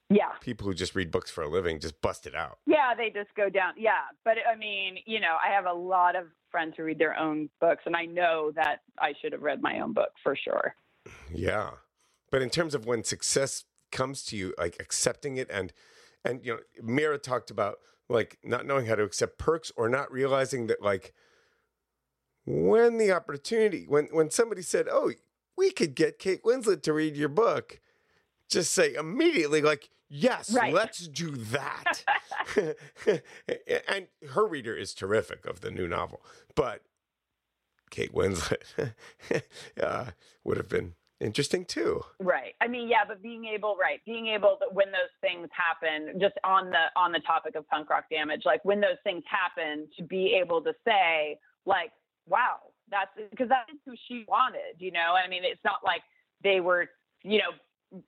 Yeah. 0.09 0.31
people 0.41 0.67
who 0.67 0.73
just 0.73 0.95
read 0.95 1.11
books 1.11 1.31
for 1.31 1.43
a 1.43 1.47
living 1.47 1.79
just 1.79 2.01
bust 2.01 2.25
it 2.27 2.35
out. 2.35 2.59
Yeah, 2.65 2.93
they 2.95 3.09
just 3.09 3.33
go 3.35 3.49
down. 3.49 3.73
Yeah. 3.77 4.01
But 4.25 4.37
I 4.51 4.55
mean, 4.55 4.97
you 5.05 5.19
know, 5.19 5.37
I 5.43 5.53
have 5.53 5.65
a 5.65 5.73
lot 5.73 6.15
of 6.15 6.25
friends 6.51 6.73
who 6.75 6.83
read 6.83 6.97
their 6.99 7.17
own 7.17 7.49
books, 7.61 7.83
and 7.85 7.95
I 7.95 8.05
know 8.05 8.51
that 8.55 8.81
I 8.99 9.13
should 9.21 9.31
have 9.33 9.41
read 9.43 9.61
my 9.61 9.79
own 9.79 9.93
book 9.93 10.09
for 10.23 10.35
sure. 10.35 10.75
Yeah. 11.33 11.71
But 12.31 12.41
in 12.41 12.49
terms 12.49 12.75
of 12.75 12.85
when 12.85 13.03
success 13.03 13.65
comes 13.91 14.23
to 14.25 14.35
you, 14.35 14.53
like 14.57 14.77
accepting 14.79 15.37
it 15.37 15.49
and 15.51 15.71
and 16.25 16.43
you 16.45 16.53
know, 16.53 16.59
Mira 16.83 17.17
talked 17.17 17.49
about 17.49 17.77
like 18.09 18.37
not 18.43 18.65
knowing 18.65 18.87
how 18.87 18.95
to 18.95 19.03
accept 19.03 19.37
perks 19.37 19.71
or 19.77 19.87
not 19.87 20.11
realizing 20.11 20.67
that 20.67 20.81
like 20.81 21.13
when 22.49 22.97
the 22.97 23.11
opportunity 23.11 23.85
when 23.87 24.05
when 24.11 24.31
somebody 24.31 24.63
said, 24.63 24.87
"Oh, 24.89 25.11
we 25.55 25.69
could 25.69 25.93
get 25.93 26.17
Kate 26.17 26.43
Winslet 26.43 26.81
to 26.83 26.93
read 26.93 27.15
your 27.15 27.29
book," 27.29 27.79
just 28.49 28.73
say 28.73 28.95
immediately 28.95 29.61
like, 29.61 29.89
"Yes, 30.09 30.51
Right. 30.51 30.73
let's 30.73 31.07
do 31.07 31.29
that." 31.29 32.03
and 33.87 34.07
her 34.31 34.47
reader 34.47 34.75
is 34.75 34.95
terrific 34.95 35.45
of 35.45 35.61
the 35.61 35.69
new 35.69 35.87
novel, 35.87 36.25
but 36.55 36.81
Kate 37.91 38.13
Winslet 38.13 38.93
uh, 39.81 40.05
would 40.43 40.57
have 40.57 40.69
been 40.69 40.95
interesting 41.19 41.65
too. 41.65 42.01
Right. 42.19 42.55
I 42.61 42.67
mean, 42.67 42.87
yeah, 42.89 43.03
but 43.07 43.21
being 43.21 43.45
able, 43.45 43.75
right, 43.79 43.99
being 44.05 44.27
able 44.27 44.57
to 44.61 44.73
when 44.73 44.87
those 44.87 45.13
things 45.21 45.49
happen, 45.51 46.19
just 46.19 46.35
on 46.43 46.71
the 46.71 46.85
on 46.95 47.11
the 47.11 47.19
topic 47.19 47.53
of 47.55 47.67
punk 47.67 47.91
rock 47.91 48.05
damage, 48.09 48.41
like 48.43 48.65
when 48.65 48.81
those 48.81 48.97
things 49.03 49.23
happen, 49.29 49.87
to 49.97 50.03
be 50.03 50.35
able 50.41 50.63
to 50.63 50.73
say, 50.83 51.37
like, 51.67 51.91
wow, 52.29 52.71
that's 52.89 53.11
because 53.31 53.49
that's 53.49 53.71
who 53.85 53.93
she 54.07 54.25
wanted, 54.27 54.77
you 54.79 54.91
know. 54.91 55.15
I 55.15 55.27
mean, 55.27 55.43
it's 55.43 55.63
not 55.63 55.79
like 55.83 56.01
they 56.43 56.59
were, 56.59 56.87
you 57.23 57.39
know, 57.39 58.01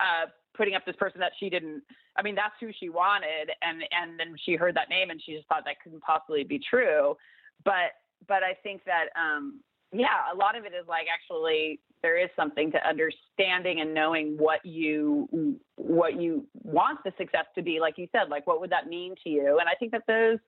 uh, 0.00 0.26
putting 0.56 0.74
up 0.74 0.84
this 0.86 0.96
person 0.96 1.20
that 1.20 1.32
she 1.38 1.50
didn't. 1.50 1.82
I 2.16 2.22
mean, 2.22 2.34
that's 2.34 2.54
who 2.60 2.70
she 2.78 2.88
wanted, 2.88 3.50
and 3.62 3.82
and 3.90 4.18
then 4.18 4.34
she 4.44 4.54
heard 4.54 4.76
that 4.76 4.88
name, 4.88 5.10
and 5.10 5.20
she 5.24 5.34
just 5.34 5.48
thought 5.48 5.64
that 5.64 5.80
couldn't 5.82 6.02
possibly 6.02 6.44
be 6.44 6.58
true. 6.58 7.16
But 7.64 7.96
but 8.26 8.42
I 8.42 8.54
think 8.62 8.82
that 8.84 9.06
um, 9.18 9.60
yeah, 9.92 10.32
a 10.32 10.36
lot 10.36 10.56
of 10.56 10.64
it 10.64 10.72
is 10.72 10.86
like 10.88 11.06
actually 11.12 11.80
there 12.02 12.18
is 12.18 12.30
something 12.34 12.72
to 12.72 12.88
understanding 12.88 13.80
and 13.80 13.92
knowing 13.92 14.36
what 14.38 14.64
you 14.64 15.58
what 15.76 16.20
you 16.20 16.46
want 16.62 16.98
the 17.04 17.12
success 17.18 17.46
to 17.54 17.62
be. 17.62 17.80
Like 17.80 17.98
you 17.98 18.08
said, 18.12 18.28
like 18.30 18.46
what 18.46 18.60
would 18.60 18.70
that 18.70 18.86
mean 18.86 19.14
to 19.24 19.30
you? 19.30 19.58
And 19.58 19.68
I 19.68 19.74
think 19.78 19.92
that 19.92 20.02
those 20.06 20.38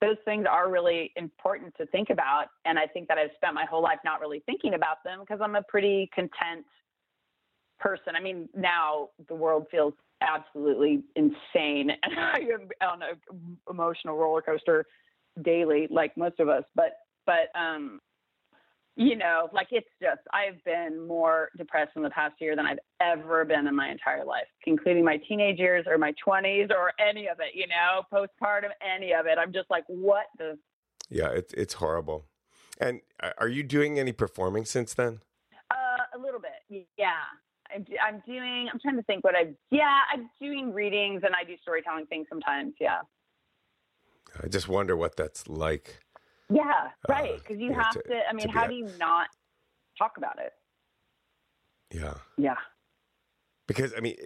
those 0.00 0.16
things 0.24 0.46
are 0.50 0.70
really 0.70 1.12
important 1.16 1.74
to 1.78 1.86
think 1.86 2.10
about. 2.10 2.46
And 2.64 2.78
I 2.78 2.86
think 2.86 3.08
that 3.08 3.18
I've 3.18 3.30
spent 3.36 3.54
my 3.54 3.64
whole 3.64 3.82
life 3.82 3.98
not 4.04 4.20
really 4.20 4.42
thinking 4.46 4.74
about 4.74 5.02
them 5.04 5.20
because 5.20 5.40
I'm 5.42 5.54
a 5.54 5.62
pretty 5.62 6.10
content 6.14 6.66
person. 7.78 8.14
I 8.16 8.20
mean, 8.20 8.48
now 8.54 9.10
the 9.28 9.34
world 9.34 9.66
feels 9.70 9.94
absolutely 10.20 11.02
insane, 11.14 11.90
and 12.02 12.18
I 12.18 12.40
am 12.52 12.68
on 12.82 13.02
an 13.02 13.58
emotional 13.70 14.16
roller 14.16 14.42
coaster 14.42 14.84
daily, 15.42 15.86
like 15.90 16.16
most 16.16 16.40
of 16.40 16.48
us. 16.48 16.64
But 16.74 16.98
but 17.26 17.58
um, 17.58 18.00
you 18.96 19.14
know, 19.14 19.48
like 19.52 19.68
it's 19.70 19.88
just 20.00 20.20
I've 20.32 20.62
been 20.64 21.06
more 21.06 21.50
depressed 21.56 21.92
in 21.96 22.02
the 22.02 22.10
past 22.10 22.34
year 22.40 22.56
than 22.56 22.66
I've 22.66 22.78
ever 23.00 23.44
been 23.44 23.66
in 23.66 23.76
my 23.76 23.90
entire 23.90 24.24
life, 24.24 24.46
including 24.66 25.04
my 25.04 25.18
teenage 25.28 25.58
years 25.58 25.84
or 25.86 25.98
my 25.98 26.14
20s 26.26 26.70
or 26.70 26.92
any 26.98 27.28
of 27.28 27.38
it. 27.40 27.54
You 27.54 27.66
know, 27.66 28.02
postpartum, 28.10 28.70
any 28.80 29.12
of 29.12 29.26
it. 29.26 29.38
I'm 29.38 29.52
just 29.52 29.70
like, 29.70 29.84
what 29.86 30.26
the 30.38 30.58
Yeah, 31.10 31.28
it's 31.28 31.52
it's 31.52 31.74
horrible. 31.74 32.24
And 32.80 33.00
uh, 33.22 33.30
are 33.38 33.48
you 33.48 33.62
doing 33.62 33.98
any 33.98 34.12
performing 34.12 34.64
since 34.64 34.94
then? 34.94 35.20
Uh, 35.70 36.18
a 36.18 36.18
little 36.18 36.40
bit, 36.40 36.86
yeah. 36.96 37.10
I'm, 37.74 37.84
I'm 38.02 38.22
doing. 38.26 38.68
I'm 38.72 38.78
trying 38.80 38.96
to 38.96 39.02
think 39.02 39.24
what 39.24 39.34
I've, 39.34 39.54
Yeah, 39.70 40.00
I'm 40.12 40.30
doing 40.40 40.72
readings 40.72 41.22
and 41.24 41.34
I 41.34 41.44
do 41.44 41.54
storytelling 41.60 42.06
things 42.06 42.26
sometimes. 42.30 42.74
Yeah. 42.80 43.00
I 44.42 44.48
just 44.48 44.68
wonder 44.68 44.96
what 44.96 45.16
that's 45.16 45.48
like. 45.48 46.00
Yeah, 46.48 46.90
right. 47.08 47.36
Because 47.36 47.58
you 47.58 47.70
yeah, 47.70 47.82
have 47.82 47.92
to- 47.94 48.02
to. 48.02 48.28
I 48.28 48.32
mean, 48.32 48.46
to 48.46 48.52
how 48.52 48.66
do 48.66 48.74
you 48.74 48.88
not 48.98 49.28
talk 49.98 50.16
about 50.16 50.38
it? 50.38 50.52
Yeah. 51.92 52.14
Yeah. 52.36 52.56
because 53.66 53.92
I 53.96 54.00
mean, 54.00 54.16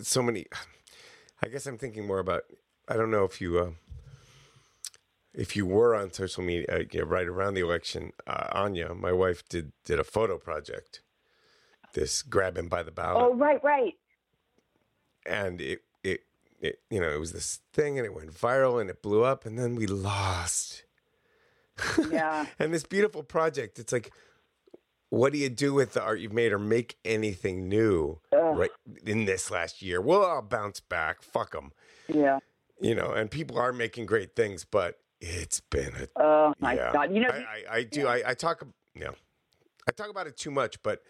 so 0.00 0.22
many. 0.22 0.46
I 1.44 1.48
guess 1.48 1.66
I'm 1.66 1.78
thinking 1.78 2.06
more 2.06 2.18
about. 2.20 2.42
I 2.88 2.94
don't 2.96 3.10
know 3.10 3.24
if 3.24 3.40
you, 3.40 3.58
uh, 3.58 3.70
if 5.34 5.56
you 5.56 5.64
were 5.66 5.94
on 5.94 6.12
social 6.12 6.42
media 6.42 6.66
uh, 6.70 6.82
you 6.92 7.02
right 7.04 7.26
around 7.26 7.54
the 7.54 7.60
election. 7.62 8.12
Uh, 8.26 8.48
Anya, 8.52 8.94
my 8.94 9.12
wife, 9.12 9.42
did 9.48 9.72
did 9.84 9.98
a 9.98 10.04
photo 10.04 10.36
project. 10.38 11.00
This 11.94 12.22
grab 12.22 12.56
him 12.56 12.68
by 12.68 12.82
the 12.82 12.90
ballot, 12.90 13.22
Oh, 13.22 13.34
right, 13.34 13.62
right. 13.62 13.94
and 15.26 15.60
it 15.60 15.80
it 16.02 16.20
it 16.60 16.80
you 16.90 17.00
know 17.00 17.10
it 17.14 17.18
was 17.20 17.32
this 17.32 17.60
thing, 17.72 17.98
and 17.98 18.06
it 18.06 18.14
went 18.14 18.32
viral, 18.32 18.80
and 18.80 18.88
it 18.88 19.02
blew 19.02 19.24
up, 19.24 19.44
and 19.46 19.58
then 19.58 19.74
we 19.74 19.86
lost. 19.86 20.84
Yeah. 22.10 22.46
and 22.58 22.72
this 22.72 22.84
beautiful 22.84 23.22
project, 23.22 23.78
it's 23.78 23.92
like, 23.92 24.12
what 25.10 25.32
do 25.32 25.38
you 25.38 25.50
do 25.50 25.74
with 25.74 25.92
the 25.92 26.02
art 26.02 26.20
you've 26.20 26.32
made, 26.32 26.52
or 26.52 26.58
make 26.58 26.96
anything 27.04 27.68
new? 27.68 28.20
Ugh. 28.32 28.56
right 28.56 28.70
in 29.04 29.24
this 29.26 29.50
last 29.50 29.82
year. 29.82 30.00
Well, 30.00 30.24
I'll 30.24 30.42
bounce 30.42 30.80
back. 30.80 31.22
Fuck 31.22 31.52
them. 31.52 31.72
Yeah. 32.08 32.38
You 32.80 32.94
know, 32.94 33.12
and 33.12 33.30
people 33.30 33.58
are 33.58 33.72
making 33.72 34.06
great 34.06 34.34
things, 34.34 34.64
but 34.64 34.98
it's 35.20 35.60
been 35.60 35.92
a 35.94 36.08
Oh 36.16 36.54
my 36.60 36.74
yeah. 36.74 36.92
God. 36.92 37.14
You 37.14 37.20
know. 37.20 37.28
I, 37.28 37.36
I, 37.70 37.76
I 37.76 37.82
do. 37.84 38.06
I, 38.08 38.30
I 38.30 38.34
talk. 38.34 38.66
You 38.94 39.04
know, 39.04 39.14
I 39.88 39.92
talk 39.92 40.08
about 40.10 40.26
it 40.26 40.36
too 40.36 40.50
much, 40.50 40.82
but 40.82 41.02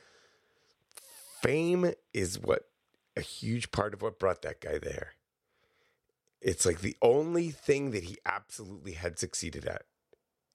fame 1.40 1.92
is 2.12 2.38
what 2.40 2.68
a 3.16 3.20
huge 3.20 3.70
part 3.70 3.94
of 3.94 4.02
what 4.02 4.18
brought 4.18 4.42
that 4.42 4.60
guy 4.60 4.78
there. 4.78 5.12
It's 6.40 6.66
like 6.66 6.80
the 6.80 6.96
only 7.02 7.50
thing 7.50 7.92
that 7.92 8.04
he 8.04 8.18
absolutely 8.26 8.92
had 8.92 9.18
succeeded 9.18 9.64
at 9.64 9.82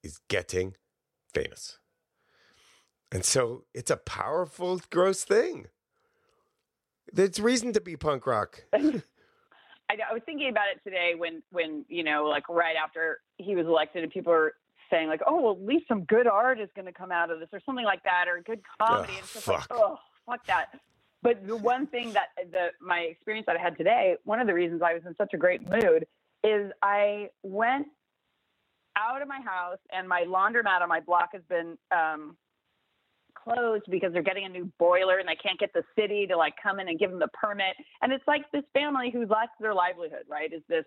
is 0.08 0.20
getting 0.30 0.74
famous. 1.34 1.78
And 3.12 3.24
so 3.24 3.66
it's 3.74 3.92
a 3.92 3.98
powerful, 3.98 4.82
gross 4.90 5.24
thing. 5.24 5.68
There's 7.14 7.40
reason 7.40 7.74
to 7.74 7.82
be 7.82 7.96
punk 7.96 8.26
rock. 8.26 8.64
I, 8.74 9.96
I 10.10 10.14
was 10.14 10.22
thinking 10.26 10.50
about 10.50 10.66
it 10.74 10.82
today 10.84 11.14
when, 11.16 11.42
when 11.52 11.86
you 11.88 12.04
know, 12.04 12.26
like 12.26 12.50
right 12.50 12.76
after 12.76 13.20
he 13.38 13.56
was 13.56 13.66
elected, 13.66 14.04
and 14.04 14.12
people 14.12 14.34
were 14.34 14.56
saying 14.90 15.08
like, 15.08 15.22
"Oh, 15.26 15.42
well, 15.42 15.54
at 15.54 15.66
least 15.66 15.88
some 15.88 16.04
good 16.04 16.28
art 16.28 16.60
is 16.60 16.68
going 16.76 16.88
to 16.88 16.92
come 16.92 17.12
out 17.12 17.32
of 17.32 17.40
this," 17.40 17.48
or 17.54 17.62
something 17.66 17.86
like 17.86 18.04
that, 18.04 18.26
or 18.28 18.42
good 18.42 18.60
comedy. 18.78 19.04
Ugh, 19.04 19.10
and 19.10 19.20
it's 19.20 19.46
fuck. 19.46 19.70
like, 19.72 19.80
oh, 19.80 19.98
fuck 20.26 20.46
that. 20.48 20.78
But 21.24 21.48
the 21.48 21.56
one 21.56 21.88
thing 21.88 22.12
that 22.12 22.28
the 22.52 22.72
my 22.82 23.00
experience 23.00 23.46
that 23.46 23.56
I 23.56 23.62
had 23.62 23.78
today, 23.78 24.16
one 24.26 24.42
of 24.42 24.48
the 24.48 24.54
reasons 24.54 24.82
I 24.82 24.94
was 24.94 25.04
in 25.06 25.16
such 25.16 25.34
a 25.34 25.38
great 25.38 25.62
mood 25.70 26.06
is 26.44 26.72
I 26.82 27.30
went 27.44 27.88
out 28.98 29.22
of 29.22 29.28
my 29.28 29.40
house 29.40 29.80
and 29.92 30.08
my 30.08 30.24
laundromat 30.28 30.82
on 30.82 30.90
my 30.90 31.00
block 31.00 31.30
has 31.34 31.42
been 31.50 31.78
um, 31.92 32.36
closed 33.36 33.84
because 33.90 34.12
they're 34.12 34.24
getting 34.24 34.46
a 34.46 34.50
new 34.50 34.72
boiler 34.80 35.20
and 35.20 35.28
they 35.28 35.36
can't 35.36 35.60
get 35.60 35.72
the 35.74 35.84
city 35.98 36.26
to 36.28 36.36
like 36.36 36.54
come 36.62 36.80
in 36.80 36.90
and 36.90 37.00
give 37.00 37.10
them 37.10 37.20
the 37.20 37.30
permit. 37.30 37.76
And 38.02 38.12
it's 38.12 38.28
like 38.28 38.42
this 38.52 38.64
family 38.74 39.12
who 39.12 39.26
lost 39.26 39.52
their 39.60 39.74
livelihood, 39.74 40.24
right? 40.30 40.52
Is 40.52 40.62
this 40.68 40.86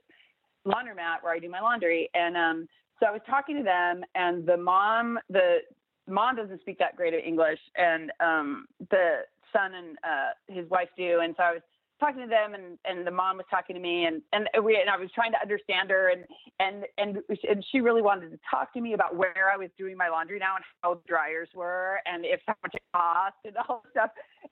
laundromat 0.66 1.22
where 1.22 1.32
I 1.32 1.38
do 1.38 1.48
my 1.48 1.60
laundry. 1.60 2.08
And 2.14 2.36
um, 2.36 2.68
so 2.98 3.06
I 3.06 3.10
was 3.10 3.20
talking 3.28 3.56
to 3.56 3.62
them 3.62 4.02
and 4.14 4.46
the 4.46 4.56
mom, 4.56 5.18
the 5.28 5.58
mom 6.06 6.36
doesn't 6.36 6.60
speak 6.60 6.78
that 6.78 6.96
great 6.96 7.14
of 7.14 7.20
English 7.24 7.58
and 7.76 8.12
um, 8.20 8.66
the 8.90 9.20
son 9.52 9.74
and 9.74 9.96
uh, 10.04 10.54
his 10.54 10.68
wife 10.70 10.88
do. 10.96 11.20
And 11.22 11.34
so 11.36 11.42
I 11.42 11.52
was 11.52 11.62
talking 12.00 12.22
to 12.22 12.28
them 12.28 12.54
and, 12.54 12.78
and 12.84 13.06
the 13.06 13.10
mom 13.10 13.36
was 13.36 13.46
talking 13.50 13.74
to 13.76 13.80
me 13.80 14.06
and, 14.06 14.22
and 14.32 14.48
we, 14.64 14.80
and 14.80 14.90
I 14.90 14.96
was 14.96 15.10
trying 15.14 15.32
to 15.32 15.40
understand 15.40 15.90
her 15.90 16.10
and, 16.10 16.24
and, 16.58 16.84
and, 16.98 17.18
and 17.48 17.64
she 17.70 17.80
really 17.80 18.02
wanted 18.02 18.30
to 18.30 18.38
talk 18.50 18.72
to 18.72 18.80
me 18.80 18.94
about 18.94 19.14
where 19.14 19.50
I 19.52 19.56
was 19.56 19.68
doing 19.78 19.96
my 19.96 20.08
laundry 20.08 20.38
now 20.38 20.56
and 20.56 20.64
how 20.82 20.94
the 20.94 21.00
dryers 21.06 21.48
were 21.54 22.00
and 22.06 22.24
if 22.24 22.40
how 22.46 22.54
much 22.62 22.74
it 22.74 22.82
cost 22.94 23.36
and 23.44 23.54
all 23.68 23.82
that 23.82 23.90
stuff. 23.92 24.10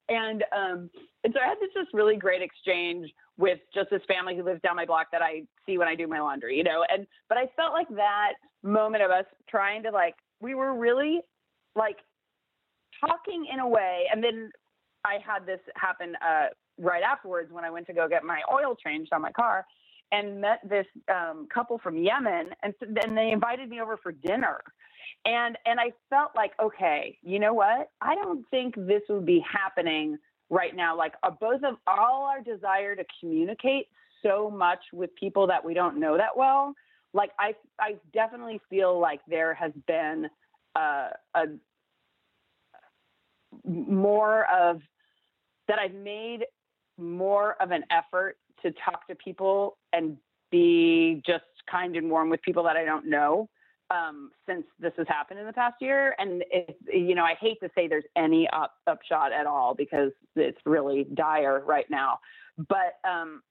And, 0.09 0.45
um, 0.55 0.91
and 1.25 1.35
so 1.35 1.41
I 1.41 1.49
had 1.49 1.59
this 1.61 1.71
just 1.75 1.93
really 1.93 2.17
great 2.17 2.43
exchange 2.43 3.11
with 3.37 3.59
just 3.75 3.91
this 3.91 4.03
family 4.07 4.37
who 4.37 4.45
lives 4.45 4.61
down 4.63 4.77
my 4.77 4.85
block 4.85 5.09
that 5.13 5.23
I 5.23 5.43
see 5.67 5.79
when 5.79 5.89
I 5.89 5.95
do 5.95 6.07
my 6.07 6.21
laundry, 6.21 6.57
you 6.57 6.65
know, 6.65 6.85
and, 6.89 7.07
but 7.29 7.39
I 7.39 7.47
felt 7.57 7.73
like 7.73 7.89
that 7.91 8.35
moment 8.63 9.03
of 9.03 9.11
us 9.11 9.25
trying 9.49 9.83
to 9.85 9.91
like, 9.91 10.15
we 10.41 10.55
were 10.55 10.75
really 10.77 11.21
like 11.75 11.99
talking 13.01 13.47
in 13.53 13.61
a 13.61 13.69
way. 13.69 14.05
And 14.13 14.23
then 14.23 14.51
I 15.05 15.19
had 15.25 15.47
this 15.47 15.61
happen, 15.77 16.15
uh, 16.17 16.49
right 16.79 17.03
afterwards 17.03 17.53
when 17.53 17.65
I 17.65 17.71
went 17.71 17.87
to 17.89 17.93
go 17.93 18.09
get 18.09 18.25
my 18.25 18.41
oil 18.53 18.75
changed 18.75 19.13
on 19.13 19.23
my 19.23 19.33
car 19.33 19.67
and 20.11 20.41
met 20.41 20.61
this 20.69 20.87
um, 21.09 21.47
couple 21.53 21.79
from 21.79 21.97
Yemen. 21.97 22.51
And 22.63 22.75
then 22.81 23.15
they 23.15 23.31
invited 23.31 23.69
me 23.69 23.81
over 23.81 23.97
for 23.97 24.13
dinner. 24.13 24.61
And, 25.25 25.59
and 25.67 25.79
I 25.79 25.93
felt 26.09 26.31
like, 26.37 26.53
okay, 26.63 27.19
you 27.23 27.39
know 27.39 27.53
what? 27.53 27.91
I 28.01 28.15
don't 28.15 28.49
think 28.51 28.75
this 28.77 29.03
would 29.09 29.27
be 29.27 29.45
happening 29.51 30.19
right 30.49 30.75
now. 30.75 30.97
Like 30.97 31.15
uh, 31.23 31.31
both 31.31 31.63
of 31.63 31.77
all 31.87 32.25
our 32.25 32.41
desire 32.41 32.97
to 32.97 33.05
communicate 33.21 33.89
so 34.23 34.51
much 34.51 34.81
with 34.93 35.15
people 35.15 35.47
that 35.49 35.65
we 35.65 35.75
don't 35.75 35.99
know 35.99 36.17
that 36.17 36.37
well. 36.37 36.75
Like 37.13 37.31
I, 37.39 37.55
I 37.81 37.97
definitely 38.13 38.61
feel 38.71 38.99
like 38.99 39.21
there 39.29 39.55
has 39.55 39.73
been 39.87 40.27
uh, 40.77 41.09
a 41.35 41.45
more 43.65 44.47
of 44.53 44.81
that 45.69 45.79
I've 45.79 45.95
made 45.95 46.45
more 46.99 47.57
of 47.61 47.71
an 47.71 47.85
effort 47.91 48.37
to 48.63 48.73
talk 48.85 49.07
to 49.09 49.15
people 49.15 49.79
and 49.93 50.17
be 50.51 51.23
just 51.27 51.45
kind 51.71 51.97
and 51.97 52.11
warm 52.11 52.31
with 52.31 52.43
people 52.43 52.63
that 52.65 52.77
I 52.77 52.85
don't 52.85 53.07
know 53.07 53.49
um, 53.91 54.31
since 54.47 54.65
this 54.79 54.93
has 54.97 55.07
happened 55.09 55.41
in 55.41 55.47
the 55.47 55.53
past 55.53 55.77
year. 55.81 56.15
And 56.19 56.45
it, 56.51 56.77
you 56.93 57.15
know, 57.15 57.25
I 57.25 57.35
hate 57.41 57.59
to 57.61 57.71
say 57.75 57.89
there's 57.89 58.05
any 58.17 58.49
up, 58.51 58.75
upshot 58.87 59.33
at 59.33 59.47
all 59.47 59.75
because 59.75 60.13
it's 60.37 60.59
really 60.67 61.07
dire 61.15 61.63
right 61.65 61.87
now. 61.91 62.19
But 62.69 62.99
um, 63.09 63.43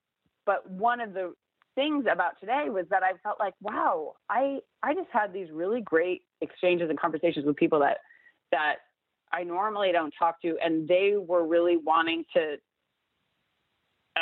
but 0.45 0.69
one 0.69 0.99
of 0.99 1.13
the 1.13 1.33
things 1.75 2.05
about 2.11 2.39
today 2.39 2.69
was 2.69 2.85
that 2.89 3.03
I 3.03 3.11
felt 3.23 3.39
like, 3.39 3.53
wow, 3.61 4.13
I 4.29 4.59
I 4.83 4.93
just 4.93 5.09
had 5.11 5.33
these 5.33 5.49
really 5.51 5.81
great 5.81 6.23
exchanges 6.41 6.89
and 6.89 6.99
conversations 6.99 7.45
with 7.45 7.55
people 7.55 7.79
that 7.79 7.97
that 8.51 8.75
I 9.31 9.43
normally 9.43 9.91
don't 9.91 10.13
talk 10.17 10.41
to, 10.41 10.57
and 10.63 10.87
they 10.87 11.15
were 11.17 11.45
really 11.45 11.77
wanting 11.77 12.25
to 12.33 12.57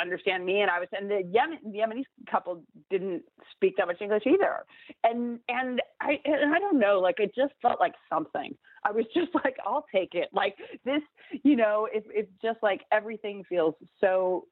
understand 0.00 0.44
me 0.44 0.60
and 0.60 0.70
I 0.70 0.80
was 0.80 0.88
and 0.92 1.10
the 1.10 1.22
Yemen 1.30 1.58
the 1.64 1.78
Yemeni 1.78 2.04
couple 2.30 2.62
didn't 2.90 3.22
speak 3.52 3.76
that 3.76 3.86
much 3.86 4.00
English 4.00 4.24
either. 4.26 4.64
And 5.04 5.40
and 5.48 5.80
I 6.00 6.18
and 6.24 6.54
I 6.54 6.58
don't 6.58 6.78
know, 6.78 7.00
like 7.00 7.16
it 7.18 7.32
just 7.34 7.52
felt 7.62 7.80
like 7.80 7.94
something. 8.12 8.56
I 8.84 8.92
was 8.92 9.04
just 9.14 9.34
like, 9.34 9.56
I'll 9.64 9.86
take 9.94 10.14
it. 10.14 10.28
Like 10.32 10.56
this, 10.84 11.02
you 11.42 11.56
know, 11.56 11.88
it 11.92 12.04
it's 12.10 12.30
just 12.42 12.58
like 12.62 12.82
everything 12.92 13.44
feels 13.48 13.74
so 14.00 14.46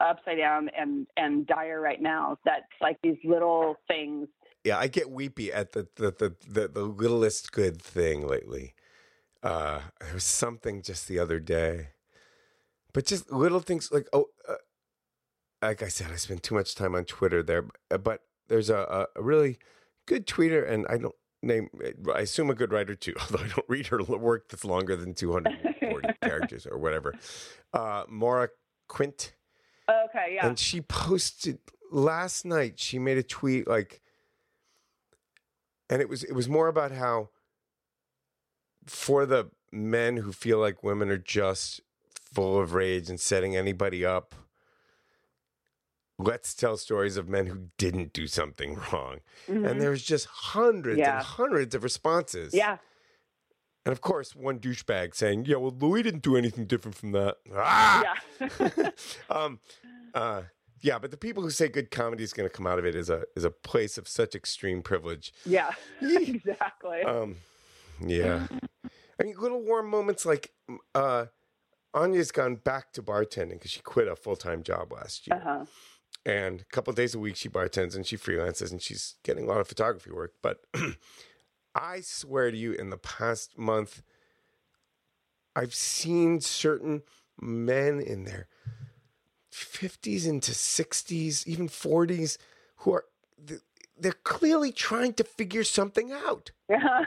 upside 0.00 0.38
down 0.38 0.70
and 0.78 1.06
and 1.16 1.46
dire 1.46 1.80
right 1.80 2.00
now 2.00 2.38
that 2.44 2.62
like 2.80 2.96
these 3.02 3.18
little 3.24 3.76
things 3.88 4.28
Yeah, 4.64 4.78
I 4.78 4.86
get 4.86 5.10
weepy 5.10 5.52
at 5.52 5.72
the 5.72 5.88
the 5.96 6.10
the 6.10 6.34
the, 6.48 6.68
the 6.68 6.82
littlest 6.82 7.52
good 7.52 7.80
thing 7.82 8.26
lately. 8.26 8.74
Uh, 9.42 9.80
there 10.00 10.14
was 10.14 10.24
something 10.24 10.82
just 10.82 11.06
the 11.06 11.18
other 11.18 11.38
day, 11.38 11.88
but 12.92 13.06
just 13.06 13.30
little 13.30 13.60
things 13.60 13.90
like 13.92 14.06
oh, 14.12 14.26
like 15.62 15.82
I 15.82 15.88
said, 15.88 16.10
I 16.12 16.16
spend 16.16 16.42
too 16.42 16.54
much 16.54 16.74
time 16.74 16.94
on 16.94 17.04
Twitter 17.04 17.42
there. 17.42 17.66
But 17.88 18.22
there's 18.48 18.70
a, 18.70 19.06
a 19.16 19.22
really 19.22 19.58
good 20.06 20.26
tweeter, 20.26 20.68
and 20.68 20.86
I 20.88 20.98
don't 20.98 21.14
name. 21.42 21.68
I 22.14 22.20
assume 22.20 22.50
a 22.50 22.54
good 22.54 22.72
writer 22.72 22.94
too, 22.94 23.14
although 23.20 23.44
I 23.44 23.48
don't 23.48 23.68
read 23.68 23.88
her 23.88 24.02
work 24.02 24.48
that's 24.48 24.64
longer 24.64 24.96
than 24.96 25.14
240 25.14 26.08
characters 26.22 26.66
or 26.66 26.78
whatever. 26.78 27.14
Uh, 27.72 28.04
Maura 28.08 28.48
Quint. 28.88 29.34
Okay, 29.88 30.34
yeah. 30.34 30.46
And 30.46 30.58
she 30.58 30.80
posted 30.80 31.58
last 31.90 32.44
night. 32.44 32.78
She 32.78 32.98
made 32.98 33.18
a 33.18 33.22
tweet 33.22 33.66
like, 33.66 34.02
and 35.88 36.02
it 36.02 36.08
was 36.08 36.24
it 36.24 36.32
was 36.32 36.48
more 36.48 36.68
about 36.68 36.92
how 36.92 37.30
for 38.86 39.26
the 39.26 39.50
men 39.70 40.18
who 40.18 40.32
feel 40.32 40.58
like 40.58 40.82
women 40.82 41.10
are 41.10 41.18
just 41.18 41.80
full 42.32 42.58
of 42.58 42.74
rage 42.74 43.08
and 43.08 43.20
setting 43.20 43.56
anybody 43.56 44.04
up. 44.04 44.34
Let's 46.18 46.52
tell 46.54 46.76
stories 46.76 47.16
of 47.16 47.28
men 47.28 47.46
who 47.46 47.68
didn't 47.78 48.12
do 48.12 48.26
something 48.26 48.74
wrong. 48.92 49.20
Mhm. 49.48 49.70
And 49.70 49.80
there's 49.80 50.02
just 50.02 50.26
hundreds 50.26 50.98
Yeah. 50.98 51.16
and 51.18 51.24
hundreds 51.24 51.74
of 51.74 51.84
responses. 51.84 52.52
yeah. 52.54 52.78
And 53.86 53.92
of 53.92 54.00
course, 54.02 54.34
one 54.34 54.58
douchebag 54.58 55.14
saying, 55.14 55.46
Yeah, 55.46 55.56
well, 55.56 55.74
Louis 55.78 56.02
didn't 56.02 56.22
do 56.22 56.36
anything 56.36 56.66
different 56.66 56.94
from 56.96 57.12
that. 57.12 57.36
Ah! 57.54 58.16
Yeah. 58.40 58.90
um, 59.30 59.60
uh, 60.12 60.42
yeah, 60.80 60.98
but 60.98 61.10
the 61.10 61.16
people 61.16 61.42
who 61.42 61.50
say 61.50 61.68
good 61.68 61.90
comedy 61.90 62.22
is 62.22 62.32
going 62.32 62.48
to 62.48 62.54
come 62.54 62.66
out 62.66 62.78
of 62.78 62.84
it 62.84 62.94
is 62.94 63.08
a 63.08 63.24
is 63.34 63.44
a 63.44 63.50
place 63.50 63.96
of 63.98 64.06
such 64.06 64.34
extreme 64.34 64.82
privilege. 64.82 65.32
yeah. 65.46 65.70
exactly. 66.02 67.02
Um, 67.02 67.36
yeah, 68.00 68.46
I 69.20 69.24
mean, 69.24 69.34
little 69.38 69.60
warm 69.62 69.88
moments 69.88 70.24
like 70.26 70.52
uh, 70.94 71.26
Anya's 71.94 72.30
gone 72.30 72.56
back 72.56 72.92
to 72.92 73.02
bartending 73.02 73.52
because 73.54 73.70
she 73.72 73.80
quit 73.80 74.06
a 74.06 74.14
full 74.16 74.36
time 74.36 74.62
job 74.62 74.92
last 74.92 75.26
year. 75.26 75.36
Uh-huh. 75.36 75.64
And 76.26 76.60
a 76.60 76.64
couple 76.64 76.92
days 76.92 77.14
a 77.14 77.18
week 77.18 77.36
she 77.36 77.48
bartends 77.48 77.94
and 77.96 78.06
she 78.06 78.16
freelances 78.16 78.70
and 78.70 78.82
she's 78.82 79.16
getting 79.22 79.44
a 79.44 79.48
lot 79.48 79.60
of 79.60 79.68
photography 79.68 80.10
work. 80.10 80.34
But 80.42 80.60
I 81.74 82.00
swear 82.00 82.50
to 82.50 82.56
you, 82.56 82.72
in 82.72 82.90
the 82.90 82.98
past 82.98 83.58
month, 83.58 84.02
I've 85.54 85.74
seen 85.74 86.40
certain 86.40 87.02
men 87.40 88.00
in 88.00 88.24
their 88.24 88.48
50s 89.52 90.26
into 90.26 90.52
60s, 90.52 91.46
even 91.46 91.68
40s, 91.68 92.38
who 92.78 92.94
are 92.94 93.04
they're 94.00 94.12
clearly 94.12 94.70
trying 94.72 95.12
to 95.14 95.24
figure 95.24 95.64
something 95.64 96.12
out. 96.12 96.52
Yeah. 96.68 97.04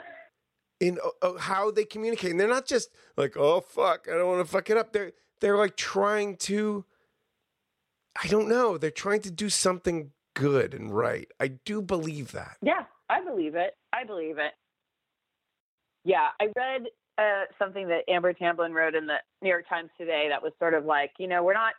In 0.80 0.98
uh, 1.04 1.26
uh, 1.26 1.38
how 1.38 1.70
they 1.70 1.84
communicate. 1.84 2.32
And 2.32 2.40
they're 2.40 2.48
not 2.48 2.66
just 2.66 2.90
like, 3.16 3.36
"Oh 3.36 3.60
fuck, 3.60 4.08
I 4.10 4.16
don't 4.16 4.26
want 4.26 4.44
to 4.44 4.50
fuck 4.50 4.68
it 4.68 4.76
up." 4.76 4.92
They're 4.92 5.12
they're 5.40 5.56
like 5.56 5.76
trying 5.76 6.36
to 6.38 6.84
I 8.20 8.28
don't 8.28 8.48
know, 8.48 8.78
they're 8.78 8.90
trying 8.90 9.22
to 9.22 9.30
do 9.30 9.48
something 9.48 10.10
good 10.34 10.74
and 10.74 10.94
right. 10.94 11.28
I 11.40 11.48
do 11.48 11.82
believe 11.82 12.32
that. 12.32 12.56
Yeah, 12.62 12.84
I 13.08 13.22
believe 13.24 13.54
it. 13.54 13.74
I 13.92 14.04
believe 14.04 14.38
it. 14.38 14.52
Yeah, 16.04 16.28
I 16.40 16.48
read 16.56 16.86
uh, 17.18 17.44
something 17.58 17.88
that 17.88 18.02
Amber 18.08 18.32
Tamblyn 18.32 18.72
wrote 18.72 18.94
in 18.94 19.06
the 19.06 19.16
New 19.40 19.48
York 19.48 19.68
Times 19.68 19.90
today 19.98 20.26
that 20.30 20.42
was 20.42 20.52
sort 20.58 20.74
of 20.74 20.84
like, 20.84 21.12
you 21.18 21.28
know, 21.28 21.42
we're 21.42 21.54
not 21.54 21.74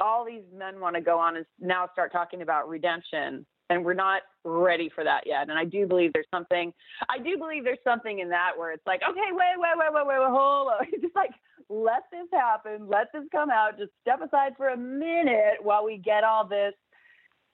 all 0.00 0.24
these 0.24 0.42
men 0.56 0.80
want 0.80 0.96
to 0.96 1.02
go 1.02 1.18
on 1.18 1.36
and 1.36 1.46
now 1.60 1.88
start 1.92 2.10
talking 2.10 2.42
about 2.42 2.68
redemption 2.68 3.44
and 3.68 3.84
we're 3.84 3.94
not 3.94 4.22
ready 4.44 4.90
for 4.92 5.04
that 5.04 5.22
yet. 5.26 5.48
And 5.48 5.52
I 5.52 5.64
do 5.64 5.86
believe 5.86 6.12
there's 6.12 6.26
something, 6.34 6.72
I 7.08 7.18
do 7.18 7.38
believe 7.38 7.64
there's 7.64 7.78
something 7.84 8.18
in 8.18 8.30
that 8.30 8.52
where 8.56 8.72
it's 8.72 8.86
like, 8.86 9.00
okay, 9.08 9.30
wait, 9.30 9.54
wait, 9.56 9.70
wait, 9.76 9.92
wait, 9.94 10.06
wait, 10.06 10.18
wait 10.18 10.28
hold 10.28 10.68
on. 10.68 10.86
It's 10.90 11.02
just 11.02 11.14
like, 11.14 11.30
let 11.70 12.02
this 12.10 12.26
happen. 12.32 12.88
Let 12.88 13.06
this 13.12 13.22
come 13.32 13.48
out. 13.48 13.78
Just 13.78 13.92
step 14.02 14.20
aside 14.20 14.52
for 14.56 14.68
a 14.68 14.76
minute 14.76 15.62
while 15.62 15.84
we 15.84 15.96
get 15.96 16.24
all 16.24 16.46
this. 16.46 16.74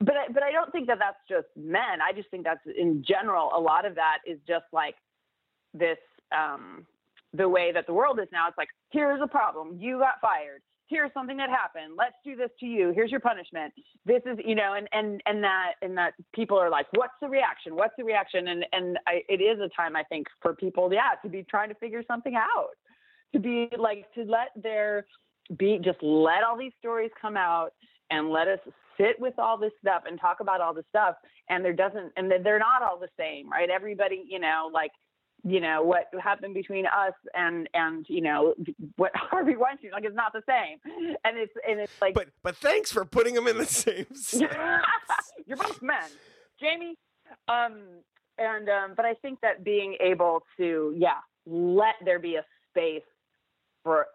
But 0.01 0.16
I, 0.16 0.32
but 0.32 0.43
I 0.43 0.52
don't 0.52 0.72
think 0.72 0.88
that 0.88 0.98
that's 0.98 1.18
just 1.28 1.47
men. 1.56 2.01
I 2.06 2.12
just 2.12 2.30
think 2.30 2.44
that's 2.44 2.60
in 2.66 3.05
general, 3.06 3.51
a 3.56 3.60
lot 3.60 3.86
of 3.86 3.94
that 3.94 4.18
is 4.26 4.38
just 4.47 4.64
like 4.72 4.94
this, 5.72 5.98
um, 6.36 6.86
the 7.32 7.48
way 7.48 7.72
that 7.72 7.86
the 7.86 7.94
world 7.94 8.18
is 8.20 8.28
now. 8.32 8.48
It's 8.48 8.59
like, 8.59 8.68
here's 8.90 9.20
a 9.22 9.26
problem. 9.26 9.78
You 9.80 9.98
got 9.98 10.20
fired 10.20 10.62
here's 10.88 11.12
something 11.12 11.36
that 11.36 11.51
happened 11.51 11.94
let's 11.97 12.14
do 12.24 12.36
this 12.36 12.51
to 12.60 12.66
you 12.66 12.93
here's 12.94 13.10
your 13.10 13.20
punishment 13.20 13.72
this 14.05 14.22
is 14.24 14.38
you 14.44 14.55
know 14.55 14.74
and 14.74 14.88
and 14.93 15.20
and 15.26 15.43
that 15.43 15.72
and 15.82 15.97
that 15.97 16.14
people 16.34 16.59
are 16.59 16.70
like 16.70 16.86
what's 16.94 17.14
the 17.20 17.28
reaction 17.28 17.74
what's 17.74 17.94
the 17.98 18.05
reaction 18.05 18.48
and 18.48 18.64
and 18.72 18.98
I, 19.06 19.22
it 19.28 19.40
is 19.40 19.59
a 19.60 19.68
time 19.74 19.97
i 19.97 20.02
think 20.05 20.26
for 20.40 20.55
people 20.55 20.88
yeah 20.93 21.14
to 21.22 21.28
be 21.28 21.43
trying 21.43 21.68
to 21.68 21.74
figure 21.76 22.02
something 22.06 22.34
out 22.36 22.76
to 23.32 23.40
be 23.40 23.68
like 23.78 24.06
to 24.14 24.22
let 24.22 24.50
their 24.60 25.06
be 25.58 25.78
just 25.82 26.02
let 26.02 26.42
all 26.42 26.56
these 26.58 26.72
stories 26.78 27.10
come 27.20 27.36
out 27.36 27.70
and 28.10 28.30
let 28.30 28.48
us 28.48 28.58
sit 28.98 29.18
with 29.18 29.38
all 29.38 29.58
this 29.58 29.72
stuff 29.80 30.02
and 30.08 30.20
talk 30.20 30.40
about 30.40 30.60
all 30.60 30.74
this 30.74 30.84
stuff 30.88 31.16
and 31.48 31.64
there 31.64 31.72
doesn't 31.72 32.12
and 32.16 32.30
they're 32.30 32.58
not 32.58 32.82
all 32.82 32.98
the 32.98 33.08
same 33.18 33.50
right? 33.50 33.70
Everybody 33.70 34.24
you 34.28 34.38
know 34.38 34.70
like 34.72 34.90
you 35.44 35.60
know 35.60 35.82
what 35.82 36.08
happened 36.20 36.54
between 36.54 36.86
us 36.86 37.12
and 37.34 37.68
and 37.74 38.06
you 38.08 38.20
know 38.20 38.54
what 38.96 39.12
Harvey 39.14 39.56
Weinstein 39.56 39.90
like 39.92 40.04
it's 40.04 40.16
not 40.16 40.32
the 40.32 40.42
same. 40.48 40.78
And 41.24 41.38
it's 41.38 41.52
and 41.68 41.80
it's 41.80 41.92
like 42.00 42.14
but 42.14 42.28
but 42.42 42.56
thanks 42.56 42.90
for 42.90 43.04
putting 43.04 43.34
them 43.34 43.46
in 43.46 43.58
the 43.58 43.66
same 43.66 44.06
you're 45.46 45.56
both 45.56 45.82
men. 45.82 46.08
Jamie 46.60 46.96
um 47.48 47.82
and 48.38 48.68
um 48.68 48.94
but 48.96 49.04
I 49.04 49.14
think 49.14 49.40
that 49.42 49.62
being 49.64 49.96
able 50.00 50.40
to 50.56 50.94
yeah 50.96 51.18
let 51.46 51.94
there 52.04 52.18
be 52.18 52.36
a 52.36 52.44
space 52.70 53.02
for 53.86 54.06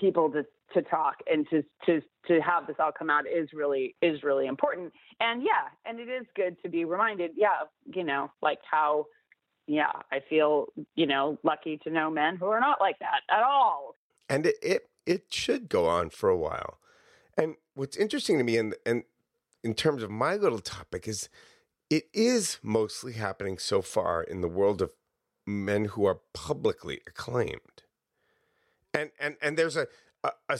people 0.00 0.30
to 0.30 0.44
to 0.72 0.82
talk 0.82 1.16
and 1.30 1.46
to 1.50 1.62
to 1.84 2.00
to 2.26 2.40
have 2.40 2.66
this 2.66 2.76
all 2.78 2.90
come 2.98 3.10
out 3.10 3.24
is 3.26 3.48
really 3.52 3.94
is 4.00 4.22
really 4.22 4.46
important 4.46 4.90
and 5.20 5.42
yeah 5.42 5.68
and 5.84 6.00
it 6.00 6.08
is 6.08 6.24
good 6.34 6.56
to 6.62 6.70
be 6.70 6.86
reminded 6.86 7.30
yeah 7.36 7.60
you 7.94 8.02
know 8.02 8.30
like 8.40 8.58
how 8.68 9.04
yeah, 9.66 9.92
I 10.10 10.20
feel, 10.28 10.66
you 10.94 11.06
know, 11.06 11.38
lucky 11.42 11.78
to 11.84 11.90
know 11.90 12.10
men 12.10 12.36
who 12.36 12.46
are 12.46 12.60
not 12.60 12.80
like 12.80 12.98
that 12.98 13.20
at 13.30 13.42
all. 13.42 13.96
And 14.28 14.46
it 14.46 14.56
it, 14.62 14.82
it 15.06 15.24
should 15.30 15.68
go 15.68 15.86
on 15.86 16.10
for 16.10 16.28
a 16.28 16.36
while. 16.36 16.78
And 17.36 17.54
what's 17.74 17.96
interesting 17.96 18.38
to 18.38 18.44
me 18.44 18.58
in 18.58 18.74
and 18.84 19.04
in 19.62 19.74
terms 19.74 20.02
of 20.02 20.10
my 20.10 20.36
little 20.36 20.58
topic 20.58 21.06
is 21.06 21.28
it 21.90 22.04
is 22.12 22.58
mostly 22.62 23.12
happening 23.12 23.58
so 23.58 23.82
far 23.82 24.22
in 24.22 24.40
the 24.40 24.48
world 24.48 24.82
of 24.82 24.92
men 25.46 25.86
who 25.86 26.04
are 26.04 26.20
publicly 26.34 27.00
acclaimed. 27.06 27.82
And 28.94 29.10
and 29.18 29.36
and 29.40 29.56
there's 29.56 29.76
a, 29.76 29.86
a, 30.22 30.32
a 30.48 30.58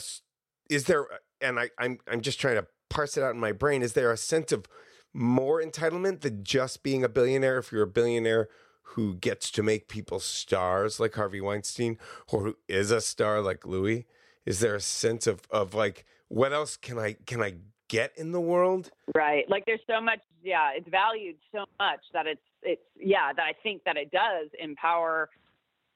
is 0.69 0.85
there 0.85 1.03
uh, 1.03 1.17
and 1.41 1.59
I 1.59 1.69
I'm 1.77 1.99
I'm 2.07 2.21
just 2.21 2.39
trying 2.39 2.55
to 2.55 2.67
parse 2.89 3.17
it 3.17 3.23
out 3.23 3.33
in 3.33 3.39
my 3.39 3.51
brain 3.51 3.81
is 3.81 3.93
there 3.93 4.11
a 4.11 4.17
sense 4.17 4.51
of 4.51 4.65
more 5.13 5.61
entitlement 5.61 6.21
than 6.21 6.43
just 6.43 6.83
being 6.83 7.03
a 7.03 7.09
billionaire 7.09 7.57
if 7.57 7.71
you're 7.71 7.83
a 7.83 7.87
billionaire 7.87 8.49
who 8.83 9.15
gets 9.15 9.49
to 9.51 9.63
make 9.63 9.87
people 9.87 10.19
stars 10.19 10.99
like 10.99 11.15
Harvey 11.15 11.41
Weinstein 11.41 11.97
or 12.31 12.43
who 12.43 12.57
is 12.67 12.91
a 12.91 13.01
star 13.01 13.41
like 13.41 13.65
Louis? 13.65 14.05
Is 14.45 14.59
there 14.59 14.75
a 14.75 14.81
sense 14.81 15.27
of 15.27 15.41
of 15.49 15.73
like 15.73 16.05
what 16.27 16.53
else 16.53 16.77
can 16.77 16.99
I 16.99 17.13
can 17.25 17.41
I 17.41 17.55
get 17.87 18.11
in 18.17 18.31
the 18.31 18.41
world? 18.41 18.91
Right. 19.15 19.49
Like 19.49 19.65
there's 19.65 19.79
so 19.87 20.01
much 20.01 20.19
yeah, 20.43 20.71
it's 20.75 20.89
valued 20.89 21.37
so 21.51 21.65
much 21.79 22.01
that 22.13 22.27
it's 22.27 22.41
it's 22.61 22.81
yeah, 22.99 23.31
that 23.33 23.43
I 23.43 23.53
think 23.63 23.83
that 23.85 23.97
it 23.97 24.11
does 24.11 24.49
empower 24.59 25.29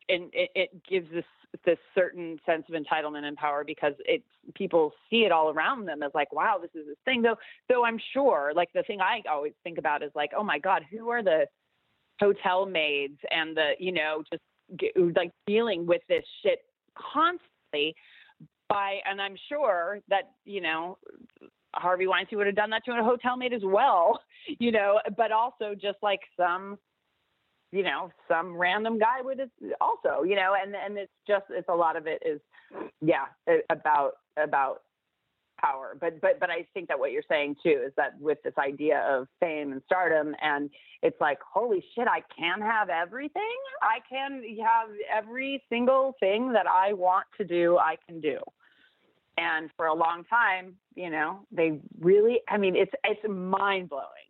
and 0.09 0.29
it, 0.33 0.49
it 0.55 0.83
gives 0.87 1.11
this 1.11 1.25
this 1.65 1.77
certain 1.95 2.39
sense 2.45 2.63
of 2.69 2.75
entitlement 2.75 3.23
and 3.23 3.35
power 3.35 3.63
because 3.65 3.93
it 4.05 4.23
people 4.55 4.93
see 5.09 5.25
it 5.25 5.31
all 5.31 5.49
around 5.49 5.85
them 5.85 6.01
as 6.03 6.11
like 6.13 6.31
wow 6.31 6.57
this 6.61 6.71
is 6.79 6.87
this 6.87 6.97
thing. 7.05 7.21
Though 7.21 7.35
though 7.69 7.85
i'm 7.85 7.99
sure 8.13 8.53
like 8.55 8.69
the 8.73 8.83
thing 8.83 9.01
i 9.01 9.21
always 9.29 9.53
think 9.63 9.77
about 9.77 10.03
is 10.03 10.11
like 10.15 10.31
oh 10.37 10.43
my 10.43 10.59
god 10.59 10.83
who 10.89 11.09
are 11.09 11.23
the 11.23 11.45
hotel 12.19 12.65
maids 12.65 13.19
and 13.31 13.55
the 13.55 13.71
you 13.79 13.91
know 13.91 14.23
just 14.31 14.43
like 15.15 15.31
dealing 15.45 15.85
with 15.85 16.01
this 16.09 16.23
shit 16.43 16.59
constantly 16.95 17.95
by 18.69 18.97
and 19.09 19.21
i'm 19.21 19.35
sure 19.49 19.99
that 20.09 20.31
you 20.45 20.61
know 20.61 20.97
harvey 21.73 22.07
weinstein 22.07 22.37
would 22.37 22.47
have 22.47 22.55
done 22.55 22.69
that 22.69 22.83
to 22.85 22.91
a 22.91 23.03
hotel 23.03 23.37
maid 23.37 23.53
as 23.53 23.61
well 23.63 24.19
you 24.59 24.71
know 24.71 24.99
but 25.15 25.31
also 25.31 25.73
just 25.73 25.97
like 26.01 26.21
some 26.35 26.77
you 27.71 27.83
know 27.83 28.11
some 28.27 28.55
random 28.55 28.97
guy 28.97 29.21
would 29.21 29.39
also 29.81 30.23
you 30.23 30.35
know 30.35 30.55
and 30.61 30.75
and 30.75 30.97
it's 30.97 31.11
just 31.27 31.45
it's 31.49 31.69
a 31.69 31.75
lot 31.75 31.95
of 31.95 32.07
it 32.07 32.21
is 32.25 32.39
yeah 33.01 33.25
about 33.69 34.13
about 34.37 34.81
power. 35.57 35.97
But 35.99 36.21
but 36.21 36.39
but 36.39 36.49
I 36.49 36.65
think 36.73 36.87
that 36.87 36.99
what 36.99 37.11
you're 37.11 37.23
saying 37.29 37.55
too 37.63 37.83
is 37.85 37.93
that 37.97 38.19
with 38.19 38.37
this 38.43 38.53
idea 38.57 38.99
of 39.09 39.27
fame 39.39 39.71
and 39.71 39.81
stardom, 39.85 40.35
and 40.41 40.69
it's 41.01 41.19
like, 41.19 41.39
holy 41.41 41.83
shit, 41.95 42.07
I 42.07 42.21
can 42.37 42.61
have 42.61 42.89
everything. 42.89 43.43
I 43.81 43.99
can 44.09 44.43
have 44.59 44.89
every 45.13 45.63
single 45.69 46.15
thing 46.19 46.53
that 46.53 46.67
I 46.67 46.93
want 46.93 47.25
to 47.37 47.45
do. 47.45 47.77
I 47.77 47.97
can 48.07 48.21
do. 48.21 48.37
And 49.37 49.69
for 49.77 49.87
a 49.87 49.93
long 49.93 50.23
time, 50.23 50.75
you 50.95 51.09
know, 51.09 51.41
they 51.51 51.79
really. 51.99 52.39
I 52.49 52.57
mean, 52.57 52.75
it's 52.75 52.93
it's 53.03 53.21
mind 53.27 53.89
blowing 53.89 54.26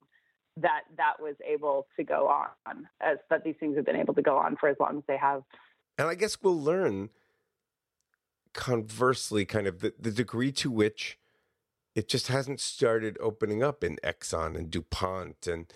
that 0.61 0.81
that 0.97 1.13
was 1.19 1.35
able 1.47 1.88
to 1.95 2.03
go 2.03 2.27
on 2.27 2.88
as 3.01 3.17
that 3.29 3.43
these 3.43 3.55
things 3.59 3.75
have 3.75 3.85
been 3.85 3.95
able 3.95 4.13
to 4.13 4.21
go 4.21 4.38
on 4.38 4.55
for 4.57 4.69
as 4.69 4.77
long 4.79 4.97
as 4.97 5.03
they 5.07 5.17
have. 5.17 5.43
And 5.97 6.07
I 6.07 6.15
guess 6.15 6.41
we'll 6.41 6.59
learn 6.59 7.09
conversely, 8.53 9.45
kind 9.45 9.67
of 9.67 9.79
the, 9.79 9.93
the 9.99 10.11
degree 10.11 10.51
to 10.53 10.71
which 10.71 11.17
it 11.95 12.07
just 12.07 12.27
hasn't 12.27 12.59
started 12.59 13.17
opening 13.19 13.63
up 13.63 13.84
in 13.84 13.97
Exxon 14.03 14.55
and 14.55 14.69
DuPont 14.69 15.47
and 15.47 15.71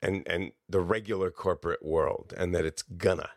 and 0.00 0.22
and 0.28 0.52
the 0.68 0.80
regular 0.80 1.30
corporate 1.30 1.84
world, 1.84 2.32
and 2.36 2.54
that 2.54 2.64
it's 2.64 2.82
gonna. 2.82 3.30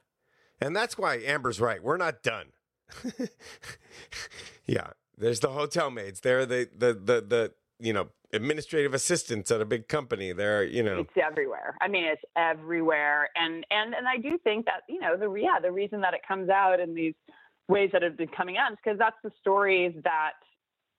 And 0.60 0.76
that's 0.76 0.98
why 0.98 1.16
Amber's 1.16 1.60
right. 1.60 1.82
We're 1.82 1.98
not 1.98 2.22
done. 2.22 2.48
yeah, 4.68 4.92
there's 5.18 5.40
the 5.40 5.50
hotel 5.50 5.90
maids. 5.90 6.20
There 6.20 6.40
are 6.40 6.46
the 6.46 6.70
the 6.76 6.94
the 6.94 7.22
the 7.22 7.54
you 7.80 7.94
know 7.94 8.10
administrative 8.34 8.94
assistants 8.94 9.52
at 9.52 9.62
a 9.62 9.66
big 9.66 9.88
company. 9.88 10.32
There, 10.32 10.64
you 10.64 10.84
know, 10.84 11.00
it's 11.00 11.18
everywhere. 11.22 11.76
I 11.82 11.88
mean, 11.88 12.06
it's 12.06 12.22
everywhere. 12.36 13.30
And 13.36 13.66
and 13.70 13.94
and 13.94 14.08
I 14.08 14.18
do 14.18 14.38
think 14.44 14.66
that 14.66 14.82
you 14.88 15.00
know 15.00 15.18
the 15.18 15.32
yeah 15.34 15.60
the 15.62 15.72
reason 15.72 16.02
that 16.02 16.14
it 16.14 16.22
comes 16.28 16.50
out 16.50 16.80
in 16.80 16.94
these 16.94 17.14
ways 17.68 17.90
that 17.94 18.02
have 18.02 18.18
been 18.18 18.30
coming 18.30 18.58
out 18.58 18.72
is 18.72 18.78
because 18.84 19.00
that's 19.00 19.16
the 19.24 19.32
stories 19.40 19.94
that 20.04 20.34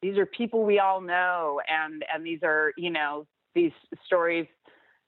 these 0.01 0.19
are 0.19 0.27
people 0.27 0.65
we 0.65 0.79
all 0.79 1.01
know 1.01 1.61
and 1.69 2.05
and 2.13 2.27
these 2.27 2.41
are 2.43 2.73
you 2.77 2.91
know 2.91 3.27
these 3.55 3.73
stories 4.07 4.47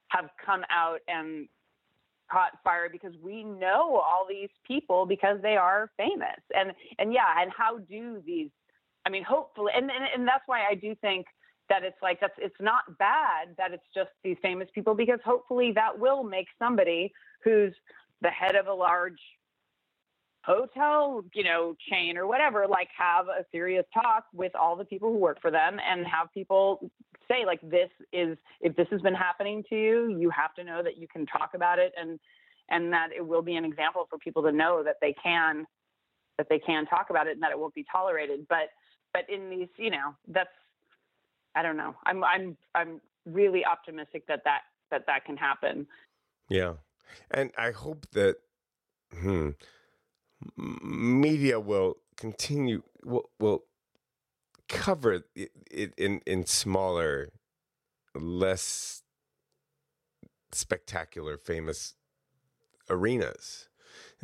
have 0.09 0.27
come 0.45 0.63
out 0.71 1.01
and 1.09 1.49
caught 2.31 2.53
fire 2.63 2.89
because 2.91 3.13
we 3.23 3.45
know 3.45 3.97
all 3.97 4.27
these 4.29 4.49
people 4.67 5.05
because 5.05 5.39
they 5.43 5.57
are 5.57 5.91
famous 5.97 6.41
and 6.55 6.73
and 6.99 7.13
yeah 7.13 7.41
and 7.41 7.51
how 7.57 7.79
do 7.79 8.23
these 8.25 8.51
i 9.07 9.11
mean 9.11 9.23
hopefully 9.23 9.73
and 9.75 9.91
and, 9.91 10.05
and 10.15 10.27
that's 10.27 10.45
why 10.47 10.65
i 10.71 10.75
do 10.75 10.95
think 11.01 11.27
that 11.69 11.83
it's 11.83 11.97
like 12.03 12.21
that's 12.21 12.35
it's 12.39 12.55
not 12.61 12.99
bad 12.99 13.49
that 13.57 13.73
it's 13.73 13.87
just 13.95 14.11
these 14.23 14.37
famous 14.43 14.69
people 14.75 14.95
because 14.95 15.19
hopefully 15.25 15.73
that 15.75 15.99
will 15.99 16.23
make 16.23 16.47
somebody 16.59 17.13
who's 17.43 17.73
the 18.21 18.29
head 18.29 18.55
of 18.55 18.67
a 18.67 18.73
large 18.73 19.21
hotel, 20.45 21.25
you 21.33 21.43
know, 21.43 21.75
chain 21.91 22.19
or 22.19 22.27
whatever, 22.27 22.67
like 22.69 22.89
have 22.97 23.29
a 23.29 23.45
serious 23.51 23.85
talk 23.95 24.25
with 24.35 24.55
all 24.55 24.77
the 24.77 24.85
people 24.85 25.11
who 25.11 25.19
work 25.19 25.41
for 25.41 25.51
them 25.51 25.79
and 25.89 26.07
have 26.07 26.33
people 26.35 26.91
say 27.29 27.47
like 27.47 27.61
this 27.63 27.89
is 28.13 28.37
if 28.61 28.77
this 28.77 28.87
has 28.91 29.01
been 29.01 29.15
happening 29.15 29.65
to 29.71 29.75
you, 29.75 30.17
you 30.19 30.31
have 30.31 30.55
to 30.55 30.65
know 30.65 30.83
that 30.83 30.99
you 30.99 31.09
can 31.09 31.25
talk 31.27 31.53
about 31.55 31.79
it 31.79 31.93
and 31.99 32.19
and 32.71 32.93
that 32.93 33.09
it 33.15 33.27
will 33.27 33.43
be 33.43 33.57
an 33.57 33.65
example 33.65 34.07
for 34.09 34.19
people 34.19 34.43
to 34.43 34.53
know 34.53 34.83
that 34.83 34.97
they 35.01 35.15
can 35.23 35.67
that 36.37 36.49
they 36.51 36.59
can 36.59 36.85
talk 36.87 37.11
about 37.11 37.27
it 37.27 37.33
and 37.33 37.43
that 37.43 37.51
it 37.51 37.59
won't 37.59 37.75
be 37.75 37.85
tolerated. 37.91 38.47
But 38.49 38.69
but 39.13 39.23
in 39.31 39.49
these, 39.49 39.69
you 39.79 39.91
know, 39.91 40.15
that's 40.29 40.49
I 41.55 41.63
don't 41.63 41.77
know. 41.77 41.95
I'm 42.05 42.25
I'm 42.25 42.57
I'm 42.75 43.01
really 43.27 43.65
optimistic 43.65 44.27
that 44.29 44.43
that 44.45 44.63
that 44.91 45.07
that 45.07 45.25
can 45.25 45.37
happen. 45.37 45.87
Yeah, 46.49 46.75
and 47.31 47.51
I 47.57 47.71
hope 47.71 48.07
that 48.13 48.37
hmm, 49.13 49.51
media 50.57 51.61
will 51.61 51.97
continue 52.17 52.83
will 53.05 53.31
will 53.39 53.65
cover 54.69 55.23
it, 55.35 55.95
in 55.97 56.21
in 56.27 56.47
smaller, 56.47 57.31
less 58.15 59.03
spectacular, 60.53 61.37
famous 61.37 61.95
arenas. 62.91 63.69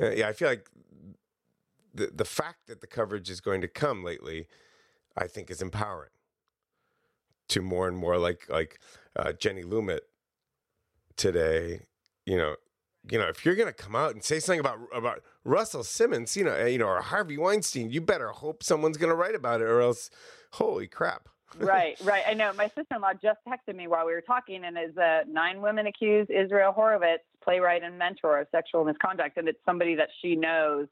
Uh, 0.01 0.11
yeah, 0.11 0.29
I 0.29 0.33
feel 0.33 0.49
like 0.49 0.69
the 1.95 2.11
the 2.13 2.25
fact 2.25 2.67
that 2.67 2.81
the 2.81 2.87
coverage 2.87 3.31
is 3.31 3.41
going 3.41 3.61
to 3.61 3.69
come 3.69 4.03
lately, 4.03 4.49
I 5.17 5.27
think, 5.27 5.51
is 5.51 5.63
empowering 5.63 6.11
to 7.51 7.63
more 7.63 7.87
and 7.87 7.97
more 7.97 8.19
like 8.19 8.47
like 8.49 8.81
uh, 9.17 9.33
Jenny 9.33 9.63
Lumet 9.63 10.01
today. 11.17 11.83
You 12.27 12.37
know, 12.37 12.57
you 13.11 13.19
know, 13.19 13.29
if 13.29 13.45
you're 13.45 13.55
to 13.69 13.73
come 13.73 13.97
out 13.97 14.13
and 14.13 14.23
say 14.23 14.41
something 14.41 14.61
about 14.61 14.79
about 14.95 15.23
Russell 15.45 15.85
Simmons, 15.85 16.37
you 16.37 16.45
know, 16.45 16.53
eh, 16.53 16.69
you 16.69 16.79
know, 16.79 16.87
or 16.87 17.01
Harvey 17.01 17.39
Weinstein, 17.39 17.91
you 17.91 18.01
better 18.01 18.29
hope 18.29 18.63
someone's 18.63 18.99
to 19.11 19.17
write 19.17 19.35
about 19.35 19.61
it, 19.61 19.65
or 19.65 19.81
else, 19.81 20.11
holy 20.53 20.87
crap. 20.87 21.29
right, 21.59 22.01
right. 22.05 22.23
I 22.29 22.35
know. 22.35 22.53
My 22.53 22.69
sister-in-law 22.69 23.15
just 23.15 23.41
texted 23.49 23.75
me 23.75 23.89
while 23.89 24.07
we 24.07 24.13
were 24.13 24.21
talking, 24.21 24.65
and 24.65 24.77
is 24.79 24.97
uh, 24.97 25.23
nine 25.29 25.61
women 25.61 25.87
accuse 25.87 26.29
Israel 26.31 26.73
Horovitz, 26.77 27.19
playwright 27.43 27.83
and 27.83 27.99
mentor, 27.99 28.41
of 28.41 28.47
sexual 28.53 28.85
misconduct, 28.85 29.37
and 29.37 29.49
it's 29.49 29.59
somebody 29.65 29.97
that 29.97 30.11
she 30.23 30.37
knows, 30.37 30.87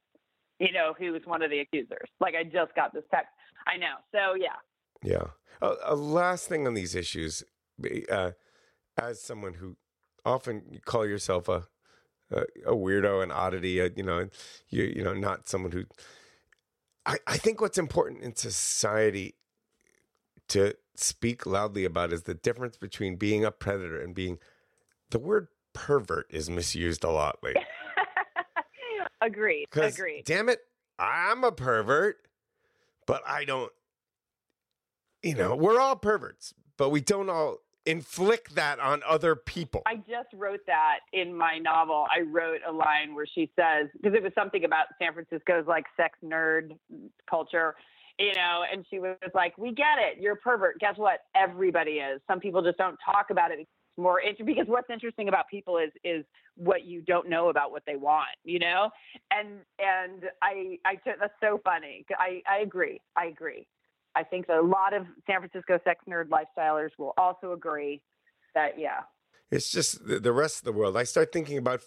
you 0.58 0.72
know, 0.72 0.94
who 0.98 1.12
was 1.12 1.22
one 1.26 1.42
of 1.42 1.50
the 1.50 1.60
accusers. 1.60 2.08
Like 2.20 2.34
I 2.34 2.42
just 2.42 2.74
got 2.74 2.92
this 2.92 3.04
text. 3.12 3.28
I 3.68 3.76
know. 3.76 3.94
So 4.10 4.34
yeah. 4.34 4.56
Yeah. 5.02 5.28
A, 5.60 5.74
a 5.86 5.94
last 5.94 6.48
thing 6.48 6.66
on 6.66 6.74
these 6.74 6.94
issues, 6.94 7.42
uh, 8.10 8.32
as 8.96 9.20
someone 9.22 9.54
who 9.54 9.76
often 10.24 10.80
call 10.84 11.06
yourself 11.06 11.48
a 11.48 11.68
a, 12.30 12.42
a 12.66 12.74
weirdo, 12.74 13.22
an 13.22 13.32
oddity, 13.32 13.78
a, 13.78 13.90
you 13.94 14.02
know, 14.02 14.28
you 14.68 14.84
you 14.84 15.02
know, 15.02 15.14
not 15.14 15.48
someone 15.48 15.72
who. 15.72 15.84
I, 17.06 17.18
I 17.26 17.38
think 17.38 17.60
what's 17.60 17.78
important 17.78 18.22
in 18.22 18.36
society 18.36 19.34
to 20.48 20.74
speak 20.94 21.46
loudly 21.46 21.84
about 21.84 22.12
is 22.12 22.24
the 22.24 22.34
difference 22.34 22.76
between 22.76 23.16
being 23.16 23.44
a 23.44 23.50
predator 23.50 24.00
and 24.00 24.14
being 24.14 24.38
the 25.10 25.18
word 25.18 25.48
pervert 25.72 26.26
is 26.30 26.50
misused 26.50 27.04
a 27.04 27.10
lot 27.10 27.38
lately. 27.42 27.62
agreed. 29.22 29.68
Agreed. 29.72 30.24
Damn 30.24 30.48
it, 30.48 30.60
I'm 30.98 31.44
a 31.44 31.52
pervert, 31.52 32.16
but 33.06 33.22
I 33.26 33.44
don't. 33.44 33.72
You 35.22 35.34
know, 35.34 35.56
we're 35.56 35.80
all 35.80 35.96
perverts, 35.96 36.54
but 36.76 36.90
we 36.90 37.00
don't 37.00 37.28
all 37.28 37.58
inflict 37.86 38.54
that 38.54 38.78
on 38.78 39.02
other 39.08 39.34
people. 39.34 39.82
I 39.86 39.96
just 39.96 40.28
wrote 40.34 40.60
that 40.66 40.98
in 41.12 41.34
my 41.34 41.58
novel. 41.58 42.06
I 42.14 42.20
wrote 42.20 42.60
a 42.68 42.72
line 42.72 43.14
where 43.14 43.26
she 43.26 43.50
says, 43.56 43.88
because 43.94 44.14
it 44.14 44.22
was 44.22 44.32
something 44.34 44.64
about 44.64 44.86
San 45.00 45.14
Francisco's 45.14 45.66
like 45.66 45.86
sex 45.96 46.18
nerd 46.22 46.76
culture, 47.28 47.74
you 48.18 48.34
know, 48.34 48.62
and 48.70 48.84
she 48.90 48.98
was 48.98 49.16
like, 49.34 49.56
We 49.56 49.72
get 49.72 49.98
it. 49.98 50.20
You're 50.20 50.34
a 50.34 50.36
pervert. 50.36 50.78
Guess 50.80 50.98
what? 50.98 51.20
Everybody 51.34 51.92
is. 51.92 52.20
Some 52.28 52.40
people 52.40 52.62
just 52.62 52.78
don't 52.78 52.98
talk 53.04 53.30
about 53.30 53.50
it 53.50 53.66
more 53.98 54.20
because 54.44 54.66
what's 54.66 54.88
interesting 54.90 55.28
about 55.28 55.48
people 55.50 55.76
is 55.76 55.90
is 56.04 56.24
what 56.54 56.84
you 56.84 57.02
don't 57.02 57.28
know 57.28 57.48
about 57.48 57.72
what 57.72 57.82
they 57.86 57.96
want 57.96 58.28
you 58.44 58.58
know 58.58 58.88
and 59.32 59.58
and 59.78 60.24
i 60.42 60.78
i 60.84 60.94
that's 61.04 61.32
so 61.40 61.60
funny 61.64 62.04
i 62.18 62.40
i 62.48 62.58
agree 62.58 63.00
i 63.16 63.26
agree 63.26 63.66
I 64.18 64.24
think 64.24 64.48
that 64.48 64.58
a 64.58 64.62
lot 64.62 64.94
of 64.94 65.06
San 65.28 65.38
Francisco 65.38 65.78
sex 65.84 66.04
nerd 66.10 66.28
lifestylers 66.28 66.90
will 66.98 67.14
also 67.16 67.52
agree 67.52 68.02
that, 68.56 68.76
yeah. 68.76 69.02
It's 69.52 69.70
just 69.70 70.04
the 70.04 70.32
rest 70.32 70.58
of 70.58 70.64
the 70.64 70.72
world. 70.72 70.96
I 70.96 71.04
start 71.04 71.30
thinking 71.32 71.56
about, 71.56 71.82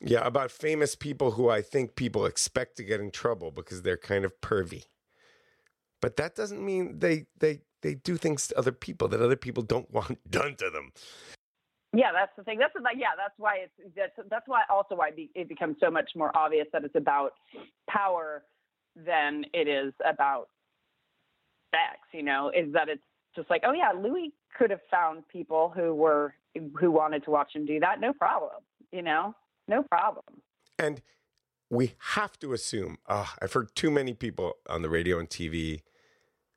yeah, 0.00 0.24
about 0.24 0.52
famous 0.52 0.94
people 0.94 1.32
who 1.32 1.50
I 1.50 1.60
think 1.60 1.96
people 1.96 2.24
expect 2.24 2.76
to 2.76 2.84
get 2.84 3.00
in 3.00 3.10
trouble 3.10 3.50
because 3.50 3.82
they're 3.82 3.96
kind 3.96 4.24
of 4.24 4.40
pervy. 4.40 4.84
But 6.00 6.16
that 6.16 6.36
doesn't 6.36 6.64
mean 6.64 7.00
they 7.00 7.26
they 7.38 7.62
they 7.82 7.94
do 7.94 8.16
things 8.16 8.46
to 8.48 8.58
other 8.58 8.72
people 8.72 9.08
that 9.08 9.20
other 9.20 9.36
people 9.36 9.62
don't 9.62 9.90
want 9.90 10.18
done 10.30 10.54
to 10.56 10.70
them. 10.70 10.92
Yeah, 11.92 12.12
that's 12.12 12.32
the 12.36 12.44
thing. 12.44 12.58
That's 12.58 12.74
like, 12.80 12.96
yeah, 12.98 13.14
that's 13.16 13.34
why 13.38 13.56
it's 13.64 13.94
that's 13.96 14.28
that's 14.30 14.46
why 14.46 14.62
also 14.70 14.94
why 14.94 15.10
it 15.16 15.48
becomes 15.48 15.76
so 15.80 15.90
much 15.90 16.10
more 16.14 16.34
obvious 16.36 16.66
that 16.72 16.84
it's 16.84 16.94
about 16.94 17.32
power 17.90 18.44
than 18.96 19.44
it 19.52 19.68
is 19.68 19.92
about 20.08 20.48
sex, 21.74 22.00
you 22.12 22.22
know, 22.22 22.50
is 22.54 22.72
that 22.72 22.88
it's 22.88 23.02
just 23.34 23.50
like, 23.50 23.62
oh 23.66 23.72
yeah, 23.72 23.92
Louis 23.98 24.32
could 24.56 24.70
have 24.70 24.80
found 24.90 25.26
people 25.28 25.72
who 25.74 25.94
were 25.94 26.34
who 26.78 26.90
wanted 26.90 27.24
to 27.24 27.30
watch 27.30 27.54
him 27.54 27.66
do 27.66 27.80
that, 27.80 28.00
no 28.00 28.12
problem, 28.12 28.62
you 28.92 29.02
know, 29.02 29.34
no 29.66 29.82
problem. 29.82 30.24
And 30.78 31.02
we 31.70 31.94
have 32.14 32.38
to 32.40 32.52
assume. 32.52 32.98
Uh, 33.06 33.26
I've 33.42 33.52
heard 33.52 33.74
too 33.74 33.90
many 33.90 34.14
people 34.14 34.54
on 34.68 34.82
the 34.82 34.88
radio 34.88 35.18
and 35.18 35.28
TV, 35.28 35.80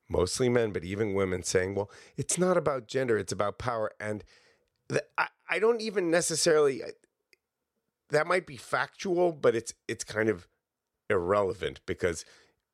mostly 0.10 0.50
men, 0.50 0.72
but 0.72 0.84
even 0.84 1.14
women, 1.14 1.44
saying, 1.44 1.76
"Well, 1.76 1.90
it's 2.16 2.38
not 2.38 2.58
about 2.58 2.88
gender; 2.88 3.18
it's 3.18 3.32
about 3.32 3.58
power." 3.58 3.92
And 4.00 4.24
the, 4.90 5.04
I, 5.18 5.28
I 5.50 5.60
don't 5.60 5.82
even 5.82 6.12
necessarily. 6.12 6.82
That 8.10 8.28
might 8.28 8.46
be 8.46 8.58
factual, 8.58 9.32
but 9.34 9.56
it's 9.56 9.74
it's 9.88 10.04
kind 10.04 10.30
of 10.30 10.48
irrelevant 11.10 11.82
because 11.86 12.26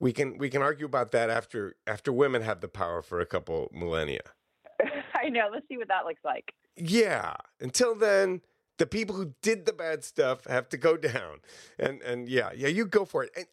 we 0.03 0.11
can 0.11 0.37
we 0.37 0.49
can 0.49 0.61
argue 0.61 0.85
about 0.85 1.13
that 1.13 1.29
after 1.29 1.77
after 1.87 2.11
women 2.11 2.41
have 2.41 2.59
the 2.59 2.67
power 2.67 3.01
for 3.01 3.21
a 3.21 3.25
couple 3.25 3.71
millennia. 3.73 4.19
I 5.15 5.29
know. 5.29 5.47
Let's 5.49 5.65
see 5.69 5.77
what 5.77 5.87
that 5.87 6.03
looks 6.03 6.25
like. 6.25 6.53
Yeah. 6.75 7.35
Until 7.61 7.95
then, 7.95 8.41
the 8.79 8.85
people 8.85 9.15
who 9.15 9.33
did 9.41 9.65
the 9.65 9.71
bad 9.71 10.03
stuff 10.03 10.45
have 10.45 10.67
to 10.69 10.77
go 10.77 10.97
down. 11.11 11.39
And 11.79 12.01
and 12.01 12.27
yeah, 12.27 12.49
yeah, 12.53 12.67
you 12.67 12.85
go 12.85 13.05
for 13.05 13.23
it. 13.23 13.31
And 13.37 13.47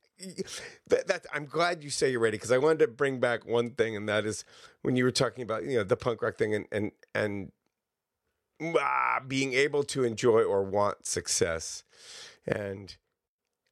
that, 0.89 1.07
that 1.07 1.27
I'm 1.33 1.47
glad 1.47 1.85
you 1.85 1.89
say 1.89 2.11
you're 2.11 2.19
ready 2.19 2.37
because 2.37 2.51
I 2.51 2.59
wanted 2.59 2.81
to 2.81 2.89
bring 2.89 3.21
back 3.21 3.47
one 3.47 3.71
thing, 3.71 3.97
and 3.97 4.09
that 4.09 4.27
is 4.27 4.45
when 4.83 4.97
you 4.97 5.05
were 5.05 5.13
talking 5.13 5.45
about 5.45 5.63
you 5.65 5.77
know 5.77 5.85
the 5.85 5.97
punk 5.97 6.21
rock 6.21 6.37
thing 6.37 6.53
and 6.53 6.67
and 6.73 6.91
and 7.15 7.53
ah, 8.77 9.21
being 9.27 9.53
able 9.53 9.85
to 9.85 10.03
enjoy 10.03 10.43
or 10.43 10.65
want 10.65 11.07
success, 11.07 11.85
and 12.45 12.97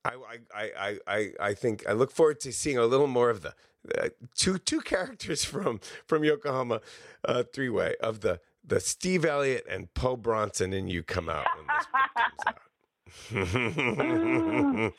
I, 0.04 0.12
I, 0.54 0.70
I, 0.78 0.98
I, 1.06 1.32
I 1.40 1.54
think 1.54 1.88
I 1.88 1.92
look 1.92 2.10
forward 2.10 2.40
to 2.40 2.52
seeing 2.52 2.76
a 2.78 2.86
little 2.86 3.06
more 3.06 3.30
of 3.30 3.42
the 3.42 3.54
uh, 3.98 4.08
two 4.34 4.58
two 4.58 4.80
characters 4.80 5.44
from 5.44 5.80
from 6.06 6.24
Yokohama 6.24 6.80
uh, 7.24 7.44
Threeway 7.52 7.94
of 8.00 8.20
the 8.20 8.40
the 8.64 8.80
Steve 8.80 9.24
Elliott 9.24 9.66
and 9.68 9.92
Po 9.94 10.16
Bronson 10.16 10.72
and 10.72 10.90
you 10.90 11.02
come 11.02 11.28
out 11.28 11.46
when 11.56 11.66
this 11.66 11.86
comes 11.92 12.40
out. 12.46 12.54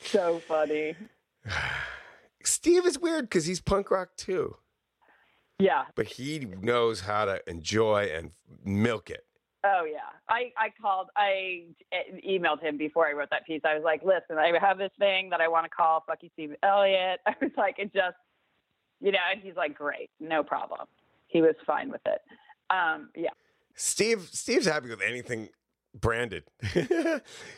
so 0.04 0.38
funny. 0.40 0.96
Steve 2.42 2.86
is 2.86 2.98
weird 2.98 3.26
because 3.26 3.44
he's 3.46 3.60
punk 3.60 3.90
rock 3.90 4.16
too. 4.16 4.56
Yeah, 5.58 5.84
but 5.94 6.06
he 6.06 6.38
knows 6.38 7.00
how 7.00 7.26
to 7.26 7.42
enjoy 7.48 8.10
and 8.14 8.30
milk 8.64 9.10
it. 9.10 9.26
Oh 9.62 9.84
yeah, 9.84 9.98
I 10.28 10.52
I 10.56 10.70
called, 10.80 11.08
I 11.16 11.64
emailed 12.26 12.62
him 12.62 12.78
before 12.78 13.06
I 13.06 13.12
wrote 13.12 13.28
that 13.30 13.46
piece. 13.46 13.60
I 13.64 13.74
was 13.74 13.84
like, 13.84 14.02
listen, 14.02 14.38
I 14.38 14.52
have 14.58 14.78
this 14.78 14.92
thing 14.98 15.28
that 15.30 15.40
I 15.40 15.48
want 15.48 15.64
to 15.64 15.70
call 15.70 16.02
"Fucky 16.08 16.30
Steve 16.32 16.54
Elliott." 16.62 17.20
I 17.26 17.34
was 17.42 17.50
like, 17.58 17.78
it 17.78 17.92
just, 17.92 18.16
you 19.00 19.12
know, 19.12 19.18
and 19.30 19.42
he's 19.42 19.56
like, 19.56 19.76
great, 19.76 20.10
no 20.18 20.42
problem. 20.42 20.86
He 21.26 21.42
was 21.42 21.54
fine 21.66 21.90
with 21.90 22.00
it. 22.06 22.20
Um, 22.70 23.10
yeah. 23.14 23.30
Steve, 23.74 24.28
Steve's 24.32 24.66
happy 24.66 24.88
with 24.88 25.02
anything 25.02 25.50
branded, 25.94 26.44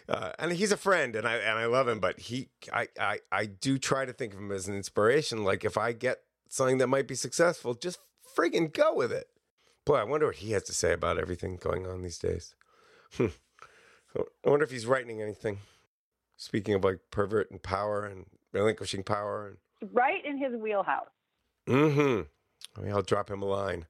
uh, 0.09 0.33
and 0.39 0.53
he's 0.53 0.73
a 0.73 0.77
friend, 0.77 1.15
and 1.15 1.27
I 1.27 1.37
and 1.37 1.59
I 1.59 1.67
love 1.67 1.87
him. 1.87 2.01
But 2.01 2.19
he, 2.19 2.49
I, 2.73 2.89
I, 2.99 3.21
I 3.31 3.47
do 3.47 3.79
try 3.79 4.07
to 4.07 4.13
think 4.13 4.33
of 4.33 4.41
him 4.41 4.51
as 4.51 4.67
an 4.67 4.75
inspiration. 4.75 5.45
Like 5.45 5.65
if 5.65 5.79
I 5.79 5.93
get 5.93 6.19
something 6.49 6.79
that 6.79 6.89
might 6.89 7.07
be 7.07 7.15
successful, 7.15 7.75
just 7.75 7.99
friggin' 8.37 8.73
go 8.73 8.95
with 8.95 9.13
it. 9.13 9.29
Boy, 9.85 9.97
I 9.97 10.05
wonder 10.05 10.27
what 10.27 10.37
he 10.37 10.53
has 10.53 10.63
to 10.65 10.75
say 10.75 10.93
about 10.93 11.19
everything 11.19 11.57
going 11.57 11.87
on 11.87 12.03
these 12.03 12.19
days. 12.19 12.55
Hmm. 13.17 13.27
I 14.17 14.49
wonder 14.49 14.65
if 14.65 14.71
he's 14.71 14.87
writing 14.87 15.21
anything. 15.21 15.59
Speaking 16.37 16.75
of 16.75 16.85
like 16.85 16.99
pervert 17.11 17.51
and 17.51 17.63
power 17.63 18.05
and 18.05 18.27
relinquishing 18.53 19.03
power 19.03 19.49
and 19.49 19.91
right 19.93 20.25
in 20.25 20.39
his 20.39 20.61
wheelhouse. 20.61 21.09
Mm-hmm. 21.67 22.23
I 22.77 22.85
mean, 22.85 22.93
I'll 22.93 23.03
drop 23.03 23.31
him 23.31 23.43
a 23.43 23.47
line. 23.47 23.87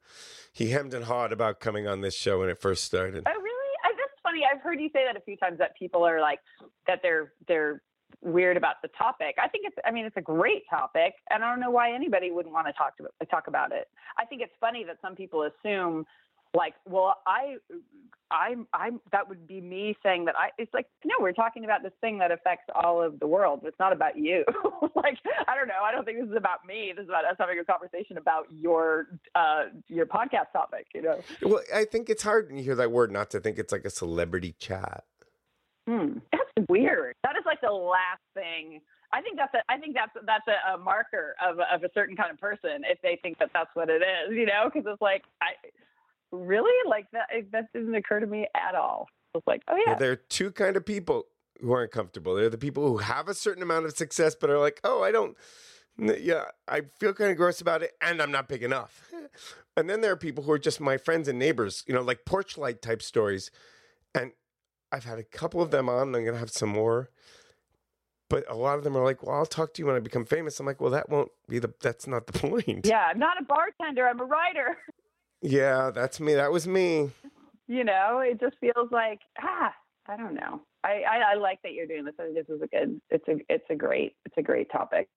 He 0.52 0.70
hemmed 0.70 0.94
and 0.94 1.04
hawed 1.04 1.32
about 1.32 1.60
coming 1.60 1.86
on 1.86 2.00
this 2.00 2.14
show 2.14 2.40
when 2.40 2.48
it 2.48 2.60
first 2.60 2.84
started. 2.84 3.24
Oh, 3.26 3.40
really? 3.40 3.74
I, 3.84 3.92
that's 3.96 4.20
funny. 4.22 4.42
I've 4.50 4.60
heard 4.60 4.80
you 4.80 4.90
say 4.92 5.04
that 5.06 5.16
a 5.16 5.20
few 5.20 5.36
times 5.36 5.58
that 5.58 5.76
people 5.76 6.06
are 6.06 6.20
like 6.20 6.40
that 6.86 7.00
they're 7.02 7.32
they're 7.48 7.82
weird 8.20 8.56
about 8.56 8.76
the 8.82 8.88
topic. 8.88 9.36
I 9.42 9.48
think 9.48 9.64
it's, 9.66 9.76
I 9.84 9.90
mean, 9.90 10.04
it's 10.04 10.16
a 10.16 10.22
great 10.22 10.62
topic, 10.68 11.14
and 11.30 11.44
I 11.44 11.50
don't 11.50 11.60
know 11.60 11.70
why 11.70 11.92
anybody 11.92 12.30
wouldn't 12.30 12.52
want 12.52 12.66
to 12.66 12.72
talk 12.72 12.96
to 12.98 13.26
talk 13.26 13.46
about 13.46 13.72
it. 13.72 13.88
I 14.18 14.24
think 14.24 14.42
it's 14.42 14.52
funny 14.60 14.84
that 14.84 14.98
some 15.00 15.14
people 15.14 15.48
assume, 15.48 16.04
like, 16.54 16.74
well, 16.86 17.16
I, 17.26 17.56
I'm, 18.30 18.66
I'm, 18.74 19.00
that 19.10 19.28
would 19.28 19.46
be 19.46 19.60
me 19.60 19.96
saying 20.02 20.26
that 20.26 20.34
I. 20.36 20.50
It's 20.58 20.72
like, 20.74 20.86
no, 21.04 21.14
we're 21.20 21.32
talking 21.32 21.64
about 21.64 21.82
this 21.82 21.92
thing 22.00 22.18
that 22.18 22.30
affects 22.30 22.64
all 22.74 23.02
of 23.02 23.20
the 23.20 23.26
world. 23.26 23.60
It's 23.64 23.78
not 23.78 23.92
about 23.92 24.18
you. 24.18 24.44
like, 24.94 25.18
I 25.48 25.56
don't 25.56 25.68
know. 25.68 25.82
I 25.82 25.92
don't 25.92 26.04
think 26.04 26.18
this 26.18 26.28
is 26.28 26.36
about 26.36 26.66
me. 26.66 26.92
This 26.94 27.04
is 27.04 27.08
about 27.08 27.24
us 27.24 27.36
having 27.38 27.58
a 27.58 27.64
conversation 27.64 28.18
about 28.18 28.46
your, 28.50 29.06
uh, 29.34 29.64
your 29.88 30.06
podcast 30.06 30.52
topic. 30.52 30.86
You 30.94 31.02
know. 31.02 31.20
Well, 31.42 31.62
I 31.74 31.84
think 31.84 32.10
it's 32.10 32.22
hard 32.22 32.48
when 32.48 32.58
you 32.58 32.64
hear 32.64 32.76
that 32.76 32.90
word 32.90 33.10
not 33.10 33.30
to 33.30 33.40
think 33.40 33.58
it's 33.58 33.72
like 33.72 33.84
a 33.84 33.90
celebrity 33.90 34.54
chat. 34.58 35.04
Hmm. 35.88 36.18
That's 36.30 36.68
weird. 36.68 37.14
That 37.24 37.36
is 37.36 37.44
like 37.44 37.60
the 37.60 37.72
last 37.72 38.22
thing. 38.34 38.80
I 39.12 39.20
think 39.20 39.36
that's 39.36 39.52
a. 39.54 39.58
I 39.68 39.78
think 39.78 39.94
that's 39.94 40.12
that's 40.26 40.46
a, 40.48 40.74
a 40.74 40.78
marker 40.78 41.34
of 41.44 41.58
a, 41.58 41.74
of 41.74 41.82
a 41.82 41.88
certain 41.92 42.16
kind 42.16 42.30
of 42.30 42.38
person 42.38 42.82
if 42.88 43.00
they 43.02 43.18
think 43.22 43.38
that 43.38 43.50
that's 43.52 43.70
what 43.74 43.90
it 43.90 44.02
is. 44.02 44.36
You 44.36 44.46
know, 44.46 44.70
because 44.72 44.90
it's 44.90 45.02
like 45.02 45.24
I 45.42 45.50
really 46.30 46.72
like 46.88 47.06
that. 47.12 47.28
That 47.50 47.72
didn't 47.72 47.94
occur 47.94 48.20
to 48.20 48.26
me 48.26 48.46
at 48.54 48.74
all. 48.74 49.08
It's 49.34 49.46
like, 49.46 49.62
oh 49.68 49.76
yeah. 49.76 49.92
Well, 49.92 49.98
there 49.98 50.12
are 50.12 50.16
two 50.16 50.50
kind 50.50 50.76
of 50.76 50.86
people 50.86 51.24
who 51.60 51.72
aren't 51.72 51.90
comfortable. 51.90 52.34
They're 52.34 52.48
the 52.48 52.58
people 52.58 52.88
who 52.88 52.98
have 52.98 53.28
a 53.28 53.34
certain 53.34 53.62
amount 53.62 53.86
of 53.86 53.96
success, 53.96 54.34
but 54.34 54.50
are 54.50 54.58
like, 54.58 54.80
oh, 54.84 55.02
I 55.02 55.10
don't. 55.10 55.36
Yeah, 55.98 56.44
I 56.66 56.82
feel 56.98 57.12
kind 57.12 57.30
of 57.30 57.36
gross 57.36 57.60
about 57.60 57.82
it, 57.82 57.92
and 58.00 58.22
I'm 58.22 58.30
not 58.30 58.48
big 58.48 58.62
enough. 58.62 59.10
And 59.76 59.88
then 59.88 60.00
there 60.02 60.12
are 60.12 60.16
people 60.16 60.44
who 60.44 60.52
are 60.52 60.58
just 60.58 60.80
my 60.80 60.98
friends 60.98 61.28
and 61.28 61.38
neighbors, 61.38 61.84
you 61.86 61.94
know, 61.94 62.02
like 62.02 62.24
porch 62.24 62.58
light 62.58 62.82
type 62.82 63.02
stories. 63.02 63.50
And 64.14 64.32
I've 64.92 65.04
had 65.04 65.18
a 65.18 65.24
couple 65.24 65.62
of 65.62 65.70
them 65.70 65.88
on. 65.88 66.14
I'm 66.14 66.24
going 66.24 66.26
to 66.34 66.38
have 66.38 66.50
some 66.50 66.68
more. 66.68 67.08
But 68.28 68.44
a 68.48 68.54
lot 68.54 68.78
of 68.78 68.84
them 68.84 68.96
are 68.96 69.04
like, 69.04 69.22
well, 69.22 69.36
I'll 69.36 69.46
talk 69.46 69.74
to 69.74 69.82
you 69.82 69.86
when 69.86 69.96
I 69.96 69.98
become 69.98 70.24
famous. 70.24 70.60
I'm 70.60 70.66
like, 70.66 70.80
well, 70.80 70.90
that 70.90 71.08
won't 71.08 71.30
be 71.48 71.58
the, 71.58 71.72
that's 71.80 72.06
not 72.06 72.26
the 72.26 72.32
point. 72.38 72.86
Yeah, 72.86 73.04
I'm 73.08 73.18
not 73.18 73.40
a 73.40 73.44
bartender. 73.44 74.06
I'm 74.06 74.20
a 74.20 74.24
writer. 74.24 74.76
Yeah, 75.40 75.90
that's 75.90 76.20
me. 76.20 76.34
That 76.34 76.52
was 76.52 76.68
me. 76.68 77.10
You 77.66 77.84
know, 77.84 78.20
it 78.20 78.38
just 78.38 78.56
feels 78.60 78.90
like, 78.90 79.20
ah, 79.40 79.74
I 80.06 80.16
don't 80.16 80.34
know. 80.34 80.60
I, 80.84 81.02
I, 81.08 81.32
I 81.32 81.34
like 81.34 81.60
that 81.62 81.72
you're 81.72 81.86
doing 81.86 82.04
this. 82.04 82.14
I 82.18 82.24
think 82.24 82.34
this 82.34 82.48
is 82.54 82.62
a 82.62 82.66
good, 82.66 83.00
it's 83.10 83.28
a, 83.28 83.36
it's 83.48 83.64
a 83.70 83.74
great, 83.74 84.14
it's 84.24 84.36
a 84.36 84.42
great 84.42 84.70
topic. 84.70 85.08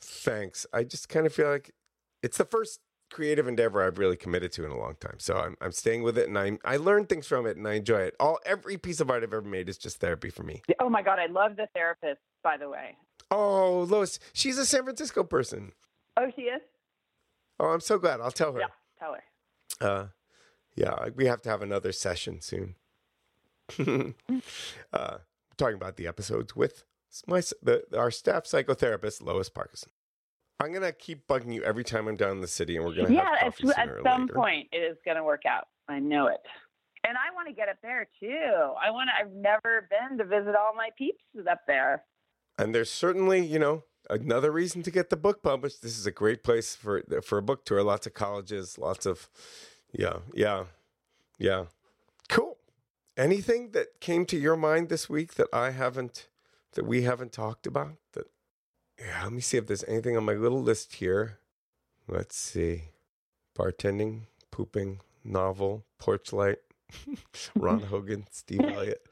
Thanks. 0.00 0.66
I 0.72 0.84
just 0.84 1.08
kind 1.08 1.26
of 1.26 1.32
feel 1.32 1.50
like 1.50 1.72
it's 2.22 2.38
the 2.38 2.44
first 2.44 2.80
creative 3.10 3.46
endeavor 3.46 3.82
I've 3.82 3.98
really 3.98 4.16
committed 4.16 4.52
to 4.52 4.64
in 4.64 4.70
a 4.70 4.78
long 4.78 4.96
time. 5.00 5.16
So 5.18 5.36
I'm 5.36 5.56
I'm 5.60 5.72
staying 5.72 6.02
with 6.02 6.18
it 6.18 6.28
and 6.28 6.38
I'm, 6.38 6.58
I 6.64 6.76
learn 6.76 7.06
things 7.06 7.26
from 7.26 7.46
it 7.46 7.56
and 7.56 7.66
I 7.66 7.74
enjoy 7.74 8.00
it. 8.00 8.14
All 8.20 8.38
every 8.44 8.76
piece 8.76 9.00
of 9.00 9.10
art 9.10 9.22
I've 9.22 9.32
ever 9.32 9.42
made 9.42 9.68
is 9.68 9.78
just 9.78 9.98
therapy 9.98 10.30
for 10.30 10.42
me. 10.42 10.62
Oh 10.80 10.88
my 10.88 11.02
god, 11.02 11.18
I 11.18 11.26
love 11.26 11.56
the 11.56 11.68
therapist, 11.74 12.20
by 12.42 12.56
the 12.56 12.68
way. 12.68 12.96
Oh, 13.30 13.86
Lois, 13.88 14.18
she's 14.32 14.58
a 14.58 14.66
San 14.66 14.84
Francisco 14.84 15.24
person. 15.24 15.72
Oh, 16.16 16.30
she 16.34 16.42
is? 16.42 16.62
Oh, 17.58 17.68
I'm 17.68 17.80
so 17.80 17.98
glad. 17.98 18.20
I'll 18.20 18.30
tell 18.30 18.52
her. 18.52 18.60
Yeah, 18.60 18.66
tell 18.98 19.14
her. 19.14 19.22
Uh 19.80 20.06
yeah, 20.74 21.08
we 21.14 21.26
have 21.26 21.42
to 21.42 21.48
have 21.48 21.62
another 21.62 21.92
session 21.92 22.40
soon. 22.40 22.74
uh 24.92 25.18
talking 25.56 25.74
about 25.74 25.96
the 25.96 26.06
episodes 26.06 26.54
with 26.54 26.84
my 27.26 27.40
the, 27.62 27.84
our 27.96 28.10
staff 28.10 28.44
psychotherapist 28.44 29.22
Lois 29.22 29.48
Parkinson. 29.48 29.90
I'm 30.58 30.72
gonna 30.72 30.92
keep 30.92 31.26
bugging 31.26 31.52
you 31.52 31.62
every 31.62 31.84
time 31.84 32.08
I'm 32.08 32.16
down 32.16 32.32
in 32.32 32.40
the 32.40 32.48
city, 32.48 32.76
and 32.76 32.84
we're 32.84 32.94
gonna 32.94 33.12
yeah. 33.12 33.36
have 33.40 33.54
coffee 33.56 33.68
at 33.76 33.88
some 34.02 34.22
later. 34.22 34.34
point, 34.34 34.68
it 34.72 34.78
is 34.78 34.96
gonna 35.04 35.24
work 35.24 35.42
out. 35.46 35.68
I 35.88 35.98
know 35.98 36.28
it. 36.28 36.40
And 37.04 37.16
I 37.16 37.32
want 37.34 37.46
to 37.48 37.54
get 37.54 37.68
up 37.68 37.76
there 37.82 38.08
too. 38.18 38.26
I 38.82 38.90
want 38.90 39.10
to. 39.10 39.24
I've 39.24 39.32
never 39.32 39.88
been 39.88 40.18
to 40.18 40.24
visit 40.24 40.56
all 40.56 40.74
my 40.74 40.88
peeps 40.98 41.22
up 41.48 41.60
there. 41.66 42.04
And 42.58 42.74
there's 42.74 42.90
certainly, 42.90 43.44
you 43.46 43.58
know, 43.58 43.84
another 44.10 44.50
reason 44.50 44.82
to 44.82 44.90
get 44.90 45.10
the 45.10 45.16
book 45.16 45.42
published. 45.42 45.82
This 45.82 45.98
is 45.98 46.06
a 46.06 46.10
great 46.10 46.42
place 46.42 46.74
for 46.74 47.02
for 47.22 47.38
a 47.38 47.42
book 47.42 47.64
tour. 47.64 47.82
Lots 47.82 48.06
of 48.06 48.14
colleges, 48.14 48.78
lots 48.78 49.06
of, 49.06 49.28
yeah, 49.92 50.18
yeah, 50.34 50.64
yeah. 51.38 51.66
Cool. 52.28 52.56
Anything 53.16 53.70
that 53.70 54.00
came 54.00 54.26
to 54.26 54.36
your 54.36 54.56
mind 54.56 54.88
this 54.88 55.08
week 55.08 55.34
that 55.34 55.48
I 55.52 55.70
haven't, 55.70 56.28
that 56.72 56.86
we 56.86 57.02
haven't 57.02 57.32
talked 57.32 57.66
about 57.66 57.96
yeah, 58.98 59.24
let 59.24 59.32
me 59.32 59.40
see 59.40 59.56
if 59.56 59.66
there's 59.66 59.84
anything 59.84 60.16
on 60.16 60.24
my 60.24 60.34
little 60.34 60.62
list 60.62 60.94
here. 60.94 61.38
Let's 62.08 62.36
see. 62.36 62.84
Bartending, 63.56 64.22
pooping, 64.50 65.00
novel, 65.24 65.84
porch 65.98 66.32
light, 66.32 66.58
Ron 67.54 67.80
Hogan, 67.90 68.26
Steve 68.30 68.60
Elliott. 68.60 69.02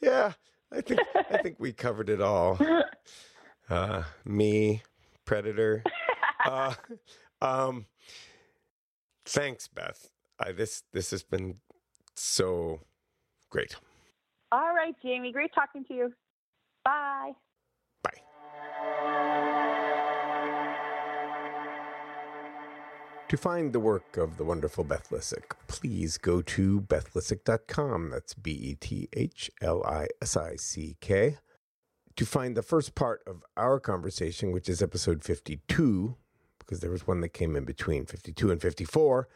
Yeah, 0.00 0.32
I 0.70 0.80
think 0.80 1.00
I 1.30 1.38
think 1.38 1.56
we 1.58 1.72
covered 1.72 2.08
it 2.08 2.20
all. 2.20 2.58
Uh, 3.70 4.02
me, 4.26 4.82
Predator. 5.24 5.82
Uh, 6.44 6.74
um, 7.40 7.86
thanks, 9.24 9.66
Beth. 9.68 10.10
I, 10.38 10.52
this 10.52 10.82
this 10.92 11.10
has 11.12 11.22
been 11.22 11.56
so 12.14 12.80
great. 13.48 13.76
All 14.50 14.74
right, 14.74 14.94
Jamie. 15.02 15.32
Great 15.32 15.54
talking 15.54 15.84
to 15.86 15.94
you. 15.94 16.12
Bye. 16.84 17.32
To 23.32 23.38
find 23.38 23.72
the 23.72 23.80
work 23.80 24.18
of 24.18 24.36
the 24.36 24.44
wonderful 24.44 24.84
Beth 24.84 25.08
Lisick, 25.08 25.54
please 25.66 26.18
go 26.18 26.42
to 26.42 26.82
bethlisick.com. 26.82 28.10
That's 28.10 28.34
B 28.34 28.50
E 28.50 28.74
T 28.74 29.08
H 29.14 29.50
L 29.62 29.82
I 29.86 30.08
S 30.20 30.36
I 30.36 30.56
C 30.56 30.98
K. 31.00 31.38
To 32.16 32.26
find 32.26 32.54
the 32.54 32.62
first 32.62 32.94
part 32.94 33.22
of 33.26 33.42
our 33.56 33.80
conversation, 33.80 34.52
which 34.52 34.68
is 34.68 34.82
episode 34.82 35.24
52, 35.24 36.14
because 36.58 36.80
there 36.80 36.90
was 36.90 37.06
one 37.06 37.22
that 37.22 37.30
came 37.30 37.56
in 37.56 37.64
between 37.64 38.04
52 38.04 38.50
and 38.50 38.60
54, 38.60 39.28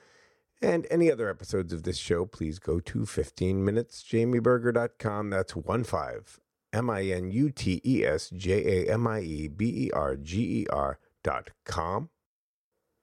and 0.60 0.86
any 0.90 1.10
other 1.10 1.31
episodes 1.31 1.73
of 1.73 1.85
this 1.85 1.97
show, 1.97 2.27
please 2.27 2.59
go 2.59 2.81
to 2.81 2.98
15minutesjamieberger.com. 2.98 5.31
That's 5.31 5.56
1 5.56 5.85
5 5.85 6.40
M 6.74 6.90
I 6.90 7.05
N 7.05 7.31
U 7.31 7.48
T 7.48 7.81
E 7.82 8.05
S 8.05 8.28
J 8.28 8.85
A 8.85 8.93
M 8.93 9.06
I 9.06 9.20
E 9.20 9.48
B 9.48 9.86
E 9.86 9.90
R 9.90 10.16
G 10.16 10.60
E 10.60 10.66
R 10.68 10.98
dot 11.24 11.48
com. 11.64 12.10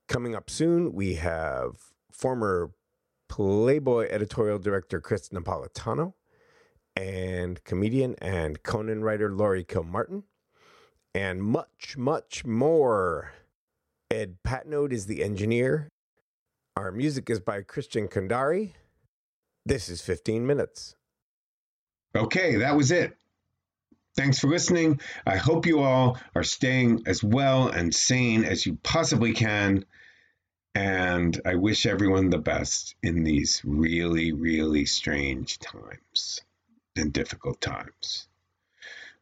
Coming 0.07 0.35
up 0.35 0.49
soon, 0.49 0.93
we 0.93 1.15
have 1.15 1.77
former 2.11 2.71
Playboy 3.29 4.07
editorial 4.09 4.59
director 4.59 4.99
Chris 4.99 5.29
Napolitano 5.29 6.13
and 6.95 7.63
comedian 7.63 8.15
and 8.21 8.61
Conan 8.63 9.03
writer 9.03 9.31
Laurie 9.31 9.63
Kilmartin, 9.63 10.23
and 11.15 11.41
much, 11.41 11.95
much 11.97 12.45
more. 12.45 13.31
Ed 14.11 14.37
Patnode 14.45 14.91
is 14.91 15.07
the 15.07 15.23
engineer. 15.23 15.89
Our 16.75 16.91
music 16.91 17.29
is 17.29 17.39
by 17.39 17.61
Christian 17.61 18.07
Kandari. 18.07 18.73
This 19.65 19.89
is 19.89 20.01
15 20.01 20.45
minutes. 20.45 20.95
Okay, 22.15 22.57
that 22.57 22.75
was 22.75 22.91
it. 22.91 23.17
Thanks 24.15 24.39
for 24.39 24.47
listening. 24.47 25.01
I 25.25 25.37
hope 25.37 25.65
you 25.65 25.79
all 25.79 26.19
are 26.35 26.43
staying 26.43 27.03
as 27.07 27.23
well 27.23 27.69
and 27.69 27.93
sane 27.93 28.43
as 28.43 28.65
you 28.65 28.77
possibly 28.83 29.33
can. 29.33 29.85
And 30.75 31.39
I 31.45 31.55
wish 31.55 31.85
everyone 31.85 32.29
the 32.29 32.37
best 32.37 32.95
in 33.01 33.23
these 33.23 33.61
really, 33.63 34.31
really 34.31 34.85
strange 34.85 35.59
times 35.59 36.41
and 36.95 37.11
difficult 37.11 37.59
times. 37.59 38.27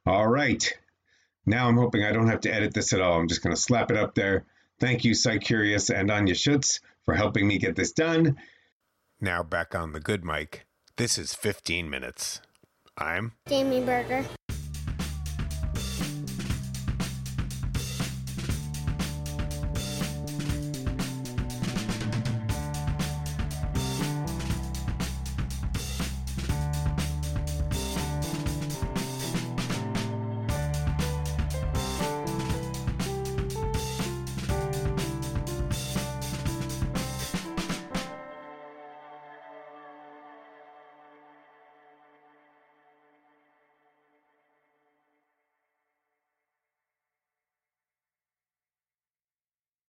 All 0.05 0.27
right. 0.27 0.72
Now 1.45 1.68
I'm 1.68 1.77
hoping 1.77 2.03
I 2.03 2.11
don't 2.11 2.30
have 2.30 2.41
to 2.41 2.53
edit 2.53 2.73
this 2.73 2.93
at 2.93 3.01
all. 3.01 3.19
I'm 3.19 3.27
just 3.27 3.43
going 3.43 3.55
to 3.55 3.61
slap 3.61 3.91
it 3.91 3.97
up 3.97 4.13
there. 4.15 4.45
Thank 4.80 5.05
you, 5.05 5.13
Psych 5.13 5.41
Curious 5.41 5.89
and 5.89 6.11
Anya 6.11 6.35
Schutz, 6.35 6.80
for 7.03 7.13
helping 7.13 7.47
me 7.47 7.59
get 7.59 7.76
this 7.76 7.91
done. 7.91 8.38
Now 9.19 9.43
back 9.43 9.73
on 9.76 9.93
the 9.93 9.99
good 9.99 10.26
mic. 10.26 10.65
This 10.97 11.18
is 11.18 11.34
15 11.34 11.89
minutes. 11.89 12.41
I'm 12.97 13.34
Jamie 13.47 13.81
Berger. 13.81 14.26